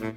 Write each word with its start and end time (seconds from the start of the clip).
Lieve, 0.00 0.14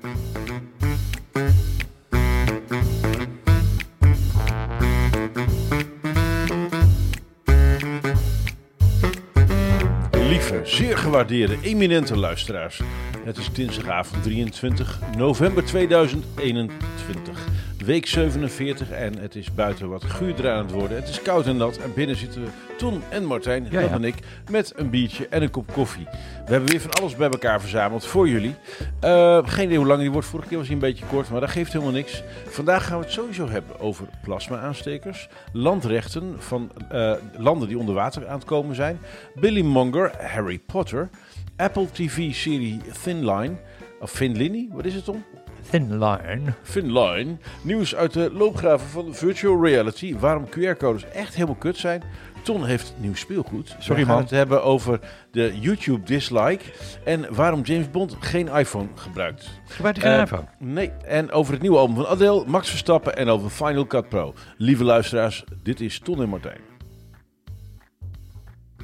zeer 10.63 10.97
gewaardeerde, 10.97 11.57
eminente 11.61 12.17
luisteraars. 12.17 12.81
Het 13.23 13.37
is 13.37 13.53
dinsdagavond 13.53 14.23
23 14.23 14.99
november 15.17 15.65
2021. 15.65 17.47
Week 17.85 18.07
47 18.07 18.91
en 18.91 19.17
het 19.17 19.35
is 19.35 19.53
buiten 19.53 19.89
wat 19.89 20.03
guurder 20.03 20.51
aan 20.51 20.65
het 20.65 20.71
worden. 20.71 20.97
Het 20.97 21.09
is 21.09 21.21
koud 21.21 21.45
en 21.45 21.57
nat 21.57 21.77
en 21.77 21.93
binnen 21.93 22.15
zitten 22.15 22.43
Ton 22.77 23.01
en 23.09 23.25
Martijn, 23.25 23.63
Ja, 23.63 23.69
dat 23.69 23.89
ja. 23.89 23.99
ben 23.99 24.03
ik, 24.03 24.15
met 24.49 24.73
een 24.75 24.89
biertje 24.89 25.27
en 25.27 25.41
een 25.41 25.49
kop 25.49 25.73
koffie. 25.73 26.03
We 26.45 26.51
hebben 26.51 26.69
weer 26.69 26.81
van 26.81 26.91
alles 26.91 27.15
bij 27.15 27.29
elkaar 27.29 27.61
verzameld 27.61 28.05
voor 28.05 28.29
jullie. 28.29 28.55
Eh, 28.99 29.39
geen 29.43 29.65
idee 29.65 29.77
hoe 29.77 29.87
lang 29.87 29.99
die 29.99 30.11
wordt, 30.11 30.27
vorige 30.27 30.47
keer 30.49 30.57
was 30.57 30.67
hij 30.67 30.75
een 30.75 30.81
beetje 30.81 31.05
kort, 31.05 31.29
maar 31.29 31.39
dat 31.39 31.49
geeft 31.49 31.73
helemaal 31.73 31.93
niks. 31.93 32.23
Vandaag 32.47 32.85
gaan 32.85 32.97
we 32.97 33.03
het 33.03 33.13
sowieso 33.13 33.49
hebben 33.49 33.79
over 33.79 34.07
plasma-aanstekers, 34.23 35.29
landrechten 35.53 36.35
van 36.37 36.71
eh, 36.89 37.13
landen 37.37 37.67
die 37.67 37.77
onder 37.77 37.95
water 37.95 38.27
aan 38.27 38.37
het 38.37 38.45
komen 38.45 38.75
zijn, 38.75 38.99
Billy 39.35 39.61
Monger, 39.61 40.11
Harry 40.21 40.59
Potter, 40.59 41.09
Apple 41.55 41.91
TV-serie 41.91 42.81
Thin 43.03 43.31
Line, 43.31 43.55
of 43.99 44.11
Thin 44.11 44.37
Linny, 44.37 44.67
wat 44.71 44.85
is 44.85 44.93
het 44.93 45.05
dan? 45.05 45.23
Thin 45.69 45.97
line. 46.05 46.41
Finline. 46.63 47.37
Nieuws 47.61 47.95
uit 47.95 48.13
de 48.13 48.31
loopgraven 48.33 48.87
van 48.87 49.13
virtual 49.15 49.63
reality. 49.63 50.17
Waarom 50.17 50.45
QR-codes 50.49 51.05
echt 51.09 51.33
helemaal 51.33 51.55
kut 51.55 51.77
zijn. 51.77 52.03
Ton 52.41 52.65
heeft 52.65 52.93
nieuw 52.97 53.15
speelgoed. 53.15 53.75
Sorry, 53.79 54.01
We 54.01 54.05
gaan 54.07 54.13
man. 54.13 54.23
het 54.23 54.29
hebben 54.31 54.63
over 54.63 54.99
de 55.31 55.59
YouTube 55.59 56.03
dislike. 56.05 56.63
En 57.05 57.33
waarom 57.35 57.61
James 57.61 57.91
Bond 57.91 58.15
geen 58.19 58.47
iPhone 58.47 58.87
gebruikt. 58.95 59.49
Gebruikt 59.67 60.01
hij 60.01 60.09
geen 60.11 60.17
Eh, 60.19 60.23
iPhone? 60.31 60.47
Nee. 60.59 60.91
En 61.05 61.31
over 61.31 61.53
het 61.53 61.61
nieuwe 61.61 61.77
album 61.77 61.95
van 61.95 62.07
Adele, 62.07 62.43
Max 62.47 62.69
Verstappen 62.69 63.15
en 63.17 63.27
over 63.29 63.49
Final 63.49 63.87
Cut 63.87 64.09
Pro. 64.09 64.33
Lieve 64.57 64.83
luisteraars, 64.83 65.43
dit 65.63 65.81
is 65.81 65.99
Ton 65.99 66.21
en 66.21 66.29
Martijn. 66.29 66.59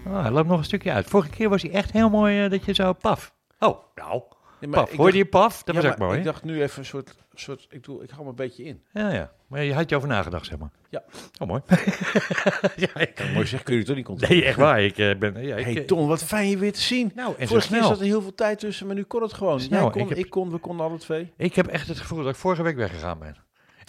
Ah, 0.08 0.22
hij 0.22 0.32
loopt 0.32 0.48
nog 0.48 0.58
een 0.58 0.64
stukje 0.64 0.92
uit. 0.92 1.06
Vorige 1.08 1.30
keer 1.30 1.50
was 1.50 1.62
hij 1.62 1.72
echt 1.72 1.92
heel 1.92 2.10
mooi 2.10 2.44
eh, 2.44 2.50
dat 2.50 2.66
je 2.66 2.74
zo 2.74 2.94
paf. 2.94 3.34
Oh, 3.60 3.78
nou. 3.96 4.22
Nee, 4.60 4.70
Paf. 4.70 4.90
Hoorde 4.90 5.04
dacht- 5.04 5.16
je 5.16 5.26
paf? 5.26 5.64
Dat 5.64 5.76
ja, 5.76 5.82
was 5.82 5.92
ook 5.92 5.98
mooi. 5.98 6.18
Ik 6.18 6.24
dacht 6.24 6.44
nu 6.44 6.62
even 6.62 6.80
een 6.80 6.86
soort... 6.86 7.16
soort 7.34 7.68
ik, 7.70 7.84
doe, 7.84 8.04
ik 8.04 8.10
hou 8.10 8.24
me 8.24 8.30
een 8.30 8.36
beetje 8.36 8.64
in. 8.64 8.84
Ja, 8.94 9.10
ja. 9.12 9.32
Maar 9.48 9.64
je 9.64 9.74
had 9.74 9.90
je 9.90 9.96
over 9.96 10.08
nagedacht, 10.08 10.46
zeg 10.46 10.58
maar. 10.58 10.72
Ja. 10.90 11.04
Oh, 11.38 11.48
mooi. 11.48 11.62
ja, 12.86 12.96
ik, 12.96 13.32
Mooi 13.34 13.46
zeg, 13.46 13.64
kun 13.64 13.74
je 13.74 13.80
het 13.80 13.88
toch 13.88 13.96
niet 13.96 14.06
controleren? 14.06 14.42
nee, 14.42 14.48
echt 14.50 14.58
waar. 14.58 14.84
Ik 14.84 14.98
eh, 14.98 15.18
ben... 15.18 15.46
Ja, 15.46 15.56
ik, 15.56 15.66
Hey 15.66 15.78
eh, 15.78 15.86
Ton, 15.86 16.08
wat 16.08 16.24
fijn 16.24 16.50
je 16.50 16.58
weer 16.58 16.74
te 16.74 16.82
zien. 16.82 17.12
Nou, 17.16 17.34
en 17.38 17.48
Vorige 17.48 17.68
keer 17.68 17.84
zat 17.84 18.00
er 18.00 18.06
heel 18.06 18.22
veel 18.22 18.36
tijd 18.36 18.60
tussen, 18.60 18.86
maar 18.86 18.96
nu 18.96 19.04
kon 19.04 19.22
het 19.22 19.34
gewoon. 19.34 19.60
Snel, 19.60 19.82
Jij 19.82 19.90
kon, 19.90 20.12
ik 20.12 20.18
ik, 20.18 20.30
kon, 20.30 20.52
we 20.52 20.58
konden 20.58 20.86
alle 20.86 20.98
twee. 20.98 21.32
Ik 21.38 21.56
heb 21.56 21.68
echt 21.68 21.88
het 21.88 22.00
gevoel 22.00 22.24
dat 22.24 22.30
ik 22.30 22.36
vorige 22.36 22.64
week 22.64 22.76
weggegaan 22.76 23.20
ben. 23.20 23.36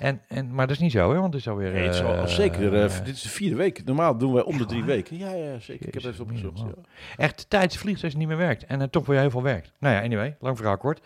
En, 0.01 0.21
en, 0.29 0.55
maar 0.55 0.67
dat 0.67 0.77
is 0.77 0.83
niet 0.83 0.93
zo, 0.93 1.13
hè? 1.13 1.19
Want 1.21 1.33
het 1.33 1.43
is 1.43 1.49
alweer... 1.49 1.73
Nee, 1.73 1.83
het 1.83 1.95
is 1.95 2.03
al, 2.03 2.15
al 2.15 2.23
eh, 2.23 2.27
zeker. 2.27 2.75
eh, 2.75 2.85
eh, 2.85 3.05
dit 3.05 3.15
is 3.15 3.23
de 3.23 3.29
vierde 3.29 3.57
week. 3.57 3.85
Normaal 3.85 4.17
doen 4.19 4.33
wij 4.33 4.43
om 4.43 4.59
de 4.59 4.67
drie 4.67 4.85
weken. 4.85 5.19
Ja, 5.19 5.31
ja, 5.33 5.59
zeker. 5.59 5.87
ik 5.87 5.95
heb 5.95 6.05
even 6.05 6.25
opgezocht. 6.25 6.59
Ja. 6.59 6.67
Echt, 7.17 7.39
de 7.39 7.45
tijd 7.49 7.77
vliegt 7.77 8.03
als 8.03 8.13
het 8.13 8.21
niet 8.21 8.29
meer 8.29 8.37
werkt. 8.37 8.65
En 8.65 8.91
toch 8.91 9.07
weer 9.07 9.21
heel 9.21 9.31
veel 9.31 9.43
werkt. 9.43 9.73
Nou 9.79 9.95
ja, 9.95 10.03
anyway. 10.03 10.37
Lang 10.41 10.57
verhaal 10.57 10.77
kort. 10.77 11.01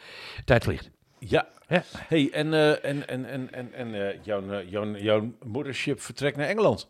Tijd 0.45 0.65
vliegt. 0.65 0.91
ja. 1.19 1.47
Ja. 1.69 1.83
Hey, 2.09 2.31
en, 2.33 2.55
en, 2.83 3.09
en, 3.09 3.29
en, 3.29 3.49
en, 3.51 3.75
en 3.75 4.19
jouw, 4.23 4.63
jouw, 4.69 4.97
jouw 4.97 5.33
moedership 5.45 6.01
vertrekt 6.01 6.37
naar 6.37 6.49
Engeland. 6.49 6.89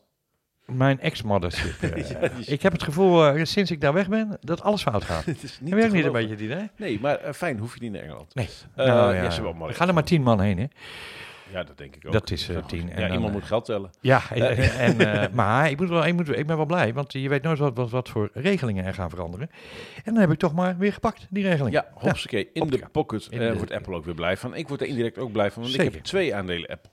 Mijn 0.64 1.00
ex-mothership. 1.00 1.74
Ja, 2.20 2.28
die 2.28 2.46
ik 2.46 2.62
heb 2.62 2.72
het 2.72 2.82
gevoel, 2.82 3.46
sinds 3.46 3.70
ik 3.70 3.80
daar 3.80 3.92
weg 3.92 4.08
ben, 4.08 4.38
dat 4.40 4.62
alles 4.62 4.82
fout 4.82 5.04
gaat. 5.04 5.24
Het 5.34 5.42
is 5.42 5.58
niet 5.60 5.74
niet 5.92 6.04
een 6.04 6.12
beetje 6.12 6.30
het 6.30 6.40
idee? 6.40 6.70
Nee, 6.76 7.00
maar 7.00 7.34
fijn, 7.34 7.58
hoef 7.58 7.74
je 7.74 7.80
niet 7.80 7.92
naar 7.92 8.02
Engeland. 8.02 8.34
Nee. 8.34 8.48
Nou, 8.76 9.14
ja, 9.14 9.22
ja. 9.22 9.42
wel 9.42 9.52
mooi. 9.52 9.74
Gaan 9.74 9.88
er 9.88 9.94
maar 9.94 10.04
tien 10.04 10.22
man 10.22 10.40
heen, 10.40 10.58
hè? 10.58 10.66
Ja, 11.54 11.62
dat 11.64 11.78
denk 11.78 11.96
ik 11.96 12.06
ook. 12.06 12.12
Dat 12.12 12.30
is, 12.30 12.46
goed. 12.46 12.68
tien. 12.68 12.90
En 12.90 13.00
Ja, 13.00 13.06
dan, 13.06 13.16
iemand 13.16 13.26
eh, 13.26 13.32
moet 13.32 13.44
geld 13.44 13.64
tellen. 13.64 13.90
Ja, 14.00 14.30
en, 14.30 14.98
eh, 14.98 15.32
maar 15.32 15.70
ik, 15.70 15.78
moet 15.78 15.88
wel, 15.88 16.06
ik, 16.06 16.14
moet, 16.14 16.36
ik 16.38 16.46
ben 16.46 16.56
wel 16.56 16.66
blij, 16.66 16.92
want 16.92 17.12
je 17.12 17.28
weet 17.28 17.42
nooit 17.42 17.58
wat, 17.58 17.76
wat, 17.76 17.90
wat 17.90 18.08
voor 18.08 18.30
regelingen 18.32 18.84
er 18.84 18.94
gaan 18.94 19.10
veranderen. 19.10 19.50
En 20.04 20.12
dan 20.12 20.16
heb 20.16 20.32
ik 20.32 20.38
toch 20.38 20.54
maar 20.54 20.78
weer 20.78 20.92
gepakt, 20.92 21.26
die 21.30 21.42
regeling. 21.42 21.74
Ja, 21.74 21.86
hopsakee, 21.94 22.48
in 22.52 22.66
de 22.66 22.82
pocket. 22.92 23.26
In 23.30 23.38
de- 23.38 23.54
wordt 23.56 23.72
Apple 23.72 23.94
ook 23.94 24.04
weer 24.04 24.14
blij 24.14 24.36
van. 24.36 24.54
Ik 24.54 24.68
word 24.68 24.80
er 24.80 24.86
indirect 24.86 25.18
ook 25.18 25.32
blij 25.32 25.50
van, 25.50 25.62
want 25.62 25.74
ik 25.74 25.92
heb 25.92 26.02
twee 26.02 26.34
aandelen 26.34 26.68
Apple. 26.70 26.90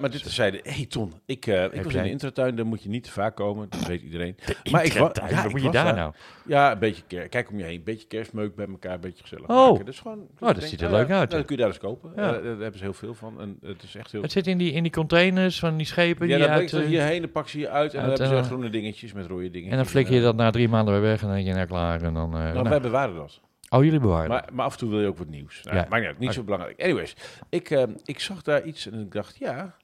Maar 0.00 0.10
dit 0.10 0.22
terzijde. 0.22 0.60
hey 0.62 0.86
Ton, 0.86 1.12
ik, 1.26 1.46
ik 1.46 1.82
was 1.82 1.94
in 1.94 2.02
de 2.02 2.10
intratuin, 2.10 2.56
daar 2.56 2.66
moet 2.66 2.82
je 2.82 2.88
niet 2.88 3.04
te 3.04 3.10
vaak 3.10 3.36
komen. 3.36 3.68
Dat 3.70 3.86
weet 3.86 4.02
iedereen. 4.02 4.36
Maar 4.70 4.84
ik 4.84 4.92
ja, 4.92 5.00
wat 5.42 5.50
moet 5.50 5.62
je 5.62 5.70
daar 5.70 5.94
nou? 5.94 6.12
Ja, 6.46 6.72
een 6.72 6.78
beetje 6.78 7.28
kijk 7.28 7.50
om 7.50 7.58
je 7.58 7.64
heen. 7.64 7.74
Een 7.78 7.84
beetje 7.84 8.06
kerstmeuk 8.06 8.54
bij 8.54 8.66
elkaar, 8.66 8.94
een 8.94 9.00
beetje 9.00 9.22
gezellig 9.22 9.48
Oh. 9.48 9.70
maken. 9.70 9.84
Dus 9.84 10.00
gewoon, 10.00 10.26
dat 10.38 10.50
ik 10.50 10.56
denk, 10.56 10.68
ziet 10.68 10.80
er 10.80 10.90
leuk 10.90 11.10
uit, 11.10 11.30
nou, 11.30 11.42
kun 11.42 11.56
je 11.56 11.60
daar 11.62 11.70
eens 11.70 11.78
kopen. 11.78 12.12
Ja. 12.16 12.32
Daar 12.32 12.42
hebben 12.42 12.76
ze 12.78 12.84
heel 12.84 12.92
veel 12.92 13.14
van. 13.14 13.40
En 13.40 13.53
het 13.60 13.82
is 13.82 13.94
echt 13.94 14.12
heel... 14.12 14.22
Het 14.22 14.32
zit 14.32 14.46
in 14.46 14.58
die, 14.58 14.72
in 14.72 14.82
die 14.82 14.92
containers 14.92 15.58
van 15.58 15.76
die 15.76 15.86
schepen 15.86 16.28
ja, 16.28 16.36
die 16.36 16.46
dan 16.46 16.54
uit... 16.54 16.70
je 16.70 16.78
eh, 16.80 16.86
hierheen, 16.86 17.20
dan 17.20 17.30
pak 17.30 17.48
ze 17.48 17.58
je 17.58 17.68
uit 17.68 17.94
en 17.94 18.00
dan 18.00 18.08
hebben 18.08 18.28
ze 18.28 18.34
eh, 18.34 18.44
groene 18.44 18.70
dingetjes 18.70 19.12
met 19.12 19.26
rode 19.26 19.42
dingetjes. 19.42 19.70
en 19.70 19.76
dan 19.76 19.86
flik 19.86 20.08
je 20.08 20.16
eh, 20.16 20.22
dat 20.22 20.36
na 20.36 20.50
drie 20.50 20.68
maanden 20.68 20.94
weer 20.94 21.02
weg 21.02 21.20
en 21.20 21.26
dan 21.26 21.36
denk 21.36 21.46
je, 21.46 21.54
nou 21.54 21.66
klaar. 21.66 22.02
En 22.02 22.14
dan, 22.14 22.30
Nou, 22.30 22.54
nou. 22.54 22.68
wij 22.68 22.80
bewaren 22.80 23.14
dat. 23.14 23.40
Oh, 23.68 23.84
jullie 23.84 24.00
bewaren. 24.00 24.28
Maar, 24.28 24.48
maar 24.52 24.64
af 24.66 24.72
en 24.72 24.78
toe 24.78 24.90
wil 24.90 25.00
je 25.00 25.06
ook 25.06 25.18
wat 25.18 25.28
nieuws. 25.28 25.60
Nou, 25.62 25.76
Ja. 25.76 25.86
Maakt 25.88 26.06
niet 26.06 26.18
niet 26.18 26.32
zo 26.32 26.42
belangrijk. 26.42 26.82
Anyways, 26.82 27.14
ik, 27.48 27.86
ik 28.04 28.20
zag 28.20 28.42
daar 28.42 28.64
iets 28.64 28.90
en 28.90 29.00
ik 29.00 29.12
dacht, 29.12 29.36
ja, 29.38 29.76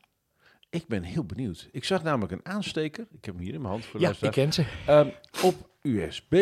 ik 0.71 0.87
ben 0.87 1.03
heel 1.03 1.25
benieuwd. 1.25 1.69
Ik 1.73 1.85
zag 1.85 2.03
namelijk 2.03 2.33
een 2.33 2.41
aansteker, 2.43 3.07
ik 3.13 3.25
heb 3.25 3.35
hem 3.35 3.43
hier 3.45 3.55
in 3.55 3.61
mijn 3.61 3.73
hand 3.73 3.85
voor 3.85 4.01
ja, 4.01 4.13
ik 4.21 4.31
ken 4.31 4.53
ze. 4.53 4.65
ehm, 4.87 5.09
op 5.43 5.69
USB. 5.83 6.33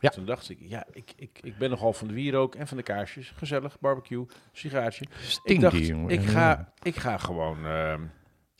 Ja. 0.00 0.08
Toen 0.10 0.24
dacht 0.24 0.50
ik, 0.50 0.58
ja, 0.60 0.86
ik, 0.92 1.12
ik, 1.16 1.38
ik 1.42 1.58
ben 1.58 1.70
nogal 1.70 1.92
van 1.92 2.08
de 2.08 2.14
wierook 2.14 2.54
en 2.54 2.66
van 2.68 2.76
de 2.76 2.82
kaarsjes. 2.82 3.32
Gezellig, 3.36 3.80
barbecue, 3.80 4.26
sigaartje. 4.52 5.04
Ik 5.04 5.10
Stinky, 5.20 5.60
dacht, 5.62 5.86
jongen. 5.86 6.10
ik 6.10 6.22
ga, 6.22 6.72
ik 6.82 6.96
ga 6.96 7.18
gewoon... 7.18 7.66
ehm, 7.66 8.02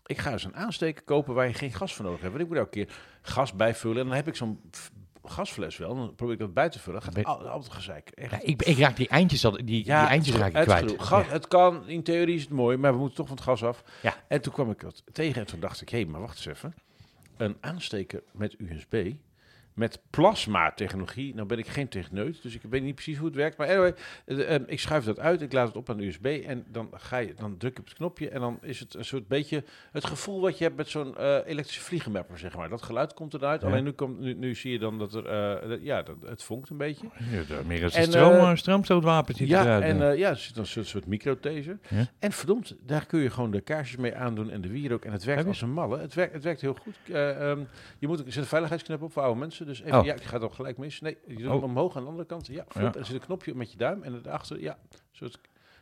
ik 0.07 0.19
ga 0.19 0.33
eens 0.33 0.45
een 0.45 0.57
aansteker 0.57 1.03
kopen 1.05 1.35
waar 1.35 1.47
je 1.47 1.55
geen 1.55 1.73
gas 1.73 1.95
voor 1.95 2.05
nodig 2.05 2.21
hebt. 2.21 2.33
Want 2.33 2.45
ik 2.45 2.51
moet 2.51 2.59
elke 2.59 2.71
keer 2.71 2.89
gas 3.23 3.53
bijvullen. 3.53 3.99
En 4.01 4.07
dan 4.07 4.17
heb 4.17 4.29
ik 4.29 4.37
zo'n 4.37 4.61
gasfles 5.25 5.77
wel. 5.77 5.95
Dan 5.95 6.15
probeer 6.15 6.35
ik 6.35 6.41
dat 6.41 6.55
bij 6.55 6.69
te 6.69 6.79
vullen. 6.79 7.03
Ben- 7.13 7.25
gaat 7.27 7.39
al- 7.41 7.49
altijd 7.49 7.73
gezeik. 7.73 8.09
Echt. 8.11 8.31
Ja, 8.31 8.39
ik, 8.43 8.63
ik 8.63 8.79
raak 8.79 8.97
die 8.97 9.09
eindjes, 9.09 9.45
al, 9.45 9.51
die, 9.51 9.65
die 9.65 9.93
eindjes 9.93 10.37
raak 10.37 10.55
ik 10.57 10.63
kwijt. 10.63 10.95
Gas, 11.03 11.27
Het 11.29 11.49
kan, 11.49 11.89
in 11.89 12.03
theorie 12.03 12.35
is 12.35 12.43
het 12.43 12.51
mooi, 12.51 12.77
maar 12.77 12.93
we 12.93 12.99
moeten 12.99 13.17
toch 13.17 13.27
van 13.27 13.37
het 13.37 13.45
gas 13.45 13.65
af. 13.65 13.83
Ja. 14.03 14.15
En 14.29 14.41
toen 14.41 14.53
kwam 14.53 14.71
ik 14.71 14.83
wat 14.83 15.03
tegen 15.13 15.41
en 15.41 15.47
toen 15.47 15.61
dacht 15.61 15.81
ik, 15.81 15.89
hé, 15.89 16.05
maar 16.05 16.21
wacht 16.21 16.37
eens 16.37 16.47
even. 16.47 16.75
Een 17.37 17.57
aansteker 17.61 18.23
met 18.33 18.55
USB, 18.59 19.13
met 19.79 20.01
plasma-technologie. 20.11 21.35
Nou 21.35 21.47
ben 21.47 21.59
ik 21.59 21.67
geen 21.67 21.89
techneut, 21.89 22.43
dus 22.43 22.55
ik 22.55 22.61
weet 22.71 22.83
niet 22.83 22.95
precies 22.95 23.17
hoe 23.17 23.27
het 23.27 23.37
werkt. 23.37 23.57
Maar 23.57 23.69
anyway, 23.69 23.95
eh, 24.25 24.55
eh, 24.55 24.63
ik 24.67 24.81
schuif 24.81 25.05
dat 25.05 25.19
uit, 25.21 25.43
ik 25.43 25.53
laat 25.53 25.67
het 25.67 25.77
op 25.77 25.91
aan 25.91 25.97
de 25.97 26.07
USB 26.07 26.25
en 26.47 26.65
dan, 26.71 26.89
ga 26.93 27.17
je, 27.17 27.35
dan 27.35 27.57
druk 27.57 27.73
je 27.75 27.81
op 27.81 27.85
het 27.89 27.95
knopje 27.97 28.29
en 28.29 28.41
dan 28.41 28.59
is 28.63 28.81
het 28.81 28.95
een 28.95 29.05
soort 29.05 29.29
beetje 29.29 29.65
het 29.93 30.05
gevoel 30.05 30.41
wat 30.41 30.59
je 30.59 30.65
hebt 30.65 30.77
met 30.77 30.89
zo'n 30.89 31.17
eh, 31.17 31.37
elektrische 31.47 31.81
vliegenmapper, 31.83 32.39
zeg 32.39 32.57
maar. 32.57 32.69
Dat 32.69 32.83
geluid 32.83 33.15
komt 33.15 33.35
eruit, 33.35 33.61
Ja. 33.61 33.67
alleen 33.67 33.85
nu, 33.85 33.91
komt, 33.91 34.19
nu, 34.21 34.35
nu 34.35 34.55
zie 34.55 34.73
je 34.73 34.79
dan 34.79 34.99
dat 34.99 35.15
er, 35.15 35.27
eh, 35.27 35.69
dat- 35.69 35.83
ja, 35.83 36.03
dat, 36.03 36.17
het 36.27 36.43
vonkt 36.43 36.71
een 36.71 36.77
beetje. 36.77 37.07
Ja, 37.31 37.43
dat- 37.55 37.65
meer 37.65 37.83
als 37.85 37.95
En, 37.95 38.03
een 38.03 38.09
stroom, 38.09 38.33
eh, 38.37 38.49
een 38.49 38.59
stroomstootwapen 38.59 39.35
ziet 39.35 39.49
Ja, 39.49 39.63
eruit. 39.63 39.83
en 39.83 40.17
ja, 40.17 40.29
er 40.31 40.37
zit 40.37 40.57
een 40.57 40.67
soort, 40.67 40.87
soort 40.87 41.07
microtaser. 41.07 41.79
Ja. 41.89 42.07
En 42.19 42.33
verdomd, 42.33 42.77
daar 42.87 43.07
kun 43.07 43.21
je 43.21 43.31
gewoon 43.31 43.51
de 43.51 43.61
kaarsjes 43.61 43.97
mee 43.99 44.15
aandoen 44.15 44.51
en 44.51 44.61
de 44.61 44.69
wierook. 44.69 45.05
En 45.05 45.13
het 45.13 45.25
werkt 45.25 45.47
als 45.47 45.63
een 45.63 45.71
malle. 45.73 45.99
Het 45.99 46.15
werkt, 46.15 46.33
het 46.33 46.43
werkt 46.45 46.61
heel 46.61 46.75
goed. 46.75 46.95
Eh, 47.13 47.51
ehm, 47.51 47.61
je 47.99 48.07
moet, 48.07 48.19
er 48.19 48.33
zit 48.33 48.43
een 48.43 48.49
veiligheidsknop 48.49 49.03
op 49.03 49.13
voor 49.13 49.23
oude 49.23 49.41
mensen. 49.41 49.67
Dus 49.69 49.81
even, 49.83 49.99
Oh. 49.99 50.05
ja, 50.05 50.15
ik 50.15 50.23
ga 50.23 50.41
het 50.41 50.53
gelijk 50.53 50.79
mis. 50.79 51.01
Nee, 51.01 51.17
je 51.27 51.35
doet 51.37 51.47
Oh. 51.47 51.53
hem 51.53 51.63
omhoog 51.63 51.97
aan 51.97 52.03
de 52.03 52.09
andere 52.09 52.27
kant. 52.27 52.47
Ja, 52.47 52.65
flop. 52.69 52.83
Ja. 52.83 52.93
En 52.93 52.99
er 52.99 53.05
zit 53.07 53.15
een 53.15 53.21
knopje 53.21 53.55
met 53.55 53.71
je 53.73 53.79
duim. 53.79 54.03
En 54.03 54.21
daarachter, 54.23 54.61
ja. 54.61 54.79
Soort, 55.13 55.39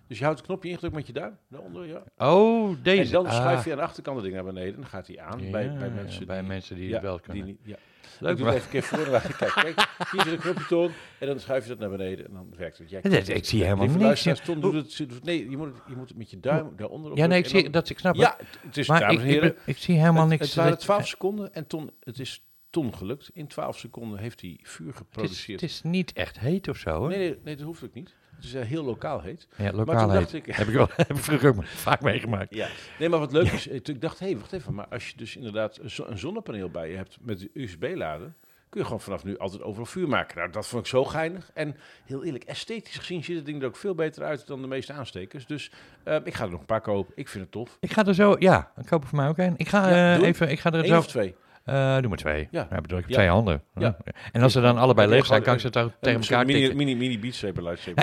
dus 0.06 0.18
je 0.18 0.24
houdt 0.24 0.38
het 0.38 0.48
knopje 0.48 0.68
ingedrukt 0.68 0.94
met 0.94 1.06
je 1.06 1.12
duim. 1.12 1.38
Daaronder, 1.48 1.86
ja. 1.86 2.02
Oh, 2.16 2.76
deze. 2.82 3.02
En 3.02 3.10
dan 3.10 3.26
Ah. 3.26 3.32
schuif 3.34 3.64
je 3.64 3.70
aan 3.70 3.76
de 3.76 3.82
achterkant 3.82 4.16
het 4.16 4.24
ding 4.24 4.36
naar 4.36 4.44
beneden. 4.52 4.74
Dan 4.74 4.86
gaat 4.86 5.06
hij 5.06 5.20
aan 5.20 5.38
bij, 5.38 5.50
bij 5.50 5.88
Ja, 5.88 5.94
mensen 5.94 6.26
bij 6.26 6.38
die... 6.38 6.48
mensen 6.48 6.76
die 6.76 6.86
ja, 6.88 6.92
het 6.92 7.02
wel 7.02 7.20
kunnen. 7.20 7.58
ja. 7.62 7.76
Leuk, 8.20 8.30
ik 8.30 8.36
doe 8.36 8.46
maar- 8.46 8.54
het 8.54 8.64
even 8.64 8.76
een 8.76 8.82
keer 8.88 8.98
voor. 9.22 9.36
Kijk, 9.38 9.52
kijk, 9.54 9.88
hier 10.10 10.20
zit 10.22 10.32
een 10.32 10.38
knopje 10.38 10.66
toon. 10.66 10.90
En 11.18 11.26
dan 11.26 11.40
schuif 11.40 11.62
je 11.62 11.68
dat 11.68 11.78
naar 11.78 11.90
beneden 11.90 12.26
en 12.26 12.32
dan 12.32 12.52
werkt 12.56 12.78
het. 12.78 12.90
Jij 12.90 13.00
Ja, 13.02 13.34
ik 13.34 13.44
zie 13.44 13.62
helemaal 13.64 13.86
niks. 13.86 14.40
Ton 14.44 14.60
doet 14.60 14.98
het, 14.98 15.24
nee, 15.24 15.50
je 15.50 15.56
moet, 15.56 15.66
het, 15.66 15.76
je 15.88 15.96
moet 15.96 16.08
het 16.08 16.18
met 16.18 16.30
je 16.30 16.40
duim 16.40 16.72
daaronder 16.76 17.10
op 17.10 17.16
Ja, 17.16 17.26
nee, 17.26 17.38
ik 17.38 17.46
zie 17.46 17.70
dat, 17.70 17.88
ik 17.88 17.98
snap 17.98 18.12
het. 18.14 18.22
Ja, 18.22 18.36
het 18.66 18.76
is, 18.76 18.88
maar 18.88 19.00
dames 19.00 19.16
en 19.16 19.22
heren, 19.22 19.56
ik 19.66 19.76
zie 19.76 19.98
helemaal 19.98 20.26
niks. 20.26 20.46
het 20.46 20.54
waren 20.54 20.78
12 20.78 21.06
seconden 21.08 21.54
en 21.54 21.66
Ton, 21.66 21.90
het 22.00 22.18
is 22.18 22.45
Gelukt. 22.84 23.30
In 23.32 23.46
12 23.46 23.78
seconden 23.78 24.18
heeft 24.18 24.40
hij 24.40 24.58
vuur 24.62 24.86
het, 24.86 24.94
is, 24.94 25.00
geproduceerd. 25.00 25.60
het 25.60 25.70
is 25.70 25.82
niet 25.82 26.12
echt 26.12 26.38
heet 26.38 26.68
of 26.68 26.76
zo, 26.76 27.02
hè? 27.02 27.08
nee, 27.08 27.18
nee, 27.18 27.38
nee, 27.44 27.56
dat 27.56 27.66
hoeft 27.66 27.84
ook 27.84 27.94
niet. 27.94 28.14
Het 28.36 28.44
is 28.44 28.54
eh, 28.54 28.64
heel 28.64 28.84
lokaal 28.84 29.20
heet. 29.20 29.48
Ja, 29.56 29.64
Maar 29.64 29.74
lokaal 29.74 30.00
toen 30.00 30.10
heet. 30.10 30.20
dacht 30.20 30.32
ik... 30.32 30.46
Heb 30.46 30.66
ik 30.68 30.74
wel 30.74 30.88
heb 30.96 31.10
ik 31.10 31.16
vroeger 31.16 31.48
ook 31.48 31.64
vaak 31.66 32.00
meegemaakt. 32.00 32.54
Ja, 32.54 32.68
nee, 32.98 33.08
maar 33.08 33.18
wat 33.18 33.32
leuk 33.32 33.50
is, 33.52 33.68
eh, 33.68 33.74
ik 33.82 34.00
dacht, 34.00 34.18
hé, 34.18 34.26
hey, 34.26 34.38
wacht 34.38 34.52
even, 34.52 34.74
maar 34.74 34.86
als 34.88 35.08
je 35.08 35.16
dus 35.16 35.36
inderdaad 35.36 35.78
een, 35.78 35.90
zo- 35.90 36.04
een 36.06 36.18
zonnepaneel 36.18 36.70
bij 36.70 36.90
je 36.90 36.96
hebt 36.96 37.18
met 37.20 37.48
USB-laden, 37.54 38.36
kun 38.68 38.80
je 38.80 38.86
gewoon 38.86 39.00
vanaf 39.00 39.24
nu 39.24 39.38
altijd 39.38 39.62
overal 39.62 39.86
vuur 39.86 40.08
maken. 40.08 40.36
Nou, 40.38 40.50
dat 40.50 40.66
vond 40.66 40.82
ik 40.82 40.88
zo 40.88 41.04
geinig. 41.04 41.50
En 41.54 41.76
heel 42.04 42.24
eerlijk, 42.24 42.44
esthetisch 42.44 42.96
gezien 42.98 43.24
ziet 43.24 43.36
het 43.36 43.46
ding 43.46 43.60
er 43.62 43.68
ook 43.68 43.76
veel 43.76 43.94
beter 43.94 44.22
uit 44.24 44.46
dan 44.46 44.60
de 44.60 44.66
meeste 44.68 44.92
aanstekers. 44.92 45.46
Dus 45.46 45.70
eh, 46.02 46.16
ik 46.24 46.34
ga 46.34 46.44
er 46.44 46.50
nog 46.50 46.60
een 46.60 46.66
paar 46.66 46.80
kopen. 46.80 47.12
Ik 47.16 47.28
vind 47.28 47.42
het 47.44 47.52
tof. 47.52 47.76
Ik 47.80 47.92
ga 47.92 48.04
er 48.04 48.14
zo, 48.14 48.36
ja, 48.38 48.72
ik 48.76 48.86
koop 48.86 49.02
er 49.02 49.08
voor 49.08 49.18
mij 49.18 49.28
ook 49.28 49.38
een. 49.38 49.54
Ik 49.56 49.68
ga, 49.68 49.88
Ja, 49.90 50.20
even, 50.20 50.50
ik 50.50 50.60
ga 50.60 50.72
er 50.72 50.78
Eén 50.78 50.86
zo, 50.86 50.98
of 50.98 51.06
twee. 51.06 51.34
Eh, 51.66 51.98
doe 51.98 52.08
maar 52.08 52.18
twee. 52.18 52.48
Ja. 52.50 52.66
Ja. 52.70 52.80
bedoel 52.80 52.98
ik, 52.98 53.08
Ja. 53.08 53.14
twee 53.14 53.28
handen. 53.28 53.62
Ja. 53.74 53.96
En 54.32 54.42
als 54.42 54.52
ze 54.52 54.60
dan 54.60 54.78
allebei 54.78 55.08
leeg 55.08 55.26
zijn, 55.26 55.42
kan 55.42 55.54
ik 55.54 55.60
ze 55.60 55.66
Een 55.66 55.92
tegen 56.00 56.20
elkaar 56.20 56.46
mini, 56.46 56.58
tikken. 56.58 56.76
mini, 56.76 56.94
mini 56.96 57.32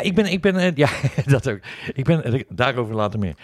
ik 0.01 0.15
ben, 0.15 0.25
ik 0.25 0.42
ben, 0.42 0.56
eh, 0.56 0.75
ja, 0.83 0.89
dat 1.25 1.50
ook. 1.50 1.60
Ik 1.94 2.04
ben, 2.04 2.24
eh, 2.24 2.42
daarover 2.50 2.95
later 2.95 3.19
meer. 3.19 3.36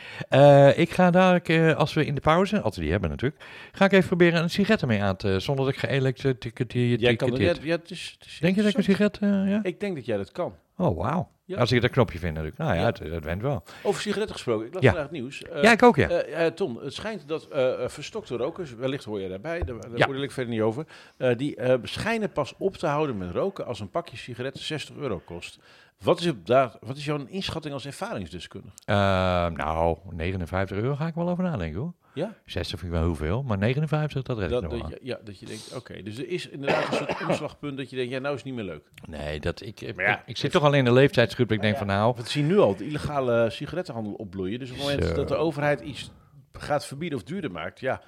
Ik 0.77 0.89
ga 0.89 1.11
daar, 1.11 1.75
als 1.75 1.93
we 1.93 2.05
in 2.05 2.15
de 2.15 2.21
pauze, 2.21 2.61
als 2.61 2.75
we 2.75 2.81
die 2.81 2.91
hebben 2.91 3.09
natuurlijk, 3.09 3.43
ga 3.71 3.85
ik 3.85 3.91
even 3.91 4.07
proberen 4.07 4.41
een 4.41 4.49
sigaret 4.49 4.81
ermee 4.81 5.01
aan 5.01 5.15
te, 5.15 5.39
zonder 5.39 5.65
dat 5.65 5.73
ik 5.73 5.79
geëlektrocuteerd 5.79 7.01
Jij 7.01 7.15
kan 7.15 7.35
ja, 7.35 7.47
het 7.47 7.91
is, 7.91 8.15
het 8.19 8.27
is 8.27 8.39
Denk 8.39 8.55
je 8.55 8.61
dat 8.61 8.71
ik 8.71 8.77
een 8.77 8.83
sigaret, 8.83 9.17
ja? 9.21 9.59
Ik 9.63 9.79
denk 9.79 9.95
dat 9.95 10.05
jij 10.05 10.17
dat 10.17 10.31
kan. 10.31 10.53
Oh, 10.79 10.97
wauw. 10.97 11.29
Ja. 11.45 11.57
Als 11.57 11.71
ik 11.71 11.81
dat 11.81 11.91
knopje 11.91 12.19
vind 12.19 12.33
natuurlijk. 12.33 12.57
Nou 12.61 12.73
ja, 12.73 12.79
Ja. 12.79 12.85
Het, 12.85 12.99
het 12.99 13.23
went 13.23 13.41
wel. 13.41 13.63
Over 13.83 14.01
sigaretten 14.01 14.35
gesproken. 14.35 14.65
Ik 14.67 14.73
las 14.73 14.81
Ja. 14.83 14.89
vandaag 14.89 15.09
het 15.09 15.19
nieuws. 15.19 15.41
Eh, 15.43 15.63
ja, 15.63 15.71
ik 15.71 15.83
ook, 15.83 15.95
ja. 15.95 16.09
eh, 16.09 16.45
eh, 16.45 16.53
Tom, 16.53 16.77
het 16.77 16.93
schijnt 16.93 17.27
dat 17.27 17.47
verstokte 17.87 18.35
rokers, 18.37 18.73
wellicht 18.75 19.03
hoor 19.03 19.19
je 19.21 19.29
daarbij, 19.29 19.63
daar, 19.63 19.79
daar 19.95 20.07
oordeel 20.07 20.23
ik 20.23 20.31
verder 20.31 20.53
niet 20.53 20.61
over, 20.61 20.85
die 21.37 21.57
schijnen 21.83 22.31
pas 22.31 22.53
op 22.57 22.77
te 22.77 22.87
houden 22.87 23.17
met 23.17 23.31
roken 23.31 23.65
als 23.65 23.79
een 23.79 23.89
pakje 23.89 24.17
sigaretten 24.17 24.63
60 24.63 24.95
euro 24.95 25.21
kost. 25.25 25.59
Wat 26.03 26.19
is, 26.19 26.27
op 26.27 26.45
daar, 26.45 26.71
wat 26.79 26.97
is 26.97 27.05
jouw 27.05 27.25
inschatting 27.27 27.73
als 27.73 27.85
ervaringsdeskundige? 27.85 28.75
Eh, 28.85 28.95
nou, 29.47 29.97
59 30.11 30.77
euro 30.77 30.95
ga 30.95 31.07
ik 31.07 31.13
wel 31.13 31.29
over 31.29 31.43
nadenken 31.43 31.79
hoor. 31.79 31.93
Ja? 32.13 32.35
60 32.45 32.79
vind 32.79 32.91
ik 32.91 32.97
wel 32.97 33.07
heel 33.07 33.15
veel, 33.15 33.43
maar 33.43 33.57
59, 33.57 34.23
dat 34.23 34.37
red 34.37 34.45
ik 34.45 34.51
Dat, 34.51 34.71
nog 34.71 34.89
dat, 34.89 34.99
ja, 35.01 35.19
dat 35.23 35.39
je 35.39 35.45
denkt, 35.45 35.75
oké, 35.75 36.03
dus 36.03 36.17
er 36.17 36.27
is 36.27 36.47
inderdaad 36.47 36.87
een 36.87 36.93
soort 36.97 37.27
omslagpunt 37.27 37.77
dat 37.77 37.89
je 37.89 37.95
denkt, 37.95 38.11
ja, 38.11 38.19
nou 38.19 38.35
is 38.35 38.43
het 38.43 38.53
niet 38.53 38.63
meer 38.63 38.73
leuk. 38.73 38.89
Nee, 39.07 39.39
dat, 39.39 39.61
ik, 39.61 39.95
Maar 39.95 40.05
ja, 40.05 40.19
ik, 40.19 40.27
ik 40.27 40.37
zit 40.37 40.51
toch 40.51 40.63
al 40.63 40.73
in 40.73 40.85
de 40.85 40.93
leeftijdsgroep. 40.93 41.47
dat 41.47 41.57
Ik 41.57 41.63
denk 41.63 41.77
van 41.77 41.87
nou, 41.87 42.13
We 42.17 42.29
zien 42.29 42.47
nu 42.47 42.59
al 42.59 42.75
de 42.75 42.85
illegale 42.85 43.49
sigarettenhandel 43.49 44.13
opbloeien. 44.13 44.59
Dus 44.59 44.69
op 44.71 44.75
het 44.75 44.85
moment 44.85 45.05
Zo. 45.05 45.13
dat 45.13 45.27
de 45.27 45.35
overheid 45.35 45.81
iets 45.81 46.11
gaat 46.53 46.85
verbieden 46.85 47.17
of 47.17 47.23
duurder 47.23 47.51
maakt, 47.51 47.79
ja, 47.79 48.01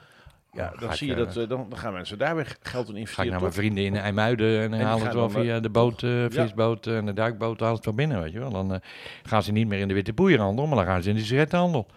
ja 0.52 0.72
ga 0.74 0.80
dan 0.80 0.96
zie 0.96 1.08
je 1.08 1.14
eh, 1.14 1.20
dat, 1.20 1.38
eh, 1.38 1.50
dan, 1.50 1.66
dan 1.70 1.78
gaan 1.80 1.94
mensen 1.94 2.18
daar 2.18 2.36
weer 2.36 2.58
geld 2.62 2.86
in 2.88 2.94
ga 2.94 2.94
ik 2.94 3.00
investeren. 3.00 3.32
naar 3.32 3.42
mijn 3.42 3.54
vrienden 3.54 3.84
in 3.84 3.96
IJmuiden 3.96 4.62
en 4.62 4.72
die 4.72 4.82
halen 4.82 5.04
het 5.06 5.14
wel 5.14 5.28
eh, 5.28 5.34
via 5.34 5.60
de 5.60 5.70
boot, 5.70 6.04
eh, 6.04 6.26
visboot 6.30 6.88
en 6.88 7.06
de 7.06 7.14
duikboot, 7.14 7.60
halen 7.60 7.76
het 7.76 7.86
wel 7.86 7.94
binnen, 7.94 8.22
weet 8.22 8.32
je 8.32 8.40
wel. 8.40 8.50
Dan 8.52 8.74
eh, 8.74 8.80
gaan 9.24 9.44
ze 9.44 9.52
niet 9.52 9.68
meer 9.68 9.80
in 9.80 9.88
de 9.88 9.94
witte 9.94 10.14
boeierhandel, 10.14 10.66
maar 10.68 10.76
dan 10.76 10.86
gaan 10.86 11.04
ze 11.04 11.10
in 11.10 11.16
de 11.16 11.22
sigarettenhandel. 11.22 11.88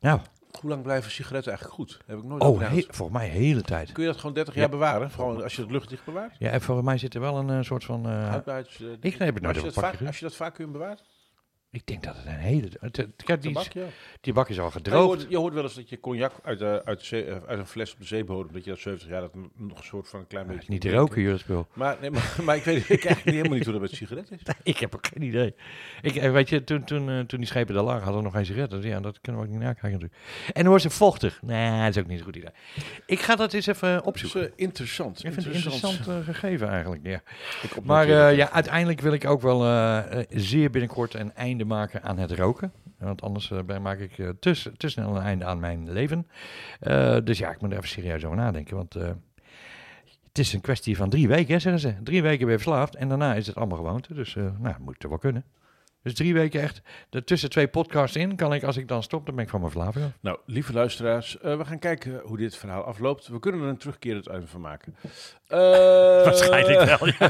Nou, 0.00 0.20
Hoe 0.60 0.70
lang 0.70 0.82
blijven 0.82 1.10
sigaretten 1.10 1.52
eigenlijk 1.52 1.80
goed? 1.80 2.00
Heb 2.06 2.18
ik 2.18 2.24
nooit 2.24 2.42
oh, 2.42 2.60
he, 2.60 2.84
volgens 2.90 3.18
mij 3.18 3.28
hele 3.28 3.62
tijd. 3.62 3.92
Kun 3.92 4.02
je 4.02 4.08
dat 4.08 4.18
gewoon 4.18 4.34
30 4.34 4.54
Ja. 4.54 4.60
jaar 4.60 4.70
bewaren? 4.70 5.10
Gewoon 5.10 5.42
als 5.42 5.56
je 5.56 5.62
het 5.62 5.70
luchtdicht 5.70 6.04
bewaart? 6.04 6.32
Ja, 6.38 6.50
en 6.50 6.60
volgens 6.60 6.86
mij 6.86 6.98
zit 6.98 7.14
er 7.14 7.20
wel 7.20 7.36
een 7.38 7.50
eh, 7.50 7.62
soort 7.62 7.84
van... 7.84 8.06
eh, 8.06 8.32
Uitbuits, 8.32 8.80
eh, 8.80 8.86
ik 9.00 9.34
het 9.34 9.42
nooit 9.42 9.46
als, 9.46 9.56
je 9.56 9.62
dat 9.62 9.84
vaak, 9.84 10.06
als 10.06 10.18
je 10.18 10.30
dat 10.38 10.52
kunt 10.52 10.72
bewaren? 10.72 10.98
Ik 11.74 11.86
denk 11.86 12.02
dat 12.02 12.16
het 12.16 12.26
een 12.26 12.32
hele... 12.32 12.68
Het, 12.80 12.94
die, 13.42 13.58
ja. 13.72 13.84
die 14.20 14.32
bak 14.32 14.48
is 14.48 14.58
al 14.58 14.64
je, 14.64 14.70
gedroogd. 14.70 15.04
hoort, 15.06 15.26
je 15.30 15.36
hoort 15.36 15.54
wel 15.54 15.62
eens 15.62 15.74
dat 15.74 15.88
je 15.88 16.00
cognac 16.00 16.32
uit, 16.42 17.02
zee- 17.02 17.24
eh, 17.24 17.36
uit 17.46 17.58
een 17.58 17.66
fles 17.66 17.92
op 17.92 17.98
de 17.98 18.04
zeebodem, 18.04 18.52
dat 18.52 18.64
je 18.64 18.70
dat 18.70 18.78
70 18.78 19.08
jaar 19.08 19.20
dat 19.20 19.34
nog 19.56 19.78
een 19.78 19.84
soort 19.84 20.08
van 20.08 20.20
een 20.20 20.26
klein 20.26 20.46
Maar 20.46 20.54
beetje... 20.56 20.72
niet 20.72 20.84
roken, 20.84 21.38
spul. 21.38 21.66
Maar, 21.72 21.96
nee, 22.00 22.10
maar, 22.10 22.36
maar 22.44 22.56
ik 22.56 22.64
weet 22.64 22.76
ik 22.76 22.88
eigenlijk 22.88 23.24
niet, 23.24 23.34
helemaal 23.34 23.54
niet 23.56 23.64
hoe 23.64 23.72
dat 23.72 23.82
met 23.82 23.90
sigaretten 23.90 24.36
is. 24.36 24.42
Ik 24.72 24.78
heb 24.78 24.94
ook 24.94 25.06
geen 25.06 25.22
idee. 25.22 25.54
Ik, 26.02 26.14
eh, 26.16 26.32
weet 26.32 26.48
je, 26.48 26.64
toen, 26.64 26.84
toen, 26.84 27.10
eh, 27.10 27.20
toen 27.20 27.38
die 27.38 27.48
schepen 27.48 27.74
daar 27.74 27.84
lagen, 27.84 28.02
hadden 28.02 28.18
we 28.18 28.22
nog 28.26 28.32
geen 28.36 28.46
sigaretten. 28.46 28.80
Dus 28.80 28.90
ja, 28.90 29.00
dat 29.00 29.20
kunnen 29.20 29.40
we 29.40 29.46
ook 29.46 29.52
niet 29.52 29.62
nakijken 29.62 29.90
natuurlijk. 29.90 30.14
En 30.46 30.52
dan 30.54 30.66
wordt 30.66 30.82
ze 30.82 30.90
vochtig. 30.90 31.42
Nee, 31.42 31.80
dat 31.84 31.96
is 31.96 32.02
ook 32.02 32.08
niet 32.08 32.18
een 32.18 32.24
goed 32.24 32.36
idee. 32.36 32.50
Ik 33.06 33.20
ga 33.20 33.36
dat 33.36 33.52
eens 33.52 33.66
even 33.66 33.88
Dat 33.92 34.00
is 34.02 34.06
opzoeken. 34.08 34.52
interessant. 34.56 35.16
Ik 35.24 35.32
vind 35.32 35.36
het 35.36 35.46
een 35.46 35.52
interessant 35.52 36.24
gegeven 36.24 36.68
eigenlijk, 36.68 37.06
ja. 37.06 37.20
Ik 37.62 37.76
op- 37.76 37.84
Maar 37.84 38.08
eh, 38.08 38.36
ja, 38.36 38.50
uiteindelijk 38.50 39.00
wil 39.00 39.12
ik 39.12 39.26
ook 39.26 39.40
wel 39.40 39.58
zeer 40.30 40.70
binnenkort 40.70 41.14
een 41.14 41.34
einde 41.34 41.63
maken 41.64 42.02
aan 42.02 42.18
het 42.18 42.30
roken. 42.30 42.72
Want 42.98 43.22
anders 43.22 43.52
ben- 43.66 43.82
maak 43.82 43.98
ik 43.98 44.18
eh, 44.18 44.28
te, 44.76 44.88
snel 44.88 45.16
een 45.16 45.22
einde 45.22 45.44
aan 45.44 45.60
mijn 45.60 45.92
leven. 45.92 46.26
Eh, 46.80 47.16
dus 47.24 47.38
ja, 47.38 47.50
ik 47.50 47.60
moet 47.60 47.70
er 47.70 47.76
even 47.76 47.88
serieus 47.88 48.24
over 48.24 48.36
nadenken. 48.36 48.76
Want 48.76 48.94
het 48.94 50.38
is 50.38 50.52
een 50.52 50.60
kwestie 50.60 50.96
van 50.96 51.08
drie 51.08 51.28
weken, 51.28 51.60
zeggen 51.60 51.80
ze. 51.80 52.02
Drie 52.02 52.22
weken 52.22 52.46
ben 52.46 52.50
je 52.50 52.62
verslaafd 52.62 52.94
en 52.94 53.08
daarna 53.08 53.34
is 53.34 53.46
het 53.46 53.56
allemaal 53.56 53.78
gewoonte. 53.78 54.14
Dus 54.14 54.34
nou, 54.34 54.74
moet 54.80 54.94
het 54.98 55.08
wel 55.08 55.18
kunnen. 55.18 55.44
Dus 56.04 56.14
drie 56.14 56.34
weken 56.34 56.60
echt. 56.60 56.82
Er 57.10 57.24
tussen 57.24 57.50
twee 57.50 57.68
podcasts 57.68 58.16
in 58.16 58.36
kan 58.36 58.52
ik, 58.52 58.62
als 58.62 58.76
ik 58.76 58.88
dan 58.88 59.02
stop, 59.02 59.26
dan 59.26 59.34
ben 59.34 59.44
ik 59.44 59.50
van 59.50 59.60
mijn 59.60 59.86
af. 59.86 59.96
Nou, 60.20 60.38
lieve 60.46 60.72
luisteraars, 60.72 61.38
eh, 61.38 61.56
we 61.56 61.64
gaan 61.64 61.78
kijken 61.78 62.20
hoe 62.24 62.36
dit 62.36 62.56
verhaal 62.56 62.82
afloopt. 62.82 63.26
We 63.26 63.38
kunnen 63.38 63.60
er 63.60 63.68
een 63.68 63.76
terugkerend 63.76 64.28
uit 64.28 64.50
van 64.50 64.60
maken. 64.60 64.96
Eh, 65.46 65.58
Waarschijnlijk 66.24 66.84
wel, 66.84 67.28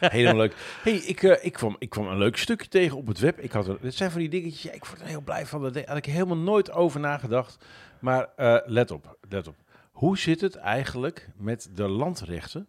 Helemaal 0.10 0.36
leuk. 0.36 0.54
hey, 0.82 0.92
ik, 0.92 1.22
eh, 1.22 1.44
ik, 1.44 1.52
kwam, 1.52 1.76
ik 1.78 1.90
kwam 1.90 2.06
een 2.06 2.18
leuk 2.18 2.36
stukje 2.36 2.68
tegen 2.68 2.96
op 2.96 3.06
het 3.06 3.18
web. 3.18 3.40
Ik 3.40 3.52
had 3.52 3.68
er, 3.68 3.78
dit 3.80 3.94
zijn 3.94 4.10
van 4.10 4.20
die 4.20 4.28
dingetjes, 4.28 4.62
ja, 4.62 4.72
ik 4.72 4.84
word 4.84 5.00
er 5.00 5.06
heel 5.06 5.22
blij 5.22 5.46
van. 5.46 5.72
Daar 5.72 5.86
had 5.86 5.96
ik 5.96 6.06
helemaal 6.06 6.36
nooit 6.36 6.72
over 6.72 7.00
nagedacht. 7.00 7.64
Maar 7.98 8.28
let 8.66 8.90
op, 8.90 9.16
let 9.28 9.48
op. 9.48 9.54
Hoe 9.92 10.18
zit 10.18 10.40
het 10.40 10.56
eigenlijk 10.56 11.28
met 11.36 11.70
de 11.74 11.88
landrechten 11.88 12.68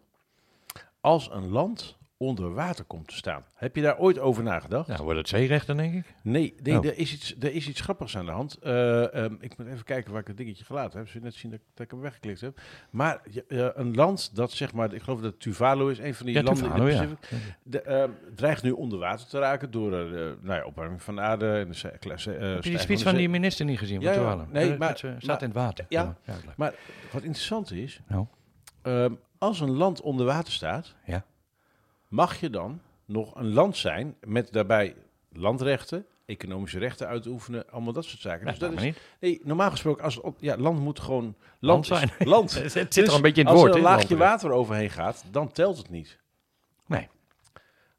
als 1.00 1.30
een 1.32 1.48
land 1.48 1.97
onder 2.20 2.54
water 2.54 2.84
komt 2.84 3.08
te 3.08 3.14
staan? 3.14 3.44
Heb 3.54 3.76
je 3.76 3.82
daar 3.82 3.98
ooit 3.98 4.18
over 4.18 4.42
nagedacht? 4.42 4.88
Nou, 4.88 5.02
wordt 5.02 5.18
het 5.18 5.28
zeerechten, 5.28 5.76
denk 5.76 5.94
ik. 5.94 6.14
Nee, 6.22 6.54
nee 6.62 6.78
Oh. 6.78 6.84
er, 6.84 6.98
is 6.98 7.12
iets, 7.12 7.34
er 7.40 7.52
is 7.54 7.68
iets 7.68 7.80
grappigs 7.80 8.16
aan 8.16 8.24
de 8.26 8.30
hand. 8.30 8.54
Eh, 8.62 9.14
ehm, 9.24 9.34
ik 9.40 9.58
moet 9.58 9.66
even 9.66 9.84
kijken 9.84 10.12
waar 10.12 10.20
ik 10.20 10.26
het 10.26 10.36
dingetje 10.36 10.64
gelaten 10.64 10.98
heb. 10.98 11.08
Zul 11.08 11.20
je 11.20 11.26
net 11.26 11.34
zien 11.34 11.50
dat, 11.50 11.60
dat 11.74 11.84
ik 11.84 11.90
hem 11.90 12.00
weggeklikt 12.00 12.40
heb. 12.40 12.60
Maar 12.90 13.20
eh, 13.48 13.66
een 13.74 13.94
land 13.94 14.36
dat 14.36 14.50
zeg 14.52 14.72
maar, 14.72 14.92
ik 14.94 15.02
geloof 15.02 15.20
dat 15.20 15.40
Tuvalu 15.40 15.90
is, 15.90 15.98
een 15.98 16.14
van 16.14 16.26
die 16.26 16.34
Ja, 16.34 16.42
landen 16.42 16.62
Tuvalu, 16.62 16.90
in 16.90 16.94
ja. 16.96 17.00
de 17.02 17.06
Pacific, 17.20 17.54
de, 17.62 17.80
ehm, 17.82 18.10
dreigt 18.34 18.62
nu 18.62 18.70
onder 18.70 18.98
water 18.98 19.26
te 19.26 19.38
raken 19.38 19.70
door 19.70 19.92
eh, 19.92 20.10
de 20.10 20.36
nou 20.40 20.58
ja, 20.60 20.64
opwarming 20.66 21.02
van 21.02 21.14
de 21.14 21.20
aarde 21.20 21.46
en 21.52 21.70
de 21.70 21.88
eh, 21.88 22.54
Heb 22.54 22.64
je 22.64 22.70
die 22.70 22.78
speech 22.78 23.02
van 23.02 23.14
die 23.14 23.28
minister 23.28 23.64
niet 23.64 23.78
gezien? 23.78 24.02
Van. 24.02 24.12
Tuvalu? 24.12 24.42
Nee, 24.50 24.72
Eh, 24.72 24.78
maar- 24.78 24.88
het, 24.88 25.02
eh, 25.02 25.10
staat 25.10 25.26
maar- 25.26 25.38
in 25.40 25.44
het 25.48 25.56
water. 25.56 25.84
ja. 25.88 26.16
Maar 26.56 26.74
wat 27.12 27.22
interessant 27.22 27.72
is, 27.72 28.00
Nou. 28.08 28.26
ehm, 28.82 29.12
als 29.38 29.60
een 29.60 29.70
land 29.76 30.00
onder 30.00 30.26
water 30.26 30.52
staat, 30.52 30.94
Ja. 31.04 31.24
Mag 32.08 32.40
je 32.40 32.50
dan 32.50 32.80
nog 33.04 33.34
een 33.34 33.52
land 33.52 33.76
zijn 33.76 34.16
met 34.20 34.52
daarbij 34.52 34.94
landrechten, 35.32 36.06
economische 36.26 36.78
rechten 36.78 37.06
uitoefenen, 37.06 37.70
allemaal 37.70 37.92
dat 37.92 38.04
soort 38.04 38.20
zaken. 38.20 38.46
Dus 38.46 38.58
dat 38.58 38.72
is, 38.72 38.82
niet. 38.82 39.00
nee, 39.20 39.40
normaal 39.44 39.70
gesproken, 39.70 40.04
als 40.04 40.20
op, 40.20 40.36
ja, 40.40 40.56
land 40.56 40.80
moet 40.80 41.00
gewoon 41.00 41.34
Land 41.58 41.88
land, 41.88 42.10
zijn. 42.16 42.28
Land. 42.28 42.54
Het 42.62 42.72
zit 42.72 42.94
Dus 42.94 43.08
er 43.08 43.14
een 43.14 43.22
beetje 43.22 43.40
in 43.40 43.46
het 43.46 43.56
als 43.56 43.60
woord. 43.64 43.72
er 43.72 43.78
een 43.78 43.84
laagje 43.84 44.16
water 44.16 44.50
overheen 44.50 44.90
gaat, 44.90 45.24
dan 45.30 45.52
telt 45.52 45.76
het 45.76 45.90
niet. 45.90 46.18
Nee. 46.86 47.08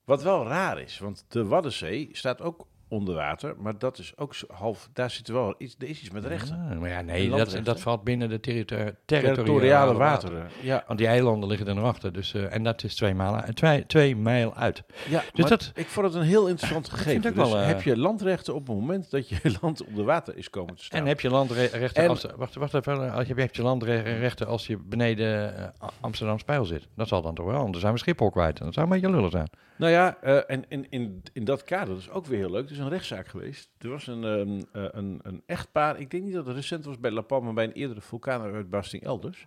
Wat 0.04 0.24
wel 0.24 0.48
raar 0.48 0.80
is, 0.82 1.00
want 1.00 1.26
de 1.28 1.46
Waddenzee 1.46 2.10
staat 2.12 2.42
ook 2.42 2.68
onder 2.90 3.16
water, 3.16 3.56
maar 3.58 3.78
dat 3.78 3.98
is 3.98 4.14
ook 4.18 4.36
half, 4.54 4.90
daar 4.94 5.10
zit 5.10 5.28
wel 5.28 5.56
iets, 5.58 5.76
er 5.80 5.88
is 5.90 6.00
iets 6.02 6.10
met 6.10 6.26
rechten. 6.26 6.68
Ah, 6.72 6.80
maar 6.80 6.90
ja, 6.90 7.02
nee, 7.02 7.30
dat, 7.30 7.60
dat 7.64 7.80
valt 7.82 8.04
binnen 8.04 8.30
de 8.30 8.40
territo- 8.40 8.92
territoriale, 9.06 9.94
wateren. 9.94 10.48
Ja, 10.62 10.84
Want 10.88 11.00
die 11.00 11.08
eilanden 11.08 11.50
liggen 11.50 11.68
er 11.68 11.76
nog 11.76 11.86
achter. 11.86 12.14
Dus, 12.14 12.34
eh, 12.34 12.54
en 12.56 12.64
dat 12.64 12.84
is 12.84 12.96
twee, 12.96 13.14
mijl, 13.14 13.36
eh, 13.36 13.44
twee, 13.54 13.86
twee 13.86 14.16
mijl 14.16 14.56
uit. 14.56 14.84
ja 15.10 15.24
Dus 15.34 15.46
dat- 15.46 15.72
ik 15.76 15.88
vond 15.88 16.06
het 16.06 16.16
een 16.16 16.22
heel 16.22 16.48
interessant 16.48 16.90
gegeven. 16.90 17.22
Dus 17.22 17.34
wel, 17.34 17.58
eh, 17.58 17.66
heb 17.66 17.82
je 17.82 17.98
landrechten 17.98 18.54
op 18.56 18.68
het 18.68 18.76
moment 18.76 19.12
dat 19.12 19.30
je 19.30 19.38
land 19.62 19.84
onder 19.86 20.04
water 20.06 20.38
is 20.38 20.50
komen 20.50 20.76
te 20.76 20.84
staan. 20.84 21.00
En 21.00 21.06
heb 21.08 21.20
je 21.20 21.30
landrechten 21.30 21.94
En- 22.04 22.10
als... 22.10 22.26
Wacht, 22.36 22.56
wacht 22.56 22.74
even. 22.74 23.12
Als 23.12 23.28
je, 23.28 23.34
heb 23.34 23.56
je 23.56 23.62
landrechten 23.62 24.48
als 24.48 24.68
je 24.68 24.78
beneden 24.78 25.58
eh, 25.58 25.88
Amsterdam 26.00 26.40
Spijl 26.40 26.66
zit? 26.66 26.88
Dat 26.96 27.08
zal 27.08 27.22
dan 27.22 27.36
toch 27.36 27.46
wel, 27.46 27.72
dan 27.72 27.80
zijn 27.82 27.94
we 27.94 28.00
Schiphol 28.00 28.30
kwijt. 28.30 28.60
En 28.60 28.66
dat 28.66 28.74
zou 28.74 28.86
een 28.86 28.92
beetje 28.92 29.10
lullig 29.16 29.32
zijn. 29.32 29.50
Nou 29.80 29.92
ja, 29.92 30.18
eh, 30.22 30.40
en 30.48 30.66
in, 30.68 30.86
in, 30.90 31.24
in 31.34 31.44
dat 31.44 31.64
kader, 31.64 31.88
dat 31.88 31.98
is 31.98 32.10
ook 32.10 32.26
weer 32.26 32.38
heel 32.38 32.52
leuk. 32.52 32.66
Er 32.66 32.72
is 32.72 32.78
een 32.78 32.90
rechtszaak 32.90 33.28
geweest. 33.28 33.70
Er 33.78 33.90
was 33.90 34.08
een, 34.08 34.24
ehm, 34.24 34.84
eh, 34.84 34.90
een, 34.92 35.20
een 35.24 35.44
echtpaar, 35.46 36.00
ik 36.00 36.12
denk 36.12 36.24
niet 36.24 36.34
dat 36.34 36.46
het 36.46 36.56
recent 36.56 36.86
was 36.86 37.00
bij 37.00 37.12
La 37.12 37.22
Palma, 37.22 37.46
maar 37.46 37.54
bij 37.54 37.64
een 37.64 37.72
eerdere 37.72 38.02
vulkaanuitbarsting 38.02 39.04
elders. 39.04 39.46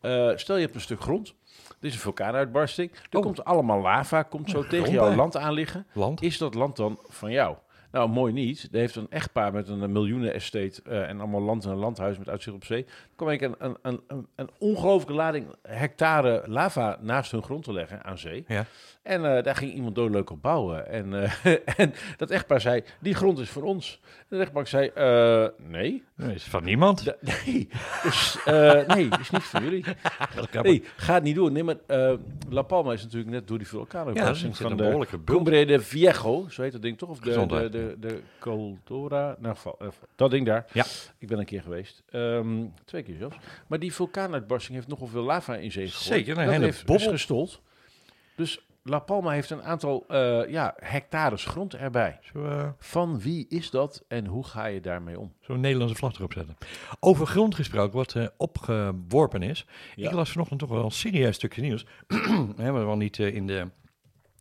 Eh, 0.00 0.30
stel 0.34 0.56
je 0.56 0.62
hebt 0.62 0.74
een 0.74 0.80
stuk 0.80 1.00
grond, 1.00 1.34
er 1.80 1.86
is 1.86 1.92
een 1.94 2.00
vulkaanuitbarsting, 2.00 2.90
er 3.10 3.18
Oh. 3.18 3.22
komt 3.22 3.44
allemaal 3.44 3.80
lava, 3.80 4.22
komt 4.22 4.50
zo 4.50 4.66
tegen 4.66 4.92
jouw 4.92 5.14
land 5.14 5.36
aan 5.36 5.52
liggen. 5.52 5.86
Land? 5.92 6.22
Is 6.22 6.38
dat 6.38 6.54
land 6.54 6.76
dan 6.76 6.98
van 7.08 7.30
jou? 7.30 7.56
Nou, 7.92 8.08
mooi 8.08 8.32
niet. 8.32 8.68
Er 8.72 8.78
heeft 8.78 8.96
een 8.96 9.10
echtpaar 9.10 9.52
met 9.52 9.68
een 9.68 9.92
miljoenen 9.92 10.32
estate 10.34 10.82
en 10.82 11.20
allemaal 11.20 11.40
land 11.40 11.64
en 11.64 11.70
een 11.70 11.76
landhuis 11.76 12.18
met 12.18 12.28
uitzicht 12.28 12.56
op 12.56 12.64
zee. 12.64 12.86
Kwam 13.20 13.32
ik 13.32 13.40
een, 13.40 13.54
een, 13.58 13.76
een, 13.82 14.26
een, 14.36 14.50
ongelooflijke 14.58 15.14
lading 15.14 15.46
hectare 15.62 16.42
lava 16.46 16.98
naast 17.00 17.30
hun 17.30 17.42
grond 17.42 17.64
te 17.64 17.72
leggen 17.72 18.04
aan 18.04 18.18
zee. 18.18 18.44
Ja. 18.48 18.64
En 19.02 19.36
eh, 19.36 19.42
daar 19.42 19.56
ging 19.56 19.72
iemand 19.72 19.94
doodleuk 19.94 20.30
op 20.30 20.42
bouwen. 20.42 20.88
En, 20.88 21.22
eh, 21.22 21.56
en 21.82 21.94
dat 22.16 22.30
echtpaar 22.30 22.60
zei, 22.60 22.82
die 23.00 23.14
grond 23.14 23.38
is 23.38 23.50
voor 23.50 23.62
ons. 23.62 24.00
En 24.02 24.26
de 24.28 24.36
rechtbank 24.36 24.66
zei, 24.66 24.88
eh, 24.88 25.46
nee. 25.68 26.04
Nee, 26.14 26.34
is 26.34 26.44
van 26.44 26.64
niemand. 26.64 27.04
Da- 27.04 27.16
nee, 27.46 27.68
dus, 28.02 28.38
nee, 28.86 29.08
is 29.20 29.30
niet 29.30 29.42
voor 29.42 29.62
jullie. 29.62 29.84
Nee, 30.62 30.84
gaat 30.96 31.22
niet 31.22 31.34
door. 31.34 31.52
Nee, 31.52 31.64
maar 31.64 31.76
La 32.48 32.62
Palma 32.62 32.92
is 32.92 33.02
natuurlijk 33.02 33.30
net 33.30 33.48
door 33.48 33.58
die 33.58 33.66
Ja, 33.66 33.72
vulkaanuitbarsting 33.72 34.56
zit 34.56 34.62
van 34.62 34.70
een 34.70 34.76
de 34.76 34.82
behoorlijke. 34.82 35.24
Cumbre 35.24 35.66
de 35.66 35.80
Viejo, 35.80 36.46
zo 36.48 36.62
heet 36.62 36.72
dat 36.72 36.82
ding 36.82 36.98
toch? 36.98 37.08
Of 37.08 37.18
de, 37.18 37.46
de, 37.46 37.68
de, 37.70 37.96
de 38.00 38.20
Coldora, 38.38 39.36
nou, 39.38 39.56
dat 40.16 40.30
ding 40.30 40.46
daar. 40.46 40.66
Ja. 40.72 40.84
Ik 41.18 41.28
ben 41.28 41.38
een 41.38 41.44
keer 41.44 41.62
geweest, 41.62 42.02
Ehm, 42.10 42.64
twee 42.84 43.02
keer 43.02 43.09
zelfs. 43.18 43.36
Maar 43.66 43.78
die 43.78 43.94
vulkaanuitbarsting 43.94 44.74
heeft 44.74 44.88
nogal 44.88 45.06
veel 45.06 45.22
lava 45.22 45.56
in 45.56 45.72
zee 45.72 45.86
gegooid. 45.88 46.06
Zeker, 46.06 46.38
een 46.38 46.44
dat 46.44 46.52
hele 46.52 46.64
heeft, 46.64 46.84
bobbel. 46.86 47.10
gestold. 47.10 47.60
Dus 48.36 48.60
La 48.82 48.98
Palma 48.98 49.30
heeft 49.30 49.50
een 49.50 49.62
aantal 49.62 50.04
eh, 50.08 50.40
ja, 50.48 50.74
hectares 50.76 51.44
grond 51.44 51.74
erbij. 51.74 52.18
Zo, 52.32 52.44
eh, 52.44 52.68
Van 52.78 53.20
wie 53.20 53.46
is 53.48 53.70
dat 53.70 54.04
en 54.08 54.26
hoe 54.26 54.44
ga 54.44 54.66
je 54.66 54.80
daarmee 54.80 55.18
om? 55.18 55.32
Zo'n 55.40 55.60
Nederlandse 55.60 55.96
vlag 55.96 56.14
erop 56.14 56.32
zetten. 56.32 56.56
Over 57.00 57.26
grond 57.26 57.54
gesproken, 57.54 57.96
wat 57.96 58.14
eh, 58.14 58.26
opgeworpen 58.36 59.42
is. 59.42 59.66
Ja. 59.94 60.08
Ik 60.08 60.14
las 60.14 60.30
vanochtend 60.30 60.60
toch 60.60 60.68
wel 60.68 60.84
een 60.84 60.90
serieus 60.90 61.34
stukje 61.34 61.62
nieuws. 61.62 61.86
We 62.56 62.62
hebben 62.62 62.86
wel 62.86 62.96
niet 62.96 63.18
in 63.18 63.46
de 63.46 63.70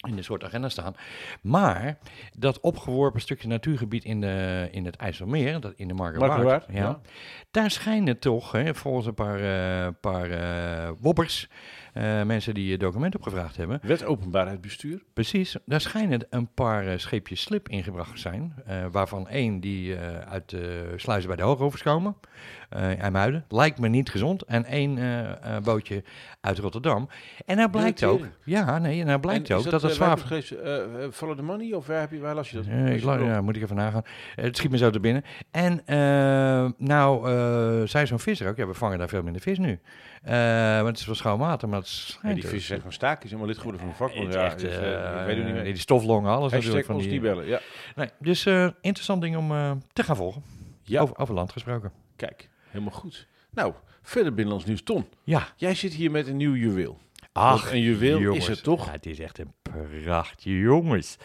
in 0.08 0.16
de 0.16 0.22
soort 0.22 0.44
agenda 0.44 0.70
staan. 0.70 0.96
Maar 1.42 1.98
dat 2.38 2.60
opgeworpen 2.60 3.22
stukje 3.22 3.48
natuurgebied 3.48 4.04
in, 4.04 4.22
de, 4.22 4.68
in 4.72 4.86
het 4.86 4.96
IJsselmeer, 4.96 5.60
dat 5.60 5.74
in 5.76 5.88
de 5.88 5.94
Markerwaard, 5.94 6.66
ja. 6.72 7.00
daar 7.52 7.72
schijnen 7.72 8.20
toch, 8.20 8.52
hè, 8.52 8.76
volgens 8.76 9.06
een 9.06 9.14
paar, 9.14 9.40
eh, 9.40 9.94
paar 10.02 10.32
eh, 10.32 10.92
wobbers, 11.00 11.50
eh, 12.00 12.24
mensen 12.24 12.54
die 12.54 12.68
je 12.70 12.78
document 12.78 13.16
opgevraagd 13.16 13.56
hebben, 13.58 13.80
Wet 13.84 14.06
openbaarheid 14.06 14.62
bestuur. 14.62 15.02
Precies, 15.14 15.56
daar 15.66 15.82
schijnen 15.82 16.26
een 16.30 16.48
paar 16.54 16.88
eh, 16.88 16.98
scheepjes 16.98 17.42
slip 17.42 17.70
ingebracht 17.70 18.12
te 18.12 18.20
zijn. 18.20 18.54
eh, 18.66 18.86
waarvan 18.92 19.28
één 19.28 19.60
die 19.60 19.96
eh, 19.96 20.20
uit 20.32 20.50
de 20.50 20.94
sluizen 20.96 21.28
bij 21.28 21.38
de 21.38 21.44
Hoogovers 21.44 21.82
komen, 21.84 22.16
eh 22.70 23.00
IJmuiden. 23.02 23.46
Lijkt 23.50 23.80
me 23.80 23.88
niet 23.88 24.10
gezond. 24.10 24.42
En 24.44 24.66
één 24.66 24.98
eh, 24.98 25.30
eh, 25.56 25.64
bootje 25.64 26.04
uit 26.42 26.58
Rotterdam. 26.58 27.10
En 27.46 27.58
nou 27.58 27.70
blijkt 27.70 28.04
ook, 28.04 28.22
ja, 28.44 28.78
nee, 28.78 29.00
en 29.00 29.06
nou 29.08 29.20
blijkt 29.20 29.50
En 29.50 29.56
ook 29.56 29.64
dat 29.70 29.82
het 29.82 29.92
eh, 29.92 29.98
zwaar... 29.98 30.18
je 30.30 30.36
het? 30.36 30.52
Eh, 30.52 31.04
eh, 31.04 31.12
Follow 31.12 31.36
the 31.36 31.44
money 31.44 31.74
of 31.74 31.88
waar, 31.88 32.00
heb 32.00 32.12
je, 32.12 32.20
waar 32.20 32.36
las 32.36 32.50
je 32.50 32.56
dat? 32.58 32.66
Eh, 32.66 32.94
ik 32.96 33.04
la- 33.04 33.18
ja, 33.18 33.42
moet 33.42 33.56
ik 33.56 33.62
even 33.62 33.76
nagaan. 33.76 34.04
Eh, 34.36 34.44
het 34.44 34.58
schiet 34.58 34.72
me 34.72 34.78
zo 34.78 34.90
te 34.90 35.00
binnen. 35.00 35.24
En 35.52 35.82
eh, 35.86 36.70
nou, 36.78 37.30
eh 37.30 37.88
zei 37.88 38.06
zo'n 38.06 38.20
visser 38.20 38.48
ook, 38.50 38.58
ja, 38.58 38.68
we 38.68 38.74
vangen 38.74 38.98
daar 38.98 39.10
veel 39.10 39.24
minder 39.24 39.42
vis 39.42 39.58
nu. 39.58 39.80
Eh, 40.24 40.76
want 40.76 40.88
het 40.88 41.00
is 41.00 41.06
wel 41.06 41.16
schoon 41.16 41.40
water, 41.40 41.70
maar 41.70 41.80
Ja, 42.24 42.34
die 42.34 42.48
vis 42.48 42.66
zijn 42.66 42.78
gewoon 42.78 42.94
staakjes, 42.94 43.26
helemaal 43.32 43.48
lid 43.50 43.58
geworden 43.58 43.82
van 43.82 43.90
een 43.90 43.96
vakbond. 43.96 44.34
Ja, 44.34 44.46
echt, 44.46 44.60
dus, 44.60 44.76
eh, 44.78 45.14
eh, 45.14 45.20
ik 45.20 45.26
weet 45.26 45.36
het 45.36 45.46
niet 45.46 45.54
meer. 45.54 45.64
Die 45.64 45.78
stoflongen, 45.78 46.32
alles 46.32 46.52
natuurlijk. 46.52 46.64
Hashtag 46.64 46.86
Van 46.86 46.96
ons 46.96 47.06
die, 47.08 47.20
bellen. 47.20 47.48
Ja, 47.48 47.60
Nee, 47.96 48.10
dus 48.20 48.46
eh, 48.46 48.70
interessant 48.82 49.22
ding 49.22 49.38
om 49.38 49.48
te 49.94 50.04
gaan 50.04 50.16
volgen. 50.16 50.44
ja. 50.84 51.02
Over, 51.02 51.18
over 51.18 51.34
land 51.34 51.52
gesproken. 51.52 51.92
kijk, 52.16 52.50
helemaal 52.70 52.94
goed. 52.94 53.28
Nou, 53.52 53.74
verder 54.02 54.34
binnenlands 54.34 54.66
nieuws. 54.68 54.84
Ton, 54.84 55.06
Ja. 55.24 55.48
jij 55.56 55.76
zit 55.76 55.94
hier 55.94 56.12
met 56.12 56.28
een 56.28 56.38
nieuw 56.38 56.56
juweel. 56.56 56.98
Ach, 57.32 57.72
een 57.72 57.82
juweel 57.82 58.20
jongens. 58.20 58.48
is 58.50 58.56
het 58.56 58.64
toch? 58.64 58.86
Ja, 58.86 58.92
het 58.92 59.06
is 59.06 59.20
echt 59.20 59.40
een 59.40 59.54
pracht, 59.62 60.44
jongens. 60.44 61.18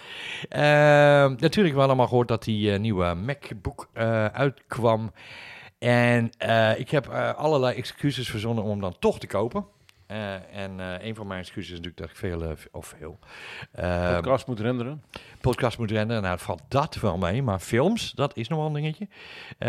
Natuurlijk 0.48 1.54
hebben 1.54 1.74
we 1.74 1.80
allemaal 1.82 2.06
gehoord 2.08 2.28
dat 2.28 2.44
die 2.44 2.70
nieuwe 2.70 3.14
MacBook 3.14 3.88
uitkwam. 4.32 5.12
En 5.78 6.30
ik 6.76 6.90
heb 6.90 7.06
allerlei 7.36 7.76
excuses 7.76 8.28
verzonnen 8.30 8.64
om 8.64 8.70
hem 8.70 8.80
dan 8.80 8.96
toch 8.98 9.18
te 9.18 9.26
kopen. 9.26 9.66
Eh, 10.06 10.34
en 10.56 10.80
eh, 10.80 11.06
een 11.06 11.14
van 11.14 11.26
mijn 11.26 11.40
excuses 11.40 11.70
is 11.72 11.76
natuurlijk 11.78 11.96
dat 11.96 12.10
ik 12.10 12.16
veel, 12.16 12.42
eh, 12.42 12.50
of 12.72 12.94
veel, 12.98 13.18
Podcast 14.14 14.46
moet 14.46 14.60
renderen. 14.60 15.02
podcast 15.40 15.78
moet 15.78 15.90
rennen. 15.90 16.22
Nou, 16.22 16.34
het 16.34 16.42
valt 16.42 16.62
dat 16.68 16.94
wel 16.94 17.18
mee. 17.18 17.42
Maar 17.42 17.58
films, 17.58 18.12
dat 18.12 18.36
is 18.36 18.48
nog 18.48 18.58
wel 18.58 18.66
een 18.66 18.72
dingetje. 18.72 19.08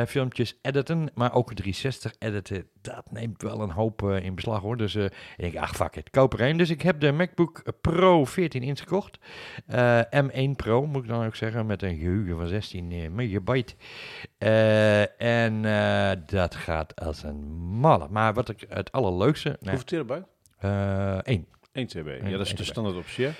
Filmpjes 0.07 0.59
editen, 0.61 1.09
maar 1.13 1.33
ook 1.33 1.53
360 1.53 2.13
editen, 2.19 2.67
dat 2.81 3.11
neemt 3.11 3.41
wel 3.41 3.61
een 3.61 3.71
hoop 3.71 4.01
in 4.01 4.35
beslag 4.35 4.61
hoor. 4.61 4.77
Dus 4.77 4.95
ik 4.95 5.11
denk, 5.37 5.55
ach 5.55 5.75
fuck 5.75 5.95
it, 5.95 6.09
koop 6.09 6.33
er 6.33 6.39
één. 6.39 6.57
Dus 6.57 6.69
ik 6.69 6.81
heb 6.81 6.99
de 6.99 7.11
MacBook 7.11 7.63
Pro 7.81 8.25
14 8.25 8.63
inch 8.63 8.79
gekocht. 8.79 9.17
Eh, 9.67 10.01
M1 10.11 10.55
Pro 10.55 10.85
moet 10.85 11.03
ik 11.03 11.09
dan 11.09 11.25
ook 11.25 11.35
zeggen, 11.35 11.65
met 11.65 11.81
een 11.81 11.97
geheugen 11.97 12.37
van 12.37 12.47
16 12.47 12.91
eh, 12.91 13.09
megabyte. 13.09 13.75
Eh, 14.37 15.21
en 15.21 15.65
eh, 15.65 16.11
dat 16.25 16.55
gaat 16.55 16.95
als 17.01 17.23
een 17.23 17.45
malle. 17.57 18.07
Maar 18.09 18.33
wat 18.33 18.49
ik 18.49 18.65
het 18.69 18.91
allerleukste... 18.91 19.57
Hoeveel 19.59 19.83
terabyte? 19.83 20.25
eh, 20.59 21.17
één. 21.17 21.47
1 21.71 21.87
TB. 21.87 22.07
Ja, 22.23 22.29
dat 22.29 22.39
is 22.41 22.47
1 22.47 22.55
de 22.55 22.63
standaard 22.63 22.95
optie. 22.97 23.25
hè? 23.25 23.31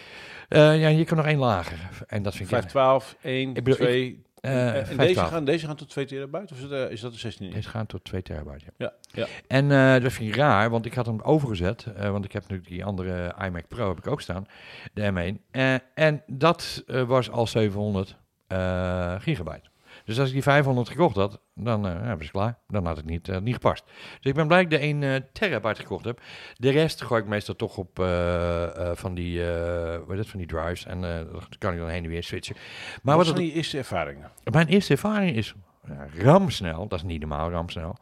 Ja, 0.72 0.88
je 0.88 1.04
kan 1.06 1.18
nog 1.18 1.26
één 1.26 1.38
lager. 1.40 1.78
En 2.08 2.24
dat 2.24 2.36
vind 2.36 2.44
ik... 2.52 2.56
512, 2.56 3.16
1, 3.22 3.50
Ik 3.50 3.54
bedoel, 3.64 3.76
2. 3.76 4.24
eh, 4.42 4.68
en 4.68 4.74
deze 4.74 4.86
512. 4.86 5.30
gaan, 5.30 5.46
deze 5.46 5.66
gaan 5.66 5.76
tot 5.76 5.90
2 5.90 6.06
terabyte? 6.06 6.54
Of 6.54 6.60
is, 6.62 6.70
eh, 6.70 6.92
is 6.92 7.02
dat 7.02 7.12
de 7.14 7.18
16 7.20 7.46
inch? 7.46 7.56
Deze 7.56 7.70
gaan 7.70 7.86
tot 7.86 8.04
2 8.04 8.22
terabyte. 8.22 8.66
Ja. 8.66 8.72
Ja, 8.78 8.94
ja. 9.12 9.28
En 9.48 9.72
eh, 9.72 10.02
dat 10.04 10.12
vind 10.14 10.30
ik 10.30 10.36
raar, 10.36 10.70
want 10.70 10.86
ik 10.86 10.94
had 10.94 11.06
hem 11.06 11.22
overgezet. 11.22 11.86
want 11.98 12.26
ik 12.26 12.32
heb 12.32 12.42
natuurlijk 12.42 12.70
die 12.70 12.86
andere 12.86 13.36
iMac 13.46 13.68
Pro 13.68 13.88
heb 13.88 13.98
ik 13.98 14.08
ook 14.08 14.22
staan, 14.22 14.46
de 14.94 15.12
M1. 15.12 15.52
Eh, 15.52 15.74
en 15.94 16.24
dat 16.28 16.84
was 17.08 17.30
al 17.32 17.48
700 17.48 18.16
eh, 18.48 19.16
gigabyte. 19.20 19.70
Dus 20.06 20.20
als 20.20 20.28
ik 20.28 20.34
die 20.34 20.44
500 20.44 20.90
gekocht 20.90 21.16
had, 21.16 21.40
dan 21.54 21.84
ja, 21.84 22.18
was 22.18 22.26
ik 22.26 22.32
klaar. 22.32 22.58
Dan 22.68 22.86
had 22.86 22.98
het 22.98 23.06
niet, 23.06 23.30
eh, 23.30 23.40
niet 23.40 23.54
gepast. 23.54 23.84
Dus 23.86 24.32
ik 24.32 24.34
ben 24.34 24.48
blij 24.48 24.64
dat 24.64 24.72
ik 24.72 24.80
de 24.80 24.86
1 24.86 25.04
eh, 25.04 25.22
terabyte 25.34 25.82
gekocht 25.82 26.06
heb. 26.06 26.22
De 26.58 26.70
rest 26.70 27.02
gooi 27.02 27.22
ik 27.22 27.28
meestal 27.28 27.56
toch 27.56 27.78
op 27.78 27.90
van, 28.94 29.14
die, 29.14 29.42
wat 30.06 30.12
is 30.12 30.18
het, 30.18 30.30
van 30.30 30.40
die 30.40 30.48
drives. 30.48 30.86
En 30.86 31.02
dat 31.02 31.58
kan 31.58 31.74
ik 31.74 31.80
dan 31.80 31.90
heen 31.90 32.04
en 32.04 32.10
weer 32.10 32.24
switchen. 32.24 32.56
Maar 32.56 33.16
wat 33.16 33.16
wat 33.16 33.26
het, 33.26 33.36
zijn 33.36 33.48
die 33.48 33.58
eerste 33.58 33.78
ervaringen? 33.78 34.32
mijn 34.44 34.68
eerste 34.68 34.94
ervaring 34.94 35.36
is 35.36 35.54
ramsnel. 36.18 36.88
Dat 36.88 37.00
is 37.00 37.06
niet 37.06 37.20
normaal, 37.20 37.52
ramsnel. 37.52 37.98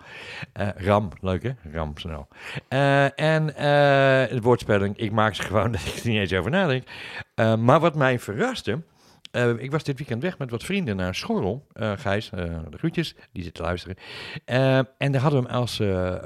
Eh 0.53 0.67
ram, 0.75 1.09
leuk 1.21 1.43
hè? 1.43 1.51
Ramsnel. 1.71 2.27
Eh 2.67 3.19
en 3.19 3.55
het 4.29 4.43
woordspelling, 4.43 4.97
ik 4.97 5.11
maak 5.11 5.35
ze 5.35 5.41
gewoon 5.51 5.71
dat 5.71 5.81
ik 5.81 5.95
er 5.95 6.09
niet 6.09 6.19
eens 6.19 6.33
over 6.33 6.51
nadenk. 6.51 6.83
Maar 7.59 7.79
wat 7.79 7.95
mij 7.95 8.19
verraste... 8.19 8.81
eh, 9.33 9.49
ik 9.57 9.71
was 9.71 9.83
dit 9.83 9.97
weekend 9.97 10.21
weg 10.21 10.37
met 10.37 10.49
wat 10.49 10.63
vrienden 10.63 10.95
naar 10.95 11.15
Schorrel. 11.15 11.67
Eh, 11.73 11.91
Gijs, 11.95 12.29
eh, 12.29 12.59
de 12.69 12.77
groetjes, 12.77 13.15
die 13.31 13.43
zit 13.43 13.53
te 13.53 13.61
luisteren. 13.61 13.97
En 14.97 15.11
daar 15.11 15.21
hadden 15.21 15.41
we 15.41 15.47
hem 15.47 15.55
als... 15.55 15.77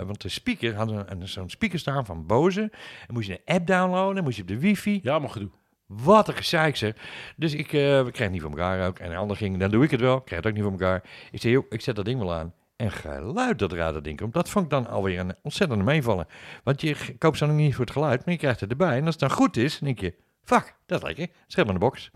want 0.05 0.21
de 0.21 0.29
speaker, 0.29 0.75
hadden 0.75 1.19
we 1.19 1.25
zo'n 1.25 1.49
speaker 1.49 1.79
staan 1.79 2.05
van 2.05 2.25
Bose. 2.25 2.61
En 3.07 3.13
moest 3.13 3.27
je 3.27 3.33
een 3.33 3.55
app 3.55 3.67
downloaden, 3.67 4.23
moest 4.23 4.35
je 4.35 4.41
op 4.41 4.47
de 4.47 4.59
wifi. 4.59 4.99
Ja, 5.03 5.19
maar 5.19 5.29
gedoe. 5.29 5.49
Wat 5.85 6.27
een 6.27 6.33
gezeik 6.33 6.75
zeg. 6.75 6.93
Dus 7.35 7.53
ik, 7.53 7.71
we 7.71 8.03
kregen 8.03 8.23
het 8.23 8.31
niet 8.31 8.41
voor 8.41 8.49
elkaar 8.49 8.87
ook. 8.87 8.99
En 8.99 9.09
de 9.09 9.15
ander 9.15 9.37
ging, 9.37 9.57
dan 9.59 9.71
doe 9.71 9.83
ik 9.83 9.91
het 9.91 10.01
wel. 10.01 10.17
Ik 10.17 10.25
krijg 10.25 10.43
het 10.43 10.51
ook 10.51 10.57
niet 10.57 10.69
voor 10.69 10.79
elkaar. 10.79 11.03
Ik 11.31 11.41
zei, 11.41 11.53
joh, 11.53 11.65
ik 11.69 11.81
zet 11.81 11.95
dat 11.95 12.05
ding 12.05 12.19
wel 12.19 12.33
aan. 12.33 12.53
En 12.75 12.91
geluid 12.91 13.59
dat 13.59 13.71
eruit 13.71 13.93
dat 13.93 14.03
ding 14.03 14.19
komt, 14.19 14.33
dat 14.33 14.49
vond 14.49 14.65
ik 14.65 14.71
dan 14.71 14.87
alweer 14.87 15.19
een 15.19 15.35
ontzettende 15.41 15.83
meevallen. 15.83 16.27
Want 16.63 16.81
je 16.81 17.15
koopt 17.17 17.37
ze 17.37 17.45
dan 17.45 17.55
niet 17.55 17.75
voor 17.75 17.85
het 17.85 17.93
geluid, 17.93 18.25
maar 18.25 18.33
je 18.33 18.39
krijgt 18.39 18.59
het 18.59 18.69
erbij. 18.69 18.97
En 18.97 19.05
als 19.05 19.15
het 19.15 19.19
dan 19.19 19.31
goed 19.31 19.57
is, 19.57 19.79
dan 19.79 19.87
denk 19.87 19.99
je, 19.99 20.13
fuck, 20.43 20.75
dat 20.85 21.03
lekker. 21.03 21.27
Schep 21.47 21.67
in 21.67 21.73
de 21.73 21.79
box. 21.79 22.11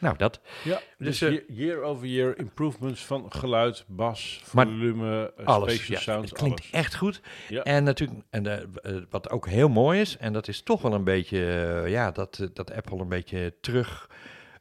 Nou, 0.00 0.16
dat. 0.16 0.40
Ja, 0.64 0.80
dus, 0.98 1.18
Dus, 1.18 1.30
eh, 1.30 1.40
year- 1.56 1.82
over 1.82 2.06
year 2.06 2.38
improvements 2.38 3.04
van 3.04 3.26
geluid, 3.32 3.84
bas, 3.86 4.40
volume, 4.44 5.32
eh, 5.36 5.46
Alles. 5.46 5.74
spatial 5.74 5.96
Ja, 5.98 6.02
sound, 6.02 6.28
het 6.28 6.38
klinkt 6.38 6.60
alles. 6.60 6.70
echt 6.72 6.94
goed. 6.94 7.20
Ja. 7.48 7.62
En 7.62 7.84
natuurlijk, 7.84 8.20
en, 8.30 8.46
eh, 8.82 8.94
wat 9.10 9.30
ook 9.30 9.48
heel 9.48 9.68
mooi 9.68 10.00
is, 10.00 10.16
en 10.16 10.32
dat 10.32 10.48
is 10.48 10.62
toch 10.62 10.82
wel 10.82 10.92
een 10.94 11.04
beetje, 11.04 11.38
ja, 11.86 12.10
dat, 12.10 12.48
dat 12.52 12.72
Apple 12.72 12.98
een 12.98 13.08
beetje 13.08 13.54
terug 13.60 14.08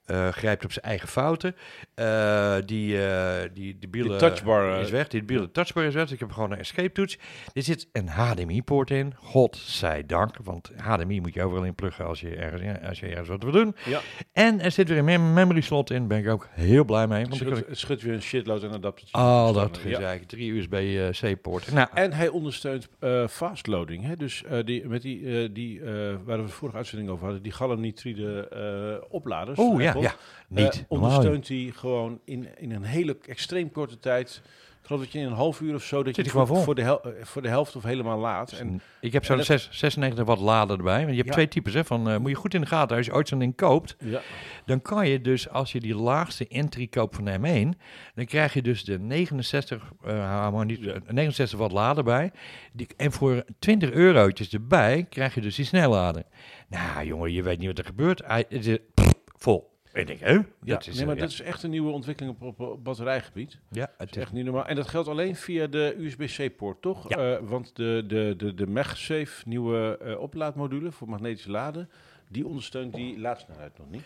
eh, 0.10 0.28
grijpt 0.30 0.66
op 0.66 0.72
zijn 0.72 0.86
eigen 0.86 1.08
fouten. 1.08 1.56
Eh, 1.94 2.56
die, 2.66 3.06
eh 3.06 3.50
die, 3.54 3.78
die 3.80 3.89
bielen 3.89 4.18
touchbar, 4.18 4.80
is 4.82 4.89
weg. 4.89 5.08
Die 5.08 5.24
bielen 5.24 5.51
touchbar 5.51 5.84
is 5.84 5.94
weg. 5.94 6.04
Dus 6.04 6.12
ik 6.13 6.20
heb 6.20 6.32
gewoon 6.32 6.51
een 6.51 6.58
escape 6.58 6.92
toets. 6.92 7.18
Er 7.54 7.63
zit 7.63 7.88
een 7.92 8.08
HDMI-poort 8.08 8.92
in. 8.92 9.13
Godzijdank. 9.18 10.36
Want 10.44 10.72
HDMI 10.78 11.22
moet 11.22 11.34
je 11.34 11.44
overal 11.44 11.63
in 11.63 11.75
pluggen 11.75 12.06
als 12.06 12.20
je 12.20 12.36
ergens, 12.36 12.88
als 12.88 13.00
je 13.00 13.08
ergens 13.08 13.28
wat 13.30 13.44
wil 13.44 13.51
doen. 13.51 13.75
Ja, 13.86 14.00
En 14.32 14.62
er 14.62 14.72
zit 14.72 14.88
weer 14.89 14.98
een 14.98 15.06
mem- 15.06 15.34
memory 15.34 15.62
slot 15.62 15.92
in. 15.92 16.08
Ben 16.08 16.18
ik 16.18 16.28
ook 16.30 16.48
heel 16.51 16.84
blij 16.86 17.08
mee. 17.08 17.24
Want 17.24 17.36
schudt, 17.36 17.58
ik 17.58 17.66
het 17.68 17.78
schudt 17.78 18.01
weer 18.01 18.13
een 18.13 18.22
shitload 18.22 18.63
en 18.63 18.72
adaptertje. 18.72 19.18
al 19.18 19.54
dat 19.54 19.80
Ja. 19.84 19.96
gezeik. 19.96 20.24
Drie 20.24 20.51
USB-C-poort. 20.54 21.72
nou, 21.72 21.88
En 21.94 22.13
hij 22.13 22.28
ondersteunt 22.28 22.88
fastloading. 23.30 24.04
Hè? 24.06 24.16
Dus 24.16 24.44
die, 24.66 24.88
met 24.88 25.01
die, 25.01 25.51
die 25.51 25.82
waar 26.25 26.38
we 26.38 26.44
de 26.44 26.48
vorige 26.48 26.78
uitzending 26.78 27.10
over 27.10 27.24
hadden, 27.24 27.44
die 27.44 27.51
galliumnitride 27.51 28.48
eh 28.50 29.06
opladers. 29.10 29.60
oh 29.60 29.82
ja, 29.82 29.94
Ja. 30.01 30.15
Niet. 30.48 30.65
eh, 30.65 30.79
normaal. 30.89 31.10
ondersteunt 31.10 31.48
hij 31.48 31.72
gewoon 31.75 32.20
in, 32.25 32.48
in 32.58 32.72
een 32.72 32.84
hele 32.84 33.18
extreem 33.27 33.72
korte 33.72 34.00
tijd. 34.00 34.41
Ik 34.82 34.96
geloof 34.96 35.01
dat 35.03 35.12
je 35.13 35.20
in 35.20 35.25
een 35.25 35.38
half 35.38 35.62
uur 35.62 35.75
of 35.75 35.84
zo 35.84 36.03
dat 36.03 36.15
Zit 36.15 36.25
je 36.25 36.32
voor, 36.32 36.48
voor, 36.48 36.75
de 36.75 36.82
hel- 36.82 37.01
eh, 37.03 37.12
voor 37.25 37.41
de 37.41 37.48
helft 37.48 37.75
of 37.75 37.84
helemaal 37.84 38.18
laat. 38.20 38.51
En 38.51 38.82
ik 39.01 39.13
heb 39.13 39.25
zo'n 39.25 39.38
dat- 39.38 39.46
6 39.46 39.70
96 39.72 40.25
watt 40.25 40.41
lader 40.41 40.77
erbij. 40.77 40.98
Want 41.00 41.10
je 41.10 41.15
hebt 41.15 41.27
Ja. 41.27 41.34
twee 41.34 41.48
types. 41.48 41.74
Hè, 41.74 41.86
van, 41.86 42.10
eh, 42.10 42.18
moet 42.18 42.29
je 42.29 42.36
goed 42.36 42.53
in 42.53 42.62
de 42.62 42.68
gaten. 42.68 42.98
Als 42.98 43.06
je 43.06 43.13
ooit 43.13 43.27
zo'n 43.27 43.39
ding 43.39 43.56
koopt, 43.56 43.96
ja, 44.00 44.22
dan 44.65 44.82
kan 44.82 45.08
je 45.08 45.22
dus, 45.22 45.50
als 45.50 45.72
je 45.72 45.79
die 45.79 45.96
laagste 45.96 46.48
entry 46.48 46.88
koopt 46.88 47.15
van 47.15 47.25
de 47.25 47.32
M1, 47.39 47.79
dan 48.15 48.25
krijg 48.25 48.53
je 48.53 48.62
dus 48.62 48.84
de 48.84 49.00
69, 49.00 49.91
eh, 50.03 50.38
hou 50.39 50.53
maar 50.53 50.65
niet, 50.65 50.79
Ja. 50.79 50.91
eh, 50.94 51.00
69 51.08 51.60
watt 51.60 51.74
lader 51.74 52.03
bij. 52.03 52.32
Die, 52.74 52.88
en 52.98 53.12
voor 53.12 53.44
20 53.60 53.91
eurotjes 53.91 54.50
erbij 54.50 55.06
krijg 55.10 55.34
je 55.36 55.41
dus 55.41 55.56
die 55.56 55.65
snellader. 55.65 56.24
Nou 56.68 57.06
jongen, 57.06 57.32
je 57.34 57.44
weet 57.44 57.58
niet 57.58 57.68
wat 57.68 57.77
er 57.77 57.86
gebeurt. 57.86 58.22
Hij 58.25 58.46
het 58.50 58.65
is 58.68 58.77
pff, 58.94 59.13
vol. 59.38 59.77
En 60.00 60.08
ik 60.08 60.20
denk, 60.20 60.32
hè? 60.32 60.34
ja, 60.34 60.74
Dat 60.74 60.88
is, 60.88 60.96
nee, 60.96 61.06
maar 61.06 61.15
eh, 61.15 61.22
dat 61.22 61.32
is 61.32 61.41
echt 61.41 61.63
een 61.63 61.70
nieuwe 61.70 61.91
ontwikkeling 61.91 62.36
op, 62.39 62.60
op, 62.60 62.84
batterijgebied. 62.84 63.60
ja, 63.70 63.91
Het 63.98 64.15
is 64.15 64.22
echt 64.22 64.32
niet 64.32 64.46
normaal. 64.46 64.65
En 64.65 64.75
dat 64.75 64.88
geldt 64.88 65.08
alleen 65.08 65.36
via 65.36 65.68
de 65.68 65.96
USB-C-poort, 65.98 66.82
toch? 66.82 67.10
Ja. 67.10 67.36
Eh, 67.36 67.39
want 67.41 67.75
de, 67.75 68.03
de, 68.08 68.34
de, 68.38 68.53
de 68.53 68.68
MagSafe 68.68 69.48
nieuwe 69.48 69.98
eh, 69.98 70.20
oplaadmodule 70.20 70.91
voor 70.91 71.10
magnetische 71.10 71.51
laden, 71.51 71.89
die 72.27 72.48
ondersteunt 72.48 72.94
die 72.94 73.20
laadsnelheid 73.20 73.77
nog 73.77 73.89
niet. 73.89 74.03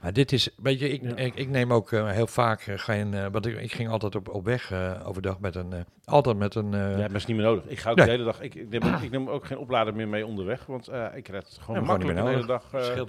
Maar 0.00 0.12
dit 0.12 0.32
is, 0.32 0.48
weet 0.62 0.80
je, 0.80 0.88
ik, 0.88 1.02
Ja. 1.02 1.16
ik, 1.16 1.34
ik 1.34 1.48
neem 1.48 1.72
ook 1.72 1.92
eh, 1.92 2.10
heel 2.10 2.26
vaak 2.26 2.60
eh, 2.60 2.78
geen, 2.78 3.14
eh, 3.14 3.26
want 3.32 3.46
ik, 3.46 3.58
ik 3.60 3.72
ging 3.72 3.88
altijd 3.88 4.14
op, 4.14 4.28
op 4.28 4.44
weg 4.44 4.70
eh, 4.72 5.00
overdag 5.04 5.40
met 5.40 5.54
een, 5.54 5.72
eh, 5.72 5.80
altijd 6.04 6.36
met 6.36 6.54
een, 6.54 6.74
eh, 6.74 6.80
Ja, 6.90 6.96
maar 6.96 7.08
dat 7.08 7.16
is 7.16 7.26
niet 7.26 7.36
meer 7.36 7.46
nodig. 7.46 7.64
Ik 7.66 7.78
ga 7.78 7.90
ook 7.90 7.96
Nee. 7.96 8.04
de 8.04 8.10
hele 8.10 8.24
dag. 8.24 8.40
Ik, 8.40 8.54
ik, 8.54 8.68
neem, 8.70 8.82
ook- 8.94 9.00
ik 9.00 9.10
neem 9.10 9.28
ook 9.28 9.44
geen 9.46 9.58
oplader 9.58 9.94
meer 9.94 10.08
mee 10.08 10.26
onderweg, 10.26 10.66
want 10.66 10.88
eh, 10.88 11.06
ik 11.14 11.28
red 11.28 11.48
het 11.48 11.58
gewoon 11.60 11.80
Ja, 11.80 11.86
gewoon 11.86 11.98
niet 11.98 12.06
makkelijk 12.06 12.18
de 12.18 12.28
hele 12.30 12.46
dag. 12.46 12.62
eh, 12.72 12.82
scheelt 12.82 13.08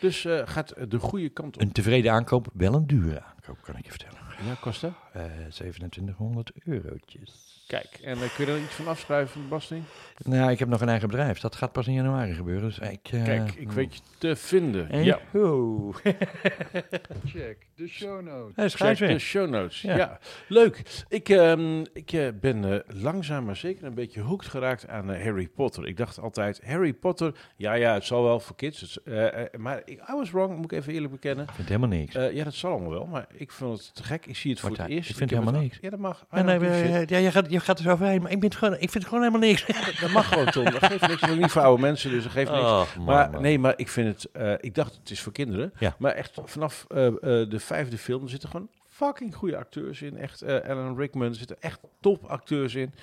dus 0.00 0.24
eh, 0.24 0.40
gaat 0.44 0.74
de 0.90 0.98
goede 0.98 1.28
kant 1.28 1.54
op. 1.56 1.62
Een 1.62 1.72
tevreden 1.72 2.12
aankoop, 2.12 2.46
wel 2.52 2.74
een 2.74 2.86
dure 2.86 3.22
aankoop, 3.22 3.58
kan 3.62 3.76
ik 3.76 3.84
je 3.84 3.90
vertellen. 3.90 4.16
Ja, 4.46 4.54
Costa. 4.60 4.92
Eh 5.12 5.22
2700 5.48 6.50
eurotjes. 6.64 7.64
Kijk, 7.66 7.98
en 8.04 8.12
eh, 8.22 8.34
kun 8.36 8.46
je 8.46 8.52
er 8.52 8.58
iets 8.62 8.74
van 8.74 8.86
afschrijven 8.86 9.28
van 9.32 9.42
de 9.42 9.48
belasting? 9.48 9.84
Nou, 10.24 10.50
ik 10.50 10.58
heb 10.58 10.68
nog 10.68 10.80
een 10.80 10.88
eigen 10.88 11.08
bedrijf. 11.08 11.40
Dat 11.40 11.56
gaat 11.56 11.72
pas 11.72 11.86
in 11.86 11.92
januari 11.94 12.34
gebeuren. 12.34 12.62
Dus 12.68 12.78
ik, 12.78 13.08
eh, 13.12 13.24
Kijk, 13.24 13.54
ik 13.54 13.72
weet 13.72 13.94
je 13.94 14.00
te 14.18 14.36
vinden. 14.36 14.90
eh, 14.90 15.04
Ja, 15.04 15.18
ho. 15.32 15.92
Check 17.24 17.56
de 17.74 17.88
show 17.88 18.22
notes. 18.22 18.54
Hey, 18.78 18.94
check 18.94 19.08
de 19.08 19.18
show 19.18 19.48
notes. 19.50 19.80
Ja. 19.80 19.96
Ja, 19.96 20.18
leuk. 20.48 21.04
Ik, 21.08 21.28
ehm, 21.28 21.84
ik 21.92 22.12
eh, 22.12 22.28
ben 22.40 22.64
eh, 22.72 22.78
langzaam 23.02 23.44
maar 23.44 23.56
zeker 23.56 23.84
een 23.84 23.94
beetje 23.94 24.20
hooked 24.20 24.48
geraakt 24.48 24.88
aan 24.88 25.12
eh, 25.12 25.24
Harry 25.24 25.48
Potter. 25.48 25.86
Ik 25.86 25.96
dacht 25.96 26.18
altijd, 26.18 26.60
Harry 26.64 26.92
Potter, 26.92 27.34
ja, 27.56 27.72
ja, 27.74 27.94
het 27.94 28.04
zal 28.04 28.22
wel 28.22 28.40
voor 28.40 28.56
kids. 28.56 28.80
Het 28.80 28.96
eh, 29.04 29.42
eh, 29.42 29.46
maar 29.58 29.82
ik, 29.84 29.98
I 30.10 30.12
was 30.14 30.30
wrong, 30.30 30.56
moet 30.56 30.72
ik 30.72 30.78
even 30.78 30.92
eerlijk 30.92 31.12
bekennen. 31.12 31.44
Ik 31.44 31.54
vind 31.54 31.68
helemaal 31.68 31.88
niks. 31.98 32.14
Eh, 32.14 32.32
ja, 32.32 32.44
dat 32.44 32.54
zal 32.54 32.70
allemaal 32.72 32.90
wel, 32.90 33.06
maar 33.06 33.26
ik 33.32 33.50
vond 33.50 33.78
het 33.78 33.94
te 33.94 34.02
gek. 34.02 34.26
Ik 34.26 34.36
zie 34.36 34.50
het 34.50 34.60
voor 34.60 34.70
het 34.76 34.88
eerst. 34.88 35.01
Ik 35.08 35.16
vind 35.16 35.30
heb 35.30 35.38
helemaal 35.38 35.60
het- 35.60 35.62
niks. 35.70 35.78
Ja, 35.82 35.90
dat 35.90 35.98
mag. 35.98 36.26
Ja, 36.30 36.42
nee, 36.42 36.58
don't 36.58 36.72
give 36.74 36.82
a 36.94 36.98
shit. 36.98 37.10
eh, 37.10 37.18
ja, 37.18 37.24
je, 37.24 37.30
gaat, 37.32 37.50
je 37.50 37.60
gaat 37.60 37.78
er 37.78 37.84
zo 37.84 37.90
overheen, 37.90 38.22
maar 38.22 38.30
ik, 38.30 38.40
ben 38.40 38.48
het 38.48 38.58
gewoon, 38.58 38.74
ik 38.74 38.78
vind 38.90 38.94
het 38.94 39.04
gewoon 39.04 39.20
helemaal 39.24 39.48
niks. 39.48 39.66
Dat 40.00 40.10
mag 40.10 40.28
gewoon, 40.28 40.46
Tom. 40.46 40.64
Dat 40.64 40.84
geeft 40.84 41.00
niks. 41.08 41.22
Ik 41.22 41.28
ben 41.28 41.38
niet 41.38 41.50
voor 41.50 41.62
oude 41.62 41.82
mensen, 41.82 42.10
dus 42.10 42.22
dat 42.22 42.32
geeft 42.32 42.50
niks. 42.50 42.62
Oh, 42.62 42.96
man, 42.96 43.04
maar 43.04 43.30
man. 43.30 43.42
nee, 43.42 43.58
maar 43.58 43.74
ik 43.76 43.88
vind 43.88 44.08
het... 44.08 44.32
eh, 44.32 44.52
ik 44.60 44.74
dacht, 44.74 44.94
het 44.94 45.10
is 45.10 45.20
voor 45.20 45.32
kinderen. 45.32 45.72
Ja. 45.78 45.94
Maar 45.98 46.12
echt 46.12 46.38
vanaf 46.44 46.84
eh, 46.88 47.06
eh, 47.06 47.12
de 47.50 47.60
vijfde 47.60 47.98
film 47.98 48.28
zitten 48.28 48.48
gewoon 48.48 48.68
fucking 48.90 49.34
goede 49.34 49.56
acteurs 49.56 50.02
in. 50.02 50.16
Echt, 50.18 50.42
eh 50.42 50.70
Alan 50.70 50.96
Rickman, 50.96 51.28
er 51.28 51.34
zitten 51.34 51.56
echt 51.60 51.80
top 52.00 52.24
acteurs 52.24 52.74
in. 52.74 52.94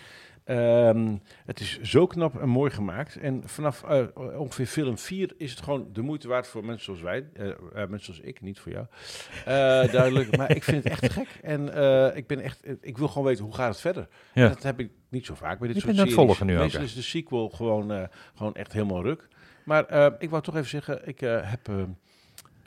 Ehm, 0.50 1.16
het 1.46 1.60
is 1.60 1.80
zo 1.82 2.08
knap 2.08 2.42
en 2.42 2.50
mooi 2.50 2.72
gemaakt. 2.72 3.16
En 3.18 3.42
vanaf 3.46 3.84
eh, 3.84 4.06
ongeveer 4.16 4.66
film 4.66 4.98
4 4.98 5.34
is 5.38 5.52
het 5.52 5.62
gewoon 5.62 5.90
de 5.94 6.02
moeite 6.02 6.28
waard 6.28 6.48
voor 6.48 6.66
mensen 6.66 6.86
zoals 6.86 7.02
wij. 7.02 7.30
eh, 7.34 7.50
eh, 7.50 7.56
mensen 7.90 8.14
zoals 8.14 8.20
ik, 8.30 8.42
niet 8.42 8.60
voor 8.60 8.72
jou. 8.72 8.86
Duidelijk. 9.92 10.38
maar 10.38 10.56
ik 10.56 10.64
vind 10.64 10.84
het 10.84 10.94
echt 10.94 11.12
gek. 11.14 11.28
En 11.42 11.62
ik 12.16 12.28
ben 12.28 12.40
echt... 12.40 12.68
ik 12.82 12.98
wil 12.98 13.08
gewoon 13.08 13.28
weten, 13.28 13.44
hoe 13.44 13.56
gaat 13.56 13.70
het 13.70 13.82
verder? 13.82 14.08
Ja. 14.34 14.48
Dat 14.48 14.64
heb 14.64 14.80
ik 14.80 14.92
niet 15.10 15.26
zo 15.26 15.36
vaak 15.36 15.60
bij 15.60 15.68
dit 15.68 15.78
Je 15.78 15.84
soort 15.84 15.96
series. 15.96 16.14
volgen 16.14 16.46
nu 16.46 16.58
Meestal 16.58 16.82
is 16.82 16.96
de 16.96 17.02
sequel 17.02 17.50
gewoon, 17.50 18.10
gewoon 18.36 18.56
echt 18.56 18.74
helemaal 18.74 19.04
ruk. 19.04 19.28
Maar 19.64 20.14
ik 20.20 20.30
wou 20.30 20.44
toch 20.44 20.56
even 20.56 20.70
zeggen, 20.70 21.08
ik 21.08 21.20
heb... 21.20 21.70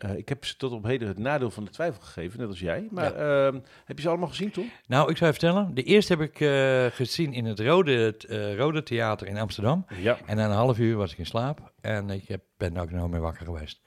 eh, 0.02 0.16
ik 0.16 0.28
heb 0.28 0.44
ze 0.44 0.56
tot 0.56 0.72
op 0.72 0.84
heden 0.84 1.08
het 1.08 1.18
nadeel 1.18 1.50
van 1.50 1.64
de 1.64 1.70
twijfel 1.70 2.02
gegeven, 2.02 2.38
net 2.40 2.48
als 2.48 2.60
jij. 2.60 2.88
Maar 2.90 3.14
ehm, 3.14 3.58
heb 3.84 3.96
je 3.96 4.02
ze 4.02 4.08
allemaal 4.08 4.28
gezien, 4.28 4.50
Tom? 4.50 4.70
Nou, 4.86 5.10
ik 5.10 5.16
zou 5.16 5.30
je 5.32 5.38
vertellen. 5.38 5.74
De 5.74 5.82
eerste 5.82 6.12
heb 6.12 6.22
ik 6.22 6.40
eh, 6.40 6.86
gezien 6.96 7.32
in 7.32 7.44
het 7.44 7.60
Rode, 7.60 8.16
eh, 8.28 8.56
Rode 8.56 8.82
Theater 8.82 9.26
in 9.26 9.36
Amsterdam. 9.38 9.86
Ja. 10.00 10.18
En 10.26 10.36
na 10.36 10.44
een 10.44 10.50
half 10.50 10.78
uur 10.78 10.96
was 10.96 11.12
ik 11.12 11.18
in 11.18 11.26
slaap. 11.26 11.72
En 11.80 12.10
ik 12.10 12.28
heb, 12.28 12.40
ben 12.56 12.76
ook 12.76 12.90
nog 12.90 13.10
meer 13.10 13.20
wakker 13.20 13.44
geweest. 13.44 13.80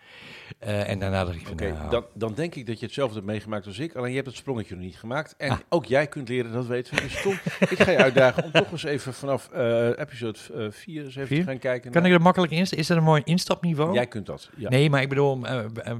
En 0.59 0.99
daarna 0.99 1.23
dacht 1.23 1.35
ik 1.35 1.41
van, 1.43 1.51
Oké, 1.53 1.71
nou, 1.71 1.89
dan, 1.89 2.05
dan 2.13 2.33
denk 2.33 2.55
ik 2.55 2.65
dat 2.67 2.79
je 2.79 2.85
hetzelfde 2.85 3.15
hebt 3.15 3.25
meegemaakt 3.27 3.65
als 3.65 3.79
ik. 3.79 3.95
Alleen 3.95 4.09
je 4.09 4.15
hebt 4.15 4.27
het 4.27 4.35
sprongetje 4.37 4.75
nog 4.75 4.83
niet 4.83 4.97
gemaakt. 4.97 5.35
En 5.37 5.49
Ah. 5.49 5.57
ook 5.69 5.85
jij 5.85 6.07
kunt 6.07 6.29
leren, 6.29 6.51
dat 6.51 6.65
weten 6.65 6.95
we. 6.95 7.01
Dus 7.01 7.21
Tom, 7.21 7.31
ik 7.73 7.79
ga 7.79 7.91
je 7.91 7.97
uitdagen 7.97 8.43
om 8.43 8.51
toch 8.51 8.71
eens 8.71 8.83
even 8.83 9.13
vanaf 9.13 9.49
episode 9.97 10.37
4 10.71 11.03
eens 11.03 11.15
even 11.15 11.27
Vier? 11.27 11.39
te 11.39 11.45
gaan 11.45 11.57
kijken. 11.59 11.91
kan 11.91 12.01
naar- 12.01 12.11
ik 12.11 12.17
er 12.17 12.23
makkelijk 12.23 12.51
in? 12.51 12.59
Is 12.61 12.87
dat 12.87 12.97
een 12.97 13.03
mooi 13.03 13.21
instapniveau? 13.25 13.93
Jij 13.93 14.07
kunt 14.07 14.25
dat. 14.25 14.49
Ja. 14.57 14.69
Nee, 14.69 14.89
maar 14.89 15.01
ik 15.01 15.09
bedoel, 15.09 15.39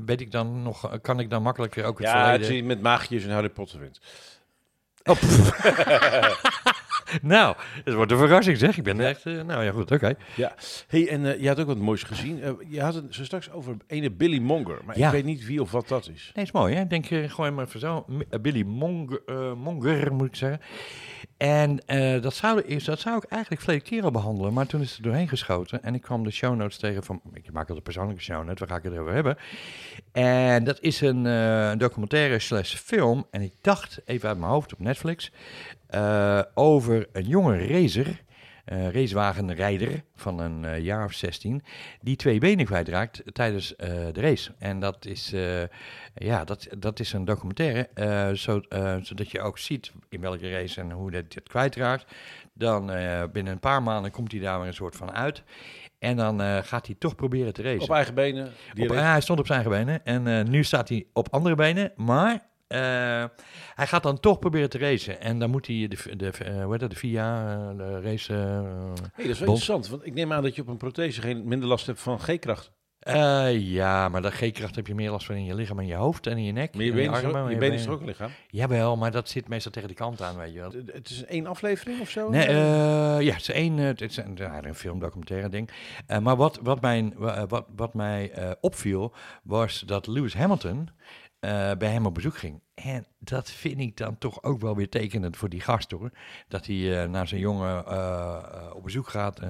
weet 0.06 0.22
ik 0.22 0.32
dan 0.32 0.64
nog, 0.64 0.92
eh, 0.92 0.98
kan 1.02 1.20
ik 1.20 1.30
dan 1.30 1.42
makkelijk 1.42 1.78
ook 1.78 1.98
het 1.98 2.08
Ja, 2.08 2.24
verleden... 2.24 2.56
is 2.56 2.62
met 2.62 2.82
maagjes 2.82 3.24
en 3.24 3.30
Harry 3.30 3.50
Potter 3.50 3.80
wint. 3.80 4.00
Nou, 7.22 7.56
het 7.84 7.94
wordt 7.94 8.12
een 8.12 8.18
verrassing 8.18 8.58
zeg. 8.58 8.78
Ik 8.78 8.84
ben 8.84 9.00
echt, 9.00 9.26
eh, 9.26 9.42
nou 9.42 9.64
ja 9.64 9.72
goed, 9.72 9.92
oké. 9.92 10.14
Hey, 10.88 11.10
en 11.10 11.26
eh, 11.34 11.42
je 11.42 11.48
had 11.48 11.60
ook 11.60 11.68
wat 11.68 11.78
moois 11.78 12.04
gezien. 12.04 12.42
Eh, 12.42 12.52
je 12.70 12.82
had 12.82 12.94
het 12.94 13.06
zo 13.10 13.24
straks 13.24 13.52
over 13.52 13.78
ene 13.88 14.12
Billy 14.12 14.40
Monger. 14.40 14.80
Maar 14.86 14.98
Ja. 14.98 15.06
ik 15.06 15.12
weet 15.14 15.26
niet 15.26 15.46
wie 15.46 15.62
of 15.62 15.72
wat 15.72 15.88
dat 15.88 16.10
is. 16.14 16.32
Nee, 16.36 16.46
is 16.46 16.52
mooi 16.52 16.76
hè. 16.76 16.82
Ik 16.82 16.90
denk, 16.90 17.10
eh, 17.10 17.30
gooi 17.30 17.52
maar 17.52 17.66
even 17.66 17.80
zo. 17.80 18.06
Billy 18.42 18.64
Monger, 18.64 19.22
Monger, 19.58 20.14
moet 20.14 20.28
ik 20.28 20.36
zeggen. 20.36 20.60
En 21.38 21.80
dat, 22.22 22.34
zou, 22.34 22.62
is, 22.62 22.84
dat 22.84 23.00
zou 23.00 23.18
ik 23.18 23.24
eigenlijk 23.24 23.62
verleden 23.62 23.88
keer 23.88 24.04
al 24.04 24.12
behandelen, 24.12 24.54
maar 24.54 24.66
toen 24.66 24.82
is 24.82 24.90
het 24.90 24.98
er 24.98 25.04
doorheen 25.04 25.28
geschoten. 25.28 25.84
En 25.84 25.96
ik 25.96 26.02
kwam 26.02 26.24
de 26.24 26.32
show 26.32 26.56
notes 26.56 26.78
tegen 26.78 27.04
van, 27.04 27.22
ik 27.34 27.44
maak 27.46 27.56
altijd 27.58 27.78
een 27.78 27.84
persoonlijke 27.84 28.22
show 28.22 28.44
note, 28.46 28.60
waar 28.60 28.68
ga 28.68 28.76
ik 28.88 28.92
het 28.92 29.00
over 29.02 29.14
hebben? 29.14 29.38
En 30.12 30.64
dat 30.64 30.78
is 30.82 31.02
een 31.02 31.24
documentaire 31.78 32.40
slash 32.40 32.76
film, 32.76 33.26
en 33.32 33.42
ik 33.42 33.54
dacht 33.62 34.02
even 34.06 34.30
uit 34.30 34.38
mijn 34.38 34.52
hoofd 34.52 34.74
op 34.74 34.80
Netflix, 34.80 35.32
eh, 35.88 36.42
over 36.54 37.08
een 37.12 37.28
jonge 37.28 37.68
racer, 37.68 38.24
eh 38.66 38.90
racewagenrijder 38.90 40.04
van 40.16 40.40
een 40.40 40.66
eh, 40.66 40.80
jaar 40.80 41.06
of 41.06 41.14
16, 41.14 41.64
die 42.02 42.16
twee 42.16 42.40
benen 42.40 42.66
kwijtraakt 42.66 43.22
tijdens 43.34 43.74
de 43.78 44.22
race. 44.22 44.52
En 44.58 44.80
dat 44.80 45.06
is, 45.06 45.34
ja, 46.16 46.44
dat, 46.44 46.68
dat 46.78 47.00
is 47.00 47.14
een 47.14 47.26
documentaire, 47.26 47.90
zo, 48.38 48.62
zodat 49.02 49.32
je 49.32 49.42
ook 49.42 49.58
ziet 49.58 49.92
in 50.10 50.22
welke 50.22 50.52
race 50.52 50.82
en 50.82 50.92
hoe 50.92 51.12
dat 51.12 51.34
dit 51.34 51.48
kwijtraakt. 51.48 52.06
Dan 52.54 52.86
binnen 53.32 53.54
een 53.54 53.60
paar 53.60 53.84
maanden 53.84 54.12
komt 54.12 54.32
hij 54.32 54.42
daar 54.42 54.60
weer 54.60 54.68
een 54.68 54.74
soort 54.74 54.96
van 54.96 55.12
uit. 55.12 55.44
En 56.00 56.18
dan 56.18 56.64
gaat 56.64 56.86
hij 56.86 56.96
toch 57.00 57.16
proberen 57.16 57.54
te 57.54 57.62
racen. 57.62 57.82
Op 57.82 57.92
eigen 57.92 58.14
benen. 58.14 58.54
Op- 58.78 58.90
hij 58.90 59.22
stond 59.22 59.40
op 59.40 59.46
zijn 59.46 59.62
eigen 59.62 59.86
benen 59.86 60.06
en 60.06 60.50
nu 60.50 60.64
staat 60.64 60.90
hij 60.90 61.06
op 61.14 61.28
andere 61.32 61.56
benen, 61.56 61.92
maar 61.96 62.42
hij 63.76 63.88
gaat 63.88 64.04
dan 64.04 64.20
toch 64.20 64.40
proberen 64.40 64.70
te 64.70 64.78
racen. 64.78 65.22
En 65.22 65.40
dan 65.40 65.50
moet 65.50 65.68
hij 65.68 65.88
de, 65.88 66.16
de, 66.16 66.30
eh, 66.32 66.62
hoe 66.64 66.72
heet 66.72 66.80
dat, 66.80 66.90
de 66.90 66.96
VIA, 66.96 67.52
eh, 67.72 67.78
de 67.78 68.02
race... 68.02 68.34
eh, 68.34 68.40
Hey, 68.40 68.64
dat 68.64 69.26
is 69.26 69.26
wel 69.26 69.26
Bond. 69.26 69.40
interessant. 69.40 69.88
Want 69.88 70.06
ik 70.06 70.14
neem 70.14 70.34
aan 70.34 70.44
dat 70.44 70.56
je 70.56 70.62
op 70.62 70.68
een 70.68 70.78
prothese 70.78 71.22
geen 71.22 71.48
minder 71.48 71.68
last 71.70 71.86
hebt 71.86 72.00
van 72.02 72.20
G-kracht. 72.20 72.72
eh, 73.00 73.60
ja, 73.60 74.10
maar 74.10 74.22
dat 74.22 74.34
G-kracht 74.34 74.76
heb 74.76 74.88
je 74.88 74.96
meer 74.96 75.12
last 75.12 75.26
van 75.26 75.36
in 75.36 75.46
je 75.46 75.56
lichaam 75.56 75.80
en 75.80 75.86
je 75.88 75.96
hoofd 75.96 76.28
en 76.28 76.38
in 76.38 76.44
je 76.44 76.52
nek. 76.52 76.74
Maar 76.76 76.84
je 76.84 76.90
en 76.90 76.96
benen 76.96 77.14
is 77.18 77.24
armen, 77.24 77.52
je 77.52 77.58
benen 77.58 77.78
is 77.78 77.86
er 77.86 77.92
ook 77.92 78.00
een 78.00 78.06
lichaam. 78.06 78.30
Jawel, 78.48 78.98
maar 78.98 79.12
dat 79.12 79.30
zit 79.30 79.48
meestal 79.48 79.72
tegen 79.72 79.90
de 79.90 79.96
kant 79.96 80.22
aan, 80.22 80.38
weet 80.38 80.54
je 80.54 80.60
wel. 80.60 80.72
Het- 80.86 81.10
is 81.10 81.26
één 81.26 81.46
aflevering 81.48 82.02
of 82.02 82.10
zo? 82.10 82.30
Nee, 82.30 82.46
eh, 82.48 82.54
ja, 83.22 83.32
het 83.32 83.42
is 83.42 83.50
één, 83.50 83.80
eh, 83.80 83.86
het 83.86 84.02
is 84.02 84.18
een, 84.18 84.36
ja, 84.36 84.64
een 84.64 84.76
filmdocumentaire 84.76 85.50
ding. 85.50 85.70
Eh, 86.08 86.20
maar 86.20 86.36
wat, 86.36 86.60
wat, 86.64 86.82
mijn, 86.82 87.14
wa- 87.18 87.48
wat, 87.48 87.66
wat 87.76 87.94
mij 87.94 88.32
eh, 88.32 88.52
opviel, 88.62 89.14
was 89.44 89.80
dat 89.80 90.08
Lewis 90.08 90.34
Hamilton 90.34 90.90
eh, 91.40 91.72
bij 91.78 91.90
hem 91.90 92.06
op 92.06 92.14
bezoek 92.14 92.38
ging. 92.38 92.62
En 92.76 93.06
dat 93.20 93.52
vind 93.52 93.80
ik 93.80 93.98
dan 93.98 94.18
toch 94.18 94.44
ook 94.44 94.62
wel 94.62 94.76
weer 94.76 94.90
tekenend 94.90 95.38
voor 95.38 95.50
die 95.50 95.62
gast 95.62 95.92
hoor. 95.92 96.10
Dat 96.48 96.66
hij 96.66 97.02
eh, 97.04 97.10
naar 97.10 97.28
zijn 97.28 97.42
jongen 97.42 97.86
eh, 97.86 97.96
eh, 97.96 98.76
op 98.76 98.84
bezoek 98.84 99.08
gaat, 99.10 99.40
eh, 99.40 99.50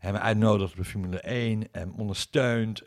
hem 0.00 0.16
uitnodigt 0.16 0.70
op 0.70 0.76
de 0.76 0.84
Formule 0.84 1.20
1, 1.20 1.68
hem 1.72 1.92
ondersteunt, 1.98 2.82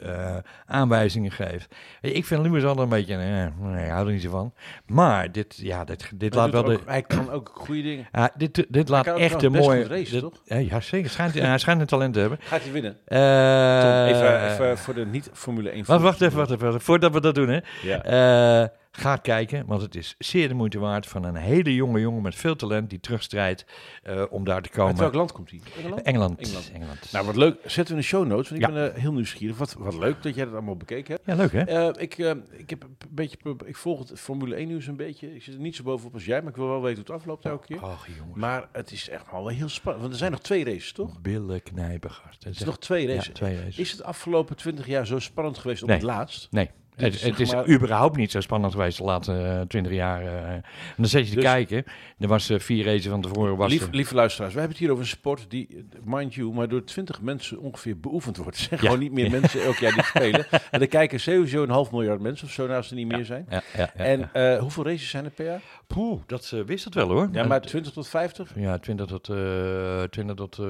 aanwijzingen 0.66 1.32
geeft. 1.32 1.76
Ik 2.02 2.26
vind 2.26 2.42
Lewis 2.42 2.64
altijd 2.64 2.84
een 2.84 2.90
beetje, 2.98 3.16
nee, 3.18 3.84
ik 3.84 3.90
hou 3.90 4.06
er 4.08 4.14
niet 4.14 4.22
zo 4.22 4.30
van. 4.30 4.54
Maar 4.86 5.32
dit, 5.32 5.58
ja, 5.58 5.84
dit, 5.84 6.12
dit 6.16 6.34
laat 6.34 6.50
wel 6.52 6.64
de... 6.64 6.74
ook- 6.74 6.88
Hij 6.88 7.02
kan 7.02 7.30
ook 7.32 7.52
goede 7.54 7.82
dingen. 7.82 8.08
Dit, 8.38 8.66
dit 8.70 8.90
laat 8.90 9.08
echt 9.08 9.44
een 9.44 9.52
mooie... 9.52 9.88
dit- 9.88 10.20
toch? 10.20 10.42
Ja, 10.46 10.80
zeker. 10.80 11.10
Schijnt, 11.10 11.34
hij 11.34 11.58
schijnt 11.64 11.82
een 11.82 11.88
talent 11.88 12.14
te 12.14 12.20
hebben. 12.20 12.38
Gaat 12.42 12.62
hij 12.64 12.72
winnen? 12.72 12.92
Tom, 13.06 14.16
even, 14.16 14.52
even 14.52 14.78
voor 14.78 14.94
de 14.94 15.06
niet-Formule 15.06 15.70
1 15.70 15.86
Wacht, 15.86 16.02
wacht 16.02 16.22
even, 16.22 16.38
wacht 16.38 16.52
even. 16.52 16.82
Voordat 16.82 17.14
we 17.14 17.22
dat 17.22 17.36
doen, 17.36 17.50
hè. 17.50 17.60
Ja. 17.82 18.72
Ga 18.96 19.16
kijken, 19.16 19.66
want 19.66 19.82
het 19.82 19.96
is 19.96 20.16
zeer 20.18 20.48
de 20.48 20.54
moeite 20.54 20.80
waard 20.80 21.08
van 21.08 21.24
een 21.24 21.36
hele 21.36 21.76
jonge 21.76 22.00
jongen 22.00 22.22
met 22.22 22.36
veel 22.36 22.56
talent 22.56 22.90
die 22.90 23.00
terugstrijdt 23.00 23.66
eh, 24.04 24.24
om 24.30 24.44
daar 24.44 24.62
te 24.62 24.70
Uit 24.70 24.78
komen. 24.78 24.96
welk 24.98 25.14
land 25.14 25.32
komt 25.32 25.50
hij? 25.50 25.62
Engeland? 25.78 26.02
Engeland. 26.02 26.40
Engeland. 26.40 26.72
Engeland. 26.74 27.12
Nou, 27.12 27.26
wat 27.26 27.36
leuk. 27.36 27.56
Zetten 27.62 27.84
we 27.86 27.90
in 27.92 27.98
de 27.98 28.02
show 28.04 28.26
notes, 28.28 28.50
want 28.50 28.62
ik 28.62 28.68
Ja. 28.68 28.74
ben 28.74 28.94
eh, 28.94 29.02
heel 29.02 29.14
nieuwsgierig. 29.14 29.58
Wat, 29.58 29.74
wat 29.74 29.94
leuk 29.94 30.24
dat 30.24 30.36
jij 30.36 30.46
dat 30.46 30.54
allemaal 30.54 30.76
bekeken 30.78 31.14
hebt. 31.14 31.26
ja, 31.26 31.36
leuk 31.36 31.52
hè? 31.52 31.62
Eh, 31.62 31.88
ik, 32.02 32.18
ik, 32.58 32.70
heb 32.70 32.84
een 32.84 32.96
beetje, 33.10 33.38
ik 33.66 33.76
volg 33.76 34.10
het 34.10 34.20
Formule 34.20 34.56
1 34.56 34.68
nieuws 34.68 34.88
een 34.88 34.96
beetje. 34.96 35.36
Ik 35.36 35.44
zit 35.44 35.54
er 35.54 35.60
niet 35.60 35.76
zo 35.76 35.84
bovenop 35.84 36.14
als 36.14 36.26
jij, 36.26 36.42
maar 36.42 36.50
ik 36.50 36.56
wil 36.56 36.68
wel 36.68 36.82
weten 36.82 37.04
hoe 37.06 37.14
het 37.14 37.22
afloopt 37.22 37.46
elke 37.46 37.66
keer. 37.66 37.84
Och, 37.84 38.08
jongens. 38.18 38.38
Maar 38.38 38.68
het 38.72 38.92
is 38.92 39.10
echt 39.10 39.32
wel 39.32 39.48
heel 39.48 39.70
spannend. 39.70 40.02
Want 40.02 40.14
er 40.14 40.20
zijn 40.20 40.32
nog 40.32 40.42
twee 40.42 40.64
races, 40.64 40.92
toch? 40.92 41.22
Billen. 41.22 41.62
Het 41.64 42.46
is 42.50 42.64
nog 42.64 42.80
twee 42.80 43.08
ja, 43.08 43.14
races. 43.16 43.34
twee 43.34 43.56
races. 43.58 43.78
Is 43.78 43.92
het 43.92 44.04
afgelopen 44.04 44.56
20 44.56 44.88
jaar 44.88 45.08
zo 45.08 45.20
spannend 45.20 45.58
geweest 45.58 45.82
op 45.82 45.88
Nee. 45.88 45.98
het 45.98 46.06
laatst? 46.06 46.48
Nee. 46.52 46.70
Het, 46.96 47.14
is 47.14 47.22
het 47.22 47.40
is 47.40 47.54
maar- 47.54 47.70
überhaupt 47.70 48.16
niet 48.18 48.32
zo 48.32 48.40
spannend 48.42 48.74
geweest 48.74 48.98
de 48.98 49.04
laatste 49.04 49.66
twintig 49.68 49.92
jaar. 49.94 50.22
eh. 50.22 50.50
En 50.54 50.64
dan 50.98 51.06
zet 51.06 51.24
je 51.24 51.30
te 51.30 51.36
Dus- 51.36 51.44
kijken. 51.44 51.84
Er 52.20 52.28
was 52.28 52.50
eh, 52.50 52.60
vier 52.60 52.86
races 52.86 53.08
van 53.08 53.22
tevoren. 53.22 53.56
Was 53.58 53.72
Lief, 53.72 53.88
lieve 53.92 54.16
luisteraars, 54.16 54.54
we 54.54 54.60
hebben 54.60 54.78
het 54.78 54.86
hier 54.86 54.94
over 54.94 55.04
een 55.04 55.18
sport 55.18 55.46
die, 55.50 55.68
eh, 55.70 56.00
mind 56.04 56.34
you, 56.34 56.54
maar 56.54 56.68
door 56.68 56.84
20 56.84 57.22
mensen 57.22 57.60
ongeveer 57.60 58.00
beoefend 58.00 58.38
wordt. 58.38 58.58
Er 58.58 58.64
zijn 58.64 58.80
Ja. 58.80 58.86
gewoon 58.86 59.00
niet 59.00 59.12
meer 59.12 59.32
mensen 59.32 59.64
elk 59.64 59.76
jaar 59.78 59.94
die 59.94 60.04
spelen. 60.04 60.46
En 60.72 60.82
er 60.82 60.88
kijken 60.88 61.20
sowieso 61.20 61.64
een 61.64 61.70
half 61.70 61.92
miljard 61.92 62.22
mensen 62.22 62.48
of 62.48 62.54
zo, 62.54 62.68
als 62.68 62.90
er 62.90 62.96
niet 62.96 63.08
meer 63.08 63.26
zijn. 63.26 63.46
ja, 63.50 63.62
ja, 63.78 63.90
ja, 63.98 64.04
en 64.04 64.30
eh, 64.34 64.60
hoeveel 64.60 64.84
races 64.86 65.10
zijn 65.10 65.26
er 65.26 65.32
per 65.32 65.46
jaar? 65.46 65.62
Poeh, 65.88 66.22
dat 66.28 66.52
eh, 66.54 66.60
wist 66.62 66.86
het 66.86 66.94
wel 66.94 67.08
hoor. 67.10 67.30
Ja, 67.32 67.44
maar 67.44 67.62
20 67.62 67.92
tot 67.94 68.08
50? 68.08 68.52
Ja, 68.56 68.78
20 68.78 69.06
tot, 69.08 69.30
eh 69.30 70.04
20 70.04 70.36
tot 70.36 70.58
eh 70.60 70.66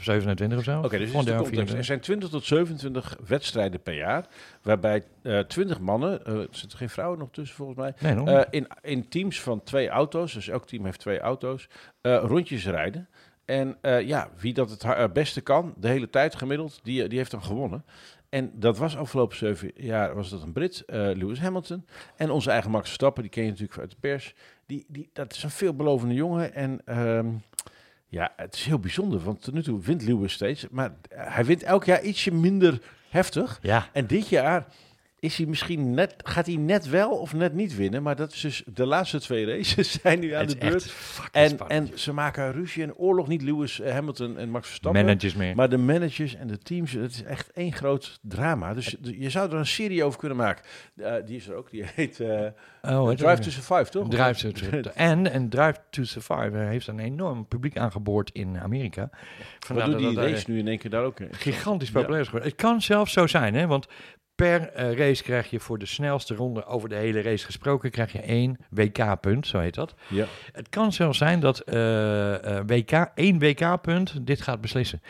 27 0.00 0.58
of 0.58 0.64
zo. 0.64 0.78
Oké, 0.78 0.88
dus 0.88 1.00
is 1.00 1.06
Gewoon 1.10 1.24
de 1.24 1.30
daar 1.30 1.40
context. 1.40 1.60
Er 1.70 1.76
24. 1.76 1.84
zijn 1.84 2.00
20 2.00 2.28
tot 2.28 2.44
27 2.44 3.16
wedstrijden 3.26 3.82
per 3.82 3.94
jaar, 3.94 4.26
waarbij 4.62 5.04
eh 5.22 5.38
twintig 5.38 5.80
mannen, 5.80 6.24
eh, 6.24 6.34
er 6.34 6.48
zitten 6.50 6.78
geen 6.78 6.88
vrouwen 6.88 7.18
nog 7.18 7.28
tussen 7.30 7.56
volgens 7.56 7.78
mij, 7.78 8.14
Nee, 8.14 8.24
eh, 8.24 8.46
in, 8.50 8.66
in 8.82 9.08
teams 9.08 9.40
van 9.40 9.62
twee 9.62 9.88
auto's, 9.88 10.32
dus 10.32 10.48
elk 10.48 10.66
team 10.66 10.84
heeft 10.84 11.00
twee 11.00 11.20
auto's, 11.20 11.68
rondjes 12.02 12.66
rijden. 12.66 13.08
En 13.44 13.78
ja, 13.82 14.30
wie 14.36 14.54
dat 14.54 14.70
het 14.82 15.12
beste 15.12 15.40
kan, 15.40 15.74
de 15.76 15.88
hele 15.88 16.10
tijd 16.10 16.34
gemiddeld, 16.34 16.80
die, 16.82 17.08
die 17.08 17.18
heeft 17.18 17.30
dan 17.30 17.42
gewonnen. 17.42 17.84
En 18.28 18.50
dat 18.54 18.78
was 18.78 18.96
afgelopen 18.96 19.36
zeven 19.36 19.70
jaar, 19.74 20.14
was 20.14 20.30
dat 20.30 20.42
een 20.42 20.52
Brit, 20.52 20.82
Lewis 20.86 21.40
Hamilton. 21.40 21.86
En 22.16 22.30
onze 22.30 22.50
eigen 22.50 22.70
Max 22.70 22.84
Verstappen, 22.84 23.22
die 23.22 23.30
ken 23.30 23.44
je 23.44 23.50
natuurlijk 23.50 23.78
uit 23.78 23.90
de 23.90 23.96
pers. 24.00 24.34
Die, 24.66 24.84
die, 24.88 25.10
dat 25.12 25.32
is 25.32 25.42
een 25.42 25.50
veelbelovende 25.50 26.14
jongen. 26.14 26.54
En 26.54 26.80
ehm, 26.84 27.26
ja, 28.08 28.32
het 28.36 28.54
is 28.54 28.64
heel 28.64 28.78
bijzonder, 28.78 29.20
want 29.20 29.42
tot 29.42 29.54
nu 29.54 29.62
toe 29.62 29.80
wint 29.80 30.02
Lewis 30.02 30.32
steeds. 30.32 30.68
Maar 30.68 30.94
hij 31.08 31.44
wint 31.44 31.62
elk 31.62 31.84
jaar 31.84 32.02
ietsje 32.02 32.34
minder 32.34 32.80
heftig. 33.08 33.58
Ja, 33.62 33.86
En 33.92 34.06
dit 34.06 34.28
jaar 34.28 34.64
is 35.20 35.36
hij 35.36 35.46
misschien 35.46 35.94
net, 35.94 36.14
gaat 36.16 36.46
hij 36.46 36.56
net 36.56 36.88
wel 36.88 37.10
of 37.10 37.32
net 37.32 37.52
niet 37.52 37.76
winnen. 37.76 38.02
Maar 38.02 38.16
dat 38.16 38.32
is 38.32 38.40
dus 38.40 38.62
de 38.66 38.86
laatste 38.86 39.20
twee 39.20 39.46
races 39.46 39.92
zijn 40.02 40.20
nu 40.20 40.32
aan 40.32 40.46
de 40.46 40.56
beurt. 40.56 40.94
En, 41.32 41.48
spannend. 41.48 41.90
en 41.90 41.98
ze 41.98 42.12
maken 42.12 42.52
ruzie 42.52 42.82
en 42.82 42.94
oorlog. 42.94 43.28
Niet 43.28 43.42
Lewis 43.42 43.80
eh, 43.80 43.92
Hamilton 43.92 44.38
en 44.38 44.50
Max 44.50 44.66
Verstappen. 44.66 45.04
Managers 45.04 45.34
meer. 45.34 45.54
Maar 45.54 45.68
de 45.68 45.76
managers 45.76 46.34
en 46.34 46.46
de 46.46 46.58
teams, 46.58 46.92
het 46.92 47.10
is 47.10 47.22
echt 47.22 47.50
één 47.50 47.72
groot 47.72 48.18
drama. 48.22 48.74
Dus 48.74 48.96
je- 49.00 49.30
zou 49.30 49.50
er 49.50 49.56
een 49.56 49.66
serie 49.66 50.04
over 50.04 50.18
kunnen 50.18 50.38
maken. 50.38 50.64
Eh, 50.96 51.14
die 51.24 51.36
is 51.36 51.48
er 51.48 51.54
ook, 51.54 51.70
die 51.70 51.84
heet 51.94 52.20
eh, 52.20 52.46
oh, 52.82 53.10
Drive 53.10 53.42
to 53.42 53.50
Survive, 53.50 53.90
toch? 53.90 54.08
Drive 54.08 54.40
to 54.40 54.58
Survive. 54.58 54.90
En, 54.90 55.32
en 55.32 55.48
Drive 55.48 55.76
to 55.90 56.04
Survive 56.04 56.56
heeft 56.56 56.86
een 56.86 56.98
enorm 56.98 57.46
publiek 57.46 57.78
aangeboord 57.78 58.30
in 58.32 58.58
Amerika. 58.58 59.10
Vandaar 59.58 59.90
Waardoor 59.90 60.14
dat 60.14 60.24
die 60.24 60.32
race 60.32 60.50
nu 60.50 60.58
in 60.58 60.68
één 60.68 60.78
keer 60.78 60.90
daar 60.90 61.04
ook 61.04 61.18
gigantisch 61.30 61.90
populair 61.90 62.20
is 62.20 62.26
geworden. 62.26 62.50
Het 62.50 62.60
kan 62.60 62.82
zelfs 62.82 63.12
zo 63.12 63.26
zijn, 63.26 63.54
hè, 63.54 63.66
want 63.66 63.86
per 64.38 64.72
eh, 64.72 64.92
race 64.92 65.22
krijg 65.22 65.50
je 65.50 65.60
voor 65.60 65.78
de 65.78 65.86
snelste 65.86 66.34
ronde 66.34 66.64
over 66.64 66.88
de 66.88 66.94
hele 66.94 67.20
race 67.20 67.44
gesproken, 67.44 67.90
krijg 67.90 68.12
je 68.12 68.20
één 68.20 68.56
WK-punt, 68.70 69.46
zo 69.46 69.58
heet 69.58 69.74
dat. 69.74 69.94
Ja. 70.08 70.26
Het 70.52 70.68
kan 70.68 70.92
zelfs 70.92 71.18
zijn 71.18 71.40
dat 71.40 71.60
eh, 71.60 72.56
eh, 72.58 72.64
WK, 72.66 72.92
één 73.14 73.38
WK-punt 73.38 74.26
dit 74.26 74.40
gaat 74.40 74.60
beslissen. 74.60 75.02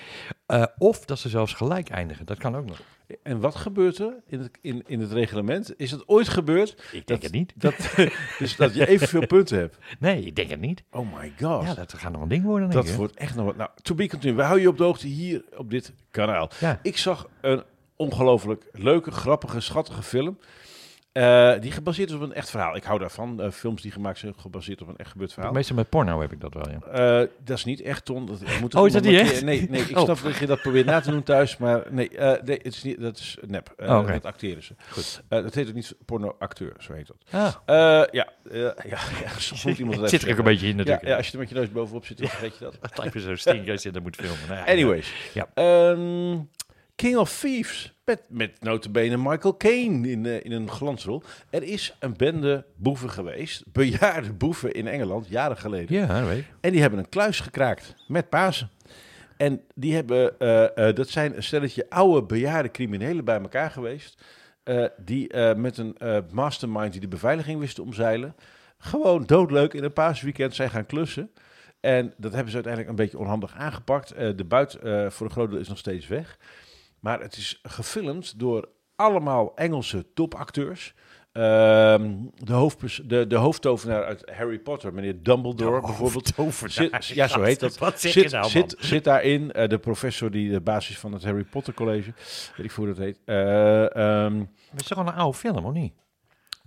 Of 0.79 1.05
dat 1.05 1.19
ze 1.19 1.29
zelfs 1.29 1.53
gelijk 1.53 1.89
eindigen, 1.89 2.27
dat 2.27 2.39
kan 2.39 2.57
ook 2.57 2.67
nog. 2.67 2.81
En 3.23 3.41
wat 3.41 3.57
gebeurt 3.57 3.99
er 3.99 4.13
in 4.27 4.41
het, 4.41 4.59
in, 4.61 4.83
in 4.87 5.01
het 5.01 5.13
reglement? 5.13 5.75
Is 5.77 5.91
het 5.91 6.09
ooit 6.09 6.29
gebeurd 6.29 6.89
Ik 6.93 7.07
denk 7.07 7.23
het 7.23 7.33
niet. 7.33 7.53
dat, 7.57 7.75
dus 8.39 8.57
dat 8.57 8.75
je 8.75 8.89
evenveel 8.89 9.27
punten 9.37 9.59
hebt? 9.59 9.79
Nee, 9.99 10.25
ik 10.25 10.37
denk 10.37 10.51
het 10.51 10.61
niet. 10.61 10.83
Oh 10.91 11.15
my 11.15 11.33
god. 11.41 11.65
Ja, 11.65 11.75
dat 11.75 11.95
gaat 11.95 12.13
nog 12.13 12.23
een 12.23 12.29
ding 12.29 12.45
worden, 12.45 12.71
Dat 12.71 12.95
wordt 12.95 13.17
echt 13.17 13.35
nog 13.35 13.45
wat. 13.45 13.57
Nou, 13.57 13.71
to 13.83 13.95
be 13.95 14.09
continued. 14.09 14.37
We 14.37 14.43
houden 14.43 14.63
je 14.63 14.69
op 14.69 14.79
de 14.79 14.85
hoogte 14.85 15.07
hier 15.07 15.45
op 15.57 15.71
dit 15.71 15.93
kanaal. 16.11 16.51
Ja. 16.61 16.79
Ik 16.83 16.97
zag 16.97 17.29
een 17.41 17.63
ongelooflijk 17.99 18.65
leuke, 18.73 19.11
grappige, 19.11 19.61
schattige 19.61 20.03
film. 20.03 20.39
eh, 21.13 21.53
die 21.61 21.73
gebaseerd 21.73 22.09
is 22.09 22.15
op 22.15 22.21
een 22.23 22.33
echt 22.33 22.51
verhaal. 22.51 22.77
Ik 22.77 22.85
hou 22.85 22.99
daarvan. 22.99 23.41
eh, 23.43 23.51
films 23.51 23.83
die 23.83 23.91
gemaakt 23.91 24.19
zijn 24.19 24.35
gebaseerd 24.39 24.83
op 24.83 24.89
een 24.89 24.97
echt 24.97 25.11
gebeurd 25.11 25.33
verhaal. 25.33 25.53
Meestal 25.53 25.77
met 25.77 25.89
porno 25.89 26.21
heb 26.21 26.33
ik 26.33 26.41
dat 26.41 26.55
wel, 26.55 26.69
ja. 26.71 26.81
Eh, 27.21 27.29
dat 27.45 27.57
is 27.57 27.65
niet 27.65 27.81
echt, 27.81 28.05
Ton. 28.05 28.27
Dat, 28.27 28.41
moet 28.61 28.75
Oh, 28.79 28.87
is 28.87 28.93
dat 28.93 29.03
niet 29.03 29.19
echt? 29.19 29.43
Nee, 29.45 29.67
nee, 29.71 29.81
ik 29.83 29.97
Oh. 29.99 30.05
snap 30.05 30.23
dat 30.23 30.37
je 30.37 30.47
dat 30.47 30.61
probeert 30.63 30.87
na 30.87 31.01
te 31.01 31.11
doen 31.11 31.23
thuis. 31.23 31.57
Maar 31.57 31.83
nee, 31.91 32.11
nee 32.45 32.57
het 32.63 32.67
is 32.75 32.83
niet, 32.83 33.01
dat 33.01 33.19
is 33.19 33.37
nep. 33.47 33.75
Oh. 33.79 34.07
Dat 34.07 34.25
acteren 34.27 34.63
ze. 34.63 34.75
Goed. 34.91 35.23
Dat 35.29 35.55
heet 35.55 35.69
ook 35.69 35.75
niet 35.75 35.95
porno-acteur, 36.05 36.73
zo 36.79 36.93
heet 36.93 37.07
dat. 37.07 37.17
Ah, 37.67 38.05
ja, 38.11 38.29
ja, 38.53 38.75
ja, 39.23 39.29
soms 39.39 39.65
moet 39.65 39.79
iemand 39.79 40.11
zit 40.11 40.23
er 40.23 40.31
ook 40.33 40.39
een 40.39 40.45
beetje 40.45 40.67
in 40.67 40.73
Ja, 40.73 40.77
natuurlijk. 40.77 41.07
ja, 41.07 41.17
als 41.17 41.27
je 41.27 41.33
er 41.33 41.39
met 41.39 41.49
je 41.49 41.55
neus 41.55 41.71
bovenop 41.71 42.07
zit, 42.07 42.19
dan 42.19 42.29
vergeet 42.29 42.59
je 42.59 42.65
dat. 42.65 43.15
Me 43.15 43.21
zo 43.21 43.35
stinken 43.37 43.73
als 43.73 43.83
je 43.83 43.91
dat 43.91 44.03
moet 44.03 44.17
filmen. 44.17 44.39
Nou 44.49 44.59
ja, 44.59 44.73
Anyways. 44.73 45.13
Ja. 45.35 45.49
Ehm, 45.55 46.39
King 46.99 47.17
of 47.17 47.39
Thieves. 47.41 47.93
Met, 48.05 48.23
met 48.29 48.63
notabene 48.63 49.17
Michael 49.17 49.57
Caine 49.57 50.09
in, 50.11 50.27
eh, 50.27 50.45
in 50.45 50.53
een 50.53 50.71
glansrol. 50.71 51.23
Er 51.51 51.63
is 51.63 51.97
een 51.99 52.17
bende 52.17 52.65
boeven 52.77 53.11
geweest. 53.11 53.63
Bejaarde 53.73 54.33
boeven 54.33 54.73
in 54.73 54.87
Engeland, 54.87 55.29
jaren 55.29 55.57
geleden. 55.57 55.97
Ja, 55.97 56.25
weet. 56.25 56.45
En 56.61 56.73
die 56.73 56.81
hebben 56.81 56.99
een 56.99 57.09
kluis 57.09 57.41
gekraakt 57.41 57.95
met 58.09 58.29
Pasen. 58.29 58.71
En 59.37 59.61
die 59.75 59.95
hebben, 59.95 60.39
eh, 60.39 60.89
eh, 60.89 60.95
dat 60.95 61.09
zijn 61.09 61.37
een 61.37 61.43
stelletje 61.43 61.91
oude 61.91 62.27
bejaarde 62.27 62.71
criminelen 62.71 63.25
bij 63.25 63.41
elkaar 63.41 63.71
geweest. 63.71 64.23
die 64.97 65.37
met 65.57 65.79
een 65.79 65.97
mastermind 66.33 66.93
die 66.93 67.01
de 67.01 67.09
beveiliging 67.09 67.61
wisten 67.61 67.83
omzeilen. 67.83 68.35
Gewoon 68.79 69.27
doodleuk 69.27 69.75
in 69.75 69.85
een 69.85 69.93
paasweekend 69.93 70.55
zijn 70.55 70.71
gaan 70.71 70.87
klussen. 70.87 71.31
En 71.81 72.15
dat 72.17 72.33
hebben 72.33 72.51
ze 72.51 72.55
uiteindelijk 72.55 72.89
een 72.89 73.05
beetje 73.05 73.19
onhandig 73.19 73.55
aangepakt. 73.55 74.09
De 74.17 74.45
buit 74.49 74.79
voor 75.09 75.27
een 75.27 75.33
groot 75.33 75.51
deel 75.51 75.59
is 75.59 75.69
nog 75.69 75.79
steeds 75.79 76.07
weg. 76.07 76.39
Maar 77.01 77.21
het 77.21 77.37
is 77.37 77.59
gefilmd 77.63 78.39
door 78.39 78.69
allemaal 78.97 79.57
Engelse 79.57 80.13
topacteurs. 80.15 80.95
Ehm, 81.33 82.13
de, 82.35 82.53
hoofdpers- 82.53 83.01
de, 83.05 83.27
de 83.27 83.37
hoofdtovenaar 83.37 84.05
uit 84.05 84.31
Harry 84.35 84.59
Potter, 84.59 84.95
meneer 84.95 85.23
Dumbledore 85.23 85.81
bijvoorbeeld. 85.81 86.33
Zit, 86.71 86.91
ja, 87.07 87.29
zo 87.29 87.43
heet 87.43 87.61
dat. 87.61 87.79
Wat 87.79 88.01
zit, 88.01 88.31
nou, 88.33 88.49
zit, 88.49 88.75
zit 88.79 89.05
daarin. 89.05 89.53
eh, 89.53 89.69
de 89.69 89.79
professor 89.79 90.31
die 90.31 90.51
de 90.51 90.61
basis 90.61 90.99
van 90.99 91.13
het 91.13 91.25
Harry 91.25 91.45
Potter 91.45 91.75
College. 91.75 92.13
Weet 92.57 92.67
ik 92.67 92.71
hoe 92.73 92.87
dat 92.87 92.97
heet. 92.97 93.19
Eh, 93.25 93.97
ehm, 93.97 94.39
Het 94.71 94.81
is 94.81 94.87
toch 94.87 94.99
al 94.99 95.07
een 95.07 95.15
oude 95.15 95.39
film, 95.39 95.65
of 95.65 95.73
niet? 95.73 95.93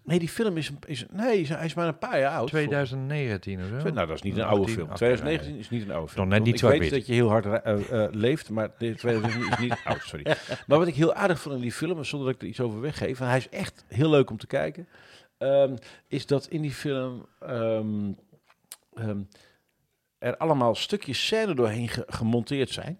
Nee, 0.03 0.19
die 0.19 0.29
film 0.29 0.57
is, 0.57 0.69
een- 0.69 0.77
is 0.85 1.05
nee, 1.11 1.47
hij 1.47 1.65
is 1.65 1.73
maar 1.73 1.87
een 1.87 1.97
paar 1.97 2.19
jaar 2.19 2.31
oud. 2.31 2.47
2019 2.47 3.59
of 3.59 3.65
zo? 3.81 3.89
Nou, 3.89 4.07
dat 4.07 4.09
is 4.15 4.21
niet 4.21 4.35
een 4.37 4.41
18, 4.43 4.57
oude 4.57 4.71
film. 4.71 4.85
oké, 4.85 4.95
2019 4.95 5.55
is 5.59 5.69
niet 5.69 5.81
een 5.81 5.91
oude 5.91 6.07
film. 6.11 6.27
Nog 6.27 6.33
net 6.37 6.45
niet 6.45 6.61
ik 6.61 6.69
weet 6.69 6.79
wit. 6.79 6.89
dat 6.89 7.05
je 7.07 7.13
heel 7.13 7.29
hard 7.29 7.45
eh, 7.45 8.03
eh, 8.03 8.11
leeft, 8.13 8.49
maar 8.49 8.67
de 8.77 8.95
2019 8.95 9.51
is 9.51 9.57
niet 9.59 9.81
oud, 9.85 10.01
sorry. 10.01 10.25
Maar 10.67 10.77
wat 10.77 10.87
ik 10.87 10.95
heel 10.95 11.13
aardig 11.13 11.39
vond 11.41 11.55
in 11.55 11.61
die 11.61 11.71
film, 11.71 12.03
zonder 12.03 12.27
dat 12.27 12.35
ik 12.35 12.41
er 12.41 12.47
iets 12.47 12.59
over 12.59 12.81
weggeef, 12.81 13.19
en 13.19 13.27
hij 13.27 13.37
is 13.37 13.49
echt 13.49 13.85
heel 13.87 14.09
leuk 14.09 14.29
om 14.29 14.37
te 14.37 14.47
kijken, 14.47 14.87
ehm, 15.37 15.75
is 16.07 16.25
dat 16.25 16.47
in 16.47 16.61
die 16.61 16.71
film 16.71 17.25
ehm, 17.39 18.11
ehm, 18.93 19.19
er 20.19 20.37
allemaal 20.37 20.75
stukjes 20.75 21.25
scène 21.25 21.53
doorheen 21.55 21.87
ge- 21.87 22.03
gemonteerd 22.07 22.69
zijn. 22.69 22.99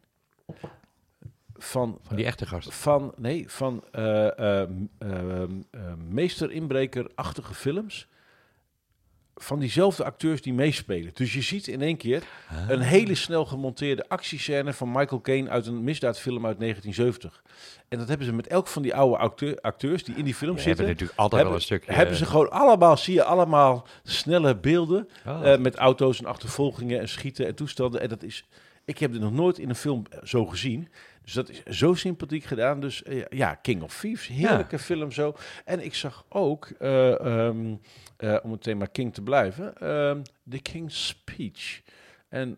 Van, 1.64 2.00
Van 2.04 2.16
die 2.16 2.26
echte 2.26 2.46
gast. 2.46 2.74
van, 2.74 3.14
nee, 3.18 3.50
van 3.50 3.84
eh, 3.92 4.40
eh, 4.40 4.62
eh, 5.00 5.50
meester-inbreker-achtige 6.10 7.54
films. 7.54 8.08
Van 9.36 9.60
diezelfde 9.60 10.04
acteurs 10.04 10.42
die 10.42 10.54
meespelen. 10.54 11.12
Dus 11.14 11.34
je 11.34 11.42
ziet 11.42 11.68
in 11.68 11.82
één 11.82 11.98
keer 11.98 12.24
Ah. 12.50 12.70
een 12.70 12.80
hele 12.80 13.16
snel 13.16 13.46
gemonteerde 13.46 14.10
actiescène 14.10 14.74
van 14.74 14.92
Michael 14.92 15.22
Caine 15.22 15.50
uit 15.50 15.66
een 15.68 15.84
misdaadfilm 15.84 16.46
uit 16.46 16.60
1970. 16.60 17.44
En 17.88 17.98
dat 17.98 18.08
hebben 18.08 18.26
ze 18.28 18.34
met 18.34 18.48
elk 18.48 18.68
van 18.68 18.82
die 18.82 18.96
oude 18.96 19.18
acteur, 19.18 19.58
acteurs 19.62 20.04
die 20.04 20.16
in 20.16 20.24
die 20.26 20.36
film 20.36 20.56
We 20.56 20.62
hebben 20.62 20.76
zitten. 20.78 20.86
natuurlijk 20.94 21.20
altijd 21.20 21.42
hebben- 21.42 21.60
wel 21.60 21.70
een 21.70 21.78
stukje... 21.80 21.94
Hebben 21.94 22.16
ze 22.16 22.26
gewoon 22.26 22.50
allemaal, 22.52 22.98
zie 22.98 23.14
je 23.14 23.24
allemaal 23.24 23.88
snelle 24.04 24.58
beelden. 24.58 25.08
Oh. 25.26 25.58
met 25.58 25.76
auto's 25.76 26.20
en 26.20 26.26
achtervolgingen 26.26 27.00
en 27.00 27.10
schieten 27.10 27.48
en 27.48 27.56
toestanden. 27.56 28.02
En 28.02 28.10
dat 28.10 28.24
is, 28.24 28.46
ik 28.86 28.98
heb 28.98 29.12
dit 29.12 29.22
nog 29.22 29.34
nooit 29.34 29.60
in 29.60 29.70
een 29.70 29.76
film 29.76 30.04
zo 30.24 30.46
gezien. 30.46 30.88
Dus 31.24 31.34
dat 31.34 31.50
is 31.50 31.64
zo 31.64 31.94
sympathiek 31.94 32.44
gedaan. 32.44 32.80
Dus 32.80 33.04
eh, 33.04 33.26
ja, 33.30 33.56
King 33.56 33.82
of 33.82 34.00
Thieves, 34.00 34.28
heerlijke 34.28 34.80
film 34.80 35.12
zo. 35.12 35.36
En 35.66 35.86
ik 35.86 35.94
zag 35.94 36.26
ook, 36.30 36.70
eh, 36.80 37.20
ehm, 37.20 37.76
eh, 38.18 38.38
om 38.44 38.52
het 38.52 38.62
thema 38.62 38.86
King 38.86 39.14
te 39.14 39.22
blijven, 39.22 39.78
ehm 39.78 40.22
The 40.50 40.60
King's 40.62 41.08
Speech. 41.08 41.82
En 42.30 42.58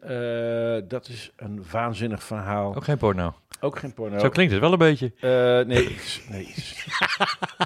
dat 0.87 1.07
is 1.07 1.31
een 1.35 1.63
waanzinnig 1.71 2.23
verhaal. 2.23 2.75
Ook 2.75 2.83
geen 2.83 2.97
porno. 2.97 3.35
Ook 3.63 3.79
geen 3.79 3.93
porno. 3.93 4.19
Zo 4.19 4.29
klinkt 4.29 4.51
het 4.51 4.61
wel 4.61 4.71
een 4.71 4.77
beetje. 4.77 5.11
Eh, 5.19 5.29
nee, 5.67 5.95
nee. 6.31 6.53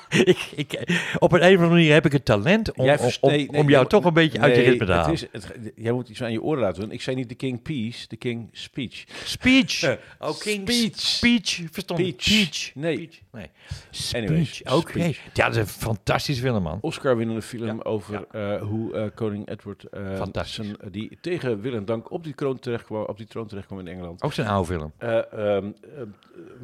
ik, 0.33 0.49
ik, 0.55 0.73
op 1.19 1.31
een, 1.31 1.39
een 1.43 1.47
of 1.47 1.55
andere 1.55 1.69
manier 1.69 1.93
heb 1.93 2.05
ik 2.05 2.12
het 2.12 2.25
talent 2.25 2.71
om, 2.75 2.89
om, 2.89 2.97
om, 3.21 3.29
nee, 3.29 3.38
nee, 3.38 3.47
om 3.47 3.55
jij 3.55 3.65
jou 3.77 3.88
toch 3.88 4.05
een 4.05 4.13
beetje 4.13 4.39
uit 4.39 4.55
je 4.55 4.62
ritme 4.62 4.86
te 4.86 4.91
het 4.91 5.01
halen. 5.01 5.13
is, 5.13 5.25
het, 5.31 5.53
jij 5.75 5.91
moet 5.91 6.10
iets 6.10 6.23
aan 6.23 6.31
je 6.31 6.41
oren 6.41 6.62
laten 6.62 6.81
doen. 6.81 6.91
Ik 6.91 7.01
zei 7.01 7.15
niet 7.15 7.29
de 7.29 7.36
King 7.36 7.62
Peace, 7.62 8.07
de 8.07 8.15
King 8.15 8.49
Speech. 8.51 9.03
Speech. 9.23 9.97
oh, 10.19 10.39
King 10.39 10.69
Speech. 10.71 10.99
Speech. 10.99 11.60
Verstond. 11.71 11.99
Speech. 11.99 12.71
Nee. 12.75 12.95
Speech. 12.95 13.19
Nee. 13.31 14.45
Speech. 14.45 14.73
Oké. 14.73 15.03
Ja, 15.33 15.45
dat 15.45 15.55
is 15.55 15.57
een 15.57 15.67
fantastische 15.67 16.41
film, 16.41 16.63
man. 16.63 16.77
Oscar-winnende 16.81 17.41
film 17.41 17.65
Ja, 17.77 17.83
over 17.83 18.25
eh, 18.31 18.62
hoe 18.62 19.12
koning 19.15 19.49
Edward, 19.49 19.86
Fantastisch. 20.17 20.55
zijn- 20.55 20.77
die 20.91 21.17
tegen 21.21 21.62
wil 21.62 21.73
en 21.73 21.86
dank 21.86 22.12
op 22.12 22.23
die 22.23 22.36
troon 22.36 22.60
terecht 22.60 22.83
kwam, 22.86 23.03
op 23.03 23.17
die 23.17 23.27
troon 23.27 23.47
terecht 23.47 23.67
kwam 23.67 23.79
in 23.79 23.88
Engeland, 23.88 24.23
Ook 24.23 24.33
zijn 24.33 24.47
oude 24.47 24.67
film. 24.73 24.91
eh, 24.97 25.17
ehm, 25.17 25.65
eh, 25.65 25.87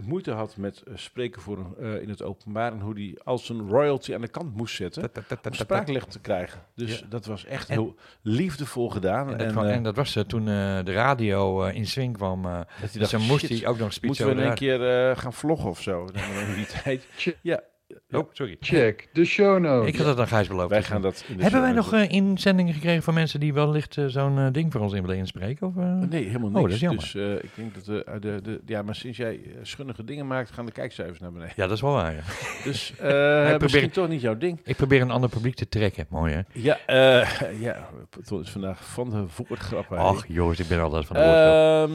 moeite 0.02 0.32
had 0.32 0.58
met 0.58 0.82
eh, 0.88 0.94
spreken 0.96 1.42
voor 1.42 1.58
een, 1.58 1.76
eh, 1.96 2.02
in 2.02 2.10
het 2.10 2.22
openbaar 2.24 2.72
en 2.72 2.80
hoe 2.80 2.94
die 2.96 3.20
als 3.24 3.50
een 3.50 3.70
royalty 3.70 4.14
aan 4.14 4.22
de 4.22 4.28
kant 4.28 4.56
moest 4.56 4.76
zetten 4.76 5.12
om 5.46 5.54
spraaklicht 5.54 6.12
te 6.12 6.20
krijgen. 6.20 6.62
Dus 6.76 7.00
Ja. 7.00 7.06
dat 7.10 7.26
was 7.26 7.46
echt 7.46 7.70
En- 7.70 7.76
heel 7.80 7.96
liefdevol 8.22 8.90
gedaan. 8.90 9.32
En 9.32 9.38
dat, 9.38 9.48
En, 9.48 9.52
kwam- 9.54 9.66
eh, 9.66 9.76
en 9.76 9.84
dat 9.84 9.96
was 9.96 10.16
eh, 10.16 10.24
toen 10.24 10.42
eh, 10.48 10.84
de 10.84 10.92
radio 10.94 11.64
eh, 11.64 11.76
in 11.76 11.88
swing 11.88 12.14
kwam. 12.18 12.46
eh 12.46 12.54
dat 12.56 12.68
dus 12.82 12.92
dacht, 12.94 13.12
dan 13.12 13.22
moest 13.22 13.46
shit, 13.46 13.60
hij 13.60 13.68
ook 13.70 13.78
nog 13.78 13.88
een 13.88 13.94
speech 13.94 14.18
Moeten 14.18 14.36
we 14.36 14.42
in 14.44 14.50
de- 14.50 14.56
keer 14.56 15.10
eh, 15.10 15.18
gaan 15.18 15.34
vloggen 15.34 15.70
of 15.70 15.82
zo? 15.82 16.06
Dan 16.12 16.24
in 16.48 16.54
die 16.56 16.66
tijd. 16.84 17.06
Ja, 17.42 17.62
Oh, 18.12 18.30
sorry. 18.32 18.58
Check 18.60 19.10
de 19.14 19.26
show 19.26 19.60
notes. 19.60 19.88
Ik 19.90 19.96
had 19.98 20.08
het 20.08 20.20
aan 20.20 20.28
Gijs 20.28 20.48
beloofd. 20.48 20.70
Wij 20.70 20.84
gaan 20.84 21.02
dat 21.02 21.24
in 21.28 21.38
de 21.38 21.42
Hebben 21.44 21.62
wij 21.62 21.70
show 21.70 21.78
nog 21.84 21.92
notes 21.92 22.08
eh, 22.08 22.16
inzendingen 22.16 22.74
gekregen 22.74 23.04
van 23.04 23.14
mensen 23.14 23.40
die 23.40 23.54
wellicht 23.54 23.98
eh, 23.98 24.06
zo'n 24.06 24.38
eh, 24.40 24.48
ding 24.52 24.72
voor 24.72 24.82
ons 24.82 24.94
in 24.94 25.02
willen 25.02 25.18
inspreken? 25.18 25.68
Of, 25.68 25.78
eh? 25.78 25.84
Nee, 26.10 26.24
helemaal 26.26 26.48
Oh, 26.50 26.54
niks. 26.54 26.64
dat 26.66 26.72
is 26.74 26.80
jammer. 26.80 27.02
Dus 27.04 27.16
eh, 27.16 27.34
ik 27.34 27.50
denk 27.56 27.74
dat 27.76 27.86
de, 27.86 28.20
de, 28.20 28.42
de, 28.44 28.62
ja, 28.66 28.82
maar 28.82 28.96
sinds 28.96 29.18
jij 29.18 29.34
eh, 29.46 29.52
schunnige 29.62 30.04
dingen 30.04 30.28
maakt, 30.28 30.52
gaan 30.52 30.66
de 30.66 30.72
kijkcijfers 30.72 31.20
naar 31.20 31.32
beneden. 31.32 31.54
Ja, 31.56 31.64
dat 31.68 31.76
is 31.76 31.82
wel 31.82 31.92
waar. 31.94 32.14
Ja. 32.14 32.22
Dus 32.64 32.92
eh 32.98 32.98
probeer- 33.00 33.62
misschien 33.62 33.90
toch 33.90 34.08
niet 34.08 34.22
jouw 34.22 34.38
ding. 34.38 34.60
Ik 34.64 34.76
probeer 34.76 35.02
een 35.02 35.12
ander 35.12 35.30
publiek 35.30 35.56
te 35.56 35.70
trekken. 35.70 36.06
Mooi 36.10 36.34
hè? 36.34 36.42
Ja, 36.54 36.78
eh 36.86 37.62
ja, 37.62 37.90
Ton 38.26 38.42
is 38.42 38.50
vandaag 38.50 38.86
van 38.92 39.10
de 39.10 39.26
woordgrappen. 39.48 39.98
hè. 39.98 40.04
Ach 40.04 40.28
jongens, 40.28 40.60
ik 40.60 40.68
ben 40.68 40.80
altijd 40.80 41.06
van 41.06 41.16
de 41.16 41.22
woordgrap. 41.22 41.90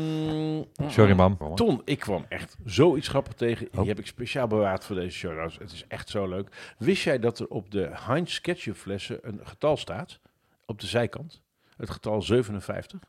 Ehm, 0.78 0.90
Sorry 0.90 1.12
man. 1.12 1.54
Ton, 1.54 1.82
ik 1.84 1.98
kwam 1.98 2.24
echt 2.28 2.56
zoiets 2.64 3.08
grappig 3.08 3.32
tegen. 3.32 3.66
Oh. 3.72 3.78
Die 3.78 3.88
heb 3.88 3.98
ik 3.98 4.06
speciaal 4.06 4.46
bewaard 4.46 4.84
voor 4.84 4.96
deze 4.96 5.16
show. 5.16 5.37
notes. 5.38 5.56
Het 5.58 5.72
is 5.72 5.84
echt 5.88 6.09
zo 6.09 6.29
leuk. 6.29 6.74
Wist 6.79 7.03
jij 7.03 7.18
dat 7.18 7.38
er 7.38 7.48
op 7.48 7.70
de 7.70 7.90
Heinz 7.92 8.38
ketchup 8.40 8.77
flessen 8.77 9.18
een 9.22 9.40
getal 9.42 9.77
staat? 9.77 10.20
Op 10.66 10.81
de 10.81 10.87
zijkant. 10.87 11.40
Het 11.77 11.90
getal 11.90 12.22
57. 12.22 13.01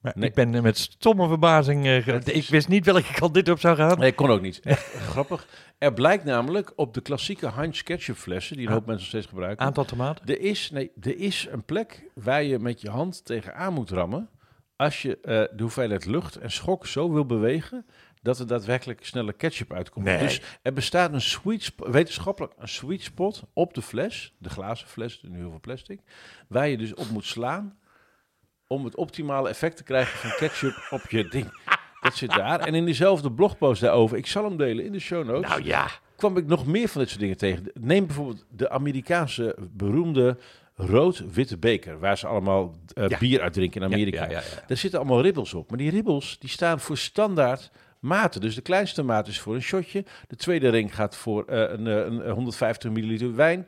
Maar 0.00 0.12
Nee. 0.16 0.28
Ik 0.28 0.34
ben 0.34 0.62
met 0.62 0.78
stomme 0.78 1.28
verbazing... 1.28 1.86
is- 1.86 2.06
Ik 2.24 2.48
wist 2.48 2.68
niet 2.68 2.84
welke 2.84 3.12
kant 3.14 3.34
dit 3.34 3.48
op 3.48 3.60
zou 3.60 3.76
gaan. 3.76 3.98
Nee, 3.98 4.12
kon 4.14 4.30
ook 4.30 4.40
niet. 4.40 4.60
Echt 4.60 4.92
grappig. 5.10 5.46
Er 5.78 5.92
blijkt 5.92 6.24
namelijk 6.24 6.72
op 6.76 6.94
de 6.94 7.00
klassieke 7.00 7.52
Heinz 7.52 7.82
ketchup 7.82 8.16
flessen, 8.16 8.56
die 8.56 8.64
een 8.66 8.72
Ah. 8.72 8.78
hoop 8.78 8.86
mensen 8.86 9.02
nog 9.04 9.14
steeds 9.14 9.26
gebruiken. 9.34 9.66
Aantal 9.66 9.84
tomaten? 9.84 10.26
Er 10.26 10.40
is, 10.40 10.70
nee, 10.70 10.90
er 11.00 11.18
is 11.18 11.46
een 11.50 11.64
plek 11.64 12.02
waar 12.14 12.42
je 12.42 12.58
met 12.58 12.80
je 12.80 12.90
hand 12.90 13.24
tegenaan 13.24 13.72
moet 13.72 13.90
rammen. 13.90 14.28
Als 14.76 15.02
je 15.02 15.18
eh, 15.20 15.22
de 15.56 15.62
hoeveelheid 15.62 16.04
lucht 16.06 16.36
en 16.36 16.50
schok 16.50 16.86
zo 16.86 17.12
wil 17.12 17.26
bewegen. 17.26 17.86
Dat 18.24 18.38
er 18.38 18.46
daadwerkelijk 18.46 19.06
snelle 19.06 19.32
ketchup 19.32 19.72
uitkomt. 19.72 20.04
Nee. 20.04 20.18
Dus 20.18 20.40
er 20.62 20.72
bestaat 20.72 21.12
een 21.12 21.20
sweet 21.20 21.72
wetenschappelijk 21.76 22.52
een 22.58 22.68
sweet 22.68 23.02
spot 23.02 23.42
op 23.52 23.74
de 23.74 23.82
fles. 23.82 24.34
De 24.38 24.48
glazen 24.48 24.88
fles, 24.88 25.20
nu 25.22 25.38
heel 25.38 25.50
veel 25.50 25.60
plastic. 25.60 26.00
Waar 26.48 26.68
je 26.68 26.76
dus 26.76 26.94
op 26.94 27.08
moet 27.10 27.24
slaan. 27.24 27.78
om 28.66 28.84
het 28.84 28.96
optimale 28.96 29.48
effect 29.48 29.76
te 29.76 29.82
krijgen 29.82 30.18
van 30.18 30.30
ketchup 30.38 30.86
op 30.90 31.10
je 31.10 31.28
ding. 31.28 31.46
Dat 32.00 32.14
zit 32.14 32.30
daar. 32.30 32.60
En 32.60 32.74
in 32.74 32.84
diezelfde 32.84 33.32
blogpost 33.32 33.80
daarover, 33.80 34.16
ik 34.16 34.26
zal 34.26 34.44
hem 34.44 34.56
delen 34.56 34.84
in 34.84 34.92
de 34.92 34.98
show 34.98 35.26
notes 35.26 35.48
Nou 35.50 35.64
ja. 35.64 35.88
kwam 36.16 36.36
ik 36.36 36.46
nog 36.46 36.66
meer 36.66 36.88
van 36.88 37.00
dit 37.00 37.08
soort 37.10 37.20
dingen 37.20 37.36
tegen. 37.36 37.70
Neem 37.74 38.06
bijvoorbeeld 38.06 38.44
de 38.50 38.70
Amerikaanse 38.70 39.56
beroemde 39.70 40.38
rood-witte 40.74 41.58
beker, 41.58 41.98
waar 41.98 42.18
ze 42.18 42.26
allemaal 42.26 42.74
eh, 42.94 43.08
Ja. 43.08 43.18
bier 43.18 43.40
uit 43.40 43.52
drinken 43.52 43.80
in 43.82 43.86
Amerika. 43.92 44.24
Ja, 44.24 44.30
ja, 44.30 44.36
ja. 44.38 44.64
Daar 44.66 44.76
zitten 44.76 44.98
allemaal 44.98 45.20
ribbels 45.22 45.54
op. 45.54 45.68
Maar 45.68 45.78
die 45.78 45.90
ribbels 45.90 46.38
die 46.38 46.50
staan 46.50 46.80
voor 46.80 46.96
standaard 46.98 47.70
maten. 48.04 48.40
Dus 48.40 48.54
de 48.54 48.60
kleinste 48.62 49.02
maat 49.02 49.28
is 49.28 49.40
voor 49.40 49.54
een 49.54 49.62
shotje. 49.62 50.04
De 50.28 50.36
tweede 50.36 50.68
ring 50.68 50.94
gaat 50.94 51.16
voor 51.16 51.44
eh, 51.44 51.58
een, 51.58 51.86
eh, 51.86 51.96
een 52.26 52.30
150 52.30 52.90
milliliter 52.90 53.34
wijn. 53.34 53.66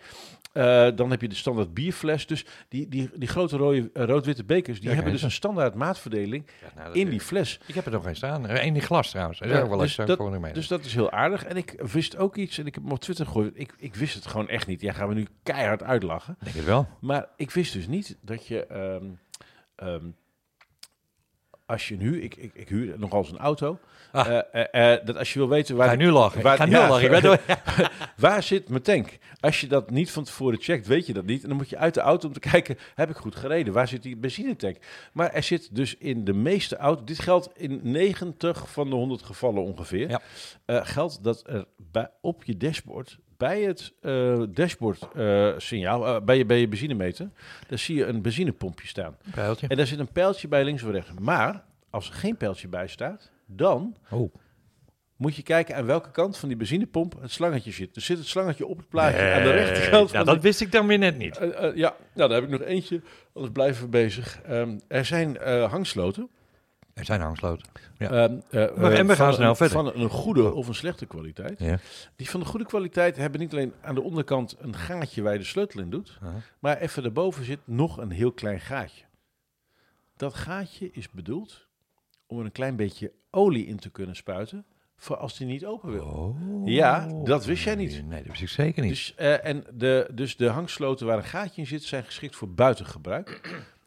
Eh, 0.53 0.89
dan 0.95 1.11
heb 1.11 1.21
je 1.21 1.29
de 1.29 1.35
standaard 1.35 1.75
bierfles. 1.75 2.27
Dus 2.27 2.45
die, 2.69 2.89
die, 2.89 3.11
die 3.15 3.29
grote 3.29 3.57
rode, 3.57 3.91
eh, 3.93 4.05
rood-witte 4.05 4.45
bekers, 4.45 4.79
die 4.81 4.89
Ja, 4.89 4.95
hebben 4.95 5.13
dus 5.13 5.23
een 5.23 5.31
standaard 5.31 5.75
maatverdeling 5.75 6.47
Ja, 6.63 6.83
nou, 6.83 6.95
in 6.99 7.09
die 7.09 7.21
fles. 7.21 7.61
Ik 7.67 7.75
heb 7.75 7.87
er 7.87 7.93
nog 7.93 8.05
geen 8.05 8.17
staan. 8.17 8.49
In 8.49 8.81
glas 8.83 9.11
trouwens. 9.11 9.39
Dat 9.39 9.49
is 9.49 9.55
Ja, 9.55 9.61
ook 9.63 9.69
wel 9.69 9.79
dus 9.79 9.99
eens 9.99 10.09
dat- 10.09 10.41
mee. 10.41 10.53
Dus 10.53 10.69
dat 10.69 10.85
is 10.85 10.95
heel 10.95 11.11
aardig. 11.11 11.45
En 11.45 11.57
ik 11.57 11.75
wist 11.93 12.17
ook 12.17 12.37
iets, 12.37 12.59
en 12.59 12.67
ik 12.67 12.75
heb 12.75 12.83
hem 12.83 12.93
op 12.93 13.01
Twitter 13.01 13.27
gegooid. 13.27 13.53
Ik, 13.55 13.75
ik 13.79 13.95
wist 13.95 14.15
het 14.15 14.27
gewoon 14.27 14.49
echt 14.49 14.67
niet. 14.67 14.81
Ja, 14.81 14.93
gaan 14.93 15.09
we 15.09 15.15
nu 15.15 15.27
keihard 15.43 15.83
uitlachen. 15.83 16.37
denk 16.43 16.57
het 16.57 16.65
wel. 16.65 16.89
Maar 17.01 17.29
ik 17.37 17.51
wist 17.51 17.73
dus 17.73 17.87
niet 17.87 18.17
dat 18.21 18.47
je... 18.47 18.67
ehm, 18.67 19.05
ehm, 19.77 20.05
als 21.67 21.89
je 21.89 21.97
nu... 21.97 22.23
Ik, 22.23 22.35
ik, 22.37 22.51
ik 22.55 22.69
huur 22.69 22.99
nogal 22.99 23.19
eens 23.21 23.31
een 23.31 23.39
auto. 23.39 23.79
Ah. 24.13 24.27
eh, 24.27 24.65
eh, 24.73 24.93
eh, 24.93 25.07
dat 25.07 25.17
als 25.17 25.33
je 25.33 25.39
wil 25.39 25.49
weten 25.49 25.77
waar... 25.77 25.89
Ga 25.89 25.95
nu 25.95 26.11
lachen? 26.11 26.43
waar- 26.43 26.53
ik 26.53 26.59
ga 26.59 26.67
nu 26.67 26.73
ja, 26.73 26.89
lachen. 26.89 27.41
Waar 28.17 28.43
zit 28.43 28.69
mijn 28.69 28.83
tank? 28.83 29.19
Als 29.41 29.61
je 29.61 29.67
dat 29.67 29.91
niet 29.91 30.11
van 30.11 30.25
tevoren 30.25 30.59
checkt, 30.61 30.87
weet 30.87 31.07
je 31.07 31.13
dat 31.13 31.25
niet. 31.25 31.43
En 31.43 31.49
dan 31.49 31.57
moet 31.57 31.69
je 31.69 31.77
uit 31.77 31.95
de 31.95 32.01
auto 32.01 32.29
om 32.29 32.35
te 32.35 32.41
kijken, 32.41 32.77
heb 32.95 33.11
ik 33.11 33.17
goed 33.17 33.37
gereden? 33.37 33.73
Waar 33.73 33.89
zit 33.89 34.03
die 34.03 34.17
benzinetank? 34.17 34.77
Maar 35.13 35.33
er 35.33 35.43
zit 35.43 35.75
dus 35.75 35.97
in 35.97 36.25
de 36.25 36.33
meeste 36.35 36.77
auto's, 36.77 37.07
dit 37.07 37.19
geldt 37.19 37.51
in 37.57 37.81
90 37.83 38.71
van 38.71 38.91
de 38.91 38.97
100 38.97 39.23
gevallen 39.23 39.63
ongeveer, 39.63 40.09
Ja. 40.09 40.21
geldt 40.85 41.25
dat 41.25 41.43
er 41.47 41.65
bij, 41.93 42.09
op 42.21 42.45
je 42.45 42.57
dashboard, 42.57 43.19
bij 43.37 43.63
het 43.63 43.93
eh, 44.01 44.43
dashboard 44.49 45.09
eh, 45.15 45.53
signaal, 45.57 46.07
eh, 46.07 46.21
bij, 46.23 46.37
je, 46.37 46.47
bij 46.47 46.61
je 46.61 46.69
benzinemeter, 46.69 47.31
daar 47.69 47.79
zie 47.79 47.97
je 47.97 48.07
een 48.07 48.23
benzinepompje 48.23 48.87
staan. 48.87 49.17
Pijltje. 49.35 49.67
En 49.69 49.77
daar 49.77 49.87
zit 49.87 49.99
een 49.99 50.13
pijltje 50.13 50.49
bij 50.49 50.65
links 50.65 50.83
of 50.83 50.91
rechts. 50.91 51.11
Maar 51.21 51.65
als 51.91 52.09
er 52.09 52.15
geen 52.15 52.37
pijltje 52.37 52.69
bij 52.69 52.87
staat, 52.87 53.31
dan 53.47 53.97
Oh. 54.11 54.35
moet 55.17 55.37
je 55.37 55.43
kijken 55.43 55.77
aan 55.77 55.87
welke 55.87 56.11
kant 56.11 56.37
van 56.37 56.49
die 56.49 56.59
benzinepomp 56.59 57.21
het 57.21 57.31
slangetje 57.31 57.71
zit. 57.71 57.95
Dus 57.95 58.05
zit 58.05 58.19
het 58.19 58.27
slangetje 58.27 58.67
op 58.67 58.77
het 58.77 58.89
plaatje 58.89 59.33
aan 59.33 59.43
de 59.43 59.51
rechterkant 59.51 60.11
van 60.11 60.25
Nou, 60.25 60.35
dat 60.35 60.43
wist 60.43 60.61
ik 60.61 60.73
dan 60.73 60.87
weer 60.87 60.99
net 60.99 61.19
niet. 61.19 61.37
Ja, 61.75 61.97
nou, 62.15 62.29
daar 62.29 62.31
heb 62.31 62.43
ik 62.43 62.51
nog 62.51 62.63
eentje. 62.63 63.01
Anders 63.33 63.53
blijven 63.53 63.83
we 63.83 63.89
bezig. 63.89 64.41
Ehm, 64.43 64.79
er 64.89 65.05
zijn 65.05 65.37
hangsloten. 65.71 66.29
Er 66.97 67.05
zijn 67.05 67.21
hangsloten. 67.21 67.69
Ja. 67.99 68.11
Ehm, 68.11 68.39
eh, 68.51 68.77
Maar- 68.77 68.93
en 68.93 69.07
we 69.07 69.15
gaan 69.17 69.27
van 69.27 69.35
snel 69.35 69.49
een, 69.49 69.57
verder. 69.57 69.77
Van 69.77 69.95
een 69.95 70.09
goede 70.09 70.53
of 70.53 70.69
een 70.69 70.75
slechte 70.75 71.07
kwaliteit. 71.07 71.59
Ja. 71.59 71.79
Die 72.17 72.31
van 72.31 72.41
de 72.41 72.47
goede 72.47 72.65
kwaliteit 72.67 73.17
hebben 73.17 73.41
niet 73.41 73.53
alleen 73.53 73.73
aan 73.81 73.95
de 73.95 74.03
onderkant 74.03 74.57
een 74.59 74.75
gaatje 74.77 75.23
waar 75.23 75.33
je 75.33 75.39
de 75.39 75.45
sleutel 75.45 75.81
in 75.81 75.91
doet. 75.91 76.19
Maar 76.59 76.77
even 76.79 77.03
daarboven 77.03 77.45
zit 77.45 77.59
nog 77.65 77.97
een 77.99 78.11
heel 78.11 78.33
klein 78.33 78.61
gaatje. 78.61 79.05
Dat 80.17 80.35
gaatje 80.35 80.91
is 80.93 81.11
bedoeld 81.11 81.67
om 82.27 82.39
er 82.39 82.45
een 82.45 82.53
klein 82.53 82.77
beetje 82.77 83.13
olie 83.31 83.67
in 83.67 83.77
te 83.79 83.91
kunnen 83.91 84.17
spuiten. 84.17 84.65
Voor 84.97 85.17
als 85.17 85.37
die 85.39 85.47
niet 85.47 85.67
open 85.67 85.91
wil. 85.93 86.05
Oh. 86.05 86.67
Ja, 86.69 87.09
dat 87.25 87.45
wist 87.45 87.65
jij 87.65 87.75
niet. 87.75 88.07
Nee, 88.07 88.19
dat 88.23 88.29
wist 88.31 88.43
ik 88.43 88.49
zeker 88.49 88.83
niet. 88.83 88.91
Dus, 88.91 89.15
eh, 89.15 89.45
en 89.45 89.65
de, 89.75 90.09
dus 90.13 90.37
de 90.37 90.49
hangsloten 90.49 91.07
waar 91.07 91.17
een 91.17 91.25
gaatje 91.25 91.61
in 91.61 91.67
zit, 91.67 91.83
zijn 91.83 92.05
geschikt 92.05 92.37
voor 92.37 92.51
buitengebruik. 92.51 93.41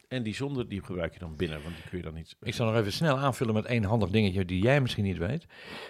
En 0.09 0.23
die 0.23 0.33
zonder, 0.35 0.69
die 0.69 0.83
gebruik 0.83 1.13
je 1.13 1.19
dan 1.19 1.35
binnen, 1.35 1.61
want 1.63 1.75
die 1.75 1.83
kun 1.89 1.97
je 1.97 2.03
dan 2.03 2.13
niet... 2.13 2.35
Ik 2.41 2.53
zal 2.53 2.65
nog 2.65 2.75
even 2.75 2.91
snel 2.93 3.17
aanvullen 3.17 3.53
met 3.53 3.65
één 3.65 3.83
handig 3.83 4.09
dingetje 4.09 4.45
die 4.45 4.61
jij 4.61 4.81
misschien 4.81 5.03
niet 5.03 5.17
weet. 5.17 5.45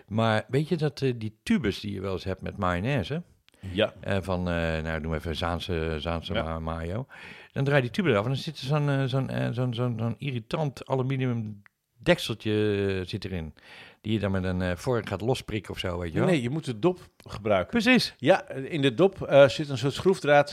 Maar 0.08 0.46
weet 0.48 0.68
je 0.68 0.78
dat 0.78 1.02
eh, 1.02 1.14
die 1.18 1.40
tubes 1.44 1.80
die 1.80 1.94
je 1.94 2.02
wel 2.02 2.12
eens 2.14 2.24
hebt 2.24 2.42
met 2.42 2.58
mayonaise, 2.58 3.24
Ja, 3.72 3.94
eh, 4.00 4.18
van, 4.22 4.40
eh, 4.50 4.82
nou 4.84 5.00
noem 5.02 5.14
even 5.14 5.36
Zaanse, 5.36 5.96
Zaanse 6.00 6.34
Ja. 6.34 6.60
mayo, 6.60 7.08
dan 7.52 7.64
draai 7.64 7.82
je 7.82 7.88
die 7.88 7.92
tube 7.96 8.10
eraf 8.10 8.24
en 8.24 8.30
dan 8.30 8.40
zit 8.40 8.60
er 8.60 8.66
zo'n 8.66 9.08
zo'n 9.54 9.54
zo'n 9.54 9.74
zo'n 9.74 10.16
irritant 10.18 10.86
aluminium 10.88 11.62
dekseltje 12.04 12.52
eh, 13.00 13.08
zit 13.08 13.26
erin. 13.26 13.54
Die 14.02 14.14
je 14.14 14.20
dan 14.20 14.32
met 14.32 14.44
een 14.44 14.62
eh, 14.62 14.72
vork 14.76 15.08
gaat 15.08 15.22
losprikken 15.22 15.72
of 15.74 15.80
zo, 15.80 15.98
weet 16.00 16.14
je 16.14 16.20
wel. 16.20 16.28
nee, 16.28 16.42
je 16.42 16.50
moet 16.50 16.66
de 16.66 16.80
dop 16.80 17.00
gebruiken. 17.28 17.70
Precies. 17.82 18.14
Ja, 18.18 18.50
in 18.50 18.82
de 18.82 18.94
dop 18.94 19.22
eh, 19.22 19.48
zit 19.48 19.70
een 19.70 19.78
soort 19.78 19.94
schroefdraad 19.94 20.50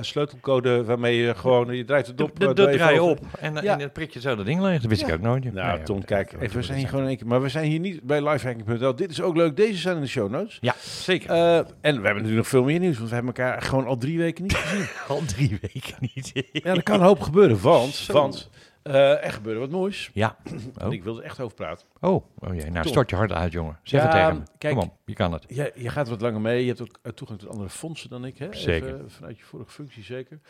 sleutelcode 0.00 0.84
waarmee 0.84 1.16
je 1.16 1.34
gewoon, 1.34 1.76
je 1.76 1.84
draait 1.84 2.06
de 2.06 2.14
dop... 2.14 2.40
Dat 2.40 2.58
even 2.58 2.72
draai 2.72 2.94
je 2.94 3.02
op 3.02 3.20
en, 3.38 3.54
Ja. 3.54 3.72
en 3.72 3.78
dan 3.78 3.92
prik 3.92 4.10
je 4.10 4.20
zo 4.20 4.36
dat 4.36 4.46
ding 4.46 4.60
leeg. 4.60 4.80
Dat 4.80 4.90
wist 4.90 5.02
ik 5.02 5.12
ook 5.12 5.20
nooit. 5.20 5.52
Nou, 5.52 5.76
Nee, 5.76 5.82
Tom, 5.84 6.04
kijk, 6.04 6.32
even, 6.40 6.56
we 6.56 6.62
zijn 6.62 6.78
hier 6.78 6.88
gewoon 6.88 7.02
in 7.02 7.08
één 7.08 7.16
keer... 7.18 7.26
Maar 7.26 7.42
we 7.42 7.48
zijn 7.48 7.70
hier 7.70 7.78
niet 7.80 8.02
bij 8.02 8.28
lifehacking.nl. 8.28 8.94
Dit 8.94 9.10
is 9.10 9.20
ook 9.20 9.36
leuk. 9.36 9.56
Deze 9.56 9.78
zijn 9.80 9.96
in 9.96 10.02
de 10.02 10.08
show 10.08 10.30
notes. 10.30 10.58
Ja, 10.60 10.74
zeker. 10.80 11.30
En 11.30 11.64
we 11.80 11.90
hebben 11.90 12.02
natuurlijk 12.02 12.34
nog 12.34 12.48
veel 12.48 12.62
meer 12.64 12.78
nieuws, 12.78 12.96
want 12.96 13.08
we 13.08 13.14
hebben 13.14 13.34
elkaar 13.34 13.62
gewoon 13.62 13.86
al 13.86 13.96
drie 13.96 14.18
weken 14.18 14.42
niet 14.42 14.54
gezien. 14.54 14.86
Al 15.08 15.24
drie 15.24 15.58
weken 15.60 15.94
niet. 16.14 16.32
Ja, 16.52 16.74
er 16.74 16.82
kan 16.82 17.00
een 17.00 17.06
hoop 17.06 17.20
gebeuren, 17.20 17.60
want, 17.60 17.94
Zo. 17.94 18.12
want 18.12 18.50
eh, 18.82 19.24
er 19.24 19.32
gebeurde 19.32 19.60
wat 19.60 19.70
moois. 19.70 20.10
Ja. 20.12 20.36
Oh. 20.84 20.92
ik 20.92 21.02
wil 21.04 21.18
er 21.18 21.24
echt 21.24 21.40
over 21.40 21.56
praten. 21.56 21.86
Oh, 22.00 22.24
oh 22.38 22.54
jee. 22.54 22.70
Nou, 22.70 22.88
stort 22.88 23.10
je 23.10 23.16
hard 23.16 23.32
uit, 23.32 23.52
jongen. 23.52 23.78
Zeg 23.82 24.00
Ja, 24.02 24.06
het 24.06 24.16
tegen 24.16 24.38
me. 24.38 24.58
kijk. 24.58 24.74
Kom 24.74 24.82
op, 24.84 24.96
je 25.04 25.14
kan 25.14 25.32
het. 25.32 25.44
Ja, 25.48 25.70
je 25.74 25.88
gaat 25.88 26.08
wat 26.08 26.20
langer 26.20 26.40
mee. 26.40 26.60
Je 26.60 26.68
hebt 26.68 26.80
ook 26.80 26.98
eh, 27.02 27.12
toegang 27.12 27.38
tot 27.40 27.48
andere 27.48 27.68
fondsen 27.70 28.10
dan 28.10 28.24
ik. 28.24 28.38
Hè? 28.38 28.54
Zeker. 28.54 28.94
Even, 28.94 29.10
vanuit 29.10 29.38
je 29.38 29.44
vorige 29.44 29.70
functie 29.70 30.02
zeker. 30.02 30.40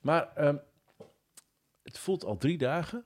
Maar 0.00 0.28
ehm, 0.34 0.56
het 1.82 1.98
voelt 1.98 2.24
al 2.24 2.36
drie 2.36 2.58
dagen 2.58 3.04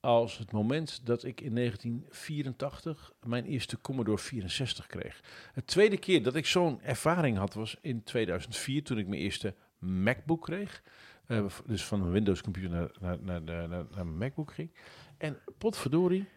als 0.00 0.38
het 0.38 0.52
moment 0.52 1.06
dat 1.06 1.24
ik 1.24 1.40
in 1.40 1.54
1984 1.54 3.12
mijn 3.26 3.44
eerste 3.44 3.80
Commodore 3.80 4.18
64 4.18 4.86
kreeg. 4.86 5.20
Het 5.52 5.66
tweede 5.66 5.98
keer 5.98 6.22
dat 6.22 6.34
ik 6.34 6.46
zo'n 6.46 6.80
ervaring 6.82 7.36
had 7.38 7.54
was 7.54 7.76
in 7.80 8.02
2004 8.02 8.82
toen 8.82 8.98
ik 8.98 9.06
mijn 9.06 9.20
eerste 9.20 9.54
MacBook 9.78 10.42
kreeg. 10.42 10.82
Eh, 11.26 11.44
dus 11.66 11.84
van 11.84 12.02
een 12.02 12.10
Windows 12.10 12.42
computer 12.42 12.70
naar, 12.70 12.90
naar, 13.00 13.18
naar, 13.20 13.42
naar, 13.42 13.68
naar 13.68 13.86
mijn 14.06 14.18
MacBook 14.18 14.52
ging. 14.52 14.70
En 15.18 15.38
potverdorie, 15.58 16.28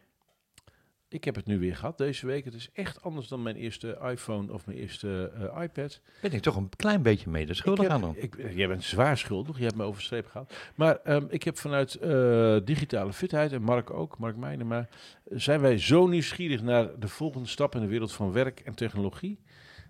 ik 1.07 1.23
heb 1.23 1.35
het 1.35 1.45
nu 1.45 1.59
weer 1.59 1.75
gehad 1.75 1.97
deze 1.97 2.25
week. 2.25 2.45
Het 2.45 2.53
is 2.53 2.69
echt 2.73 3.01
anders 3.01 3.27
dan 3.27 3.43
mijn 3.43 3.55
eerste 3.55 3.99
iPhone 4.11 4.53
of 4.53 4.65
mijn 4.65 4.77
eerste 4.77 5.31
eh, 5.53 5.63
iPad. 5.63 6.01
Ben 6.21 6.31
ik 6.31 6.41
toch 6.41 6.55
een 6.55 6.69
klein 6.75 7.01
beetje 7.01 7.29
mee 7.29 7.45
de 7.45 7.53
schuldig 7.53 7.87
aan 7.87 8.01
dan? 8.01 8.15
ik, 8.17 8.51
jij 8.55 8.67
bent 8.67 8.83
zwaar 8.83 9.17
schuldig, 9.17 9.57
je 9.57 9.63
hebt 9.63 9.75
me 9.75 9.83
over 9.83 9.99
de 9.99 10.05
streep 10.05 10.27
gehaald. 10.27 10.53
Maar 10.75 10.99
ehm, 11.03 11.25
ik 11.29 11.43
heb 11.43 11.57
vanuit 11.57 11.95
eh, 11.95 12.57
digitale 12.63 13.13
fitheid, 13.13 13.51
en 13.51 13.61
Mark 13.61 13.89
ook, 13.89 14.17
Mark 14.17 14.35
Meijnen, 14.35 14.67
maar 14.67 14.89
zijn 15.25 15.61
wij 15.61 15.77
zo 15.77 16.07
nieuwsgierig 16.07 16.61
naar 16.61 16.99
de 16.99 17.07
volgende 17.07 17.47
stap 17.47 17.75
in 17.75 17.81
de 17.81 17.87
wereld 17.87 18.11
van 18.11 18.31
werk 18.31 18.59
en 18.59 18.75
technologie, 18.75 19.39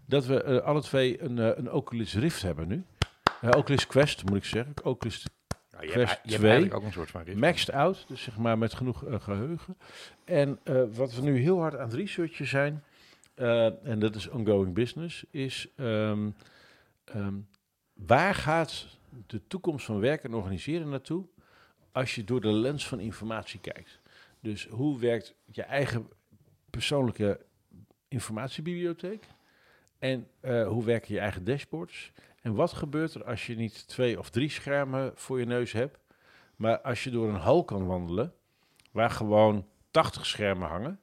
dat 0.05 0.25
we 0.25 0.43
eh, 0.43 0.57
alle 0.57 0.81
twee 0.81 1.21
een, 1.21 1.39
eh, 1.39 1.51
een 1.55 1.71
Oculus 1.71 2.15
Rift 2.15 2.41
hebben 2.41 2.67
nu. 2.67 2.83
Eh, 3.41 3.49
Oculus 3.57 3.87
Quest, 3.87 4.25
moet 4.25 4.37
ik 4.37 4.45
zeggen. 4.45 4.73
Oculus 4.83 5.25
Ja, 5.71 5.81
je, 5.81 5.91
Quest 5.91 6.09
hebt, 6.09 6.21
je 6.23 6.29
hebt 6.29 6.41
2. 6.41 6.51
eigenlijk 6.51 6.79
ook 6.79 6.83
een 6.85 6.93
soort 6.93 7.09
van 7.11 7.23
rift. 7.23 7.39
maxed 7.39 7.71
out, 7.71 8.05
dus 8.07 8.21
zeg 8.21 8.37
maar 8.37 8.57
met 8.57 8.73
genoeg 8.73 9.05
eh, 9.05 9.19
geheugen. 9.19 9.77
En 10.23 10.59
eh, 10.63 10.83
wat 10.91 11.13
we 11.13 11.21
nu 11.21 11.37
heel 11.37 11.59
hard 11.59 11.75
aan 11.75 11.87
het 11.87 11.93
researchen 11.93 12.47
zijn, 12.47 12.83
eh, 13.33 13.85
en 13.87 13.99
dat 13.99 14.15
is 14.15 14.27
ongoing 14.29 14.73
business, 14.73 15.25
is 15.31 15.67
ehm, 15.75 16.29
ehm, 17.03 17.33
waar 17.93 18.35
gaat 18.35 18.97
de 19.27 19.47
toekomst 19.47 19.85
van 19.85 19.99
werken 19.99 20.29
en 20.29 20.35
organiseren 20.35 20.89
naartoe 20.89 21.25
als 21.91 22.15
je 22.15 22.23
door 22.23 22.41
de 22.41 22.53
lens 22.53 22.87
van 22.87 22.99
informatie 22.99 23.59
kijkt? 23.59 23.99
Dus 24.39 24.67
hoe 24.67 24.99
werkt 24.99 25.35
je 25.45 25.63
eigen 25.63 26.09
persoonlijke 26.69 27.45
informatiebibliotheek? 28.07 29.23
En 29.99 30.27
hoe 30.41 30.83
werken 30.83 31.13
je 31.13 31.19
eigen 31.19 31.43
dashboards? 31.43 32.11
En 32.49 32.55
wat 32.55 32.73
gebeurt 32.73 33.13
er 33.13 33.23
als 33.23 33.45
je 33.47 33.55
niet 33.55 33.87
twee 33.87 34.19
of 34.19 34.29
drie 34.29 34.49
schermen 34.49 35.11
voor 35.15 35.39
je 35.39 35.45
neus 35.45 35.71
hebt, 35.71 35.99
maar 36.55 36.81
als 36.81 37.03
je 37.03 37.09
door 37.09 37.29
een 37.29 37.35
hal 37.35 37.63
kan 37.63 37.85
wandelen 37.85 38.33
waar 38.91 39.09
gewoon 39.09 39.67
80 39.91 40.25
schermen 40.25 40.67
hangen 40.67 40.99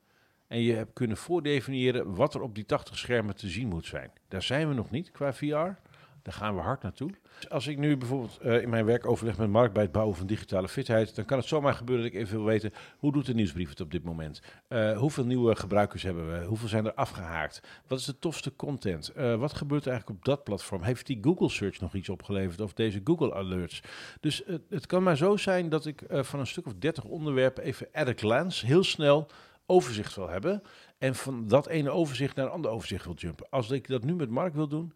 en 0.46 0.60
je 0.60 0.72
hebt 0.72 0.92
kunnen 0.92 1.16
voordefiniëren 1.16 2.14
wat 2.14 2.34
er 2.34 2.40
op 2.40 2.54
die 2.54 2.64
80 2.64 2.98
schermen 2.98 3.36
te 3.36 3.48
zien 3.48 3.68
moet 3.68 3.86
zijn. 3.86 4.10
Daar 4.28 4.42
zijn 4.42 4.68
we 4.68 4.74
nog 4.74 4.90
niet 4.90 5.10
qua 5.10 5.32
VR. 5.32 5.85
Daar 6.26 6.34
gaan 6.34 6.54
we 6.54 6.60
hard 6.60 6.82
naartoe. 6.82 7.10
Dus 7.38 7.50
als 7.50 7.66
ik 7.66 7.78
nu 7.78 7.96
bijvoorbeeld 7.96 8.38
eh, 8.38 8.62
in 8.62 8.68
mijn 8.68 8.84
werk 8.84 9.06
overleg 9.06 9.38
met 9.38 9.48
Mark 9.48 9.72
bij 9.72 9.82
het 9.82 9.92
bouwen 9.92 10.16
van 10.16 10.26
digitale 10.26 10.68
fitheid, 10.68 11.14
dan 11.14 11.24
kan 11.24 11.38
het 11.38 11.46
zomaar 11.46 11.74
gebeuren 11.74 12.04
dat 12.04 12.14
ik 12.14 12.20
even 12.20 12.36
wil 12.36 12.44
weten 12.46 12.72
hoe 12.98 13.12
doet 13.12 13.26
de 13.26 13.34
nieuwsbrief 13.34 13.68
het 13.68 13.80
op 13.80 13.90
dit 13.90 14.04
moment? 14.04 14.40
Eh, 14.68 14.98
hoeveel 14.98 15.24
nieuwe 15.24 15.56
gebruikers 15.56 16.02
hebben 16.02 16.30
we? 16.40 16.44
Hoeveel 16.46 16.68
zijn 16.68 16.84
er 16.86 16.94
afgehaakt? 16.94 17.60
Wat 17.86 17.98
is 17.98 18.04
de 18.04 18.18
tofste 18.18 18.56
content? 18.56 19.08
Eh, 19.08 19.34
wat 19.34 19.54
gebeurt 19.54 19.84
er 19.84 19.90
eigenlijk 19.90 20.18
op 20.18 20.24
dat 20.24 20.44
platform? 20.44 20.82
Heeft 20.82 21.06
die 21.06 21.18
Google 21.22 21.48
Search 21.48 21.80
nog 21.80 21.94
iets 21.94 22.08
opgeleverd 22.08 22.60
of 22.60 22.72
deze 22.72 23.00
Google 23.04 23.34
Alerts? 23.34 23.80
Dus 24.20 24.42
het- 24.70 24.86
kan 24.86 25.02
maar 25.02 25.16
zo 25.16 25.36
zijn 25.36 25.68
dat 25.68 25.86
ik 25.86 26.02
van 26.08 26.40
een 26.40 26.46
stuk 26.46 26.66
of 26.66 26.74
30 26.78 27.04
onderwerpen 27.04 27.62
even 27.64 27.88
at 27.92 28.08
a 28.08 28.12
glance 28.16 28.66
heel 28.66 28.84
snel 28.84 29.26
overzicht 29.66 30.14
wil 30.16 30.28
hebben. 30.28 30.62
En 30.98 31.14
van 31.14 31.48
dat 31.48 31.66
ene 31.66 31.90
overzicht 31.90 32.36
naar 32.36 32.46
een 32.46 32.52
ander 32.52 32.70
overzicht 32.70 33.04
wil 33.04 33.14
jumpen. 33.14 33.46
Als 33.50 33.70
ik 33.70 33.88
dat 33.88 34.04
nu 34.04 34.14
met 34.14 34.30
Mark 34.30 34.54
wil 34.54 34.68
doen, 34.68 34.92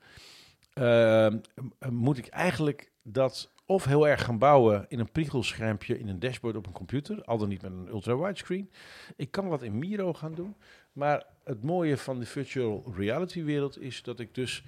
m- 0.75 1.41
moet 1.89 2.19
ik 2.19 2.27
eigenlijk 2.27 2.91
dat 3.03 3.53
of 3.67 3.85
heel 3.85 4.09
erg 4.09 4.25
gaan 4.25 4.39
bouwen 4.39 4.87
in 4.89 4.99
een 4.99 5.11
priegelschermpje 5.11 5.99
in 5.99 6.09
een 6.09 6.19
dashboard 6.19 6.57
op 6.57 6.67
een 6.67 6.73
computer, 6.73 7.25
al 7.25 7.39
dan 7.39 7.49
niet 7.49 7.63
met 7.63 7.71
een 7.73 7.89
ultra-wide 7.89 8.39
screen. 8.39 8.71
Ik 9.17 9.31
kan 9.31 9.49
wat 9.49 9.63
in 9.63 9.79
Miro 9.79 10.13
gaan 10.13 10.35
doen, 10.35 10.57
maar 10.93 11.25
het 11.45 11.63
mooie 11.63 11.97
van 11.97 12.19
de 12.19 12.27
virtual 12.27 12.93
reality 12.97 13.43
wereld 13.45 13.81
is 13.81 14.03
dat 14.03 14.21
ik 14.21 14.35
dus 14.35 14.65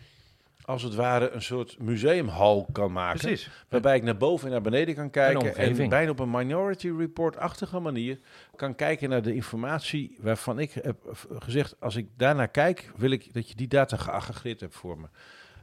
als 0.64 0.82
het 0.82 0.94
ware 0.94 1.30
een 1.30 1.42
soort 1.42 1.78
museumhal 1.78 2.68
kan 2.72 2.92
maken. 2.92 3.20
Precies. 3.20 3.50
Waarbij 3.68 3.96
ik 3.96 4.02
naar 4.02 4.16
boven 4.16 4.46
en 4.46 4.52
naar 4.52 4.60
beneden 4.60 4.94
kan 4.94 5.10
kijken. 5.10 5.56
En, 5.56 5.88
bijna 5.88 6.10
op 6.10 6.18
een 6.18 6.30
Minority 6.30 6.90
Report-achtige 6.98 7.78
manier 7.78 8.18
kan 8.56 8.74
kijken 8.74 9.08
naar 9.08 9.22
de 9.22 9.34
informatie 9.34 10.16
waarvan 10.20 10.58
ik 10.58 10.72
heb 10.72 11.26
gezegd, 11.38 11.76
als 11.80 11.96
ik 11.96 12.08
daarnaar 12.16 12.48
kijk, 12.48 12.92
wil 12.96 13.10
ik 13.10 13.32
dat 13.34 13.48
je 13.48 13.54
die 13.54 13.68
data 13.68 13.96
geaggregeerd 13.96 14.60
hebt 14.60 14.74
voor 14.74 14.98
me. 14.98 15.06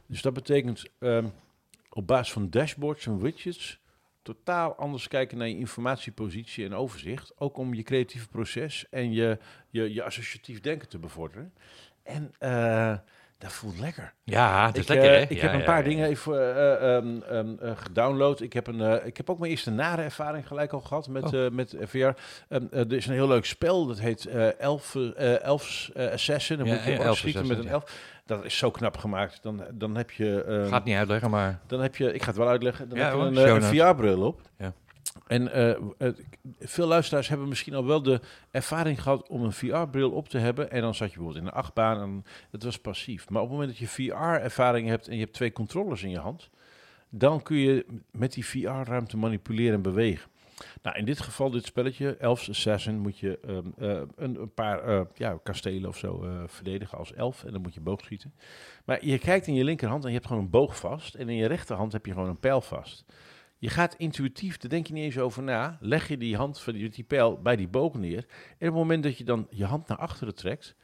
Dus 0.10 0.22
dat 0.22 0.34
betekent 0.34 0.86
ehm, 1.00 1.28
op 1.90 2.08
basis 2.08 2.34
van 2.34 2.50
dashboards 2.50 3.06
en 3.06 3.20
widgets 3.20 3.80
totaal 4.22 4.76
anders 4.76 5.08
kijken 5.08 5.38
naar 5.38 5.48
je 5.48 5.58
informatiepositie 5.58 6.66
en 6.66 6.74
overzicht. 6.74 7.32
Ook 7.38 7.58
om 7.58 7.74
je 7.74 7.84
creatieve 7.84 8.28
proces 8.28 8.86
en 8.90 9.12
je, 9.14 9.38
je, 9.70 9.94
je 9.94 10.04
associatief 10.04 10.60
denken 10.60 10.90
te 10.90 11.00
bevorderen. 11.00 11.54
En 12.04 12.34
eh, 12.40 12.98
dat 13.40 13.52
voelt 13.52 13.80
lekker. 13.80 14.14
Ja, 14.24 14.66
dat 14.66 14.76
is 14.76 14.82
Ik, 14.82 14.88
lekker, 14.90 15.10
eh, 15.10 15.16
hè? 15.16 15.22
ik 15.22 15.32
Ja, 15.32 15.42
heb 15.42 15.54
een 15.54 15.64
paar 15.66 15.84
ja. 15.84 15.90
dingen 15.90 16.08
even 16.08 16.56
eh, 16.56 16.96
ehm, 16.96 17.22
ehm, 17.22 17.48
eh, 17.62 17.72
gedownload. 17.76 18.42
Ik 18.42 18.54
heb, 18.54 18.68
een, 18.68 18.82
eh, 18.82 19.06
ik 19.06 19.18
heb 19.18 19.30
ook 19.30 19.40
mijn 19.40 19.52
eerste 19.52 19.72
nare 19.72 20.02
ervaring 20.02 20.48
gelijk 20.48 20.74
al 20.74 20.80
gehad 20.82 21.08
met, 21.08 21.24
Oh. 21.34 21.46
eh, 21.46 21.52
met 21.52 21.76
VR. 21.82 21.98
Ehm, 21.98 22.14
eh, 22.50 22.80
er 22.80 22.94
is 22.94 23.06
een 23.08 23.14
heel 23.14 23.28
leuk 23.28 23.46
spel, 23.46 23.86
dat 23.88 24.00
heet 24.00 24.26
eh 24.26 24.60
Elf, 24.60 24.96
eh, 24.96 25.44
Elf's 25.44 25.92
eh, 25.94 26.12
Assassin. 26.12 26.58
Dan 26.58 26.68
Ja, 26.68 26.74
moet 26.74 26.84
je 26.84 26.98
Elf's 26.98 27.20
schieten 27.20 27.48
met 27.48 27.58
een 27.60 27.68
elf. 27.68 28.18
Dat 28.26 28.46
is 28.46 28.58
zo 28.58 28.72
knap 28.72 28.98
gemaakt. 28.98 29.40
Dan, 29.44 29.64
dan 29.74 29.96
heb 29.98 30.12
je... 30.12 30.44
ehm, 30.44 30.68
Gaat 30.70 30.84
niet 30.86 30.96
uitleggen, 30.98 31.30
maar... 31.30 31.60
dan 31.68 31.82
heb 31.82 31.96
je, 31.96 32.14
ik 32.14 32.22
ga 32.22 32.28
het 32.28 32.38
wel 32.38 32.48
uitleggen, 32.48 32.90
dan 32.90 32.98
Ja, 32.98 33.06
heb 33.06 33.14
je 33.34 33.42
een, 33.42 33.46
eh, 33.48 33.54
een. 33.54 33.62
VR-bril 33.64 34.22
op. 34.22 34.42
Ja. 34.58 34.74
En 35.28 35.52
eh, 35.52 35.70
eh, 35.70 36.14
veel 36.60 36.88
luisteraars 36.88 37.28
hebben 37.28 37.48
misschien 37.48 37.74
al 37.74 37.86
wel 37.86 38.02
de 38.02 38.20
ervaring 38.52 39.02
gehad 39.02 39.30
om 39.30 39.44
een 39.44 39.52
VR-bril 39.52 40.12
op 40.12 40.30
te 40.30 40.38
hebben. 40.38 40.72
En 40.72 40.82
dan 40.82 40.96
zat 40.96 41.12
je 41.12 41.16
bijvoorbeeld 41.16 41.46
in 41.46 41.52
een 41.52 41.58
achtbaan 41.58 42.02
en 42.02 42.24
dat 42.52 42.64
was 42.64 42.80
passief. 42.80 43.30
Maar 43.30 43.42
op 43.42 43.50
het 43.50 43.58
moment 43.58 43.78
dat 43.78 43.90
je 43.90 44.12
VR-ervaring 44.12 44.88
hebt 44.88 45.08
en 45.08 45.14
je 45.14 45.20
hebt 45.20 45.34
twee 45.34 45.52
controllers 45.52 46.04
in 46.04 46.10
je 46.10 46.20
hand, 46.20 46.50
dan 47.10 47.42
kun 47.42 47.58
je 47.58 47.86
met 48.12 48.34
die 48.34 48.46
VR-ruimte 48.46 49.18
manipuleren 49.18 49.74
en 49.74 49.82
bewegen. 49.82 50.30
Nou, 50.82 50.98
in 50.98 51.06
dit 51.06 51.20
geval, 51.20 51.50
dit 51.50 51.66
spelletje, 51.66 52.18
Elf's 52.18 52.50
Assassin, 52.50 53.00
moet 53.00 53.20
je 53.20 53.40
ehm, 53.40 53.68
eh, 53.78 54.02
een, 54.16 54.54
paar 54.54 55.06
ja, 55.14 55.40
kastelen 55.44 55.90
of 55.90 55.98
zo 55.98 56.26
verdedigen 56.48 56.98
als 56.98 57.14
elf. 57.14 57.44
En 57.44 57.52
dan 57.52 57.62
moet 57.62 57.74
je 57.74 57.82
boogschieten. 57.82 58.34
Maar 58.86 59.06
je 59.06 59.20
kijkt 59.20 59.48
in 59.48 59.54
je 59.54 59.64
linkerhand 59.64 60.04
en 60.04 60.10
je 60.10 60.16
hebt 60.16 60.28
gewoon 60.28 60.44
een 60.44 60.50
boog 60.50 60.78
vast. 60.78 61.16
En 61.16 61.30
in 61.30 61.36
je 61.36 61.48
rechterhand 61.48 61.92
heb 61.92 62.06
je 62.06 62.14
gewoon 62.14 62.30
een 62.30 62.40
pijl 62.40 62.62
vast. 62.62 63.06
Je 63.60 63.70
gaat 63.70 63.96
intuïtief, 63.96 64.58
daar 64.58 64.70
denk 64.70 64.88
je 64.88 64.94
niet 64.94 65.04
eens 65.04 65.18
over 65.18 65.44
na. 65.44 65.78
Leg 65.80 66.08
je 66.08 66.18
die 66.18 66.36
hand 66.36 66.60
van 66.60 66.74
die, 66.74 67.04
pijl 67.04 67.42
bij 67.42 67.56
die 67.56 67.68
boog 67.68 67.94
neer. 67.94 68.26
En 68.28 68.54
op 68.54 68.60
het 68.60 68.74
moment 68.74 69.04
dat 69.04 69.18
je 69.18 69.24
dan 69.24 69.48
je 69.50 69.66
hand 69.66 69.88
naar 69.88 69.98
achteren 69.98 70.36
trekt, 70.36 70.76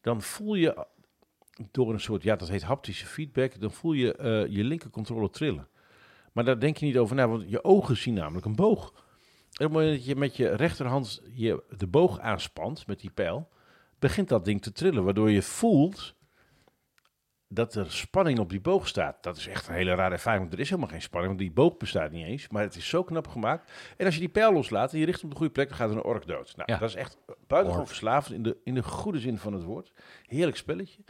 dan 0.00 0.22
voel 0.22 0.54
je 0.54 0.86
door 1.70 1.92
een 1.92 2.00
soort, 2.00 2.22
ja, 2.22 2.36
dat 2.36 2.48
heet 2.48 2.62
haptische 2.62 3.06
feedback, 3.06 3.60
dan 3.60 3.70
voel 3.70 3.92
je 3.92 4.16
eh, 4.16 4.46
je 4.56 4.64
linkercontrole 4.64 5.30
trillen. 5.30 5.68
Maar 6.32 6.44
daar 6.44 6.60
denk 6.60 6.76
je 6.76 6.86
niet 6.86 6.98
over 6.98 7.16
na, 7.16 7.28
want 7.28 7.50
je 7.50 7.64
ogen 7.64 7.96
zien 7.96 8.14
namelijk 8.14 8.46
een 8.46 8.56
boog. 8.56 8.92
En 8.94 9.66
op 9.66 9.72
het 9.72 9.72
moment 9.72 9.96
dat 9.96 10.04
je 10.04 10.16
met 10.16 10.36
je 10.36 10.48
rechterhand 10.48 11.22
je, 11.34 11.62
de 11.76 11.86
boog 11.86 12.18
aanspant 12.18 12.86
met 12.86 13.00
die 13.00 13.10
pijl, 13.10 13.48
begint 13.98 14.28
dat 14.28 14.44
ding 14.44 14.62
te 14.62 14.72
trillen, 14.72 15.04
waardoor 15.04 15.30
je 15.30 15.42
voelt 15.42 16.14
dat 17.48 17.74
er 17.74 17.92
spanning 17.92 18.38
op 18.38 18.50
die 18.50 18.60
boog 18.60 18.88
staat. 18.88 19.22
Dat 19.22 19.36
is 19.36 19.46
echt 19.46 19.68
een 19.68 19.74
hele 19.74 19.94
rare 19.94 20.12
ervaring, 20.12 20.42
want 20.42 20.54
er 20.54 20.60
is 20.60 20.68
helemaal 20.68 20.90
geen 20.90 21.02
spanning, 21.02 21.32
want 21.36 21.44
die 21.44 21.52
boog 21.54 21.76
bestaat 21.76 22.10
niet 22.10 22.26
eens. 22.26 22.48
Maar 22.48 22.62
het 22.62 22.76
is 22.76 22.88
zo 22.88 23.02
knap 23.04 23.26
gemaakt. 23.28 23.72
En 23.96 24.04
als 24.06 24.14
je 24.14 24.20
die 24.20 24.28
pijl 24.28 24.52
loslaat 24.52 24.92
en 24.92 24.98
je 24.98 25.04
richt 25.04 25.16
hem 25.20 25.24
op 25.24 25.30
de 25.30 25.36
goede 25.36 25.52
plek, 25.52 25.68
dan 25.68 25.76
gaat 25.76 25.90
er 25.90 25.96
een 25.96 26.02
ork 26.02 26.26
dood. 26.26 26.56
Nou, 26.56 26.72
Ja. 26.72 26.78
dat 26.78 26.88
is 26.88 26.94
echt 26.94 27.18
buitengewoon 27.46 27.86
verslavend 27.86 28.34
in 28.34 28.42
de, 28.42 28.56
in 28.64 28.74
de 28.74 28.82
goede 28.82 29.18
zin 29.18 29.38
van 29.38 29.52
het 29.52 29.62
woord. 29.62 29.92
Heerlijk 30.26 30.56
spelletje. 30.56 31.02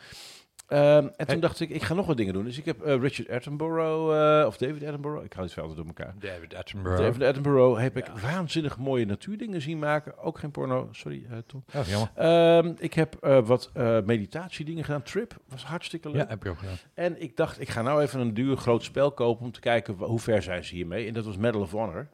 Ehm, 0.66 1.08
en 1.16 1.26
toen 1.26 1.40
dacht 1.40 1.60
ik, 1.60 1.70
ik 1.70 1.82
ga 1.82 1.94
nog 1.94 2.06
wat 2.06 2.16
dingen 2.16 2.32
doen. 2.32 2.44
Dus 2.44 2.58
ik 2.58 2.64
heb 2.64 2.82
eh, 2.82 3.00
Richard 3.00 3.30
Attenborough, 3.30 4.40
eh, 4.40 4.46
of 4.46 4.56
David 4.56 4.84
Attenborough, 4.84 5.24
ik 5.24 5.32
haal 5.32 5.44
het 5.44 5.58
altijd 5.58 5.76
door 5.76 5.86
elkaar. 5.86 6.14
David 6.18 6.54
Attenborough. 6.54 7.02
David 7.02 7.22
Attenborough 7.22 7.80
heb 7.80 7.96
ik 7.96 8.06
waanzinnig 8.06 8.78
mooie 8.78 9.06
natuurdingen 9.06 9.60
zien 9.60 9.78
maken. 9.78 10.18
Ook 10.18 10.38
geen 10.38 10.50
porno, 10.50 10.88
sorry 10.92 11.26
eh, 11.30 11.38
Tom. 11.46 11.64
Oh, 11.74 11.86
jammer. 11.86 12.10
Ehm, 12.14 12.72
ik 12.78 12.94
heb 12.94 13.16
wat 13.44 13.70
meditatiedingen 14.04 14.84
gedaan. 14.84 15.02
Trip 15.02 15.36
was 15.48 15.64
hartstikke 15.64 16.08
leuk. 16.10 16.22
Ja, 16.22 16.28
heb 16.28 16.42
je 16.42 16.48
ook 16.48 16.58
gedaan. 16.58 16.76
En 16.94 17.22
ik 17.22 17.36
dacht, 17.36 17.60
ik 17.60 17.68
ga 17.68 17.82
nou 17.82 18.02
even 18.02 18.20
een 18.20 18.34
duur 18.34 18.56
groot 18.56 18.82
spel 18.82 19.12
kopen 19.12 19.44
om 19.44 19.52
te 19.52 19.60
kijken 19.60 19.94
hoe 19.94 20.20
ver 20.20 20.42
zijn 20.42 20.64
ze 20.64 20.74
hiermee. 20.74 21.06
En 21.06 21.14
dat 21.14 21.24
was 21.24 21.36
Medal 21.36 21.60
of 21.60 21.70
Honor. 21.70 22.08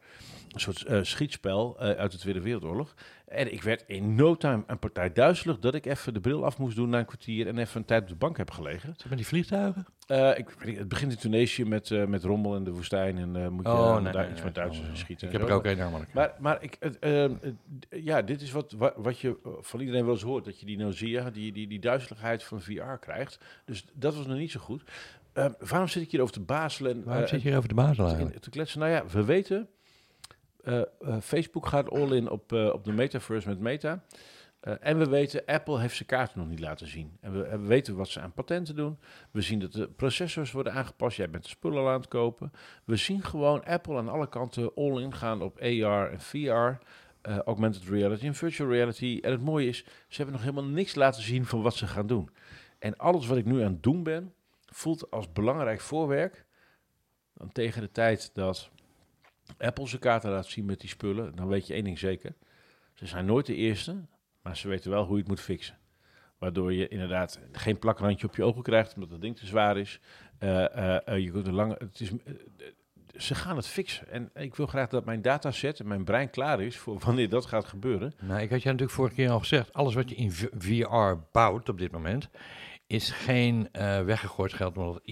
Een 0.50 0.60
soort 0.60 0.82
eh, 0.84 0.98
schietspel 1.02 1.76
eh, 1.78 1.90
uit 1.90 2.12
de 2.12 2.18
Tweede 2.18 2.40
Wereldoorlog. 2.40 2.94
En 3.28 3.52
ik 3.52 3.62
werd 3.62 3.84
in 3.86 4.14
no 4.14 4.36
time 4.36 4.62
een 4.66 4.78
partij 4.78 5.12
duizelig 5.12 5.58
dat 5.58 5.74
ik 5.74 5.86
even 5.86 6.14
de 6.14 6.20
bril 6.20 6.44
af 6.44 6.58
moest 6.58 6.76
doen 6.76 6.88
na 6.88 6.98
een 6.98 7.04
kwartier 7.04 7.46
en 7.46 7.58
even 7.58 7.80
een 7.80 7.86
tijd 7.86 8.02
op 8.02 8.08
de 8.08 8.14
bank 8.14 8.36
heb 8.36 8.50
gelegen. 8.50 8.94
Zit 8.96 9.08
met 9.08 9.18
die 9.18 9.26
vliegtuigen? 9.26 9.86
Eh, 10.06 10.38
ik, 10.38 10.48
het 10.76 10.88
begint 10.88 11.12
in 11.12 11.18
Tunesië 11.18 11.64
met, 11.64 12.06
met 12.08 12.24
rommel 12.24 12.56
in 12.56 12.64
de 12.64 12.70
woestijn 12.70 13.18
en 13.18 13.52
moet 13.52 13.64
je 13.66 13.72
Oh, 13.72 14.00
nee, 14.00 14.12
daar 14.12 14.22
nee, 14.22 14.24
iets 14.30 14.34
nee. 14.34 14.44
met 14.44 14.54
Duitsers 14.54 14.88
Oh, 14.88 14.94
schieten. 14.94 15.28
Ik 15.28 15.34
en 15.34 15.40
heb 15.40 15.48
er 15.48 15.54
ook 15.54 15.64
een 15.64 15.76
namelijk. 15.76 16.12
Maar, 16.12 16.34
maar 16.38 16.62
ik, 16.62 16.74
ehm, 17.00 17.34
ja, 17.90 18.22
dit 18.22 18.40
is 18.40 18.50
wat, 18.52 18.72
wa- 18.72 18.94
wat 18.96 19.18
je 19.18 19.36
van 19.60 19.80
iedereen 19.80 20.04
wel 20.04 20.14
eens 20.14 20.22
hoort. 20.22 20.44
Dat 20.44 20.60
je 20.60 20.66
die 20.66 20.76
nausea, 20.78 21.30
die, 21.30 21.52
die, 21.52 21.66
die 21.68 21.80
duizeligheid 21.80 22.42
van 22.44 22.60
VR 22.60 22.92
krijgt. 23.00 23.38
Dus 23.64 23.84
dat 23.92 24.14
was 24.16 24.26
nog 24.26 24.36
niet 24.36 24.50
zo 24.50 24.60
goed. 24.60 24.82
Ehm, 25.32 25.52
waarom 25.58 25.88
zit 25.88 26.02
ik 26.02 26.10
hier 26.10 26.20
over 26.20 26.34
te 26.34 26.40
bazelen? 26.40 26.92
En, 26.92 27.04
Waarom 27.04 27.26
zit 27.26 27.42
je 27.42 27.48
hier 27.48 27.56
over 27.56 27.68
te, 27.68 27.74
eigenlijk? 27.80 28.34
in- 28.34 28.40
te 28.40 28.50
kletsen? 28.50 28.78
Nou 28.80 28.90
ja, 28.92 29.04
we 29.06 29.24
weten... 29.24 29.68
eh, 30.64 30.80
eh, 30.80 31.20
Facebook 31.20 31.66
gaat 31.66 31.90
all 31.90 32.12
in 32.12 32.30
op, 32.30 32.52
eh, 32.52 32.72
op 32.72 32.84
de 32.84 32.92
metaverse 32.92 33.48
met 33.48 33.60
Meta. 33.60 34.04
En 34.60 34.98
we 34.98 35.08
weten, 35.08 35.44
Apple 35.44 35.80
heeft 35.80 35.96
zijn 35.96 36.08
kaarten 36.08 36.38
nog 36.38 36.48
niet 36.48 36.60
laten 36.60 36.86
zien. 36.86 37.16
En 37.20 37.32
we, 37.32 37.42
en 37.42 37.60
we 37.60 37.66
weten 37.66 37.96
wat 37.96 38.08
ze 38.08 38.20
aan 38.20 38.32
patenten 38.32 38.76
doen. 38.76 38.98
We 39.30 39.40
zien 39.40 39.58
dat 39.58 39.72
de 39.72 39.88
processors 39.88 40.52
worden 40.52 40.72
aangepast. 40.72 41.16
Jij 41.16 41.30
bent 41.30 41.42
de 41.42 41.48
spullen 41.48 41.86
aan 41.86 42.00
het 42.00 42.08
kopen. 42.08 42.52
We 42.84 42.96
zien 42.96 43.22
gewoon 43.22 43.64
Apple 43.64 43.96
aan 43.96 44.08
alle 44.08 44.28
kanten 44.28 44.74
all 44.74 45.02
in 45.02 45.14
gaan 45.14 45.42
op 45.42 45.58
AR 45.58 46.10
en 46.10 46.20
VR. 46.20 46.84
augmented 47.22 47.88
reality 47.88 48.26
en 48.26 48.34
virtual 48.34 48.70
reality. 48.70 49.18
En 49.22 49.30
het 49.30 49.40
mooie 49.40 49.68
is, 49.68 49.84
ze 50.08 50.16
hebben 50.16 50.34
nog 50.34 50.42
helemaal 50.42 50.64
niks 50.64 50.94
laten 50.94 51.22
zien 51.22 51.46
van 51.46 51.62
wat 51.62 51.74
ze 51.74 51.86
gaan 51.86 52.06
doen. 52.06 52.30
En 52.78 52.96
alles 52.96 53.26
wat 53.26 53.38
ik 53.38 53.44
nu 53.44 53.62
aan 53.62 53.72
het 53.72 53.82
doen 53.82 54.02
ben, 54.02 54.34
voelt 54.66 55.10
als 55.10 55.32
belangrijk 55.32 55.80
voorwerk. 55.80 56.44
Tegen 57.52 57.82
de 57.82 57.92
tijd 57.92 58.30
dat 58.34 58.70
Apple 59.58 59.86
zijn 59.86 60.00
kaarten 60.00 60.30
laat 60.30 60.46
zien 60.46 60.64
met 60.64 60.80
die 60.80 60.88
spullen, 60.88 61.36
dan 61.36 61.48
weet 61.48 61.66
je 61.66 61.74
één 61.74 61.84
ding 61.84 61.98
zeker. 61.98 62.34
Ze 62.94 63.06
zijn 63.06 63.26
nooit 63.26 63.46
de 63.46 63.54
eerste, 63.54 63.96
maar 64.42 64.56
ze 64.56 64.68
weten 64.68 64.90
wel 64.90 65.04
hoe 65.04 65.14
je 65.14 65.20
het 65.20 65.28
moet 65.28 65.40
fixen. 65.40 65.78
Waardoor 66.38 66.72
je 66.72 66.88
inderdaad 66.88 67.40
geen 67.52 67.78
plakrandje 67.78 68.26
op 68.26 68.36
je 68.36 68.44
ogen 68.44 68.62
krijgt, 68.62 68.94
omdat 68.94 69.10
het 69.10 69.20
ding 69.20 69.36
te 69.36 69.46
zwaar 69.46 69.78
is. 69.78 70.00
Eh, 70.38 70.76
eh, 70.76 71.00
eh, 71.04 71.24
je 71.24 71.30
kunt 71.30 71.46
een 71.46 71.54
lange, 71.54 71.76
het 71.78 72.00
is 72.00 72.10
ze 73.16 73.34
gaan 73.34 73.56
het 73.56 73.66
fixen. 73.66 74.10
En 74.10 74.30
ik 74.34 74.54
wil 74.54 74.66
graag 74.66 74.88
dat 74.88 75.04
mijn 75.04 75.22
dataset 75.22 75.80
en 75.80 75.88
mijn 75.88 76.04
brein 76.04 76.30
klaar 76.30 76.60
is 76.60 76.76
voor 76.78 76.98
wanneer 77.04 77.28
dat 77.28 77.46
gaat 77.46 77.64
gebeuren. 77.64 78.12
Nou, 78.20 78.40
ik 78.40 78.50
had 78.50 78.62
je 78.62 78.68
natuurlijk 78.68 78.96
vorige 78.96 79.14
keer 79.14 79.30
al 79.30 79.38
gezegd, 79.38 79.72
alles 79.72 79.94
wat 79.94 80.08
je 80.08 80.14
in 80.14 80.32
VR 80.58 81.14
bouwt 81.32 81.68
op 81.68 81.78
dit 81.78 81.92
moment, 81.92 82.28
is 82.86 83.10
geen 83.10 83.68
weggegooid 84.04 84.52
geld 84.52 84.76
omdat 84.76 85.02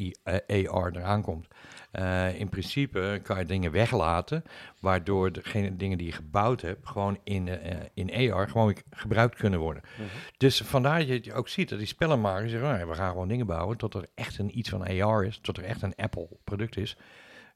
AR 0.46 0.96
eraan 0.96 1.22
komt. 1.22 1.48
Eh, 1.90 2.40
in 2.40 2.48
principe 2.48 3.20
kan 3.22 3.38
je 3.38 3.44
dingen 3.44 3.72
weglaten, 3.72 4.44
waardoor 4.80 5.32
degene 5.32 5.76
dingen 5.76 5.98
die 5.98 6.06
je 6.06 6.12
gebouwd 6.12 6.60
hebt, 6.60 6.88
gewoon 6.88 7.18
in, 7.24 7.48
eh, 7.48 7.76
in 7.94 8.32
AR 8.32 8.48
gewoon 8.48 8.76
gebruikt 8.90 9.36
kunnen 9.36 9.60
worden. 9.60 9.82
Dus 10.36 10.60
vandaar 10.60 11.06
dat 11.06 11.24
je 11.24 11.34
ook 11.34 11.48
ziet 11.48 11.68
dat 11.68 11.78
die 11.78 11.86
spellenmakers 11.86 12.50
zeggen, 12.50 12.68
"Nou 12.68 12.88
we 12.88 12.94
gaan 12.94 13.10
gewoon 13.10 13.28
dingen 13.28 13.46
bouwen 13.46 13.76
tot 13.76 13.94
er 13.94 14.06
echt 14.14 14.38
een 14.38 14.58
iets 14.58 14.68
van 14.68 15.02
AR 15.02 15.24
is, 15.24 15.38
tot 15.42 15.56
er 15.56 15.64
echt 15.64 15.82
een 15.82 15.94
Apple 15.96 16.28
product 16.44 16.76
is. 16.76 16.96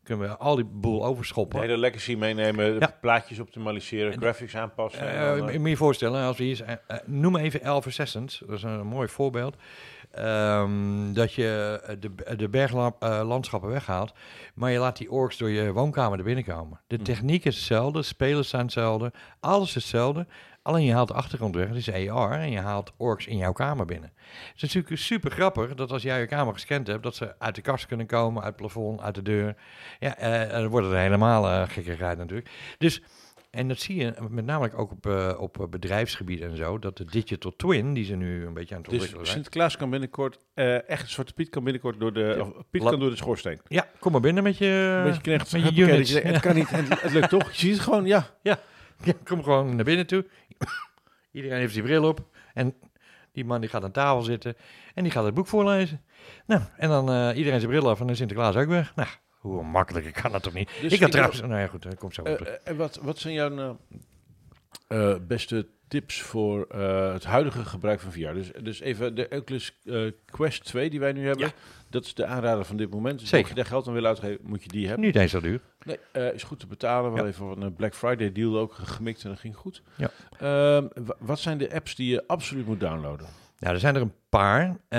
Kunnen 0.03 0.29
we 0.29 0.37
al 0.37 0.57
die 0.57 0.65
boel 0.65 0.99
De 1.01 1.07
overschoppen. 1.07 1.61
hele 1.61 1.79
legacy 1.79 2.15
meenemen, 2.15 2.79
Ja. 2.79 2.97
plaatjes 3.01 3.39
optimaliseren, 3.39 4.13
graphics 4.19 4.57
aanpassen. 4.57 5.03
uh, 5.03 5.55
eh, 5.55 5.61
moet 5.61 5.69
je 5.71 5.77
voorstellen, 5.77 6.23
als 6.25 6.37
we 6.37 6.45
hier, 6.45 6.81
eh, 6.87 6.97
noem 7.07 7.37
even 7.37 7.63
Elf 7.63 7.87
Assassins, 7.87 8.39
dat 8.47 8.57
is 8.57 8.63
een 8.63 8.87
mooi 8.87 9.09
voorbeeld. 9.09 9.57
Ehm, 10.13 11.13
dat 11.13 11.33
je 11.33 11.81
eh, 11.87 11.97
de, 12.01 12.37
de 12.37 12.49
berglandschappen 12.49 13.71
weghaalt, 13.71 14.13
maar 14.55 14.71
je 14.71 14.79
laat 14.79 14.97
die 14.97 15.11
orks 15.11 15.39
door 15.39 15.51
je 15.51 15.73
woonkamer 15.73 16.19
er 16.19 16.25
binnenkomen. 16.25 16.81
De 16.87 16.95
Mhm. 16.97 17.05
techniek 17.05 17.45
is 17.45 17.55
hetzelfde, 17.57 18.03
spelers 18.03 18.49
zijn 18.49 18.63
hetzelfde, 18.63 19.13
alles 19.41 19.69
is 19.69 19.75
hetzelfde. 19.75 20.27
Alleen 20.63 20.85
je 20.85 20.93
haalt 20.93 21.09
de 21.09 21.15
achtergrond 21.15 21.55
weg, 21.55 21.69
dat 21.69 21.77
is 21.77 21.91
AR, 21.91 22.33
en 22.33 22.51
je 22.51 22.59
haalt 22.61 22.93
orks 22.97 23.27
in 23.27 23.37
jouw 23.37 23.53
kamer 23.53 23.87
binnen. 23.87 24.13
Het 24.53 24.63
is 24.63 24.75
natuurlijk 24.75 25.01
super 25.03 25.31
grappig 25.31 25.75
dat 25.75 25.91
als 25.93 26.03
jij 26.03 26.21
je 26.21 26.27
kamer 26.27 26.53
gescand 26.53 26.87
hebt, 26.87 27.03
dat 27.03 27.15
ze 27.15 27.35
uit 27.39 27.55
de 27.55 27.61
kast 27.61 27.87
kunnen 27.87 28.07
komen, 28.07 28.43
uit 28.43 28.53
het 28.53 28.57
plafond, 28.57 29.01
uit 29.01 29.15
de 29.15 29.23
deur. 29.23 29.57
Ja, 29.99 30.17
eh, 30.17 30.51
dan 30.51 30.69
wordt 30.69 30.87
het 30.87 30.97
helemaal 30.97 31.45
uh, 31.45 31.63
gekkigheid 31.69 32.19
natuurlijk. 32.19 32.51
Dus 32.79 33.03
en 33.53 33.69
dat 33.69 33.79
zie 33.81 33.97
je 33.97 34.15
met 34.29 34.45
name 34.45 34.73
ook 34.75 34.91
op, 34.91 35.07
uh, 35.07 35.35
op 35.39 35.67
bedrijfsgebied 35.71 36.41
en 36.41 36.57
zo, 36.57 36.79
dat 36.79 36.97
de 36.97 37.05
digital 37.05 37.57
twin, 37.57 37.95
die 37.95 38.05
ze 38.05 38.15
nu 38.15 38.47
een 38.47 38.55
beetje 38.55 38.75
aan 38.75 38.81
het 38.81 38.91
dus 38.91 38.99
ontwikkelen 38.99 39.27
zijn. 39.27 39.27
Sinterklaas 39.27 39.77
kan 39.77 39.91
binnenkort, 39.91 40.39
uh, 40.55 40.89
echt 40.89 41.11
Zwarte 41.11 41.33
Piet 41.33 41.49
kan 41.49 41.65
binnenkort 41.65 42.01
door 42.01 42.13
de, 42.13 42.35
Ja. 42.37 42.43
of 42.43 42.53
Piet 42.71 42.83
kan 42.83 43.01
door 43.01 43.11
de 43.11 43.17
schoorsteen. 43.17 43.61
Ja, 43.69 43.87
kom 43.99 44.13
maar 44.13 44.21
binnen 44.21 44.43
met 44.43 44.59
je, 44.59 45.19
knecht, 45.23 45.53
met 45.53 45.75
je 45.77 45.83
units. 45.83 46.13
je- 46.13 46.21
Het 46.21 46.41
kan 46.41 46.55
niet, 46.55 46.71
het 46.71 47.13
lukt 47.13 47.29
toch? 47.29 47.51
Je 47.53 47.59
ziet 47.59 47.73
het 47.73 47.81
gewoon, 47.83 48.07
ja. 48.07 48.27
Ja, 48.43 48.59
kom 49.25 49.43
gewoon 49.43 49.77
naar 49.77 49.85
binnen 49.85 50.07
toe. 50.07 50.27
Iedereen 51.33 51.59
heeft 51.59 51.73
zijn 51.73 51.85
bril 51.85 52.05
op. 52.09 52.21
En 52.55 52.75
die 53.33 53.45
man 53.45 53.61
die 53.61 53.71
gaat 53.71 53.85
aan 53.85 53.91
tafel 53.93 54.23
zitten 54.23 54.55
en 54.95 55.03
die 55.03 55.13
gaat 55.13 55.25
het 55.25 55.35
boek 55.35 55.47
voorlezen. 55.47 56.01
Nou, 56.47 56.61
en 56.77 56.89
dan 56.89 57.11
eh, 57.11 57.37
iedereen 57.37 57.61
zijn 57.61 57.73
bril 57.73 57.89
af 57.89 57.93
en 57.99 58.03
dan 58.03 58.11
is 58.11 58.17
Sinterklaas 58.19 58.57
ook 58.57 58.69
weg. 58.69 58.95
Nou, 58.95 59.09
hoe 59.43 59.63
makkelijker 59.65 60.13
kan 60.23 60.33
dat 60.33 60.43
toch 60.43 60.53
niet? 60.53 60.71
Dus 60.81 60.93
ik 60.93 61.01
had 61.01 61.11
trouwens... 61.11 61.41
Nou 61.41 61.61
ja, 61.61 61.67
goed, 61.67 61.95
komt 61.99 62.15
zo 62.15 62.21
op. 62.21 62.27
Eh, 62.27 62.47
eh, 62.47 62.55
en 62.65 62.77
wat, 62.77 62.99
wat 63.03 63.19
zijn 63.19 63.35
jouw 63.35 63.79
eh, 64.89 65.15
beste 65.27 65.67
tips 65.89 66.23
voor 66.23 66.67
het 67.13 67.25
huidige 67.25 67.65
gebruik 67.65 68.01
van 68.01 68.13
VR? 68.13 68.33
Dus, 68.33 68.51
dus 68.63 68.81
even 68.81 69.15
de 69.15 69.29
Oculus 69.31 69.79
Quest 70.31 70.65
2 70.65 70.91
die 70.91 71.01
wij 71.01 71.13
nu 71.13 71.27
hebben. 71.27 71.47
Ja. 71.47 71.53
Dat 71.91 72.05
is 72.05 72.15
de 72.15 72.27
aanrader 72.27 72.65
van 72.65 72.77
dit 72.77 72.91
moment. 72.91 73.19
Dus 73.19 73.29
Zeker. 73.29 73.41
Als 73.41 73.49
je 73.57 73.61
daar 73.63 73.71
geld 73.71 73.87
aan 73.89 73.93
wil 73.95 74.05
uitgeven, 74.07 74.39
moet 74.43 74.63
je 74.63 74.69
die 74.69 74.87
hebben. 74.87 75.05
Niet 75.07 75.17
eens 75.17 75.31
zo 75.31 75.41
duur. 75.41 75.61
Nee, 75.85 76.33
is 76.33 76.43
goed 76.43 76.61
te 76.61 76.67
betalen. 76.67 77.13
Wel 77.13 77.23
Ja. 77.25 77.31
even 77.31 77.63
een 77.63 77.75
Black 77.75 77.95
Friday 77.95 78.33
deal 78.33 78.59
ook 78.59 78.75
gemikt 78.75 79.23
en 79.25 79.31
dat 79.31 79.39
ging 79.41 79.57
goed. 79.57 79.83
Ja. 79.97 80.11
Ehm, 80.39 80.89
wa- 81.07 81.17
wat 81.19 81.39
zijn 81.39 81.59
de 81.59 81.75
apps 81.75 81.95
die 81.95 82.11
je 82.11 82.27
absoluut 82.27 82.67
moet 82.67 82.81
downloaden? 82.81 83.27
Nou, 83.63 83.75
er 83.75 83.81
zijn 83.81 83.95
er 83.95 84.01
een 84.01 84.15
paar. 84.29 84.77
eh, 84.89 84.99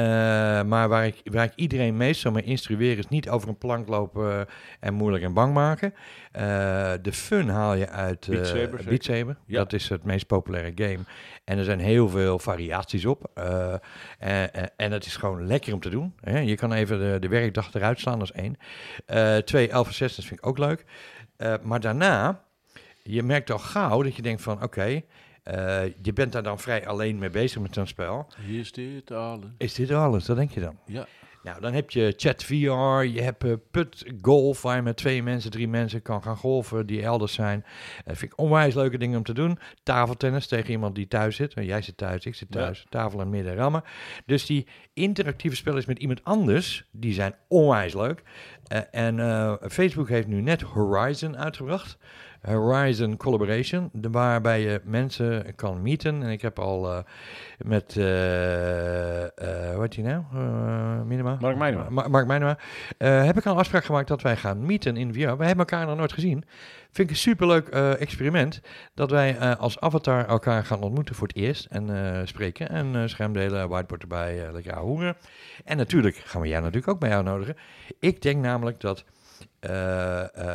maar 0.64 0.90
waar 0.90 1.06
ik, 1.06 1.22
waar 1.24 1.46
ik 1.46 1.52
iedereen 1.56 1.98
meestal 1.98 2.32
mee 2.32 2.44
instrueer 2.44 2.98
is 2.98 3.08
niet 3.08 3.30
over 3.30 3.50
een 3.50 3.58
plank 3.58 3.88
lopen 3.88 4.32
eh, 4.32 4.46
en 4.80 4.94
moeilijk 4.94 5.24
en 5.24 5.34
bang 5.34 5.54
maken. 5.54 5.94
Eh, 6.32 6.44
de 7.02 7.14
fun 7.14 7.50
haal 7.50 7.74
je 7.74 7.90
uit 7.90 8.28
Beat 8.28 8.48
Saber, 8.48 8.70
zeker? 8.70 8.86
Beat 8.86 9.04
Saber. 9.04 9.38
Ja. 9.46 9.58
Dat 9.58 9.74
is 9.74 9.90
het 9.90 10.04
meest 10.04 10.28
populaire 10.28 10.72
game. 10.76 11.00
En 11.44 11.58
er 11.58 11.64
zijn 11.64 11.80
heel 11.80 12.10
veel 12.10 12.40
variaties 12.40 13.06
op. 13.06 13.32
En, 14.20 14.92
het 14.92 15.06
is 15.06 15.16
gewoon 15.16 15.48
lekker 15.48 15.74
om 15.74 15.80
te 15.80 15.90
doen. 15.90 16.14
Hè? 16.22 16.40
Je 16.40 16.56
kan 16.56 16.74
even 16.74 17.00
de, 17.00 17.20
de 17.20 17.28
werkdag 17.28 17.74
eruit 17.74 18.00
slaan, 18.00 18.20
dat 18.20 18.32
is 18.34 18.42
één. 18.42 18.58
Twee, 19.46 19.76
Alpha 19.76 19.90
Assassin's 19.90 20.28
vind 20.28 20.40
ik 20.40 20.48
ook 20.48 20.58
leuk. 20.58 20.86
Maar 21.62 21.80
daarna, 21.80 22.44
je 23.04 23.24
merkt 23.24 23.52
al 23.52 23.60
gauw 23.60 24.02
dat 24.02 24.16
je 24.16 24.22
denkt 24.22 24.42
van, 24.42 24.64
oké, 24.64 25.02
eh, 25.44 25.82
je 26.02 26.14
bent 26.14 26.32
daar 26.32 26.44
dan 26.44 26.60
vrij 26.60 26.88
alleen 26.88 27.18
mee 27.18 27.30
bezig 27.30 27.62
met 27.62 27.74
zo'n 27.74 27.88
spel. 27.88 28.28
Is 28.48 28.72
dit 28.72 29.12
alles? 29.12 29.50
Is 29.58 29.74
dit 29.74 29.92
alles? 29.92 30.26
Dat 30.26 30.36
denk 30.38 30.52
je 30.52 30.60
dan? 30.60 30.78
Ja. 30.86 31.06
Nou, 31.44 31.62
dan 31.62 31.74
heb 31.74 31.90
je 31.92 32.14
Chat 32.18 32.44
VR, 32.44 33.04
je 33.04 33.22
hebt 33.22 33.44
eh, 33.44 33.54
Put 33.72 34.06
Golf, 34.22 34.62
waar 34.62 34.76
je 34.76 34.82
met 34.82 34.98
twee 34.98 35.24
mensen, 35.24 35.52
drie 35.52 35.68
mensen 35.68 36.02
kan 36.02 36.24
gaan 36.24 36.38
golven, 36.38 36.86
die 36.86 37.02
elders 37.02 37.34
zijn. 37.34 37.66
Dat 38.06 38.18
vind 38.18 38.32
ik 38.32 38.40
onwijs 38.40 38.74
leuke 38.76 38.98
dingen 38.98 39.18
om 39.18 39.24
te 39.24 39.34
doen. 39.34 39.60
Tafeltennis 39.84 40.48
tegen 40.48 40.72
iemand 40.72 40.96
die 40.96 41.08
thuis 41.08 41.36
zit. 41.36 41.54
Eh, 41.54 41.66
Jij 41.66 41.82
zit 41.82 41.98
thuis, 41.98 42.26
ik 42.26 42.36
zit 42.36 42.48
Ja. 42.52 42.60
thuis. 42.60 42.86
Tafel 42.90 43.22
en 43.22 43.30
midden 43.30 43.56
rammen. 43.56 43.84
Dus 44.26 44.46
die 44.46 44.68
interactieve 44.94 45.56
spelletjes 45.56 45.86
met 45.88 46.00
iemand 46.00 46.24
anders, 46.24 46.86
die 46.92 47.14
zijn 47.14 47.36
onwijs 47.48 47.94
leuk. 47.94 48.24
Eh, 48.68 48.80
en 48.92 49.20
eh, 49.20 49.54
Facebook 49.70 50.10
heeft 50.10 50.28
nu 50.28 50.42
net 50.42 50.62
Horizon 50.62 51.38
uitgebracht. 51.38 51.98
Horizon 52.48 53.18
Collaboration, 53.18 53.90
de- 53.94 54.10
waarbij 54.10 54.62
je 54.62 54.82
mensen 54.84 55.56
kan 55.56 55.82
meeten. 55.82 56.24
En 56.24 56.30
ik 56.30 56.42
heb 56.42 56.60
al 56.60 56.92
eh, 56.94 57.00
met, 57.58 57.98
eh 57.98 58.06
hoe 59.74 59.82
heet 59.82 59.92
die 59.92 60.04
nou? 60.04 60.24
Eh, 60.34 61.02
Minima? 61.02 61.38
Mark 61.40 61.58
Meinema. 61.58 61.86
Ma- 61.90 62.08
Mark 62.08 62.28
Meinema. 62.28 62.58
Eh, 62.98 63.26
heb 63.26 63.38
ik 63.38 63.46
al 63.46 63.52
een 63.54 63.58
afspraak 63.60 63.84
gemaakt 63.86 64.08
dat 64.08 64.22
wij 64.22 64.36
gaan 64.38 64.66
meeten 64.66 64.98
in 64.98 65.14
VR. 65.14 65.20
We 65.20 65.26
hebben 65.26 65.58
elkaar 65.58 65.86
nog 65.86 65.98
nooit 65.98 66.14
gezien. 66.14 66.44
Vind 66.92 67.08
ik 67.10 67.10
een 67.10 67.22
superleuk 67.22 67.68
experiment. 67.68 68.62
Dat 68.94 69.12
wij 69.12 69.56
als 69.56 69.80
avatar 69.80 70.26
elkaar 70.28 70.66
gaan 70.66 70.82
ontmoeten 70.82 71.16
voor 71.16 71.28
het 71.28 71.36
eerst. 71.36 71.66
En 71.66 71.90
spreken. 72.28 72.70
En 72.70 72.96
eh 72.96 73.02
scherm 73.06 73.34
delen, 73.34 73.70
whiteboard 73.70 74.02
erbij, 74.02 74.52
lekker 74.52 74.78
hoeren. 74.78 75.16
En 75.66 75.78
natuurlijk 75.78 76.16
gaan 76.16 76.42
we 76.42 76.48
jij 76.48 76.60
natuurlijk 76.60 76.88
ook 76.88 77.00
bij 77.00 77.16
uitnodigen. 77.16 77.56
Ik 78.00 78.22
denk 78.22 78.42
namelijk 78.42 78.80
dat 78.80 79.04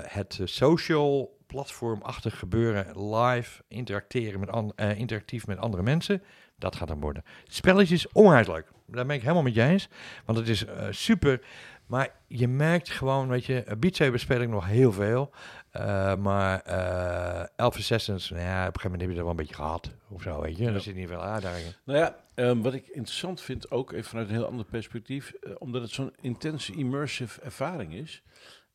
het 0.09 0.41
social 0.45 1.38
platformachtig 1.49 2.39
gebeuren, 2.39 3.15
live 3.15 3.63
interacteren 3.69 4.41
met 4.41 4.51
an- 4.51 4.73
eh, 4.77 4.99
interactief 4.99 5.47
met 5.47 5.59
andere 5.59 5.83
mensen, 5.83 6.23
dat 6.57 6.77
gaat 6.77 6.89
dan 6.89 7.01
worden. 7.01 7.25
Spelletjes 7.47 8.13
onwijs 8.13 8.47
leuk. 8.47 8.67
Daar 8.87 9.07
ben 9.07 9.17
ik 9.17 9.23
helemaal 9.23 9.43
met 9.43 9.55
je 9.55 9.63
eens. 9.63 9.89
Want 10.25 10.39
het 10.39 10.49
is 10.49 10.65
eh, 10.65 10.87
super. 10.91 11.41
Maar 11.87 12.09
je 12.27 12.49
merkt 12.49 12.91
gewoon, 12.91 13.29
weet 13.29 13.45
je, 13.45 13.77
Beat 13.79 13.97
Saber 13.97 14.19
speel 14.19 14.41
ik 14.41 14.49
nog 14.49 14.67
heel 14.67 14.93
veel. 14.93 15.31
Eh, 15.71 16.15
maar 16.17 16.61
eh 16.61 17.47
Elf 17.57 17.77
Assassins, 17.77 18.31
nou 18.31 18.43
ja, 18.43 18.49
op 18.61 18.75
een 18.75 18.81
gegeven 18.81 18.91
moment 18.91 19.01
heb 19.01 19.11
je 19.11 19.15
dat 19.17 19.25
wel 19.25 19.31
een 19.31 19.37
beetje 19.37 19.55
gehad. 19.55 19.91
Of 20.09 20.23
zo, 20.23 20.41
weet 20.41 20.57
je. 20.57 20.65
Ja. 20.65 20.73
Er 20.73 20.81
zit 20.81 20.95
niet 20.95 21.09
veel 21.09 21.23
uitdagingen. 21.23 21.73
Nou 21.85 21.99
ja, 21.99 22.17
ehm, 22.35 22.61
wat 22.61 22.75
ik 22.75 22.87
interessant 22.87 23.41
vind, 23.41 23.71
ook 23.71 23.93
even 23.93 24.05
vanuit 24.05 24.29
een 24.29 24.35
heel 24.35 24.47
ander 24.47 24.65
perspectief, 24.65 25.33
eh, 25.33 25.53
omdat 25.59 25.83
het 25.83 25.91
zo'n 25.91 26.15
intense, 26.21 26.73
immersive 26.75 27.41
ervaring 27.41 27.95
is. 27.95 28.23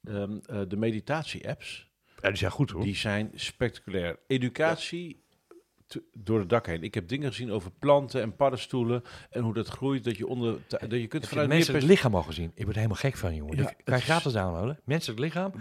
ehm, 0.03 0.37
eh, 0.45 0.59
de 0.67 0.77
meditatie-apps, 0.77 1.91
Ja, 2.23 2.29
die 2.29 2.37
zijn 2.37 2.51
goed 2.51 2.69
hoor. 2.71 2.83
die 2.83 2.95
zijn 2.95 3.31
spectaculair. 3.35 4.19
Educatie 4.27 5.21
te- 5.87 6.03
door 6.13 6.39
het 6.39 6.49
dak 6.49 6.65
heen. 6.65 6.83
Ik 6.83 6.93
heb 6.93 7.07
dingen 7.07 7.27
gezien 7.29 7.51
over 7.51 7.71
planten 7.79 8.21
en 8.21 8.35
paddenstoelen 8.35 9.03
en 9.29 9.41
hoe 9.43 9.53
dat 9.53 9.67
groeit, 9.67 10.03
dat 10.03 10.17
je 10.17 10.27
onder, 10.27 10.57
dat 10.67 10.79
je 10.79 10.87
kunt 10.87 11.11
Heb 11.11 11.21
je 11.21 11.27
vanuit 11.27 11.47
mensen 11.49 11.73
het 11.73 11.83
lichaam 11.83 12.15
al 12.15 12.23
gezien? 12.23 12.51
Ik 12.55 12.63
word 12.63 12.75
helemaal 12.75 12.97
gek 12.97 13.17
van, 13.17 13.35
jongen. 13.35 13.57
Ja, 13.57 13.63
kan 13.63 13.73
je 13.85 13.93
is- 13.95 14.03
gratis 14.03 14.33
downloaden. 14.33 14.79
Menselijk 14.83 15.19
lichaam 15.19 15.51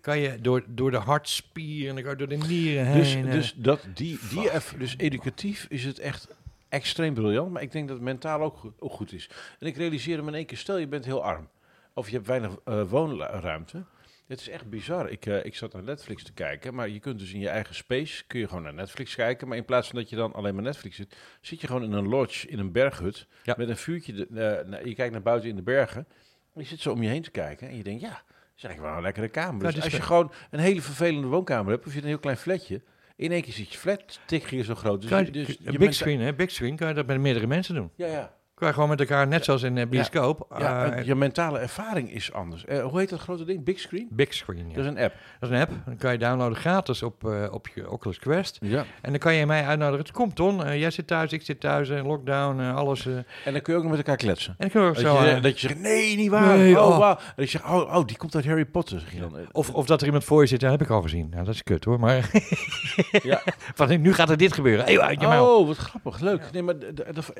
kan 0.00 0.18
je 0.18 0.40
door, 0.40 0.64
door 0.68 0.90
de 0.90 0.96
hartspier 0.96 1.88
en 1.88 1.94
dan 1.94 2.02
kan 2.04 2.12
je 2.12 2.18
door 2.26 2.38
de 2.38 2.46
nieren 2.46 2.92
Dus, 2.94 3.14
heen. 3.14 3.26
eh. 3.26 3.32
dus, 3.32 3.54
dat, 3.56 3.86
die, 3.94 4.18
die 4.30 4.50
eff- 4.50 4.74
dus 4.78 4.94
educatief 4.96 5.66
is 5.68 5.84
het 5.84 5.98
echt 5.98 6.28
extreem 6.68 7.14
briljant, 7.14 7.52
maar 7.52 7.62
ik 7.62 7.72
denk 7.72 7.88
dat 7.88 7.96
het 7.96 8.04
mentaal 8.06 8.40
ook, 8.42 8.56
goed- 8.56 8.80
ook 8.80 8.92
goed 8.92 9.12
is. 9.12 9.30
En 9.58 9.66
ik 9.66 9.76
realiseer 9.76 10.22
me 10.22 10.28
in 10.28 10.34
één 10.34 10.46
keer, 10.46 10.58
stel 10.58 10.76
je 10.78 10.86
bent 10.88 11.04
heel 11.04 11.24
arm, 11.24 11.48
of 11.94 12.08
je 12.08 12.14
hebt 12.14 12.26
weinig 12.26 12.50
eh, 12.64 12.82
woonruimte. 12.88 13.84
Het 14.26 14.40
is 14.40 14.48
echt 14.48 14.68
bizar. 14.70 15.10
Ik, 15.10 15.26
eh, 15.26 15.44
ik 15.44 15.54
zat 15.54 15.72
naar 15.72 15.82
Netflix 15.82 16.22
te 16.22 16.32
kijken, 16.32 16.74
maar 16.74 16.88
je 16.88 16.98
kunt 16.98 17.18
dus 17.18 17.32
in 17.32 17.40
je 17.40 17.48
eigen 17.48 17.74
space, 17.74 18.24
kun 18.26 18.40
je 18.40 18.48
gewoon 18.48 18.62
naar 18.62 18.74
Netflix 18.74 19.14
kijken. 19.14 19.48
Maar 19.48 19.56
in 19.56 19.64
plaats 19.64 19.88
van 19.88 19.98
dat 19.98 20.10
je 20.10 20.16
dan 20.16 20.32
alleen 20.32 20.54
maar 20.54 20.62
Netflix 20.64 20.96
zit, 20.96 21.16
zit 21.40 21.60
je 21.60 21.66
gewoon 21.66 21.82
in 21.84 21.92
een 21.92 22.08
lodge, 22.08 22.48
in 22.48 22.58
een 22.58 22.72
berghut, 22.72 23.26
Ja. 23.42 23.54
met 23.58 23.68
een 23.68 23.76
vuurtje. 23.76 24.12
De, 24.12 24.26
eh, 24.46 24.84
je 24.84 24.94
kijkt 24.94 25.12
naar 25.12 25.22
buiten 25.22 25.48
in 25.48 25.56
de 25.56 25.62
bergen, 25.62 26.06
en 26.54 26.60
je 26.60 26.66
zit 26.66 26.80
zo 26.80 26.92
om 26.92 27.02
je 27.02 27.08
heen 27.08 27.22
te 27.22 27.30
kijken 27.30 27.68
en 27.68 27.76
je 27.76 27.82
denkt, 27.82 28.00
ja, 28.00 28.08
dat 28.08 28.22
is 28.56 28.64
eigenlijk 28.64 28.80
wel 28.80 28.96
een 28.96 29.02
lekkere 29.02 29.28
kamer. 29.28 29.72
Dus 29.72 29.82
als 29.82 29.92
je 29.92 30.02
gewoon 30.02 30.32
een 30.50 30.60
hele 30.60 30.82
vervelende 30.82 31.26
woonkamer 31.26 31.72
hebt, 31.72 31.86
of 31.86 31.92
je 31.94 32.00
een 32.00 32.06
heel 32.06 32.18
klein 32.18 32.36
flatje, 32.36 32.82
in 33.16 33.32
één 33.32 33.42
keer 33.42 33.52
zit 33.52 33.72
je 33.72 33.78
flat, 33.78 34.20
tik 34.26 34.44
hier 34.48 34.64
zo 34.64 34.74
groot. 34.74 35.00
Dus, 35.00 35.10
je- 35.10 35.16
je- 35.24 35.30
dus 35.30 35.56
je 35.60 35.78
big 35.78 35.94
screen, 35.94 36.20
hè? 36.20 36.34
Big 36.34 36.50
screen 36.50 36.76
kan 36.76 36.88
je 36.88 36.94
dat 36.94 37.06
met 37.06 37.20
meerdere 37.20 37.46
mensen 37.46 37.74
doen. 37.74 37.90
Ja, 37.96 38.06
ja. 38.06 38.34
Je 38.58 38.72
gewoon 38.72 38.88
met 38.88 39.00
elkaar, 39.00 39.26
net 39.26 39.44
zoals 39.44 39.62
in 39.62 39.74
de 39.74 39.86
bioscoop, 39.86 40.46
Ja, 40.58 40.84
eh, 40.84 40.98
en 40.98 41.04
je 41.06 41.14
mentale 41.14 41.58
ervaring 41.58 42.12
is 42.12 42.32
anders. 42.32 42.64
Eh, 42.64 42.84
hoe 42.84 42.98
heet 42.98 43.08
dat 43.08 43.20
grote 43.20 43.44
ding? 43.44 43.64
Big 43.64 43.78
Screen? 43.78 44.08
big 44.10 44.34
screen. 44.34 44.68
Ja. 44.68 44.74
Dat 44.74 44.84
is 44.84 44.90
een 44.90 44.98
app. 44.98 45.14
Dat 45.40 45.50
is 45.50 45.56
een 45.56 45.62
app. 45.62 45.70
Dan 45.84 45.96
kan 45.96 46.12
je 46.12 46.18
downloaden 46.18 46.56
gratis 46.58 47.02
op, 47.02 47.28
eh, 47.28 47.46
op 47.50 47.68
je 47.74 47.90
Oculus 47.90 48.18
Quest. 48.18 48.58
Ja. 48.60 48.84
En 49.02 49.10
dan 49.10 49.18
kan 49.18 49.34
je 49.34 49.46
mij 49.46 49.64
uitnodigen. 49.66 50.04
Het 50.04 50.12
komt 50.14 50.34
Ton, 50.36 50.64
eh, 50.64 50.78
jij 50.80 50.90
zit 50.90 51.06
thuis, 51.06 51.32
ik 51.32 51.42
zit 51.42 51.60
thuis, 51.60 51.88
eh, 51.88 52.04
lockdown, 52.06 52.60
eh, 52.60 52.74
alles. 52.76 53.06
eh. 53.06 53.12
en 53.16 53.24
En 53.44 53.52
dan 53.52 53.62
kun 53.62 53.72
je 53.72 53.78
ook 53.78 53.84
nog 53.84 53.96
met 53.96 54.00
elkaar 54.06 54.16
kletsen. 54.16 54.54
dan 54.58 54.70
kunnen 54.70 54.88
we 54.94 55.02
Dat 55.02 55.12
zo... 55.16 55.22
je, 55.24 55.30
eh, 55.30 55.42
dat 55.42 55.60
je 55.60 55.68
zegt, 55.68 55.80
nee, 55.80 56.16
niet 56.16 56.30
waar. 56.30 56.56
Nee, 56.58 56.80
oh, 56.80 56.86
oh. 56.88 56.98
wauw. 56.98 57.18
En 57.36 57.42
ik 57.42 57.50
zeg, 57.50 57.64
oh, 57.64 57.94
oh, 57.96 58.04
die 58.06 58.16
komt 58.16 58.34
uit 58.34 58.46
Harry 58.46 58.64
Potter. 58.64 59.00
Zeg 59.00 59.12
je 59.12 59.20
dan. 59.20 59.36
of, 59.52 59.70
of 59.70 59.86
dat 59.86 60.00
er 60.00 60.06
iemand 60.06 60.24
voor 60.24 60.40
je 60.40 60.46
zit, 60.48 60.60
dat 60.60 60.70
heb 60.70 60.82
ik 60.82 60.90
al 60.90 61.02
gezien. 61.02 61.28
Nou, 61.30 61.44
dat 61.44 61.54
is 61.54 61.62
kut 61.62 61.84
hoor. 61.84 62.00
Maar 62.00 62.30
Ja. 63.22 63.42
van, 63.74 64.00
nu 64.00 64.14
gaat 64.14 64.30
er 64.30 64.36
dit 64.36 64.52
gebeuren. 64.52 64.84
Hey, 64.84 65.00
uit 65.00 65.20
je 65.20 65.26
mouw. 65.26 65.58
Oh, 65.60 65.66
wat 65.66 65.76
grappig. 65.76 66.20
Leuk. 66.20 66.48
Nee, 66.52 66.62
maar, 66.62 66.74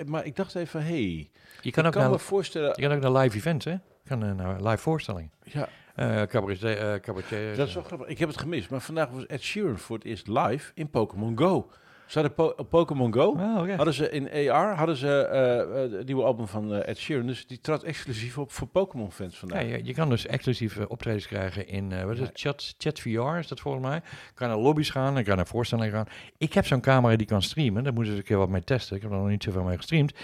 maar 0.06 0.24
ik 0.24 0.36
dacht 0.36 0.54
even, 0.54 0.84
hé. 0.84 1.04
Hey, 1.06 1.30
Je 1.60 1.70
kan 1.70 1.82
ik 1.82 1.86
ook 1.86 1.92
kan 1.92 2.02
naar, 2.02 2.10
me 2.10 2.18
voorstellen... 2.18 2.72
je 2.76 2.82
kan 2.82 2.92
ook 2.92 3.00
naar 3.02 3.22
live 3.22 3.36
events, 3.36 3.64
hè? 3.64 3.70
Je 3.70 4.08
kan 4.08 4.24
eh, 4.24 4.32
naar 4.32 4.62
live 4.62 4.78
voorstellingen. 4.78 5.30
Ja, 5.42 5.68
Eh 5.94 6.22
cabaret, 6.22 6.62
eh 6.62 6.94
cabaretier, 6.94 7.56
dat 7.56 7.68
is 7.68 7.74
wel 7.74 7.82
grappig. 7.82 8.08
Ik 8.08 8.18
heb 8.18 8.28
het 8.28 8.38
gemist. 8.38 8.70
Maar 8.70 8.80
vandaag 8.80 9.08
was 9.08 9.26
Ed 9.26 9.42
Sheeran 9.42 9.78
voor 9.78 9.96
het 9.96 10.04
eerst 10.04 10.26
live 10.26 10.72
in 10.74 10.90
Pokémon 10.90 11.38
Go. 11.38 11.70
Ze 12.06 12.18
hadden 12.18 12.34
po 12.34 12.52
op 12.56 12.70
Pokémon 12.70 13.12
Go... 13.12 13.28
Oh. 13.28 13.76
Hadden 13.76 13.94
ze 13.94 14.10
in 14.10 14.50
AR 14.50 14.76
hadden 14.76 14.96
ze 14.96 15.20
eh, 15.20 15.98
het 15.98 16.06
nieuwe 16.06 16.22
album 16.22 16.48
van 16.48 16.74
eh, 16.74 16.88
Ed 16.88 16.98
Sheeran. 16.98 17.26
Dus 17.26 17.46
die 17.46 17.60
trad 17.60 17.82
exclusief 17.82 18.38
op 18.38 18.52
voor 18.52 18.66
Pokémon 18.66 19.12
fans 19.12 19.38
vandaag. 19.38 19.62
Ja, 19.62 19.68
je, 19.68 19.84
je 19.84 19.94
kan 19.94 20.08
dus 20.08 20.26
exclusieve 20.26 20.88
optredens 20.88 21.26
krijgen 21.26 21.68
in, 21.68 22.04
wat 22.06 22.14
is 22.14 22.20
het, 22.20 22.30
chat, 22.34 22.74
chat 22.78 23.00
VR 23.00 23.38
is 23.38 23.48
dat 23.48 23.60
volgens 23.60 23.84
mij. 23.84 24.02
Kan 24.34 24.48
naar 24.48 24.58
lobby's 24.58 24.90
gaan, 24.90 25.14
dan 25.14 25.24
kan 25.24 25.36
naar 25.36 25.46
voorstellingen 25.46 25.92
gaan. 25.92 26.06
Ik 26.38 26.52
heb 26.52 26.66
zo'n 26.66 26.80
camera 26.80 27.16
die 27.16 27.26
kan 27.26 27.42
streamen, 27.42 27.84
daar 27.84 27.92
moeten 27.92 28.12
ze 28.12 28.18
een 28.18 28.24
keer 28.24 28.38
wat 28.38 28.48
mee 28.48 28.64
testen. 28.64 28.96
Ik 28.96 29.02
heb 29.02 29.10
er 29.10 29.16
nog 29.16 29.28
niet 29.28 29.42
zoveel 29.42 29.62
mee 29.62 29.76
gestreamd. 29.76 30.14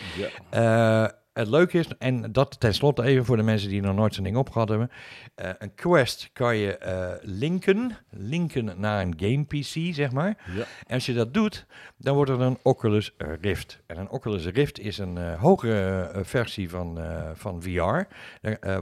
Ja. 0.50 1.20
Het 1.32 1.48
leuke 1.48 1.78
is, 1.78 1.88
en 1.98 2.32
dat 2.32 2.60
tenslotte 2.60 3.02
even 3.02 3.24
voor 3.24 3.36
de 3.36 3.42
mensen 3.42 3.68
die 3.68 3.80
nog 3.80 3.94
nooit 3.94 4.14
zo'n 4.14 4.24
ding 4.24 4.36
opgehad 4.36 4.68
hebben. 4.68 4.90
eh, 5.34 5.50
een 5.58 5.74
Quest 5.74 6.30
kan 6.32 6.56
je 6.56 6.76
eh, 6.76 7.10
linken, 7.20 7.96
linken 8.10 8.74
naar 8.76 9.02
een 9.02 9.14
game 9.16 9.44
PC, 9.44 9.94
zeg 9.94 10.12
maar. 10.12 10.36
Ja. 10.56 10.64
En 10.86 10.94
als 10.94 11.06
je 11.06 11.14
dat 11.14 11.34
doet, 11.34 11.66
dan 11.96 12.14
wordt 12.14 12.30
het 12.30 12.40
een 12.40 12.58
Oculus 12.62 13.14
Rift. 13.40 13.82
En 13.86 13.98
een 13.98 14.10
Oculus 14.10 14.46
Rift 14.46 14.78
is 14.78 14.98
een 14.98 15.18
eh, 15.18 15.40
hogere 15.40 16.10
versie 16.22 16.70
van, 16.70 16.98
van 17.34 17.62
VR. 17.62 18.02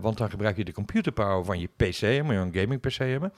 Want 0.01 0.19
dan 0.19 0.31
gebruik 0.31 0.57
je 0.57 0.65
de 0.65 0.73
computerpower 0.73 1.45
van 1.45 1.61
je 1.61 1.67
PC, 1.67 2.23
moet 2.23 2.35
je 2.35 2.41
een 2.41 2.55
gaming 2.55 2.81
PC 2.81 2.97
hebben. 2.97 3.33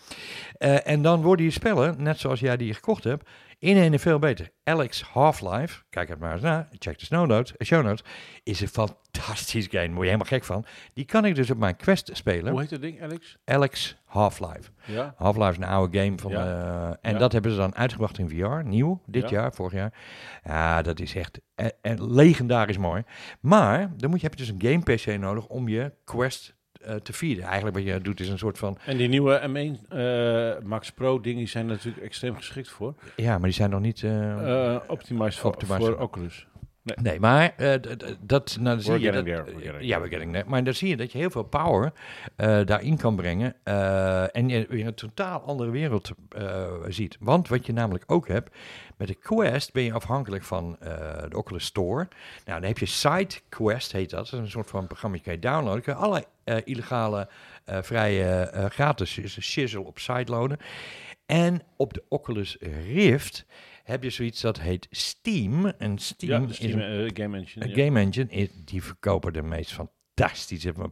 En 0.85 1.03
dan 1.03 1.23
worden 1.23 1.45
je 1.45 1.51
spellen, 1.51 2.03
net 2.03 2.19
zoals 2.19 2.41
jij 2.41 2.57
die 2.57 2.75
gekocht 2.75 3.05
hebt, 3.05 3.29
in 3.63 3.77
ene 3.77 3.99
veel 3.99 4.19
beter. 4.19 4.51
Alex 4.65 5.03
Half-Life, 5.03 5.83
kijk 5.91 6.09
het 6.09 6.19
maar 6.19 6.33
eens 6.33 6.43
na, 6.43 6.69
check 6.79 6.99
de 6.99 7.05
snow 7.05 7.27
notes, 7.27 7.57
eh, 7.57 7.67
show 7.67 7.85
notes, 7.85 8.05
is 8.43 8.61
een 8.61 8.69
fantastisch 8.69 9.67
game, 9.71 9.87
word 9.89 9.99
je 9.99 10.05
helemaal 10.05 10.27
gek 10.27 10.45
van. 10.45 10.65
Die 10.93 11.05
kan 11.05 11.25
ik 11.25 11.35
dus 11.35 11.51
op 11.51 11.59
mijn 11.59 11.77
Quest 11.77 12.11
spelen. 12.13 12.51
Hoe 12.53 12.61
heet 12.61 12.71
dat 12.71 12.81
ding, 12.81 13.03
Alex? 13.03 13.37
Alex 13.45 13.97
Half-Life. 14.05 14.71
Ja. 14.87 15.15
Half-Life 15.17 15.51
is 15.51 15.57
een 15.57 15.65
oude 15.65 15.99
game 15.99 16.19
van. 16.19 16.31
Ja. 16.31 16.39
eh, 16.91 16.97
en 17.01 17.13
Ja. 17.13 17.19
dat 17.19 17.33
hebben 17.33 17.51
ze 17.51 17.57
dan 17.57 17.75
uitgebracht 17.75 18.19
in 18.19 18.29
VR, 18.29 18.65
nieuw, 18.65 19.03
dit 19.07 19.23
Ja. 19.31 19.37
jaar, 19.41 19.53
vorig 19.55 19.73
jaar. 19.73 19.93
Ja, 20.45 20.83
dat 20.83 21.01
is 21.01 21.15
echt 21.15 21.41
eh, 21.55 21.67
eh, 21.81 21.99
legendarisch 21.99 22.79
mooi. 22.79 23.03
Maar 23.41 23.93
dan 23.97 24.11
moet 24.11 24.21
je, 24.21 24.27
heb 24.27 24.39
je 24.39 24.45
dus 24.45 24.55
een 24.55 24.71
game 24.71 24.97
PC 24.97 25.19
nodig 25.21 25.47
om 25.47 25.69
je 25.69 25.93
Quest 26.05 26.55
eh, 26.85 26.95
te 26.95 27.13
feeden. 27.13 27.45
Eigenlijk 27.45 27.77
wat 27.77 27.85
je 27.87 28.01
doet 28.01 28.21
is 28.21 28.29
een 28.29 28.39
soort 28.39 28.59
van. 28.59 28.79
En 28.87 28.97
die 28.97 29.09
nieuwe 29.09 29.41
M1 29.49 29.89
eh, 29.89 30.67
Max 30.69 30.91
Pro 30.93 31.21
dingen 31.21 31.49
zijn 31.49 31.67
natuurlijk 31.67 32.03
extreem 32.05 32.37
geschikt 32.37 32.69
voor. 32.71 32.95
Ja, 33.17 33.33
maar 33.33 33.43
die 33.49 33.53
zijn 33.53 33.71
nog 33.71 33.81
niet. 33.81 34.03
eh, 34.03 34.77
optimized 34.87 35.41
voor, 35.41 35.51
Optimized 35.51 35.83
voor 35.85 35.93
voor- 35.95 36.03
Oculus. 36.03 36.47
Nee, 36.83 37.21
maar 37.21 37.55
d- 37.81 38.17
dat, 38.21 38.57
nou, 38.61 38.81
zie 38.81 38.99
je 38.99 39.13
dat, 39.13 39.25
there, 39.25 39.45
we're 39.45 39.85
ja, 39.87 39.99
we're 40.01 40.09
getting 40.11 40.33
there. 40.33 40.49
Maar 40.49 40.65
dan 40.65 40.75
zie 40.75 40.89
je 40.89 40.97
dat 40.97 41.13
je 41.13 41.19
heel 41.19 41.31
veel 41.31 41.43
power 41.43 41.93
eh, 42.37 42.61
daarin 42.65 42.97
kan 42.97 43.17
brengen 43.17 43.55
eh, 43.63 44.37
en 44.37 44.49
je 44.49 44.67
weer 44.69 44.87
een 44.87 44.95
totaal 44.95 45.41
andere 45.41 45.71
wereld 45.71 46.11
ziet. 46.89 47.17
Want 47.21 47.49
wat 47.49 47.67
je 47.67 47.73
namelijk 47.73 48.05
ook 48.07 48.29
hebt, 48.29 48.57
met 48.97 49.09
de 49.09 49.15
Quest 49.15 49.73
ben 49.73 49.83
je 49.83 49.93
afhankelijk 49.93 50.45
van 50.45 50.77
de 51.29 51.37
Oculus 51.37 51.65
Store. 51.65 52.09
Nou, 52.45 52.61
dan 52.61 52.69
heb 52.69 52.79
je 52.79 52.87
SideQuest, 52.87 53.93
heet 53.93 54.11
dat. 54.11 54.25
Dat 54.31 54.33
is 54.33 54.39
een 54.39 54.51
soort 54.51 54.71
van 54.71 54.87
programma, 54.87 55.17
je 55.17 55.23
kan 55.23 55.33
je 55.33 55.39
downloaden. 55.39 55.83
Kun 55.83 55.97
je 56.11 56.25
eh, 56.45 56.57
illegale, 56.65 57.29
vrije, 57.65 58.51
gratis 58.69 59.41
shizzle 59.41 59.81
op 59.87 59.99
site 59.99 60.33
loaden. 60.33 60.59
En 61.27 61.63
op 61.77 61.95
de 61.95 62.03
Oculus 62.09 62.57
Rift 62.93 63.47
heb 63.93 64.03
je 64.03 64.11
zoiets 64.11 64.41
dat 64.41 64.61
heet 64.61 64.87
Steam. 64.91 65.67
En 65.67 65.99
Steam, 65.99 66.33
Ja, 66.43 66.47
de 66.47 66.53
Steam 66.55 66.79
is 66.79 66.85
een 66.85 67.07
eh, 67.07 67.11
Game 67.25 67.37
Engine. 67.39 67.65
een 67.65 67.71
ja. 67.77 67.85
game 67.85 68.01
engine. 68.01 68.31
is- 68.31 68.49
Die 68.65 68.83
verkopen 68.83 69.33
de 69.33 69.43
meest 69.43 69.73
fantastische, 69.73 70.02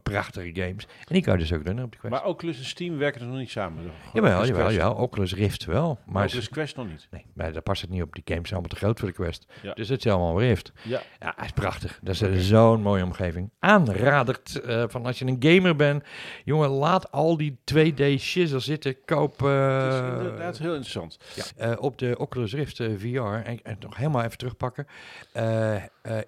prachtige 0.03 0.49
games. 0.53 0.85
En 0.85 1.13
die 1.13 1.21
kan 1.21 1.33
je 1.33 1.39
dus 1.39 1.53
ook 1.53 1.65
doen 1.65 1.83
op 1.83 1.91
de 1.91 1.97
Quest. 1.97 2.13
Maar 2.13 2.25
Oculus 2.25 2.57
en 2.57 2.65
Steam 2.65 2.97
werken 2.97 3.19
dus 3.19 3.29
nog 3.29 3.37
niet 3.37 3.49
samen. 3.49 3.83
Jawel, 4.13 4.45
jawel, 4.45 4.71
jawel. 4.71 4.93
Oculus 4.93 5.33
Rift 5.35 5.65
wel. 5.65 5.99
Maar 6.05 6.25
Oculus 6.25 6.49
Quest 6.49 6.75
nog 6.75 6.87
niet. 6.87 7.07
nee, 7.11 7.25
maar 7.33 7.53
daar 7.53 7.61
past 7.61 7.81
het 7.81 7.89
niet 7.89 8.01
op. 8.01 8.13
Die 8.13 8.23
games 8.25 8.49
zijn 8.49 8.59
allemaal 8.59 8.77
te 8.77 8.85
groot 8.85 8.99
voor 8.99 9.07
de 9.07 9.13
Quest. 9.13 9.45
Ja. 9.61 9.73
Dus 9.73 9.89
het 9.89 10.05
is 10.05 10.11
allemaal 10.11 10.39
Rift. 10.39 10.71
Ja. 10.83 11.01
Ja, 11.19 11.33
hij 11.35 11.45
is 11.45 11.51
prachtig. 11.51 11.99
Dat 12.01 12.13
is 12.13 12.21
eh, 12.21 12.35
zo'n 12.35 12.81
mooie 12.81 13.03
omgeving. 13.03 13.49
Aanradert 13.59 14.59
eh, 14.61 14.83
van 14.87 15.05
als 15.05 15.19
je 15.19 15.25
een 15.25 15.35
gamer 15.39 15.75
bent. 15.75 16.03
Jongen, 16.45 16.69
laat 16.69 17.11
al 17.11 17.37
die 17.37 17.59
2D 17.73 18.03
shizzle 18.19 18.59
zitten. 18.59 18.95
Koop 19.05 19.41
eh, 19.43 19.83
Het 19.83 19.93
is 19.93 19.99
inderdaad 20.17 20.57
heel 20.57 20.71
interessant. 20.73 21.17
eh, 21.57 21.71
op 21.79 21.97
de 21.97 22.17
Oculus 22.17 22.53
Rift 22.53 22.79
eh, 22.79 22.89
VR. 22.97 23.17
En, 23.47 23.59
en 23.63 23.75
nog 23.79 23.95
helemaal 23.97 24.23
even 24.23 24.37
terugpakken. 24.37 24.87
eh, 25.33 25.75
eh, 25.75 25.81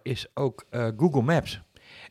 is 0.04 0.28
ook 0.34 0.66
eh, 0.70 0.88
Google 0.97 1.22
Maps. 1.22 1.62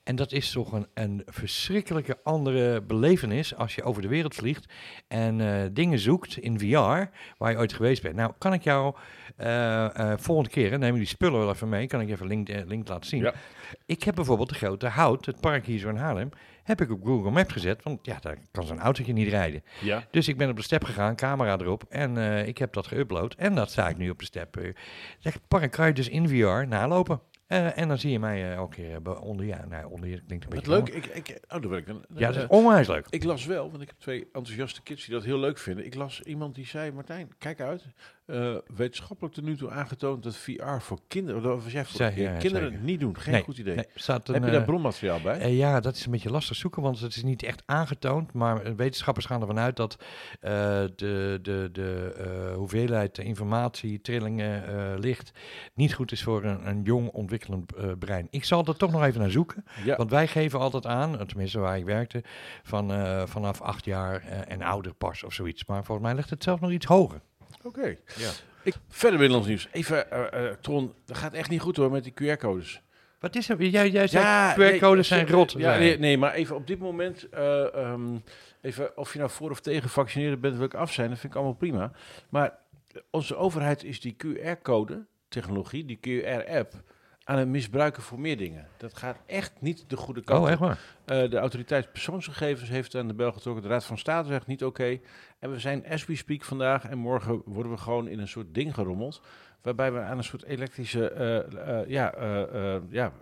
En 0.03 0.17
dat 0.17 0.33
is 0.33 0.51
toch 0.51 0.73
een, 0.73 0.87
een 0.95 1.23
verschrikkelijke 1.27 2.19
andere 2.23 2.83
belevenis 2.83 3.55
als 3.55 3.75
je 3.75 3.83
over 3.83 4.03
de 4.03 4.09
wereld 4.09 4.35
vliegt 4.35 4.73
en 5.09 5.41
eh, 5.41 5.69
dingen 5.73 5.99
zoekt 5.99 6.37
in 6.37 6.59
VR 6.59 7.11
waar 7.39 7.51
je 7.51 7.57
ooit 7.57 7.73
geweest 7.73 8.03
bent. 8.03 8.15
Nou, 8.15 8.33
kan 8.39 8.53
ik 8.53 8.63
jou 8.63 8.95
eh, 9.37 9.85
eh, 9.85 10.19
volgende 10.19 10.51
keer, 10.51 10.79
neem 10.79 10.95
die 10.95 11.07
spullen 11.07 11.39
wel 11.39 11.51
even 11.51 11.69
mee, 11.69 11.87
kan 11.87 12.01
ik 12.01 12.11
even 12.11 12.27
link, 12.27 12.49
link 12.49 12.89
laten 12.89 13.09
zien. 13.09 13.23
Ja. 13.23 13.35
Ik 13.87 14.03
heb 14.03 14.15
bijvoorbeeld 14.15 14.49
de 14.49 14.55
grote 14.55 14.87
hout, 14.87 15.27
het 15.27 15.41
park 15.41 15.67
hier 15.67 15.79
zo 15.79 15.89
in 15.89 15.97
Haarlem, 15.97 16.29
heb 16.63 16.81
ik 16.81 16.91
op 16.91 17.05
Google 17.05 17.31
Maps 17.31 17.53
gezet, 17.53 17.83
want 17.83 18.07
ja, 18.07 18.19
daar 18.21 18.39
kan 18.51 18.67
zo'n 18.67 18.81
autootje 18.81 19.13
niet 19.13 19.29
rijden. 19.29 19.63
Ja. 19.81 20.05
Dus 20.11 20.29
ik 20.29 20.37
ben 20.37 20.51
op 20.51 20.57
de 20.57 20.63
step 20.63 20.85
gegaan, 20.85 21.17
camera 21.17 21.59
erop 21.59 21.85
en 21.89 22.17
ik 22.47 22.59
heb 22.59 22.73
dat 22.73 22.95
geüpload 22.95 23.37
en 23.37 23.55
dat 23.55 23.71
sta 23.71 23.89
ik 23.89 23.97
nu 23.97 24.11
op 24.11 24.19
de 24.19 24.25
step. 24.25 24.75
Dat 25.21 25.41
park 25.49 25.71
kan 25.71 25.87
je 25.87 25.93
dus 25.93 26.09
in 26.09 26.29
VR 26.29 26.67
nalopen. 26.69 27.21
Eh, 27.53 27.79
en 27.79 27.89
dan 27.89 27.99
zie 27.99 28.11
je 28.11 28.19
mij 28.19 28.43
eh, 28.43 28.53
elke 28.55 28.75
keer 28.75 29.03
be- 29.03 29.21
onder 29.21 29.47
je, 29.47 29.57
nou, 29.69 29.91
onder 29.91 30.09
je 30.09 30.21
klinkt 30.27 30.45
een 30.45 30.51
Wat 30.51 30.65
beetje 30.65 30.71
leuk. 30.71 30.89
Ik, 30.89 31.07
ik, 31.07 31.29
oh, 31.45 31.49
daar 31.61 31.69
wil 31.69 31.77
ik 31.79 31.87
dan. 31.87 32.05
Ja, 32.15 32.27
dat 32.27 32.37
is 32.37 32.43
eh, 32.43 32.51
onwijs 32.51 32.87
leuk. 32.89 33.07
Ik 33.11 33.25
las 33.25 33.45
wel, 33.45 33.71
want 33.71 33.83
ik 33.83 33.89
heb 33.89 33.99
twee 33.99 34.25
enthousiaste 34.33 34.83
kids 34.83 35.05
die 35.05 35.15
dat 35.15 35.25
heel 35.25 35.39
leuk 35.39 35.59
vinden. 35.59 35.85
Ik 35.85 35.95
las 35.95 36.21
iemand 36.23 36.55
die 36.55 36.67
zei, 36.67 36.93
Martijn, 36.93 37.29
kijk 37.39 37.61
uit. 37.61 37.85
Eh, 38.27 38.55
wetenschappelijk 38.77 39.35
tot 39.35 39.45
nu 39.45 39.57
toe 39.57 39.71
aangetoond 39.71 40.23
dat 40.23 40.37
VR 40.37 40.79
voor 40.79 40.99
kinderen, 41.09 41.43
dat 41.43 41.63
was 41.63 41.73
jij 41.73 41.85
voor 41.85 42.01
ja, 42.01 42.37
kinderen 42.37 42.69
zeker. 42.71 42.85
niet 42.85 43.01
doen. 43.01 43.19
Geen 43.19 43.33
Nee, 43.33 43.43
goed 43.43 43.59
idee. 43.59 43.75
Nee, 43.75 43.87
staat 43.95 44.29
een, 44.29 44.35
heb 44.35 44.43
je 44.43 44.49
eh, 44.49 44.55
daar 44.57 44.65
bronmateriaal 44.65 45.21
bij? 45.21 45.39
Eh, 45.39 45.57
ja, 45.57 45.81
dat 45.81 45.97
is 45.97 46.05
een 46.05 46.11
beetje 46.11 46.31
lastig 46.31 46.57
zoeken, 46.57 46.83
want 46.83 47.01
het 47.01 47.17
is 47.17 47.23
niet 47.23 47.43
echt 47.43 47.63
aangetoond. 47.67 48.33
Maar 48.33 48.63
eh, 48.63 48.73
wetenschappers 48.73 49.27
gaan 49.27 49.41
ervan 49.41 49.59
uit 49.59 49.77
dat 49.77 49.97
eh, 50.41 50.51
de, 50.97 51.39
de, 51.43 51.69
de 51.73 52.15
eh, 52.19 52.55
hoeveelheid 52.57 53.19
informatie, 53.19 54.01
trillingen, 54.01 54.67
eh, 54.67 54.99
licht 54.99 55.31
niet 55.75 55.95
goed 55.95 56.13
is 56.13 56.23
voor 56.23 56.45
een, 56.45 56.69
een 56.69 56.83
jong 56.83 57.09
ontwikkelend 57.09 57.75
eh, 57.75 57.91
brein. 57.99 58.27
Ik 58.31 58.45
zal 58.45 58.65
er 58.65 58.77
toch 58.77 58.91
nog 58.93 59.05
even 59.05 59.21
naar 59.21 59.31
zoeken, 59.31 59.65
ja. 59.85 59.97
want 59.97 60.11
wij 60.11 60.27
geven 60.27 60.59
altijd 60.59 60.87
aan, 60.87 61.19
eh, 61.19 61.27
tenminste 61.27 61.59
waar 61.59 61.79
ik 61.79 61.85
werkte, 61.85 62.23
van, 62.63 62.93
eh, 62.93 63.23
vanaf 63.27 63.61
acht 63.61 63.85
jaar 63.85 64.23
eh, 64.23 64.53
en 64.53 64.63
ouder 64.63 64.95
pas 64.95 65.25
of 65.25 65.33
zoiets. 65.33 65.65
Maar 65.67 65.85
volgens 65.85 66.07
mij 66.07 66.17
ligt 66.17 66.31
het 66.31 66.43
zelfs 66.43 66.61
nog 66.61 66.71
iets 66.71 66.87
hoger. 66.87 67.21
Oké. 67.63 67.97
Ja. 68.17 68.31
Ik, 68.63 68.75
verder 68.89 69.19
Binnenlands 69.19 69.49
nieuws. 69.49 69.69
Even, 69.73 70.11
eh 70.11 70.49
eh 70.49 70.57
Tron, 70.61 70.95
dat 71.07 71.17
gaat 71.17 71.33
echt 71.33 71.51
niet 71.51 71.61
goed 71.61 71.77
hoor 71.77 71.91
met 71.91 72.05
die 72.05 72.13
QR-codes. 72.23 72.83
Wat 73.19 73.37
is 73.37 73.49
er? 73.49 73.63
Jij, 73.63 73.91
jij 73.91 74.07
zei 74.07 74.55
QR-codes 74.55 75.09
zijn 75.09 75.29
rot. 75.29 75.55
Ja, 75.59 75.79
nee, 75.79 76.19
maar 76.19 76.33
even 76.33 76.57
op 76.57 76.67
dit 76.67 76.79
moment, 76.79 77.29
eh, 77.29 77.75
ehm, 77.75 78.17
even 78.61 78.97
of 78.97 79.13
je 79.13 79.19
nou 79.19 79.31
voor 79.31 79.51
of 79.51 79.61
tegen 79.61 79.83
gevaccineerd 79.83 80.41
bent, 80.41 80.57
wil 80.57 80.65
ik 80.65 80.75
af 80.75 80.93
zijn. 80.93 81.09
Dat 81.09 81.19
vind 81.19 81.33
ik 81.33 81.39
allemaal 81.39 81.57
prima. 81.57 81.93
Maar 82.29 82.59
onze 83.11 83.37
overheid 83.37 83.85
is 83.85 84.01
die 84.01 84.17
QR-code 84.17 85.07
technologie, 85.29 85.85
die 85.85 85.99
QR-app, 86.01 86.73
aan 87.25 87.39
het 87.39 87.49
misbruiken 87.49 88.03
voor 88.03 88.21
meer 88.21 88.37
dingen. 88.37 88.67
Dat 88.77 88.97
gaat 88.97 89.17
echt 89.27 89.53
niet 89.61 89.85
de 89.87 89.97
goede 89.97 90.23
kant 90.23 90.45
Oh, 90.45 90.51
echt 90.51 90.59
waar? 90.59 90.79
Eh, 91.05 91.31
de 91.31 91.37
autoriteit 91.39 91.93
persoonsgegevens 91.93 92.69
heeft 92.69 92.95
aan 92.95 93.09
de 93.09 93.15
bel 93.15 93.33
getrokken. 93.33 93.63
De 93.63 93.69
Raad 93.69 93.85
van 93.85 93.99
State 93.99 94.29
zegt 94.29 94.47
niet 94.47 94.65
oké. 94.65 94.99
En 95.39 95.51
we 95.51 95.59
zijn 95.59 95.87
as 95.87 96.07
we 96.07 96.17
speak 96.17 96.43
vandaag 96.45 96.89
en 96.89 96.99
morgen 96.99 97.43
worden 97.45 97.73
we 97.73 97.79
gewoon 97.79 98.09
in 98.09 98.19
een 98.19 98.29
soort 98.29 98.55
ding 98.55 98.75
gerommeld. 98.75 99.23
Waarbij 99.63 99.93
we 99.93 100.01
aan 100.01 100.19
een 100.19 100.25
soort 100.25 100.45
elektrische 100.45 101.11
eh, 101.11 101.79
eh, 101.79 101.89
ja, 101.89 102.15
ja, 102.89 103.13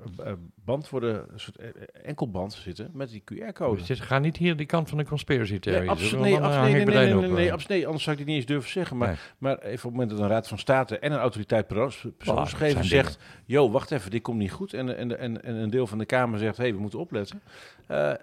band 0.64 0.88
worden, 0.88 1.26
een 1.32 1.40
soort 1.40 1.56
eh, 1.56 1.68
enkelband 2.02 2.52
zitten 2.52 2.90
met 2.92 3.10
die 3.10 3.22
QR-code. 3.24 3.82
Dus 3.86 4.00
ga 4.00 4.18
niet 4.18 4.36
hier 4.36 4.56
die 4.56 4.66
kant 4.66 4.88
van 4.88 4.98
de 4.98 5.04
conspiracy 5.04 5.58
theorie. 5.58 5.80
Nee, 5.80 5.90
absoluut, 5.90 6.22
nee, 6.22 6.36
eh, 6.36 6.62
nee, 6.62 6.84
nee, 6.84 7.14
nee, 7.14 7.48
eh. 7.48 7.86
anders 7.86 8.02
zou 8.02 8.16
ik 8.16 8.16
dit 8.16 8.26
niet 8.26 8.36
eens 8.36 8.46
durven 8.46 8.70
zeggen. 8.70 8.96
Maar, 8.96 9.34
maar 9.38 9.58
even 9.58 9.72
op 9.72 9.82
het 9.82 9.92
moment 9.92 10.10
dat 10.10 10.18
een 10.18 10.28
raad 10.28 10.48
van 10.48 10.58
state 10.58 10.98
en 10.98 11.12
een 11.12 11.18
autoriteit 11.18 11.66
persoonsgegevens 11.66 12.88
zegt... 12.88 13.18
...yo, 13.44 13.70
wacht 13.70 13.90
even, 13.90 14.10
dit 14.10 14.22
komt 14.22 14.38
niet 14.38 14.52
goed. 14.52 14.74
En, 14.74 14.96
en, 14.96 15.18
en, 15.18 15.42
en 15.44 15.54
een 15.54 15.70
deel 15.70 15.86
van 15.86 15.98
de 15.98 16.04
Kamer 16.04 16.38
zegt, 16.38 16.56
hé, 16.56 16.62
hey, 16.62 16.74
we 16.74 16.80
moeten 16.80 16.98
opletten. 16.98 17.42
Eh, 17.90 18.10
eh, 18.10 18.16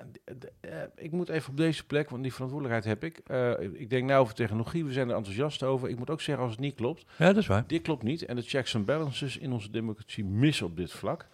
ik 0.95 1.11
moet 1.11 1.29
even 1.29 1.49
op 1.49 1.57
deze 1.57 1.85
plek, 1.85 2.09
want 2.09 2.23
die 2.23 2.33
verantwoordelijkheid 2.33 2.99
heb 2.99 3.03
ik. 3.03 3.21
Eh, 3.27 3.51
ik 3.81 3.89
denk 3.89 4.07
nou 4.07 4.21
over 4.21 4.33
technologie, 4.33 4.85
we 4.85 4.91
zijn 4.91 5.09
er 5.09 5.15
enthousiast 5.15 5.63
over. 5.63 5.89
Ik 5.89 5.97
moet 5.97 6.09
ook 6.09 6.21
zeggen 6.21 6.43
als 6.43 6.53
het 6.53 6.61
niet 6.61 6.75
klopt. 6.75 7.05
Ja, 7.17 7.25
dat 7.25 7.37
is 7.37 7.47
waar. 7.47 7.63
Dit 7.67 7.81
klopt 7.81 8.03
niet. 8.03 8.25
En 8.25 8.35
de 8.35 8.41
checks 8.41 8.73
en 8.73 8.85
balances 8.85 9.37
in 9.37 9.51
onze 9.51 9.71
democratie 9.71 10.25
missen 10.25 10.65
op 10.65 10.77
dit 10.77 10.91
vlak. 10.91 11.27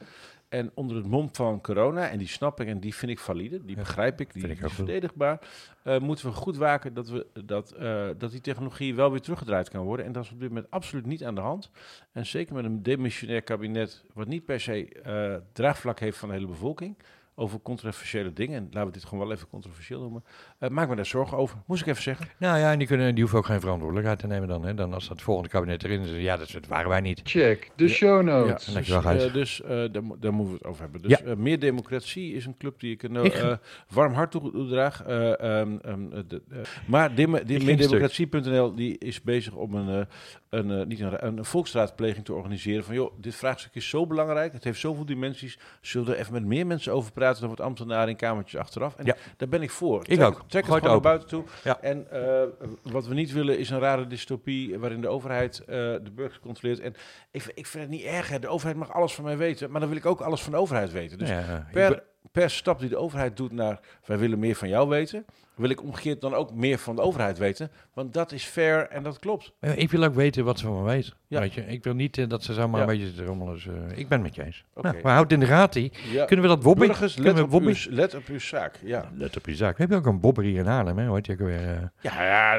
En 0.54 0.72
onder 0.74 0.97
het 0.97 1.08
mom 1.08 1.30
van 1.32 1.62
corona, 1.62 2.10
en 2.10 2.18
die 2.18 2.28
snap 2.28 2.60
ik 2.60 2.68
en 2.68 2.80
die 2.80 2.95
vind 2.95 3.12
ik 3.12 3.20
valide, 3.20 3.66
die 3.66 3.76
begrijp 3.76 4.22
ik, 4.22 4.34
die, 4.34 4.41
vind 4.41 4.54
ik 4.54 4.60
die 4.60 4.70
is 4.70 4.74
verdedigbaar, 4.74 5.39
eh, 5.84 5.99
moeten 5.99 6.26
we 6.26 6.32
goed 6.32 6.58
waken 6.58 6.93
dat, 6.93 7.10
we, 7.10 7.26
dat, 7.45 7.72
eh, 7.72 8.08
dat 8.18 8.32
die 8.32 8.41
technologie 8.41 8.95
wel 8.95 9.12
weer 9.12 9.22
teruggedraaid 9.22 9.70
kan 9.70 9.84
worden. 9.84 10.06
En 10.06 10.12
dat 10.12 10.24
is 10.24 10.32
op 10.32 10.39
dit 10.39 10.47
moment 10.49 10.72
absoluut 10.72 11.06
niet 11.06 11.24
aan 11.24 11.36
de 11.36 11.41
hand. 11.41 11.72
En 12.12 12.26
zeker 12.26 12.56
met 12.56 12.66
een 12.66 12.84
demissionair 12.84 13.41
kabinet, 13.41 14.04
wat 14.14 14.28
niet 14.28 14.45
per 14.45 14.60
se 14.60 14.89
eh, 14.89 15.36
draagvlak 15.54 15.99
heeft 15.99 16.18
van 16.18 16.30
de 16.30 16.36
hele 16.36 16.47
bevolking, 16.47 16.97
over 17.36 17.59
controversiële 17.61 18.34
dingen, 18.34 18.57
en 18.57 18.67
laten 18.71 18.86
we 18.86 18.91
dit 18.91 19.03
gewoon 19.05 19.27
wel 19.27 19.36
even 19.36 19.47
controversieel 19.47 19.99
noemen, 20.01 20.23
eh, 20.59 20.69
maak 20.69 20.89
me 20.89 20.95
daar 20.95 21.05
zorgen 21.05 21.38
over. 21.38 21.57
Moest 21.65 21.81
ik 21.81 21.88
even 21.88 22.03
zeggen. 22.03 22.27
Nou 22.38 22.59
ja, 22.59 22.71
en 22.71 22.77
die, 22.77 22.88
kunnen, 22.88 23.11
die 23.11 23.19
hoeven 23.19 23.39
ook 23.39 23.45
geen 23.45 23.59
verantwoordelijkheid 23.59 24.19
te 24.19 24.27
nemen 24.27 24.47
dan. 24.47 24.65
Hè. 24.65 24.73
Dan 24.73 24.93
als 24.93 25.07
dat 25.07 25.21
volgende 25.21 25.49
kabinet 25.49 25.84
erin 25.84 26.01
is, 26.01 26.21
ja, 26.21 26.38
dat, 26.38 26.51
dat 26.51 26.67
waren 26.67 26.89
wij 26.89 27.01
niet. 27.01 27.21
Check. 27.23 27.71
De 27.75 27.84
Ja. 27.84 27.89
show 27.89 28.21
notes. 28.23 28.65
dus, 28.65 28.89
eh, 29.03 29.34
dus 29.34 29.61
eh, 29.61 29.69
daar, 29.69 29.91
daar 29.91 30.34
moeten 30.34 30.53
we 30.53 30.53
het 30.53 30.63
over 30.63 30.81
hebben. 30.81 31.01
Dus 31.01 31.11
Ja. 31.19 31.25
eh, 31.25 31.36
meer 31.36 31.59
democratie 31.59 32.34
is 32.34 32.45
een 32.45 32.57
club 32.57 32.79
die 32.79 32.91
ik 32.91 33.03
een 33.03 33.15
eh, 33.15 33.57
warm 33.89 34.13
hart 34.13 34.31
toe- 34.31 34.51
toedraag. 34.51 35.03
Eh, 35.03 35.39
ehm, 35.39 35.77
ehm, 35.81 36.11
eh, 36.13 36.19
de- 36.27 36.41
eh, 36.51 36.57
maar 36.88 37.11
meerdemocratie.nl 37.15 38.75
die 38.75 38.97
is 38.97 39.21
bezig 39.21 39.53
om 39.53 39.73
een, 39.75 39.99
eh, 39.99 40.05
een, 40.49 40.88
niet 40.88 40.99
een, 40.99 41.25
een 41.25 41.45
volksraadpleging 41.45 42.25
te 42.25 42.34
organiseren. 42.34 42.84
Van 42.84 42.95
joh, 42.95 43.13
dit 43.19 43.36
vraagstuk 43.36 43.75
is 43.75 43.89
zo 43.89 44.07
belangrijk. 44.07 44.53
Het 44.53 44.63
heeft 44.63 44.79
zoveel 44.79 45.05
dimensies. 45.05 45.59
Zullen 45.81 46.07
we 46.07 46.13
er 46.13 46.19
even 46.19 46.34
met 46.34 46.45
meer 46.45 46.67
mensen 46.67 46.93
over 46.93 47.11
praten 47.11 47.21
dan 47.32 47.49
wat 47.49 47.59
ambtenaren 47.61 48.09
in 48.09 48.15
kamertjes 48.15 48.59
achteraf? 48.61 48.95
En 48.95 49.05
Ja. 49.05 49.15
daar 49.38 49.47
ben 49.49 49.61
ik 49.61 49.71
voor. 49.71 49.99
Ik 49.99 50.05
Trek- 50.15 50.21
ook. 50.28 50.34
Trek 50.47 50.51
het 50.51 50.63
gewoon 50.65 50.80
het 50.82 50.89
naar 50.91 50.99
buiten 50.99 51.28
toe. 51.28 51.43
Ja. 51.63 51.82
En 51.82 52.11
eh, 52.11 52.43
wat 52.82 53.05
we 53.07 53.13
niet 53.13 53.32
willen 53.32 53.57
is 53.59 53.69
een 53.69 53.80
rare 53.80 54.07
dystopie 54.07 54.80
waarin 54.80 55.01
de 55.01 55.07
overheid 55.07 55.59
eh, 55.59 55.65
de 55.78 56.11
burgers 56.15 56.39
controleert. 56.39 56.80
En 56.80 56.95
ik, 57.32 57.51
ik 57.53 57.67
vind 57.67 57.84
het 57.84 57.91
niet 57.93 58.03
erg. 58.03 58.30
Hè. 58.30 58.39
De 58.39 58.47
overheid 58.47 58.78
mag 58.78 58.93
alles 58.93 59.13
van 59.13 59.24
mij 59.24 59.38
weten. 59.38 59.71
Maar 59.71 59.80
dan 59.80 59.89
wil 59.89 59.97
ik 59.97 60.05
ook 60.05 60.21
alles 60.21 60.41
van 60.41 60.51
de 60.51 60.57
overheid 60.57 60.91
weten. 60.91 61.17
Dus 61.17 61.30
Ja, 61.30 61.67
per, 61.71 62.03
per 62.32 62.49
stap 62.49 62.80
die 62.80 62.89
de 62.89 62.97
overheid 62.97 63.38
doet 63.38 63.51
naar 63.51 63.80
wij 64.05 64.17
willen 64.17 64.39
meer 64.39 64.55
van 64.55 64.69
jou 64.69 64.89
weten, 64.89 65.26
wil 65.56 65.70
ik 65.70 65.82
omgekeerd 65.82 66.22
dan 66.22 66.34
ook 66.34 66.54
meer 66.54 66.78
van 66.78 66.95
de 66.95 67.01
overheid 67.01 67.38
weten. 67.38 67.72
Want 67.93 68.14
dat 68.14 68.32
is 68.32 68.43
fair 68.43 68.88
en 68.89 69.04
dat 69.04 69.20
klopt. 69.20 69.51
Ik 69.76 69.91
wil 69.91 70.04
ook 70.04 70.14
weten 70.16 70.45
wat 70.45 70.60
ze 70.60 70.66
van 70.66 70.78
me 70.78 70.84
weten. 70.84 71.14
Ja. 71.28 71.39
Weet 71.39 71.54
je? 71.54 71.66
Ik 71.66 71.84
wil 71.84 71.93
niet 71.93 72.18
eh, 72.18 72.30
dat 72.30 72.43
ze 72.43 72.54
zomaar 72.54 72.82
Ja. 72.82 72.88
een 72.91 72.99
beetje 72.99 73.26
rommelen. 73.26 73.54
Dus, 73.54 73.68
eh, 73.68 73.74
ik 73.97 74.08
ben 74.08 74.18
het 74.18 74.22
met 74.28 74.36
je 74.36 74.43
eens. 74.43 74.64
Nou, 74.76 74.95
maar 75.04 75.14
houd 75.14 75.32
in 75.32 75.39
de 75.39 75.45
gaten. 75.45 75.91
Ja. 76.12 76.26
Kunnen 76.26 76.45
we 76.45 76.56
dat? 76.56 76.76
Burgers, 76.78 77.14
Kunnen 77.14 77.34
let 77.36 77.49
we 77.49 77.56
op, 77.56 77.62
uw, 77.64 77.74
let 77.89 78.16
op 78.16 78.26
uw 78.28 78.39
zaak. 78.39 78.80
Ja, 78.84 79.10
Let 79.16 79.38
op 79.38 79.45
je 79.45 79.56
zaak. 79.56 79.72
We 79.72 79.80
hebben 79.80 79.97
ook 79.97 80.06
een 80.06 80.20
bobber 80.20 80.43
hier 80.43 80.60
in 80.60 80.66
Haarlem, 80.66 80.97
hè? 80.97 81.14
Heet 81.14 81.26
die 81.26 81.34
ook 81.36 81.39
alweer? 81.41 81.58
eh? 81.68 81.82
ja, 82.01 82.24
ja, 82.24 82.54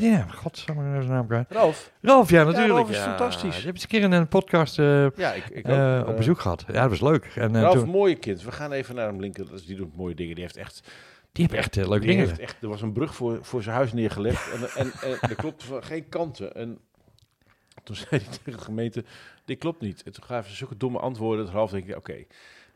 ja? 0.00 0.26
Godsamme, 0.34 0.82
nou 0.82 0.96
is 0.98 1.04
zijn 1.04 1.14
naam 1.16 1.26
kwijt. 1.26 1.46
Ralf, 1.50 1.92
Ralf, 2.00 2.30
ja, 2.30 2.44
natuurlijk. 2.44 2.74
Ralf 2.74 2.90
is 2.90 2.98
fantastisch. 2.98 3.56
Je 3.56 3.62
hebt 3.62 3.74
eens 3.74 3.82
een 3.82 3.88
keer 3.88 4.00
in 4.02 4.12
een 4.12 4.28
podcast 4.28 4.76
ja, 4.76 5.32
ik, 5.32 5.44
ik 5.52 5.68
ook. 5.68 6.08
op 6.08 6.16
bezoek 6.16 6.40
gehad. 6.40 6.64
Ja, 6.66 6.80
dat 6.80 6.90
was 6.90 7.00
leuk. 7.00 7.24
En, 7.34 7.60
Ralf, 7.60 7.78
toen, 7.78 7.88
mooie 7.88 8.14
kind. 8.16 8.42
We 8.42 8.52
gaan 8.52 8.72
even 8.72 8.94
naar 8.94 9.06
hem 9.06 9.20
linken. 9.20 9.46
Die 9.66 9.76
doet 9.76 9.96
mooie 9.96 10.14
dingen. 10.14 10.34
Die 10.34 10.44
heeft 10.44 10.56
echt 10.56 10.90
die 11.32 11.44
hebben 11.44 11.58
echt 11.64 11.76
leuke 11.76 11.98
Die 11.98 12.08
dingen. 12.08 12.26
heeft 12.26 12.38
echt, 12.40 12.62
er 12.62 12.68
was 12.68 12.82
een 12.82 12.92
brug 12.92 13.14
voor, 13.14 13.38
voor 13.44 13.62
zijn 13.62 13.76
huis 13.76 13.92
neergelegd 13.92 14.52
en, 14.52 14.70
en, 14.70 14.92
en 14.92 15.28
er 15.28 15.34
klopte 15.34 15.66
van 15.66 15.84
geen 15.84 16.08
kanten. 16.08 16.54
En 16.54 16.78
toen 17.84 17.96
zei 17.96 18.08
hij 18.10 18.36
tegen 18.36 18.52
de 18.52 18.64
gemeente, 18.64 19.04
dit 19.44 19.58
klopt 19.58 19.80
niet. 19.80 20.02
En 20.02 20.12
toen 20.12 20.24
gaven 20.24 20.50
ze 20.50 20.56
zulke 20.56 20.76
domme 20.76 20.98
antwoorden, 20.98 21.44
dat 21.44 21.54
half 21.54 21.70
denk 21.70 21.88
ik, 21.88 21.96
oké. 21.96 22.24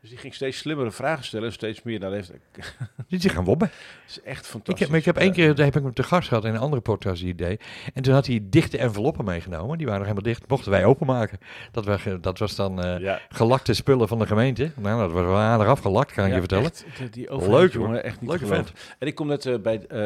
Dus 0.05 0.13
die 0.13 0.23
ging 0.23 0.35
steeds 0.35 0.57
slimmere 0.57 0.91
vragen 0.91 1.23
stellen, 1.25 1.51
steeds 1.51 1.83
meer. 1.83 1.99
Dat 1.99 2.11
heeft, 2.11 2.31
Die 3.09 3.19
zich 3.21 3.33
gaan 3.33 3.43
wobben. 3.43 3.69
is 4.07 4.21
echt 4.21 4.39
Ik 4.45 4.51
fantastisch. 4.51 4.79
heb, 4.79 4.89
maar 4.89 4.99
ik 4.99 5.05
heb 5.05 5.17
één 5.17 5.31
keer, 5.31 5.55
daar 5.55 5.65
heb 5.65 5.75
ik 5.75 5.83
hem 5.83 5.93
te 5.93 6.03
gast 6.03 6.27
gehad 6.27 6.45
in 6.45 6.53
een 6.53 6.59
andere 6.59 6.81
podcast 6.81 7.21
die 7.21 7.29
idee. 7.29 7.59
En 7.93 8.01
toen 8.03 8.13
had 8.13 8.25
hij 8.27 8.39
dichte 8.43 8.77
enveloppen 8.77 9.25
meegenomen. 9.25 9.77
Die 9.77 9.85
waren 9.87 10.01
nog 10.05 10.09
helemaal 10.11 10.33
dicht. 10.33 10.49
Mochten 10.49 10.71
wij 10.71 10.85
openmaken. 10.85 11.37
Dat, 11.71 11.85
was, 11.85 12.01
dat 12.21 12.39
was 12.39 12.55
dan 12.55 12.83
eh, 12.83 12.99
Ja. 12.99 13.21
gelakte 13.29 13.73
spullen 13.73 14.07
van 14.07 14.19
de 14.19 14.25
gemeente. 14.25 14.71
Nou, 14.75 14.99
dat 15.01 15.11
was 15.11 15.23
wel 15.23 15.35
aardig 15.37 15.67
afgelakt, 15.67 16.11
kan 16.11 16.23
ik 16.25 16.29
Ja, 16.29 16.35
je 16.35 16.41
vertellen. 16.41 16.65
echt, 16.65 17.13
die- 17.13 17.49
Leuk, 17.49 17.73
jongen, 17.73 18.03
echt 18.03 18.21
niet 18.21 18.31
geloven. 18.31 18.65
En 18.99 19.07
ik 19.07 19.15
kom 19.15 19.27
net 19.27 19.45
eh, 19.45 19.57
bij, 19.57 19.85
eh, 19.87 19.99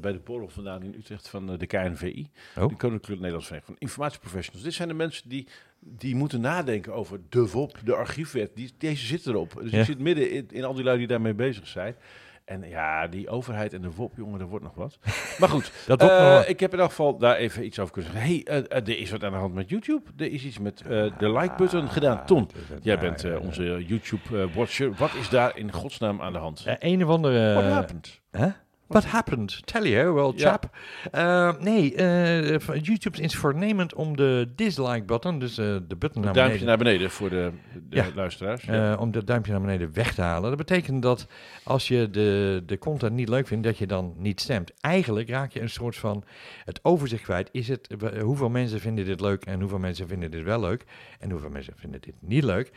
bij 0.00 0.12
de 0.12 0.20
borrel 0.24 0.48
vandaan 0.48 0.82
in 0.82 0.94
Utrecht 0.98 1.28
van 1.28 1.56
de 1.56 1.66
KNVI. 1.66 2.30
Oh. 2.58 2.68
De 2.68 2.76
Koninklijke 2.76 3.10
Nederlandse 3.14 3.46
Vereniging 3.48 3.64
van 3.64 3.76
Informatieprofessionals. 3.78 4.64
Dit 4.64 4.74
zijn 4.74 4.88
de 4.88 4.94
mensen 4.94 5.28
die, 5.28 5.48
die 5.86 6.14
moeten 6.16 6.40
nadenken 6.40 6.94
over 6.94 7.20
de 7.28 7.50
WOP, 7.50 7.78
de 7.84 7.94
archiefwet. 7.94 8.50
Die, 8.54 8.72
deze 8.78 9.06
zitten 9.06 9.32
erop. 9.32 9.58
Dus 9.62 9.70
Ja. 9.70 9.78
je 9.78 9.84
zit 9.84 9.98
midden 9.98 10.30
in, 10.30 10.46
in 10.50 10.64
al 10.64 10.74
die 10.74 10.84
lui 10.84 10.98
die 10.98 11.06
daarmee 11.06 11.34
bezig 11.34 11.66
zijn. 11.66 11.96
En 12.44 12.68
ja, 12.68 13.06
die 13.06 13.28
overheid 13.28 13.72
en 13.72 13.82
de 13.82 13.90
WOP, 13.90 14.12
jongen, 14.16 14.40
er 14.40 14.46
wordt 14.46 14.64
nog 14.64 14.74
wat. 14.74 14.98
Maar 15.38 15.48
goed, 15.48 15.72
Dat 15.86 16.00
eh, 16.00 16.06
nog 16.08 16.18
wat. 16.18 16.48
ik 16.48 16.60
heb 16.60 16.72
in 16.72 16.78
elk 16.78 16.88
geval 16.88 17.18
daar 17.18 17.36
even 17.36 17.64
iets 17.64 17.78
over 17.78 17.92
kunnen 17.92 18.12
zeggen. 18.12 18.30
hey, 18.30 18.42
eh, 18.44 18.58
eh, 18.78 18.88
er 18.88 18.98
is 18.98 19.10
wat 19.10 19.24
aan 19.24 19.32
de 19.32 19.38
hand 19.38 19.54
met 19.54 19.68
YouTube. 19.68 20.02
Er 20.16 20.32
is 20.32 20.44
iets 20.44 20.58
met 20.58 20.78
de 21.18 21.32
like-button 21.32 21.88
gedaan. 21.88 22.26
Tom, 22.26 22.48
jij 22.82 22.98
bent 22.98 23.38
onze 23.38 23.84
YouTube-watcher. 23.86 24.94
wat 24.94 25.14
is 25.14 25.28
daar 25.28 25.56
in 25.58 25.72
godsnaam 25.72 26.20
aan 26.20 26.32
de 26.32 26.38
hand? 26.38 26.64
Een 26.78 27.04
of 27.04 27.10
andere... 27.10 27.54
What 27.54 27.64
happened? 27.64 28.20
Huh? 28.32 28.44
What 28.86 29.04
happened? 29.04 29.66
Tell 29.66 29.88
you, 29.88 30.12
well, 30.12 30.32
Ja. 30.36 30.50
chap. 30.50 30.70
Eh, 31.12 31.52
nee, 31.60 31.94
eh, 31.94 32.58
YouTube 32.82 33.20
is 33.22 33.36
voornemend 33.36 33.94
om 33.94 34.16
de 34.16 34.52
dislike-button, 34.56 35.38
dus 35.38 35.58
eh, 35.58 35.76
de 35.88 35.96
button 35.96 36.22
naar 36.22 36.32
Duimpje 36.32 36.42
beneden, 36.58 36.66
naar 36.66 36.78
beneden 36.78 37.10
voor 37.10 37.30
de, 37.30 37.50
de 37.88 37.96
Ja. 37.96 38.06
luisteraars. 38.14 38.64
eh, 38.66 38.96
om 38.98 39.10
dat 39.10 39.26
duimpje 39.26 39.52
naar 39.52 39.60
beneden 39.60 39.90
weg 39.92 40.14
te 40.14 40.22
halen. 40.22 40.48
Dat 40.48 40.58
betekent 40.58 41.02
dat 41.02 41.26
als 41.62 41.88
je 41.88 42.10
de, 42.10 42.62
de 42.66 42.78
content 42.78 43.12
niet 43.14 43.28
leuk 43.28 43.46
vindt, 43.46 43.64
dat 43.64 43.78
je 43.78 43.86
dan 43.86 44.14
niet 44.16 44.40
stemt. 44.40 44.72
Eigenlijk 44.80 45.28
raak 45.28 45.52
je 45.52 45.60
een 45.60 45.70
soort 45.70 45.96
van 45.96 46.24
het 46.64 46.80
overzicht 46.82 47.22
kwijt. 47.22 47.48
Is 47.52 47.68
het, 47.68 47.94
hoeveel 48.22 48.48
mensen 48.50 48.80
vinden 48.80 49.04
dit 49.04 49.20
leuk 49.20 49.44
en 49.44 49.60
hoeveel 49.60 49.78
mensen 49.78 50.08
vinden 50.08 50.30
dit 50.30 50.42
wel 50.42 50.60
leuk 50.60 50.84
en 51.18 51.30
hoeveel 51.30 51.50
mensen 51.50 51.72
vinden 51.76 52.00
dit 52.00 52.14
niet 52.20 52.44
leuk. 52.44 52.70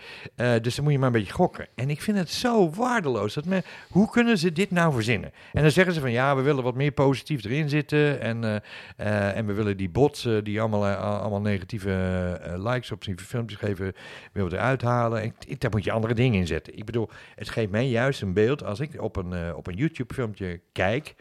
Dus 0.62 0.76
dan 0.76 0.84
moet 0.84 0.94
je 0.94 1.00
maar 1.00 1.08
een 1.08 1.14
beetje 1.20 1.34
gokken. 1.34 1.68
En 1.76 1.90
ik 1.90 2.02
vind 2.02 2.18
het 2.18 2.30
zo 2.30 2.70
waardeloos. 2.70 3.34
Dat 3.34 3.46
men, 3.46 3.64
hoe 3.90 4.10
kunnen 4.10 4.38
ze 4.38 4.52
dit 4.52 4.72
nou 4.72 4.94
verzinnen? 4.94 5.32
En 5.54 5.62
dan 5.62 5.72
zeggen 5.72 5.94
ze 5.94 5.97
van 6.02 6.12
ja, 6.12 6.36
we 6.36 6.42
willen 6.42 6.64
wat 6.64 6.76
meer 6.76 6.92
positief 6.92 7.44
erin 7.44 7.70
zitten 7.70 8.22
en, 8.22 8.44
eh, 8.44 8.56
eh, 8.98 9.38
en 9.38 9.46
we 9.46 9.54
willen 9.54 9.78
die 9.78 9.90
bots 9.90 10.26
eh, 10.26 10.38
die 10.44 10.60
allemaal, 10.60 10.86
allemaal 10.96 11.42
negatieve 11.42 11.92
likes 12.58 12.92
op 12.92 13.04
zijn 13.04 13.20
filmpjes 13.20 13.60
geven, 13.60 13.94
willen 14.34 14.50
we 14.50 14.56
eruit 14.58 14.82
halen. 14.82 15.24
Ik- 15.24 15.62
daar 15.62 15.72
moet 15.72 15.84
je 15.84 15.92
andere 15.92 16.14
dingen 16.14 16.40
in 16.40 16.48
zetten. 16.48 16.78
Ik 16.78 16.86
bedoel, 16.86 17.10
het 17.36 17.50
geeft 17.50 17.72
mij 17.72 17.88
juist 17.88 18.22
een 18.22 18.34
beeld 18.34 18.64
als 18.64 18.80
ik 18.80 19.02
op 19.02 19.16
een, 19.16 19.56
op 19.56 19.68
een 19.68 19.76
YouTube 19.76 20.14
filmpje 20.14 20.62
kijk 20.72 21.16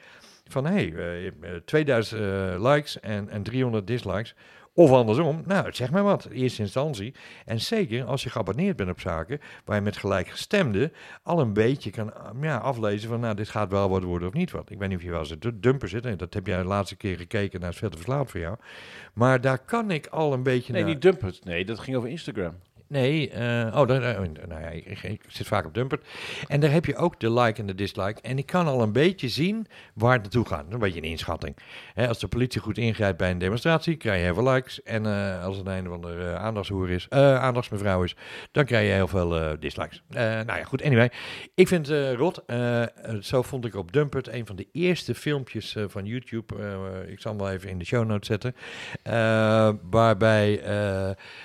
van 0.48 0.66
hé, 0.66 0.72
hey, 0.72 0.92
eh, 0.94 1.26
eh, 1.26 1.32
2000 1.64 2.20
eh, 2.20 2.72
likes 2.72 3.00
en, 3.00 3.28
en 3.30 3.42
300 3.42 3.86
dislikes. 3.86 4.34
Of 4.78 4.90
andersom, 4.90 5.42
nou, 5.46 5.72
zeg 5.72 5.90
maar 5.90 6.02
wat, 6.02 6.24
in 6.24 6.30
eerste 6.30 6.62
instantie. 6.62 7.14
En 7.44 7.60
zeker 7.60 8.04
als 8.04 8.22
je 8.22 8.30
geabonneerd 8.30 8.76
bent 8.76 8.90
op 8.90 9.00
zaken 9.00 9.40
waar 9.64 9.76
je 9.76 9.82
met 9.82 9.96
gelijkgestemden 9.96 10.92
al 11.22 11.40
een 11.40 11.52
beetje 11.52 11.90
kan 11.90 12.06
uh, 12.06 12.42
ja, 12.42 12.56
aflezen 12.56 13.08
van, 13.08 13.20
nou, 13.20 13.34
dit 13.34 13.48
gaat 13.48 13.70
wel 13.70 13.88
wat 13.88 14.02
worden 14.02 14.28
of 14.28 14.34
niet 14.34 14.50
wat. 14.50 14.70
Ik 14.70 14.78
weet 14.78 14.88
niet 14.88 14.98
of 14.98 15.04
je 15.04 15.10
wel 15.10 15.18
eens 15.18 15.30
een 15.30 15.60
dumper 15.60 15.88
zit, 15.88 16.04
en 16.04 16.16
dat 16.16 16.34
heb 16.34 16.46
jij 16.46 16.58
de 16.58 16.64
laatste 16.64 16.96
keer 16.96 17.16
gekeken, 17.16 17.60
naar 17.60 17.70
is 17.70 17.76
veel 17.76 17.90
te 17.90 17.96
verslaafd 17.96 18.30
voor 18.30 18.40
jou. 18.40 18.56
Maar 19.12 19.40
daar 19.40 19.58
kan 19.58 19.90
ik 19.90 20.06
al 20.06 20.32
een 20.32 20.42
beetje 20.42 20.72
Nee, 20.72 20.82
naar... 20.82 20.90
niet 20.90 21.02
Dumpert. 21.02 21.44
Nee, 21.44 21.64
dat 21.64 21.78
ging 21.78 21.96
over 21.96 22.08
Instagram. 22.08 22.54
Nee, 22.88 23.30
eh, 23.30 23.80
oh, 23.80 23.86
nou 23.86 24.60
ja, 24.60 24.68
ik, 24.68 25.20
zit 25.28 25.46
vaak 25.46 25.66
op 25.66 25.74
Dumpert. 25.74 26.06
En 26.46 26.60
daar 26.60 26.70
heb 26.70 26.84
je 26.84 26.96
ook 26.96 27.20
de 27.20 27.32
like 27.32 27.60
en 27.60 27.66
de 27.66 27.74
dislike. 27.74 28.20
En 28.20 28.38
ik 28.38 28.46
kan 28.46 28.66
al 28.66 28.82
een 28.82 28.92
beetje 28.92 29.28
zien 29.28 29.66
waar 29.94 30.12
het 30.12 30.22
naartoe 30.22 30.46
gaat. 30.46 30.64
Een 30.70 30.78
beetje 30.78 30.98
een 31.02 31.08
inschatting. 31.08 31.56
Als 31.94 32.18
de 32.18 32.28
politie 32.28 32.60
goed 32.60 32.78
ingrijpt 32.78 33.18
bij 33.18 33.30
een 33.30 33.38
demonstratie, 33.38 33.96
krijg 33.96 34.18
je 34.18 34.24
heel 34.24 34.34
veel 34.34 34.52
likes. 34.52 34.82
En 34.82 35.06
eh, 35.06 35.44
als 35.44 35.56
het 35.56 35.66
een 35.66 35.88
of 35.88 35.94
andere 35.94 36.30
eh, 36.30 36.34
aandachtshoer 36.34 36.90
is, 36.90 37.06
eh, 37.08 37.42
aandachtsmevrouw 37.42 38.02
is, 38.02 38.16
dan 38.52 38.64
krijg 38.64 38.86
je 38.86 38.92
heel 38.92 39.08
veel 39.08 39.58
dislikes. 39.60 40.02
Nou 40.08 40.46
ja, 40.46 40.64
goed, 40.64 40.82
anyway. 40.82 41.10
Ik 41.54 41.68
vind 41.68 41.86
het 41.86 42.16
rot. 42.16 42.42
Zo 43.20 43.42
vond 43.42 43.64
ik 43.64 43.74
op 43.74 43.92
Dumpert 43.92 44.28
een 44.28 44.46
van 44.46 44.56
de 44.56 44.66
eerste 44.72 45.14
filmpjes 45.14 45.76
van 45.86 46.04
YouTube. 46.04 46.54
ik 47.08 47.20
zal 47.20 47.32
hem 47.32 47.40
wel 47.40 47.50
even 47.50 47.68
in 47.68 47.78
de 47.78 47.84
show 47.84 48.06
notes 48.06 48.26
zetten. 48.26 48.54
Waarbij 49.90 50.60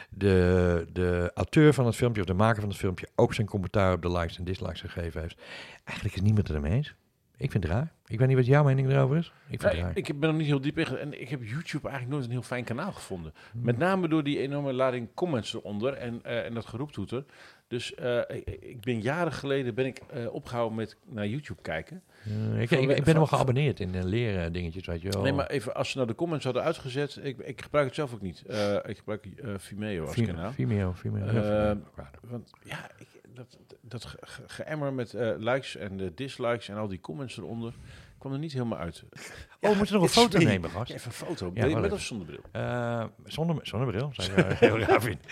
de 0.09 0.85
de 0.91 1.30
auteur 1.33 1.73
van 1.73 1.85
het 1.85 1.95
filmpje 1.95 2.21
of 2.21 2.27
de 2.27 2.33
maker 2.33 2.59
van 2.61 2.69
het 2.69 2.77
filmpje 2.79 3.07
ook 3.15 3.33
zijn 3.33 3.47
commentaar 3.47 3.93
op 3.93 4.01
de 4.01 4.11
likes 4.11 4.37
en 4.37 4.43
dislikes 4.43 4.81
gegeven 4.81 5.21
heeft. 5.21 5.41
Eigenlijk 5.83 6.15
is 6.15 6.21
niemand 6.21 6.47
het 6.47 6.55
ermee 6.57 6.71
eens. 6.73 6.95
Ik 7.37 7.51
vind 7.51 7.63
het 7.63 7.73
raar. 7.73 7.91
Ik 8.07 8.19
weet 8.19 8.27
niet 8.27 8.37
wat 8.37 8.45
jouw 8.45 8.63
mening 8.63 8.89
erover 8.89 9.17
is. 9.17 9.25
Ik 9.27 9.59
vind 9.59 9.61
het 9.61 9.73
Ja, 9.73 9.81
raar. 9.81 9.91
ik 9.97 10.19
ben 10.19 10.29
er 10.29 10.35
niet 10.35 10.47
heel 10.47 10.61
diep 10.61 10.77
in. 10.77 10.97
En 10.97 11.21
ik 11.21 11.29
heb 11.29 11.43
YouTube 11.43 11.87
eigenlijk 11.87 12.09
nooit 12.09 12.25
een 12.25 12.31
heel 12.31 12.41
fijn 12.41 12.63
kanaal 12.63 12.91
gevonden. 12.91 13.33
Hmm. 13.51 13.63
Met 13.63 13.77
name 13.77 14.07
door 14.07 14.23
die 14.23 14.39
enorme 14.39 14.73
lading 14.73 15.07
comments 15.13 15.53
eronder 15.53 15.93
en, 15.93 16.19
eh, 16.23 16.45
en 16.45 16.53
dat 16.53 16.65
geroeptoeter. 16.65 17.25
Dus 17.71 17.93
eh, 17.95 18.19
ik, 18.27 18.47
ik 18.59 18.81
ben 18.81 19.01
jaren 19.01 19.31
geleden 19.31 19.73
ben 19.73 19.85
ik 19.85 20.01
eh, 20.09 20.33
opgehouden 20.33 20.77
met 20.77 20.97
naar 21.05 21.27
YouTube 21.27 21.61
kijken. 21.61 22.01
Eh, 22.25 22.61
ik, 22.61 22.71
ik, 22.71 22.89
ik 22.97 23.03
ben 23.03 23.13
wel 23.15 23.27
geabonneerd 23.27 23.79
in 23.79 23.91
de 23.91 24.05
leren 24.05 24.53
dingetjes, 24.53 24.85
weet 24.85 25.01
je 25.01 25.09
wel. 25.09 25.21
Nee, 25.21 25.33
maar 25.33 25.47
even 25.49 25.75
als 25.75 25.89
ze 25.89 25.95
nou 25.97 26.09
de 26.09 26.15
comments 26.15 26.45
hadden 26.45 26.63
uitgezet. 26.63 27.19
Ik, 27.21 27.37
ik 27.37 27.61
gebruik 27.61 27.85
het 27.85 27.95
zelf 27.95 28.13
ook 28.13 28.21
niet. 28.21 28.43
Eh, 28.47 28.75
ik 28.85 28.97
gebruik 28.97 29.25
eh, 29.25 29.53
Vimeo 29.57 30.05
als 30.05 30.13
Vim- 30.13 30.25
kanaal. 30.25 30.51
Vimeo, 30.51 30.91
Vimeo. 30.93 31.25
Eh, 31.25 31.31
Vimeo. 31.31 31.77
Want 32.21 32.49
ja, 32.63 32.89
ik, 32.97 33.07
dat, 33.33 33.57
dat 33.81 34.05
ge- 34.05 34.17
ge- 34.21 34.43
geëmmer 34.47 34.93
met 34.93 35.13
eh, 35.13 35.31
likes 35.37 35.75
en 35.75 35.97
de 35.97 36.13
dislikes 36.15 36.69
en 36.69 36.75
al 36.75 36.87
die 36.87 36.99
comments 36.99 37.37
eronder 37.37 37.73
kwam 38.21 38.33
er 38.33 38.39
niet 38.39 38.53
helemaal 38.53 38.79
uit. 38.79 39.03
oh, 39.61 39.69
we 39.69 39.75
moeten 39.75 39.93
nog 39.95 40.03
een 40.03 40.09
foto 40.09 40.37
me. 40.37 40.43
nemen, 40.43 40.69
gast. 40.69 40.87
Ja, 40.87 40.95
even 40.95 41.07
een 41.07 41.13
foto. 41.13 41.51
Ja, 41.53 41.65
je 41.65 41.75
met 41.75 41.83
even. 41.83 41.95
of 41.95 42.01
zonder 42.01 42.27
bril? 42.27 42.41
Eh, 42.51 43.05
zonder, 43.25 43.59
zonder 43.67 43.87
bril, 43.87 44.09
zou 44.13 44.31
je 44.35 44.55
heel 44.55 44.79
raar 44.79 45.01
vinden. 45.01 45.25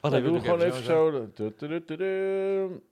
Wat 0.00 0.12
Nee, 0.12 0.22
doe 0.22 0.40
gewoon 0.40 0.60
even 0.60 0.84
zo. 0.84 1.30
Tudududu. 1.32 2.82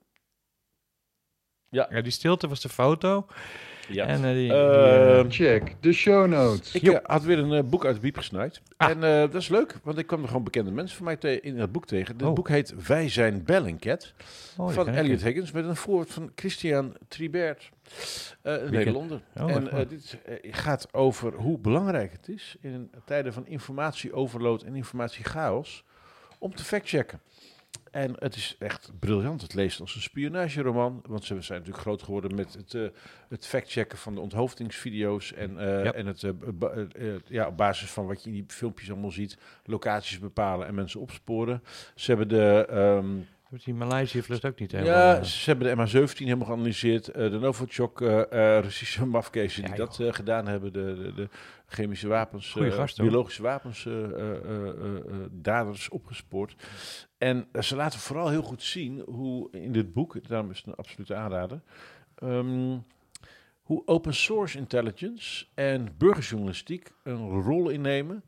Ja, 1.69 2.01
die 2.01 2.11
stilte 2.11 2.47
was 2.47 2.61
de 2.61 2.69
foto. 2.69 3.27
Ja. 3.89 4.05
En 4.05 4.15
eh, 4.25 4.31
die, 4.31 4.33
die, 4.33 4.53
Ehm, 4.53 5.25
eh, 5.25 5.31
Check 5.31 5.75
de 5.79 5.93
show 5.93 6.27
notes. 6.27 6.73
Ik 6.75 6.83
eh, 6.83 6.97
had 7.03 7.23
weer 7.23 7.39
een 7.39 7.69
boek 7.69 7.85
uit 7.85 7.95
de 7.95 8.01
biep 8.01 8.17
gesnaaid. 8.17 8.61
Ah. 8.77 8.89
En 8.89 9.03
eh, 9.03 9.09
dat 9.19 9.35
is 9.35 9.47
leuk, 9.47 9.75
want 9.83 9.97
ik 9.97 10.07
kwam 10.07 10.21
er 10.21 10.27
gewoon 10.27 10.43
bekende 10.43 10.71
mensen 10.71 10.95
van 10.97 11.05
mij 11.05 11.15
te- 11.15 11.41
in 11.41 11.57
dat 11.57 11.71
boek 11.71 11.85
tegen. 11.85 12.13
Het 12.17 12.25
Oh. 12.25 12.33
boek 12.33 12.47
heet 12.49 12.73
Wij 12.87 13.09
zijn 13.09 13.43
Bellingcat 13.43 14.13
oh, 14.57 14.69
van 14.69 14.87
Elliot. 14.87 15.21
Higgins 15.23 15.51
met 15.51 15.65
een 15.65 15.75
voorwoord 15.75 16.11
van 16.11 16.31
Christian 16.35 16.95
Tribert, 17.07 17.69
eh, 18.41 18.53
een 18.63 18.71
Nederlander. 18.71 19.21
Oh, 19.37 19.51
en 19.51 19.71
waar? 19.71 19.87
dit 19.87 20.17
gaat 20.41 20.87
over 20.93 21.33
hoe 21.33 21.59
belangrijk 21.59 22.11
het 22.11 22.27
is 22.29 22.55
in 22.61 22.91
tijden 23.05 23.33
van 23.33 23.47
informatieoverload 23.47 24.61
en 24.63 24.75
informatiechaos 24.75 25.83
om 26.39 26.55
te 26.55 26.63
factchecken. 26.63 27.19
En 27.93 28.15
het 28.19 28.35
is 28.35 28.55
echt 28.59 28.91
briljant. 28.99 29.41
Het 29.41 29.53
leest 29.53 29.79
als 29.79 29.95
een 29.95 30.01
spionageroman. 30.01 31.03
Want 31.07 31.25
ze 31.25 31.41
zijn 31.41 31.57
natuurlijk 31.59 31.85
groot 31.85 32.03
geworden 32.03 32.35
met 32.35 32.53
het, 32.53 32.73
eh, 32.73 32.87
het 33.29 33.47
factchecken 33.47 33.97
van 33.97 34.15
de 34.15 34.21
onthoofdingsvideo's. 34.21 35.33
En, 35.33 35.59
eh, 35.59 35.83
Ja. 35.83 35.93
en 35.93 36.05
het, 36.05 36.23
eh, 36.23 36.31
ja, 37.27 37.47
op 37.47 37.57
basis 37.57 37.89
van 37.91 38.05
wat 38.07 38.23
je 38.23 38.29
in 38.29 38.35
die 38.35 38.45
filmpjes 38.47 38.91
allemaal 38.91 39.11
ziet, 39.11 39.37
locaties 39.65 40.19
bepalen 40.19 40.67
en 40.67 40.75
mensen 40.75 40.99
opsporen. 40.99 41.63
Ze 41.95 42.11
hebben 42.11 42.27
de, 42.27 42.65
ehm, 42.69 43.17
Die 43.61 43.73
Maleisië 43.73 44.21
vlucht 44.21 44.45
ook 44.45 44.59
niet 44.59 44.71
helemaal. 44.71 44.93
ja, 44.93 45.17
eh, 45.17 45.23
ze 45.23 45.49
hebben 45.49 45.67
de 45.67 45.87
MH17 45.87 46.17
helemaal 46.17 46.47
geanalyseerd. 46.47 47.07
eh, 47.07 47.31
de 47.31 47.39
Novichok, 47.39 48.01
eh 48.01 48.21
eh, 48.57 48.63
Russische 48.63 49.05
mafkezen 49.15 49.61
Ja, 49.61 49.67
die 49.67 49.77
dat 49.77 49.99
gedaan 50.15 50.47
hebben. 50.47 50.73
De, 50.73 50.95
de, 50.95 51.13
de 51.13 51.29
chemische 51.65 52.07
wapens, 52.07 52.55
gast, 52.59 52.97
biologische 52.97 53.41
wapens, 53.41 53.87
daders 55.31 55.89
opgespoord. 55.89 56.55
En 57.17 57.47
ze 57.59 57.75
laten 57.75 57.99
vooral 57.99 58.29
heel 58.29 58.41
goed 58.41 58.63
zien 58.63 58.99
hoe 58.99 59.51
in 59.51 59.71
dit 59.71 59.93
boek, 59.93 60.27
daarom 60.27 60.51
is 60.51 60.57
het 60.57 60.67
een 60.67 60.75
absolute 60.75 61.15
aanrader, 61.15 61.61
ehm, 62.15 62.77
hoe 63.61 63.81
open 63.85 64.13
source 64.13 64.57
intelligence 64.57 65.45
en 65.53 65.95
burgerjournalistiek 65.97 66.91
een 67.03 67.29
rol 67.41 67.69
innemen. 67.69 68.23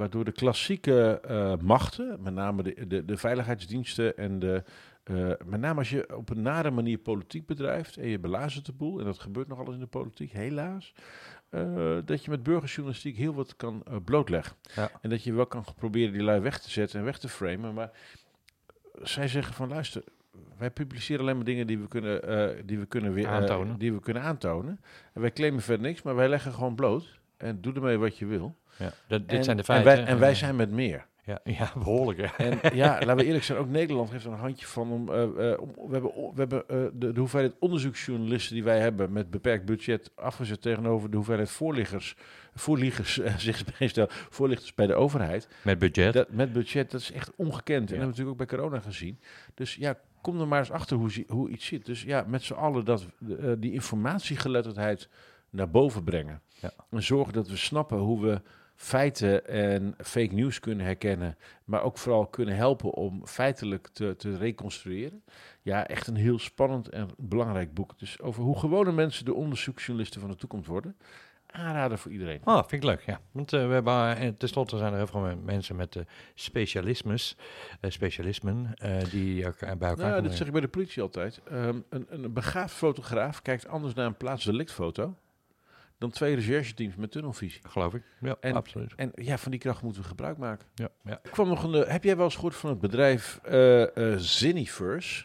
Waardoor 0.00 0.24
de 0.24 0.32
klassieke 0.32 1.20
eh, 1.20 1.56
machten, 1.62 2.22
met 2.22 2.34
name 2.34 2.62
de, 2.62 2.86
de, 2.86 3.04
de 3.04 3.16
veiligheidsdiensten 3.16 4.16
en 4.16 4.38
de, 4.38 4.62
eh, 5.02 5.32
met 5.44 5.60
name 5.60 5.78
als 5.78 5.90
je 5.90 6.16
op 6.16 6.30
een 6.30 6.42
nare 6.42 6.70
manier 6.70 6.98
politiek 6.98 7.46
bedrijft 7.46 7.96
en 7.96 8.08
je 8.08 8.18
belazert 8.18 8.66
de 8.66 8.72
boel, 8.72 8.98
en 8.98 9.04
dat 9.04 9.18
gebeurt 9.18 9.48
nog 9.48 9.58
alles 9.58 9.74
in 9.74 9.80
de 9.80 9.86
politiek, 9.86 10.32
helaas, 10.32 10.94
eh, 11.48 11.98
dat 12.04 12.24
je 12.24 12.30
met 12.30 12.42
burgerjournalistiek 12.42 13.16
heel 13.16 13.34
wat 13.34 13.56
kan 13.56 13.84
blootleggen. 14.04 14.56
Ja. 14.74 14.90
En 15.00 15.10
dat 15.10 15.22
je 15.22 15.32
wel 15.32 15.46
kan 15.46 15.64
proberen 15.76 16.12
die 16.12 16.22
lui 16.22 16.40
weg 16.40 16.60
te 16.60 16.70
zetten 16.70 16.98
en 16.98 17.04
weg 17.04 17.18
te 17.18 17.28
framen, 17.28 17.74
maar 17.74 17.90
zij 19.02 19.28
zeggen 19.28 19.54
van 19.54 19.68
luister, 19.68 20.02
wij 20.58 20.70
publiceren 20.70 21.22
alleen 21.22 21.36
maar 21.36 21.44
dingen 21.44 21.66
die 21.66 21.78
we 21.78 21.88
kunnen, 21.88 22.66
die 22.66 22.78
we 22.78 22.86
kunnen 22.86 23.12
weer, 23.12 23.26
Aantonen. 23.28 23.78
die 23.78 23.92
we 23.92 24.00
kunnen 24.00 24.22
aantonen. 24.22 24.80
En 25.12 25.20
wij 25.20 25.32
claimen 25.32 25.62
verder 25.62 25.86
niks, 25.86 26.02
maar 26.02 26.14
wij 26.14 26.28
leggen 26.28 26.52
gewoon 26.52 26.74
bloot. 26.74 27.20
En 27.36 27.60
doe 27.60 27.74
ermee 27.74 27.98
wat 27.98 28.18
je 28.18 28.26
wil. 28.26 28.56
Ja. 28.80 28.92
Dat, 29.06 29.28
dit 29.28 29.38
en, 29.38 29.44
zijn 29.44 29.56
de 29.56 29.62
en 29.62 29.68
feiten. 29.68 30.04
wij, 30.04 30.04
en 30.04 30.18
wij 30.18 30.34
zijn 30.34 30.56
met 30.56 30.70
meer. 30.70 31.06
Ja, 31.24 31.40
ja 31.58 31.72
behoorlijk. 31.74 32.18
Ja. 32.18 32.36
En 32.36 32.76
ja, 32.76 32.92
laten 32.92 33.16
we 33.16 33.24
eerlijk 33.24 33.44
zijn, 33.44 33.58
ook 33.58 33.68
Nederland 33.68 34.10
heeft 34.10 34.24
er 34.24 34.32
een 34.32 34.38
handje 34.38 34.66
van. 34.66 34.90
Om, 34.90 35.08
eh, 35.08 35.22
eh, 35.22 35.28
we 35.86 35.92
hebben, 35.92 36.12
we 36.12 36.32
hebben 36.34 36.68
eh, 36.68 36.76
de, 36.92 37.12
de 37.12 37.20
hoeveelheid 37.20 37.54
onderzoeksjournalisten 37.58 38.54
die 38.54 38.64
wij 38.64 38.80
hebben 38.80 39.12
met 39.12 39.30
beperkt 39.30 39.64
budget 39.64 40.10
afgezet 40.14 40.62
tegenover 40.62 41.10
de 41.10 41.16
hoeveelheid 41.16 41.50
voorliggers, 41.50 42.16
voorliggers 42.54 43.20
zich 43.36 43.78
meestal 43.78 44.06
voorlichters 44.10 44.74
bij 44.74 44.86
de 44.86 44.94
overheid. 44.94 45.48
Met 45.62 45.78
budget. 45.78 46.12
Dat, 46.12 46.30
met 46.30 46.52
budget, 46.52 46.90
dat 46.90 47.00
is 47.00 47.12
echt 47.12 47.32
ongekend. 47.36 47.68
En 47.68 47.78
dat 47.78 47.88
hebben 47.88 47.98
we 47.98 48.06
natuurlijk 48.06 48.40
ook 48.40 48.48
bij 48.48 48.58
corona 48.58 48.80
gezien. 48.80 49.20
Dus 49.54 49.74
ja, 49.74 49.98
kom 50.20 50.40
er 50.40 50.48
maar 50.48 50.58
eens 50.58 50.70
achter 50.70 50.96
hoe, 50.96 51.24
hoe 51.28 51.48
iets 51.48 51.66
zit. 51.66 51.86
Dus 51.86 52.02
ja, 52.02 52.24
met 52.28 52.42
z'n 52.42 52.52
allen 52.52 52.84
dat, 52.84 53.06
die 53.58 53.72
informatiegeletterdheid 53.72 55.08
naar 55.50 55.70
boven 55.70 56.04
brengen. 56.04 56.40
Ja. 56.60 56.72
En 56.90 57.02
zorgen 57.02 57.32
dat 57.32 57.48
we 57.48 57.56
snappen 57.56 57.98
hoe 57.98 58.20
we 58.20 58.40
feiten 58.80 59.46
en 59.46 59.94
fake 60.04 60.34
news 60.34 60.60
kunnen 60.60 60.86
herkennen. 60.86 61.36
Maar 61.64 61.82
ook 61.82 61.98
vooral 61.98 62.26
kunnen 62.26 62.56
helpen 62.56 62.92
om 62.92 63.26
feitelijk 63.26 63.88
te, 63.92 64.16
te 64.16 64.36
reconstrueren. 64.36 65.22
Ja, 65.62 65.86
echt 65.86 66.06
een 66.06 66.16
heel 66.16 66.38
spannend 66.38 66.88
en 66.88 67.08
belangrijk 67.16 67.74
boek. 67.74 67.98
Dus 67.98 68.20
over 68.20 68.42
hoe 68.42 68.58
gewone 68.58 68.92
mensen 68.92 69.24
de 69.24 69.34
onderzoeksjournalisten 69.34 70.20
van 70.20 70.30
de 70.30 70.36
toekomst 70.36 70.66
worden. 70.68 70.96
Aanraden 71.46 71.98
voor 71.98 72.10
iedereen. 72.12 72.40
Oh, 72.44 72.58
vind 72.58 72.72
ik 72.72 72.84
leuk, 72.84 73.02
ja. 73.06 73.20
Want 73.32 73.52
eh, 73.52 73.66
we 73.66 73.72
hebben, 73.72 74.22
uh, 74.22 74.28
tenslotte 74.38 74.76
zijn 74.76 74.92
er 74.92 74.98
heel 74.98 75.06
veel 75.06 75.36
mensen 75.44 75.76
met 75.76 75.96
eh 75.96 76.02
specialismes, 76.34 77.36
eh, 77.80 77.90
specialismen, 77.90 78.74
eh, 78.74 79.04
die 79.10 79.44
eh, 79.44 79.52
bij 79.58 79.68
elkaar 79.68 79.96
Nou, 79.96 80.10
komen. 80.10 80.22
dat 80.22 80.34
zeg 80.34 80.46
ik 80.46 80.52
bij 80.52 80.60
de 80.60 80.68
politie 80.68 81.02
altijd. 81.02 81.40
Ehm, 81.48 81.80
een, 81.88 82.06
een 82.08 82.32
begaafd 82.32 82.74
fotograaf 82.74 83.42
kijkt 83.42 83.68
anders 83.68 83.94
naar 83.94 84.06
een 84.06 84.16
plaatsdelictfoto 84.16 85.14
dan 86.00 86.10
twee 86.10 86.34
rechercheteams 86.34 86.96
met 86.96 87.10
tunnelvisie. 87.10 87.60
Geloof 87.68 87.94
ik. 87.94 88.02
Ja, 88.20 88.36
En- 88.40 88.54
absoluut. 88.54 88.92
En 88.96 89.10
ja, 89.14 89.38
van 89.38 89.50
die 89.50 89.60
kracht 89.60 89.82
moeten 89.82 90.02
we 90.02 90.08
gebruik 90.08 90.36
maken. 90.36 90.66
Ja, 90.74 90.88
ja. 91.04 91.20
Ik 91.22 91.30
kwam 91.30 91.48
nog 91.48 91.62
een, 91.62 91.74
eh, 91.74 91.92
heb 91.92 92.04
jij 92.04 92.16
wel 92.16 92.24
eens 92.24 92.34
gehoord 92.34 92.56
van 92.56 92.70
het 92.70 92.78
bedrijf 92.80 93.40
eh 93.42 94.12
eh 94.12 94.18
Ziniverse? 94.18 95.24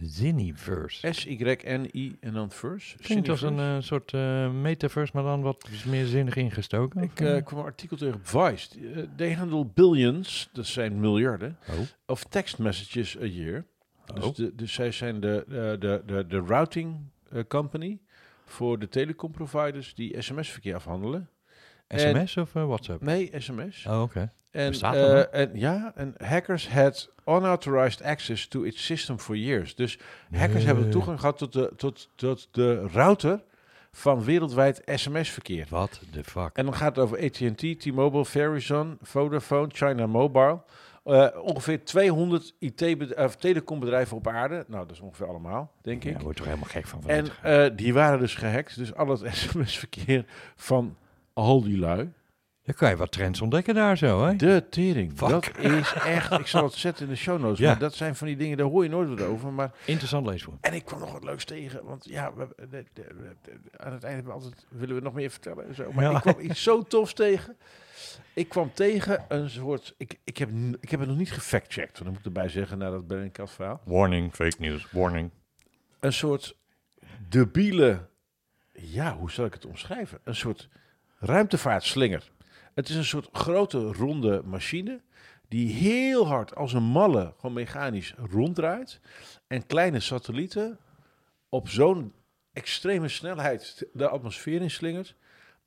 Ziniverse. 0.00 1.12
S-Y-N-I 1.12 2.16
en 2.20 2.32
dan 2.32 2.50
Verse. 2.50 2.96
Klinkt 2.96 3.28
als 3.28 3.42
een 3.42 3.82
soort 3.82 4.12
eh, 4.12 4.50
metaverse, 4.50 5.12
maar 5.14 5.22
dan 5.22 5.42
wat 5.42 5.68
meer 5.86 6.06
zinnig 6.06 6.36
ingestoken. 6.36 7.02
Ik 7.02 7.14
kwam 7.44 7.58
een 7.58 7.64
artikel 7.64 7.96
tegen 7.96 8.14
op 8.14 8.26
Vice. 8.26 8.68
They 9.16 9.34
handle 9.34 9.66
billions, 9.66 10.48
dat 10.52 10.66
zijn 10.66 11.00
miljarden, 11.00 11.58
oh. 11.68 11.74
of 12.06 12.24
text 12.24 12.58
messages 12.58 13.18
a 13.18 13.24
year. 13.24 13.64
Oh. 14.06 14.22
Dus, 14.22 14.32
de, 14.32 14.54
dus 14.54 14.72
zij 14.72 14.92
zijn 14.92 15.20
de, 15.20 15.44
de, 15.78 16.02
de, 16.06 16.26
de, 16.26 16.38
routing 16.38 17.10
company 17.48 17.98
voor 18.50 18.78
de 18.78 18.88
telecomproviders 18.88 19.94
die 19.94 20.22
sms-verkeer 20.22 20.74
afhandelen. 20.74 21.28
SMS 21.88 22.36
of 22.36 22.54
eh, 22.54 22.64
WhatsApp? 22.64 23.02
Nee, 23.02 23.30
sms. 23.38 23.86
Oh, 23.86 24.02
oké. 24.02 24.32
En, 24.50 24.72
dat 24.72 24.80
nog? 24.80 24.92
eh, 24.92 25.40
en 25.40 25.50
ja, 25.54 25.92
en 25.94 26.14
hackers 26.18 26.68
had 26.68 27.10
unauthorized 27.26 28.02
access 28.02 28.48
to 28.48 28.62
its 28.62 28.84
system 28.84 29.18
for 29.18 29.36
years. 29.36 29.74
Dus 29.74 29.98
hackers 30.30 30.64
hebben 30.64 30.90
toegang 30.90 31.20
gehad 31.20 31.38
tot 31.38 31.52
de, 31.52 31.72
tot, 31.76 32.08
tot 32.14 32.48
de 32.50 32.86
router 32.92 33.42
van 33.92 34.24
wereldwijd 34.24 34.82
sms-verkeer. 34.84 35.66
What 35.68 36.00
the 36.12 36.24
fuck? 36.24 36.50
En 36.52 36.64
dan 36.64 36.74
gaat 36.74 36.96
het 36.96 37.04
over 37.04 37.18
AT&T, 37.18 37.80
T-Mobile, 37.80 38.24
Verizon, 38.24 38.98
Vodafone, 39.02 39.68
China 39.72 40.06
Mobile. 40.06 40.62
Eh, 41.08 41.26
ongeveer 41.42 41.84
200 41.84 42.54
IT 42.58 43.14
of 43.16 43.36
telecombedrijven 43.36 44.16
op 44.16 44.28
aarde. 44.28 44.64
Nou, 44.68 44.86
dat 44.86 44.96
is 44.96 45.00
ongeveer 45.02 45.26
allemaal, 45.28 45.72
denk 45.82 46.02
Ja, 46.02 46.08
ik. 46.08 46.14
daar 46.14 46.24
word 46.24 46.36
je 46.38 46.42
toch 46.44 46.52
helemaal 46.52 46.72
gek 46.72 46.86
van. 46.86 47.02
van 47.02 47.10
En 47.10 47.26
eh, 47.42 47.76
die 47.76 47.94
waren 47.94 48.18
dus 48.18 48.34
gehackt. 48.34 48.76
Dus 48.76 48.94
al 48.94 49.08
het 49.08 49.20
sms-verkeer 49.36 50.24
van 50.56 50.96
al 51.32 51.62
die 51.62 51.78
lui. 51.78 52.12
Dan 52.62 52.74
kan 52.76 52.90
je 52.90 52.96
wat 52.96 53.12
trends 53.12 53.40
ontdekken 53.40 53.74
daar 53.74 53.98
zo, 53.98 54.24
hè? 54.24 54.36
De 54.36 54.64
tering. 54.70 55.12
Fuck. 55.16 55.30
Dat 55.30 55.58
is 55.72 55.92
echt... 55.92 56.32
Ik 56.32 56.46
zal 56.46 56.64
het 56.64 56.72
zetten 56.74 57.04
in 57.04 57.10
de 57.12 57.16
show 57.18 57.40
notes. 57.40 57.58
Ja. 57.64 57.70
Maar 57.70 57.78
dat 57.78 57.94
zijn 57.94 58.14
van 58.16 58.26
die 58.26 58.36
dingen, 58.36 58.56
daar 58.56 58.66
hoor 58.66 58.82
je 58.82 58.90
nooit 58.90 59.08
wat 59.08 59.20
over. 59.22 59.52
Maar, 59.52 59.70
Interessant 59.84 60.26
leesvoer. 60.26 60.54
en 60.60 60.72
ik 60.74 60.84
kwam 60.84 61.00
nog 61.00 61.12
wat 61.12 61.24
leuks 61.24 61.44
tegen. 61.44 61.84
Want 61.84 62.04
ja, 62.08 62.32
we, 62.34 62.48
de- 62.56 62.84
de- 62.92 63.14
de- 63.42 63.52
aan 63.76 63.92
het 63.92 64.02
einde 64.04 64.06
hebben 64.08 64.24
we 64.24 64.32
altijd, 64.32 64.66
willen 64.68 64.94
we 64.94 65.00
nog 65.02 65.12
meer 65.14 65.30
vertellen. 65.30 65.68
En 65.68 65.74
zo. 65.74 65.92
Maar 65.92 66.04
Ja. 66.04 66.16
ik 66.16 66.20
kwam 66.20 66.40
iets 66.40 66.62
zo 66.62 66.82
tofs 66.82 67.12
tegen. 67.12 67.56
Ik 68.34 68.48
kwam 68.48 68.72
tegen 68.72 69.24
een 69.28 69.50
soort... 69.50 69.94
Ik, 69.96 70.18
ik, 70.24 70.38
heb, 70.38 70.50
ik 70.80 70.90
heb 70.90 71.00
het 71.00 71.08
nog 71.08 71.18
niet 71.18 71.32
gefactcheckt. 71.32 71.92
want 71.92 72.04
Dan 72.04 72.08
moet 72.08 72.18
ik 72.18 72.24
erbij 72.24 72.48
zeggen, 72.48 72.78
na 72.78 72.90
dat 72.90 73.06
Bellingcat 73.06 73.50
verhaal. 73.50 73.80
Warning, 73.84 74.34
fake 74.34 74.56
news, 74.58 74.90
warning. 74.90 75.30
Een 76.00 76.12
soort 76.12 76.56
debiele... 77.28 78.08
Ja, 78.72 79.16
hoe 79.16 79.30
zal 79.30 79.44
ik 79.44 79.52
het 79.52 79.66
omschrijven? 79.66 80.18
Een 80.24 80.34
soort 80.34 80.68
ruimtevaartslinger. 81.18 82.30
Het 82.74 82.88
is 82.88 82.96
een 82.96 83.04
soort 83.04 83.28
grote 83.32 83.78
ronde 83.78 84.42
machine 84.44 85.00
die 85.48 85.72
heel 85.72 86.26
hard 86.26 86.54
als 86.54 86.72
een 86.72 86.82
malle, 86.82 87.32
gewoon 87.36 87.52
mechanisch 87.52 88.14
ronddraait. 88.30 89.00
En 89.46 89.66
kleine 89.66 90.00
satellieten 90.00 90.78
op 91.48 91.68
zo'n 91.68 92.12
extreme 92.52 93.08
snelheid 93.08 93.86
de 93.92 94.08
atmosfeer 94.08 94.62
inslingert. 94.62 95.14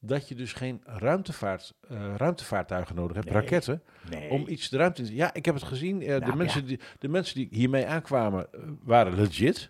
Dat 0.04 0.28
je 0.28 0.36
dus 0.36 0.54
geen 0.54 0.82
ruimtevaart, 0.86 1.74
eh, 1.89 1.97
ruimtevaartuigen 2.18 2.95
nodig 2.95 3.16
hebt, 3.16 3.30
Nee. 3.30 3.39
raketten, 3.41 3.82
Nee. 4.10 4.30
om 4.30 4.47
iets 4.47 4.70
de 4.70 4.78
ruimte 4.78 5.02
in 5.02 5.08
te... 5.08 5.16
Ja, 5.16 5.34
ik 5.34 5.45
heb 5.45 5.56
het 5.56 5.64
gezien. 5.64 6.02
eh, 6.02 6.14
de, 6.14 6.20
Nou, 6.20 6.36
mensen 6.36 6.66
die, 6.66 6.80
de 6.99 7.08
mensen 7.08 7.36
die 7.36 7.47
hiermee 7.52 7.88
aankwamen 7.88 8.47
eh, 8.54 8.60
waren 8.84 9.16
legit. 9.16 9.70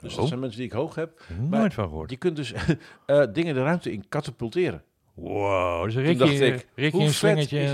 Dus 0.00 0.12
dat 0.14 0.22
Oh. 0.22 0.28
zijn 0.28 0.40
mensen 0.40 0.58
die 0.58 0.66
ik 0.68 0.72
hoog 0.74 0.94
heb. 0.94 1.22
Nooit 1.48 1.74
van 1.74 1.84
gehoord. 1.88 2.10
Je 2.10 2.16
kunt 2.16 2.36
dus 2.36 2.52
dingen 3.32 3.54
de 3.54 3.62
ruimte 3.62 3.92
in 3.92 4.08
katapulteren. 4.08 4.82
Wow, 5.14 5.84
dus 5.84 5.94
dacht 5.94 6.06
Ricky, 6.06 6.44
ik, 6.44 6.66
Ricky 6.74 6.90
hoe 6.96 7.00
een 7.00 7.06
is- 7.08 7.20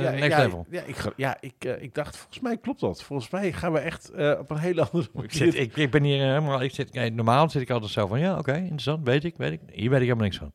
ja, 0.01 0.11
next 0.11 0.29
ja, 0.37 0.43
level. 0.45 0.67
Ja, 0.71 0.83
ik, 0.83 0.97
ja 1.17 1.37
ik, 1.41 1.65
ik 1.81 1.95
dacht, 1.95 2.17
volgens 2.17 2.41
mij 2.41 2.57
klopt 2.59 2.81
dat. 2.81 3.03
Volgens 3.03 3.31
mij 3.31 3.53
gaan 3.53 3.73
we 3.73 3.79
echt 3.79 4.11
op 4.39 4.51
een 4.51 4.59
hele 4.59 4.81
andere 4.85 5.05
Ik, 5.05 5.15
manier... 5.15 5.31
zit, 5.31 5.55
ik, 5.55 5.77
ik 5.77 5.91
ben 5.91 6.03
hier 6.03 6.19
helemaal, 6.19 6.63
ik 6.63 6.71
zit, 6.75 7.15
normaal 7.15 7.51
zit 7.51 7.63
ik 7.63 7.71
altijd 7.71 7.93
zo 7.93 8.07
van, 8.07 8.19
ja, 8.21 8.39
oké, 8.39 8.57
interessant, 8.57 9.07
weet 9.07 9.25
ik, 9.25 9.37
weet 9.37 9.53
ik. 9.53 9.61
Hier 9.73 9.91
weet 9.91 10.01
ik 10.01 10.07
helemaal 10.07 10.25
niks 10.25 10.37
van. 10.37 10.53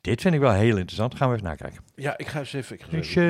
Dit 0.00 0.20
vind 0.20 0.34
ik 0.34 0.40
wel 0.40 0.52
heel 0.52 0.76
interessant, 0.76 1.14
gaan 1.14 1.28
we 1.28 1.34
even 1.36 1.46
nakijken. 1.48 1.80
Ja, 1.94 2.18
ik 2.18 2.26
ga 2.26 2.38
eens 2.38 2.52
even... 2.52 2.74
Ik 2.76 2.82
ga, 2.82 2.90
Dus 2.90 3.08
even- 3.08 3.22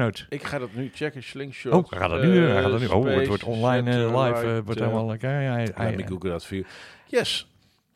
uh, 0.00 0.08
ik 0.28 0.42
ga 0.44 0.58
dat 0.58 0.72
nu 0.74 0.90
checken, 0.94 1.22
slingshot. 1.22 1.72
Oh, 1.72 1.84
gaat 1.88 2.10
dat 2.10 2.22
nu? 2.22 2.46
eh, 2.46 2.52
gaat 2.62 2.70
dat 2.70 2.80
nu? 2.80 2.86
Oh, 2.86 3.04
het 3.04 3.26
wordt 3.26 3.42
space, 3.42 3.56
online 3.56 3.90
eh, 3.90 3.96
live, 3.96 4.10
satellite, 4.16 4.46
eh, 4.56 4.64
wordt 4.64 4.80
eh, 4.80 4.86
helemaal 4.86 5.06
lekker. 5.06 5.30
Ja, 5.40 5.52
hij- 5.52 5.66
Laat 5.66 5.76
hij- 5.76 5.96
me 5.96 6.06
googlen 6.06 6.30
dat 6.30 6.46
voor 6.46 6.56
you. 6.56 6.68
Yes. 7.06 7.50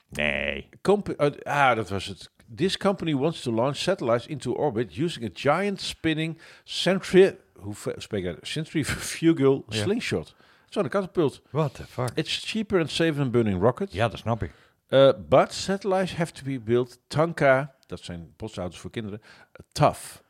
nee. 0.09 0.69
Compa- 0.83 1.15
uh, 1.19 1.31
ah, 1.43 1.77
dat 1.77 1.89
was 1.89 2.07
het. 2.07 2.31
This 2.57 2.77
company 2.77 3.15
wants 3.15 3.41
to 3.43 3.53
launch 3.55 3.77
satellites 3.77 4.27
into 4.27 4.53
orbit 4.53 4.97
using 4.97 5.25
a 5.25 5.31
giant 5.33 5.81
spinning 5.81 6.39
centri 6.65 7.37
hoe 7.55 7.75
spreek 7.97 8.23
ik 8.25 8.27
uit? 8.29 8.39
centrifugal 8.43 9.65
Ja. 9.69 9.83
slingshot. 9.83 10.35
Zo'n 10.69 10.89
katapult. 10.89 11.43
What 11.51 11.75
the 11.75 11.85
fuck? 11.87 12.11
It's 12.15 12.51
cheaper 12.51 12.81
and 12.81 12.91
safer 12.91 13.15
than 13.15 13.31
burning 13.31 13.61
rockets. 13.63 13.93
Ja, 13.95 14.09
dat 14.09 14.19
snap 14.19 14.43
ik. 14.43 14.51
Uh, 14.91 15.13
but 15.29 15.53
satellites 15.53 16.15
have 16.17 16.33
to 16.33 16.45
be 16.45 16.61
built 16.61 16.99
Tanka, 17.07 17.75
dat 17.87 18.01
zijn 18.01 18.33
postauto's 18.37 18.79
voor 18.79 18.91
kinderen, 18.91 19.21
uh, 19.23 19.67
tough. 19.73 20.23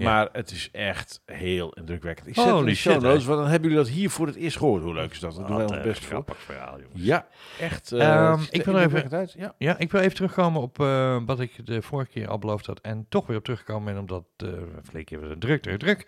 Ja. 0.00 0.10
Maar 0.12 0.28
het 0.32 0.50
is 0.50 0.68
echt 0.72 1.22
heel 1.24 1.72
indrukwekkend. 1.72 2.26
Ik 2.28 2.34
zet 2.34 2.44
Holy 2.44 2.64
de 2.64 2.74
show 2.74 3.02
notes, 3.02 3.24
want 3.24 3.40
dan 3.40 3.48
hebben 3.50 3.70
jullie 3.70 3.84
dat 3.84 3.94
hier 3.94 4.10
voor 4.10 4.26
het 4.26 4.36
eerst 4.36 4.56
gehoord. 4.56 4.82
Hoe 4.82 4.94
leuk 4.94 5.10
is 5.12 5.18
dat? 5.20 5.34
Dat 5.34 5.46
doen 5.46 5.56
wij 5.56 5.66
ons 5.66 5.80
best 5.82 6.04
voor. 6.04 6.24
verhaal, 6.36 6.80
jongens. 6.80 7.02
Ja, 7.02 7.26
echt. 7.60 7.92
uh, 7.92 8.00
Ehm, 8.30 8.40
ik 8.50 8.64
wil 8.64 8.78
even- 8.78 9.10
Uit. 9.10 9.32
Ja. 9.38 9.54
Ja, 9.58 9.78
ik 9.78 9.90
wil 9.90 10.00
even 10.00 10.14
terugkomen 10.14 10.60
op 10.62 10.80
eh, 10.80 11.18
wat 11.26 11.40
ik 11.40 11.66
de 11.66 11.82
vorige 11.82 12.10
keer 12.10 12.28
al 12.28 12.38
beloofd 12.38 12.66
had. 12.66 12.80
En 12.80 13.06
toch 13.08 13.26
weer 13.26 13.36
op 13.36 13.44
teruggekomen 13.44 13.84
ben, 13.92 14.00
omdat 14.00 14.24
uh, 14.44 14.50
verleden 14.82 15.04
keer 15.04 15.20
was 15.20 15.28
het 15.30 15.40
druk, 15.40 15.62
druk, 15.62 15.78
druk. 15.78 16.06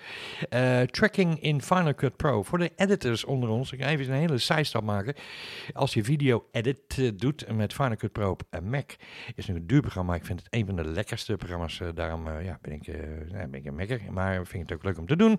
Eh, 0.48 0.80
tracking 0.80 1.40
in 1.42 1.62
Final 1.62 1.94
Cut 1.94 2.16
Pro. 2.16 2.42
Voor 2.42 2.58
de 2.58 2.70
editors 2.76 3.24
onder 3.24 3.48
ons, 3.48 3.72
ik 3.72 3.82
ga 3.82 3.88
even 3.88 4.06
een 4.14 4.20
hele 4.20 4.38
zijstap 4.38 4.82
maken. 4.82 5.14
Als 5.72 5.94
je 5.94 6.04
video 6.04 6.46
edit 6.52 6.78
eh, 6.98 7.10
doet 7.16 7.52
met 7.56 7.72
Final 7.72 7.96
Cut 7.96 8.12
Pro 8.12 8.30
op 8.30 8.42
een 8.50 8.70
Mac, 8.70 8.90
is 9.34 9.46
het 9.46 9.56
een 9.56 9.66
duur 9.66 9.80
programma. 9.80 10.14
Ik 10.14 10.24
vind 10.24 10.38
het 10.38 10.48
een 10.54 10.66
van 10.66 10.76
de 10.76 10.84
lekkerste 10.84 11.36
programma's. 11.36 11.80
eh, 11.80 11.88
daarom 11.94 12.26
eh, 12.28 12.44
ja, 12.44 12.58
ben, 12.62 12.72
ik, 12.72 12.86
eh, 12.86 12.94
ben 13.30 13.54
ik 13.54 13.64
een 13.64 13.74
Maar 14.10 14.34
vind 14.34 14.62
ik 14.62 14.68
het 14.68 14.72
ook 14.78 14.84
leuk 14.84 14.98
om 14.98 15.06
te 15.06 15.16
doen. 15.16 15.38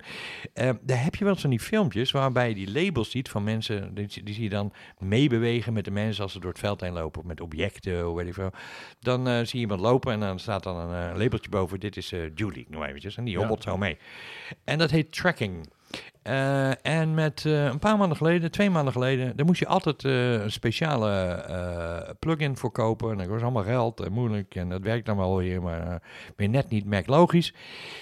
Eh, 0.54 0.70
daar 0.82 1.04
heb 1.04 1.16
je 1.16 1.24
wel 1.24 1.34
eens 1.34 1.42
van 1.42 1.50
die 1.50 1.60
filmpjes 1.60 2.12
waarbij 2.12 2.50
je 2.50 2.56
die 2.56 2.72
labels 2.72 3.12
ziet 3.12 3.30
van 3.30 3.44
mensen. 3.44 3.94
Die, 3.94 4.24
die 4.24 4.34
zie 4.34 4.44
je 4.44 4.50
dan 4.50 4.74
meebewegen 5.00 5.74
met 5.74 5.86
de 5.86 5.92
mensen 5.92 6.24
als 6.24 6.32
ze 6.32 6.40
door 6.40 6.50
het 6.52 6.60
veld 6.60 6.82
heen 6.82 6.94
lopen. 6.94 7.22
Of 7.22 7.28
met 7.28 7.42
objecten, 7.42 8.10
of 8.10 8.16
weet 8.16 8.28
ik 8.28 8.34
veel. 8.34 8.52
Dan 9.00 9.28
eh, 9.28 9.34
zie 9.38 9.48
je 9.52 9.60
iemand 9.60 9.82
lopen 9.82 10.14
en 10.14 10.20
dan 10.20 10.40
staat 10.40 10.64
dan 10.64 10.78
een 10.78 11.12
eh, 11.12 11.18
labeltje 11.18 11.50
boven. 11.50 11.80
Dit 11.80 11.98
is 11.98 12.14
Julie, 12.36 12.66
noem 12.70 12.84
eventjes. 12.84 13.18
En 13.18 13.24
die 13.24 13.34
Ja. 13.34 13.40
hobbelt 13.40 13.64
zo 13.64 13.78
mee. 13.78 13.98
En 14.64 14.78
dat 14.78 14.92
heet 14.92 15.12
tracking. 15.12 15.68
Eh, 16.24 16.86
en 16.86 17.14
met 17.14 17.46
eh, 17.46 17.66
een 17.66 17.80
paar 17.80 17.98
maanden 17.98 18.18
geleden, 18.18 18.52
twee 18.52 18.70
maanden 18.70 18.94
geleden, 18.94 19.36
daar 19.36 19.46
moest 19.46 19.60
je 19.60 19.68
altijd 19.68 20.04
eh, 20.04 20.32
een 20.32 20.52
speciale 20.52 22.16
plugin 22.20 22.58
voor 22.58 22.72
kopen. 22.72 23.12
En 23.12 23.18
dat 23.18 23.28
was 23.28 23.42
allemaal 23.42 23.64
geld 23.64 24.00
en 24.00 24.12
moeilijk 24.12 24.56
en 24.56 24.70
dat 24.70 24.82
werkt 24.82 25.06
dan 25.06 25.18
wel 25.18 25.38
weer, 25.38 25.62
maar 25.62 26.02
weer 26.36 26.50
net 26.50 26.70
niet 26.70 26.86
Mac 26.86 27.08
logisch. 27.08 27.54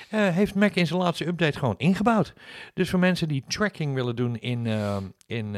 Heeft 0.10 0.56
Mac 0.56 0.76
in 0.76 0.88
zijn 0.88 1.00
laatste 1.00 1.28
update 1.28 1.60
gewoon 1.60 1.78
ingebouwd. 1.78 2.34
Dus 2.74 2.90
voor 2.90 3.00
mensen 3.00 3.28
die 3.28 3.44
tracking 3.48 3.94
willen 3.94 4.16
doen 4.16 4.38
in, 4.38 4.66
in, 5.28 5.56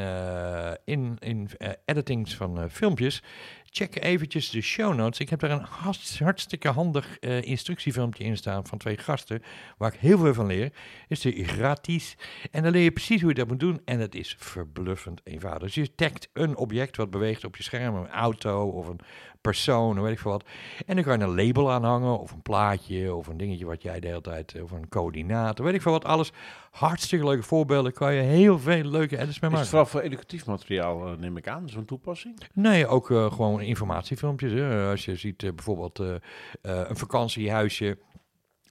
in, 0.86 1.18
in 1.20 1.50
editings 1.86 2.36
van 2.36 2.70
filmpjes, 2.70 3.24
check 3.76 4.04
eventjes 4.04 4.50
de 4.50 4.62
show 4.62 4.96
notes. 4.96 5.20
Ik 5.20 5.30
heb 5.30 5.40
daar 5.40 5.52
een 5.52 5.66
hartst- 5.70 6.20
hartstikke 6.20 6.68
handig 6.68 7.20
eh, 7.20 7.42
instructiefilmpje 7.42 8.24
in 8.24 8.38
staan 8.38 8.68
van 8.68 8.78
twee 8.78 8.98
gasten, 8.98 9.44
waar 9.78 9.94
ik 9.94 10.00
heel 10.00 10.18
veel 10.18 10.34
van 10.34 10.46
leer. 10.46 10.74
Is 11.08 11.20
de 11.22 11.44
gratis. 11.44 12.18
En 12.52 12.64
dan 12.64 12.72
leer 12.72 12.84
je 12.84 12.92
precies 12.92 13.20
hoe 13.22 13.30
je 13.30 13.36
dat 13.36 13.48
moet 13.48 13.60
doen. 13.60 13.82
En 13.86 14.00
het 14.00 14.16
is 14.16 14.36
verbluffend 14.40 15.22
eenvoudig. 15.24 15.74
Dus 15.74 15.76
je 15.76 15.96
tagt 15.96 16.30
een 16.34 16.58
object 16.58 16.98
wat 16.98 17.10
beweegt 17.10 17.46
op 17.46 17.56
je 17.56 17.64
scherm, 17.64 17.96
een 17.96 18.10
auto 18.10 18.70
of 18.70 18.88
een 18.88 19.00
persoon, 19.44 20.02
weet 20.02 20.12
ik 20.12 20.20
veel 20.20 20.32
wat. 20.32 20.44
En 20.86 20.96
dan 20.96 21.04
kan 21.04 21.18
je 21.20 21.24
een 21.26 21.36
label 21.46 21.72
aanhangen, 21.72 22.20
of 22.20 22.32
een 22.32 22.42
plaatje, 22.42 23.16
of 23.16 23.28
een 23.28 23.38
dingetje 23.38 23.66
wat 23.66 23.82
jij 23.82 24.00
de 24.00 24.08
hele 24.08 24.22
tijd, 24.22 24.62
of 24.64 24.72
een 24.72 24.90
coördinaat, 24.90 25.60
weet 25.60 25.74
ik 25.74 25.82
veel 25.82 25.92
wat. 25.92 26.06
Alles 26.06 26.32
hartstikke 26.72 27.26
leuke 27.26 27.44
voorbeelden. 27.44 27.94
Kan 27.94 28.14
je 28.14 28.22
heel 28.22 28.60
veel 28.60 28.84
leuke 28.84 29.18
edits 29.18 29.26
mee 29.26 29.28
Is 29.28 29.42
het 29.42 29.52
maken. 29.52 29.68
vooral 29.68 29.86
voor 29.86 30.02
educatief 30.02 30.46
materiaal, 30.46 31.08
eh, 31.08 31.18
neem 31.18 31.38
ik 31.38 31.48
aan, 31.48 31.70
zo'n 31.70 31.86
toepassing? 31.86 32.40
Nee, 32.54 32.88
ook 32.88 33.12
eh, 33.12 33.32
gewoon 33.32 33.62
informatiefilmpjes. 33.62 34.52
Hè. 34.52 34.90
Als 34.90 35.06
je 35.06 35.16
ziet 35.16 35.44
eh, 35.44 35.52
bijvoorbeeld 35.54 36.00
eh, 36.00 36.16
eh, 36.16 36.90
een 36.90 36.98
vakantiehuisje 36.98 37.98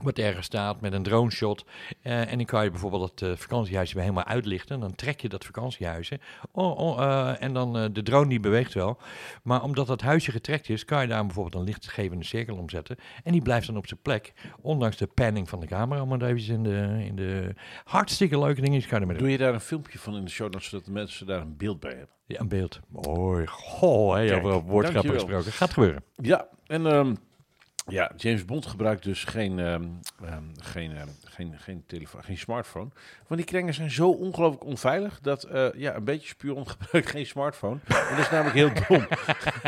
wat 0.03 0.19
ergens 0.19 0.47
staat 0.47 0.81
met 0.81 0.93
een 0.93 1.03
drone 1.03 1.31
shot. 1.31 1.65
eh, 2.03 2.31
en 2.31 2.37
dan 2.37 2.47
kan 2.47 2.65
je 2.65 2.71
bijvoorbeeld 2.71 3.11
het 3.11 3.23
eh, 3.31 3.37
vakantiehuisje 3.37 3.95
weer 3.95 4.03
helemaal 4.03 4.25
uitlichten. 4.25 4.81
Dan 4.81 4.95
trek 4.95 5.21
je 5.21 5.29
dat 5.29 5.45
vakantiehuisje. 5.45 6.21
Oh, 6.53 6.79
oh, 6.79 7.03
eh, 7.03 7.43
en 7.43 7.53
dan 7.53 7.93
de 7.93 8.03
drone 8.03 8.29
die 8.29 8.41
beweegt 8.41 8.75
wel. 8.75 8.99
Maar 9.43 9.63
omdat 9.63 9.87
dat 9.87 10.01
huisje 10.01 10.31
getrekt 10.31 10.69
is, 10.69 10.85
kan 10.85 11.03
je 11.03 11.09
daar 11.09 11.27
bijvoorbeeld 11.27 11.55
een 11.55 11.69
lichtgevende 11.69 12.25
cirkel 12.25 12.57
om 12.57 12.71
zetten. 12.71 12.97
En 13.25 13.33
die 13.33 13.43
blijft 13.43 13.67
dan 13.67 13.77
op 13.77 13.87
zijn 13.87 14.01
plek. 14.03 14.33
Ondanks 14.61 14.97
de 14.97 15.07
panning 15.07 15.49
van 15.49 15.61
de 15.61 15.67
camera. 15.67 16.05
Maar 16.05 16.23
even 16.23 16.55
in 16.55 16.63
de, 16.63 17.05
in 17.07 17.17
de 17.17 17.55
hartstikke 17.85 18.39
leuke 18.39 18.61
dingetjes 18.61 18.87
kan 18.87 18.99
je 18.99 19.05
ermee 19.05 19.19
doen. 19.19 19.27
Doe 19.27 19.37
je 19.39 19.45
daar 19.45 19.55
een 19.55 19.61
filmpje 19.61 19.99
van 19.99 20.17
in 20.17 20.25
de 20.25 20.31
show 20.31 20.61
zodat 20.61 20.85
de 20.85 20.93
mensen 20.93 21.27
daar 21.27 21.41
een 21.41 21.57
beeld 21.57 21.81
bij 21.81 21.91
hebben? 21.91 22.15
Ja, 22.27 22.41
een 22.41 22.49
beeld. 22.49 22.81
Mooi. 22.89 23.47
Goh, 23.47 24.15
hè, 24.15 24.37
over 24.37 24.63
woordgrappen 24.63 25.13
gesproken. 25.13 25.53
Gaat 25.53 25.73
gebeuren. 25.73 26.05
Ja, 26.17 26.49
en 26.67 26.87
ehm, 26.87 27.15
ja, 27.89 28.13
James 28.17 28.45
Bond 28.45 28.67
gebruikt 28.67 29.05
dus 29.05 29.25
geen, 29.25 29.59
ehm, 29.59 29.89
ehm, 30.25 30.45
geen, 30.61 30.97
ehm, 30.97 31.09
geen, 31.33 31.59
geen, 31.59 31.85
telefoon, 31.87 32.23
geen 32.25 32.39
smartphone. 32.39 32.89
Want 33.27 33.41
die 33.41 33.45
kringen 33.45 33.75
zijn 33.75 33.91
zo 33.91 34.11
ongelooflijk 34.11 34.65
onveilig 34.65 35.21
dat 35.21 35.43
eh, 35.43 35.67
ja, 35.75 35.95
een 35.95 36.05
beetje 36.05 36.29
spion 36.29 36.69
gebruikt 36.79 37.11
geen 37.11 37.27
smartphone. 37.27 37.79
En 37.89 38.17
dat 38.17 38.19
is 38.19 38.31
namelijk 38.31 38.57
heel 38.57 38.71
dom. 38.89 39.07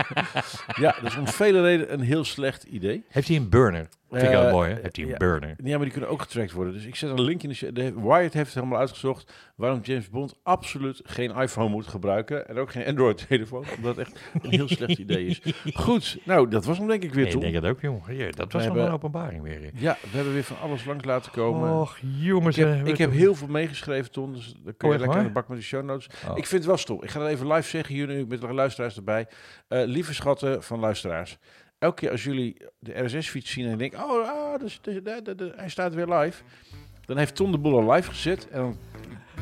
ja, 0.85 0.97
dat 1.03 1.11
is 1.11 1.17
om 1.17 1.29
vele 1.29 1.63
redenen 1.63 1.93
een 1.93 2.01
heel 2.01 2.25
slecht 2.25 2.63
idee. 2.63 3.05
Heeft 3.09 3.29
hij 3.29 3.37
een 3.37 3.49
burner? 3.49 3.89
Vind 4.11 4.27
ik 4.27 4.33
Eh, 4.33 4.43
wel 4.43 4.53
mooi, 4.53 4.71
hè? 4.73 4.81
Heeft 4.83 4.97
hij 4.97 5.05
een 5.05 5.11
ja. 5.11 5.17
burner? 5.17 5.57
Ja, 5.65 5.75
maar 5.75 5.85
die 5.85 5.91
kunnen 5.91 6.11
ook 6.11 6.21
getrackt 6.21 6.53
worden. 6.53 6.73
Dus 6.73 6.85
ik 6.85 6.95
zet 6.97 7.11
een 7.11 7.21
link 7.21 7.43
in 7.43 7.49
de... 7.59 7.73
de 7.73 8.01
Wired 8.01 8.33
heeft 8.33 8.47
het 8.47 8.55
helemaal 8.55 8.79
uitgezocht 8.79 9.33
waarom 9.55 9.81
James 9.83 10.11
Bond 10.11 10.35
absoluut 10.43 11.01
geen 11.05 11.31
iPhone 11.37 11.69
moet 11.69 11.87
gebruiken. 11.87 12.49
En 12.49 12.59
ook 12.59 12.71
geen 12.71 12.87
Android-telefoon, 12.87 13.65
omdat 13.77 13.97
het 13.97 14.07
echt 14.07 14.21
een 14.43 14.51
heel 14.51 14.69
slecht 14.69 14.99
idee 14.99 15.27
is. 15.27 15.41
Goed, 15.75 16.19
nou, 16.25 16.49
dat 16.49 16.65
was 16.65 16.79
hem 16.79 16.87
denk 16.87 17.03
ik 17.03 17.15
weer, 17.15 17.25
Nee, 17.25 17.35
ik 17.35 17.41
denk 17.41 17.55
het 17.55 17.65
ook, 17.65 17.81
jongen. 17.81 18.17
Ja, 18.17 18.31
dat 18.31 18.53
was 18.53 18.67
nog 18.67 18.77
een 18.77 18.91
openbaring 18.91 19.43
weer. 19.43 19.71
Ja, 19.75 19.97
we 20.03 20.17
hebben 20.17 20.33
weer 20.33 20.45
van 20.45 20.59
alles 20.63 20.85
langs 20.85 21.05
laten 21.05 21.33
komen. 21.33 21.54
Och, 21.63 21.99
jongens. 22.01 22.59
ik 22.59 22.67
heb, 22.67 22.87
ik 22.87 22.99
heb 22.99 23.11
heel 23.11 23.35
veel 23.35 23.49
meegeschreven, 23.49 24.11
Ton. 24.11 24.33
Dus 24.33 24.55
dan 24.65 24.77
kun 24.77 24.91
je 24.91 24.99
lekker 24.99 25.19
aan 25.19 25.25
de 25.25 25.31
bak 25.31 25.49
met 25.49 25.59
de 25.59 25.65
show 25.65 25.85
notes. 25.85 26.07
Oh. 26.29 26.37
Ik 26.37 26.47
vind 26.47 26.51
het 26.51 26.65
wel 26.65 26.77
stom. 26.77 27.03
Ik 27.03 27.11
ga 27.11 27.19
dat 27.19 27.29
even 27.29 27.53
live 27.53 27.69
zeggen 27.69 27.95
hier 27.95 28.07
nu 28.07 28.27
met 28.27 28.41
de 28.41 28.53
luisteraars 28.53 28.97
erbij. 28.97 29.27
Eh, 29.69 29.85
lieve 29.85 30.15
schatten 30.15 30.63
van 30.63 30.81
luisteraars. 30.81 31.39
Elke 31.79 32.01
keer 32.01 32.11
als 32.11 32.25
jullie 32.25 32.57
de 32.79 33.05
RSS-fiets 33.05 33.51
zien 33.51 33.67
en 33.67 33.79
denken... 33.79 34.05
Oh, 34.05 34.29
ah, 34.29 34.61
dus, 34.61 34.81
dus, 34.83 35.53
hij 35.57 35.69
staat 35.69 35.95
weer 35.95 36.07
live. 36.09 36.43
Dan 37.05 37.17
heeft 37.17 37.35
Ton 37.35 37.51
de 37.51 37.59
boel 37.59 37.81
al 37.81 37.93
live 37.93 38.09
gezet. 38.09 38.49
En 38.49 38.61
dan, 38.61 38.77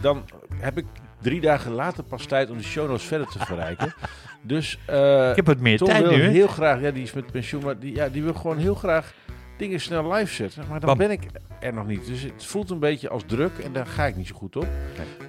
dan 0.00 0.24
heb 0.54 0.78
ik 0.78 0.86
drie 1.20 1.40
dagen 1.40 1.72
later 1.72 2.04
pas 2.04 2.26
tijd 2.26 2.50
om 2.50 2.56
de 2.56 2.62
show 2.62 2.88
notes 2.88 3.04
verder 3.04 3.26
te 3.26 3.38
verrijken. 3.38 3.94
Dus 4.44 4.78
eh, 4.86 5.30
ik 5.30 5.36
heb 5.36 5.46
wat 5.46 5.58
meer 5.58 5.78
Tom 5.78 5.88
tijd 5.88 6.02
wil 6.02 6.16
nu, 6.16 6.22
hè? 6.22 6.28
heel 6.28 6.46
graag... 6.46 6.80
Ja, 6.80 6.90
die 6.90 7.02
is 7.02 7.12
met 7.12 7.32
pensioen, 7.32 7.64
maar 7.64 7.78
die, 7.78 7.94
ja, 7.94 8.08
die 8.08 8.22
wil 8.22 8.34
gewoon 8.34 8.58
heel 8.58 8.74
graag 8.74 9.14
dingen 9.62 9.80
snel 9.80 10.12
live 10.12 10.34
zetten. 10.34 10.64
Maar 10.68 10.80
dan 10.80 10.88
Bam. 10.88 10.98
ben 10.98 11.10
ik 11.10 11.20
er 11.60 11.74
nog 11.74 11.86
niet. 11.86 12.06
Dus 12.06 12.22
het 12.22 12.44
voelt 12.44 12.70
een 12.70 12.78
beetje 12.78 13.08
als 13.08 13.22
druk 13.26 13.58
en 13.58 13.72
daar 13.72 13.86
ga 13.86 14.06
ik 14.06 14.16
niet 14.16 14.26
zo 14.26 14.34
goed 14.34 14.56
op. 14.56 14.66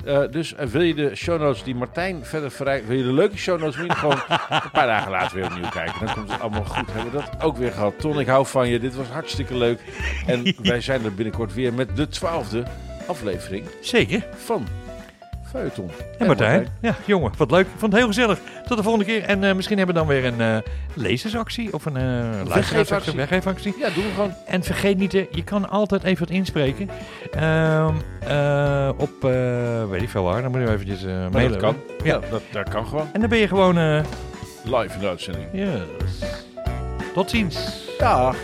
Eh, 0.06 0.22
dus 0.32 0.56
eh, 0.56 0.68
wil 0.68 0.82
je 0.82 0.94
de 0.94 1.16
show 1.16 1.40
notes 1.42 1.64
die 1.64 1.76
Martijn 1.76 2.26
verder 2.26 2.52
verrijkt... 2.52 2.88
Wil 2.88 2.98
je 2.98 3.04
de 3.04 3.14
leuke 3.14 3.38
show 3.38 3.60
notes, 3.60 3.78
moet 3.78 3.88
je 3.88 3.96
gewoon 3.96 4.22
een 4.50 4.72
paar 4.72 4.88
dagen 4.88 5.12
later 5.12 5.36
weer 5.36 5.46
opnieuw 5.46 5.70
kijken. 5.70 6.06
Dan 6.06 6.16
komt 6.16 6.32
het 6.32 6.42
allemaal 6.42 6.66
goed. 6.66 6.94
Hebben 6.94 7.12
we 7.12 7.18
dat 7.18 7.44
ook 7.44 7.58
weer 7.58 7.72
gehad. 7.72 8.00
Ton, 8.00 8.20
ik 8.20 8.28
hou 8.28 8.46
van 8.46 8.70
je. 8.70 8.80
Dit 8.80 8.96
was 8.96 9.08
hartstikke 9.08 9.58
leuk. 9.58 9.80
En 10.26 10.54
wij 10.62 10.82
zijn 10.82 11.04
er 11.06 11.14
binnenkort 11.14 11.54
weer 11.54 11.74
met 11.74 11.96
de 11.96 12.08
twaalfde 12.08 12.64
aflevering 13.08 13.66
Zeker. 13.82 14.28
van 14.36 14.68
Feuilleton. 15.54 15.90
En 16.18 16.28
Martijn. 16.28 16.68
Ja, 16.82 16.96
jongen, 17.06 17.32
wat 17.38 17.52
leuk. 17.52 17.66
Ik 17.66 17.72
vond 17.78 17.92
het 17.92 18.02
heel 18.02 18.08
gezellig. 18.08 18.40
Tot 18.68 18.78
de 18.78 18.84
volgende 18.84 19.06
keer. 19.08 19.24
En 19.24 19.44
eh, 19.44 19.56
misschien 19.56 19.78
hebben 19.78 19.96
we 19.96 20.02
dan 20.02 20.10
weer 20.10 20.26
een 20.26 20.42
eh, 20.42 20.58
lezersactie 20.94 21.74
of 21.74 21.86
een 21.86 21.96
uh, 21.98 22.48
luisteraarsactie, 22.48 23.16
weggeefactie. 23.16 23.74
Ja, 23.80 23.90
doen 23.90 24.04
we 24.04 24.10
gewoon. 24.14 24.34
En 24.48 24.64
vergeet 24.64 24.98
niet, 24.98 25.14
eh, 25.14 25.26
je 25.32 25.44
kan 25.44 25.70
altijd 25.70 26.04
even 26.04 26.20
wat 26.20 26.36
inspreken. 26.36 26.90
Ehm, 27.32 27.94
eh, 28.28 28.90
op, 28.98 29.22
weet 29.90 30.02
ik 30.02 30.10
veel 30.10 30.24
waar, 30.24 30.42
dan 30.42 30.52
moet 30.52 30.62
je 30.62 30.70
eventjes 30.72 31.04
Maar 31.04 31.30
mailen. 31.32 31.52
dat 31.52 31.62
kan. 31.62 31.76
Ja. 32.04 32.14
Ja, 32.14 32.20
dat, 32.30 32.42
dat 32.52 32.70
kan 32.70 32.88
gewoon. 32.88 33.08
En 33.14 33.20
dan 33.20 33.30
ben 33.30 33.40
je 33.40 33.48
gewoon, 33.48 33.76
Live 34.64 34.94
in 34.94 35.00
de 35.00 35.08
uitzending. 35.08 35.46
yes. 35.54 35.70
Tot 37.14 37.30
ziens. 37.30 37.86
Dag. 37.98 38.36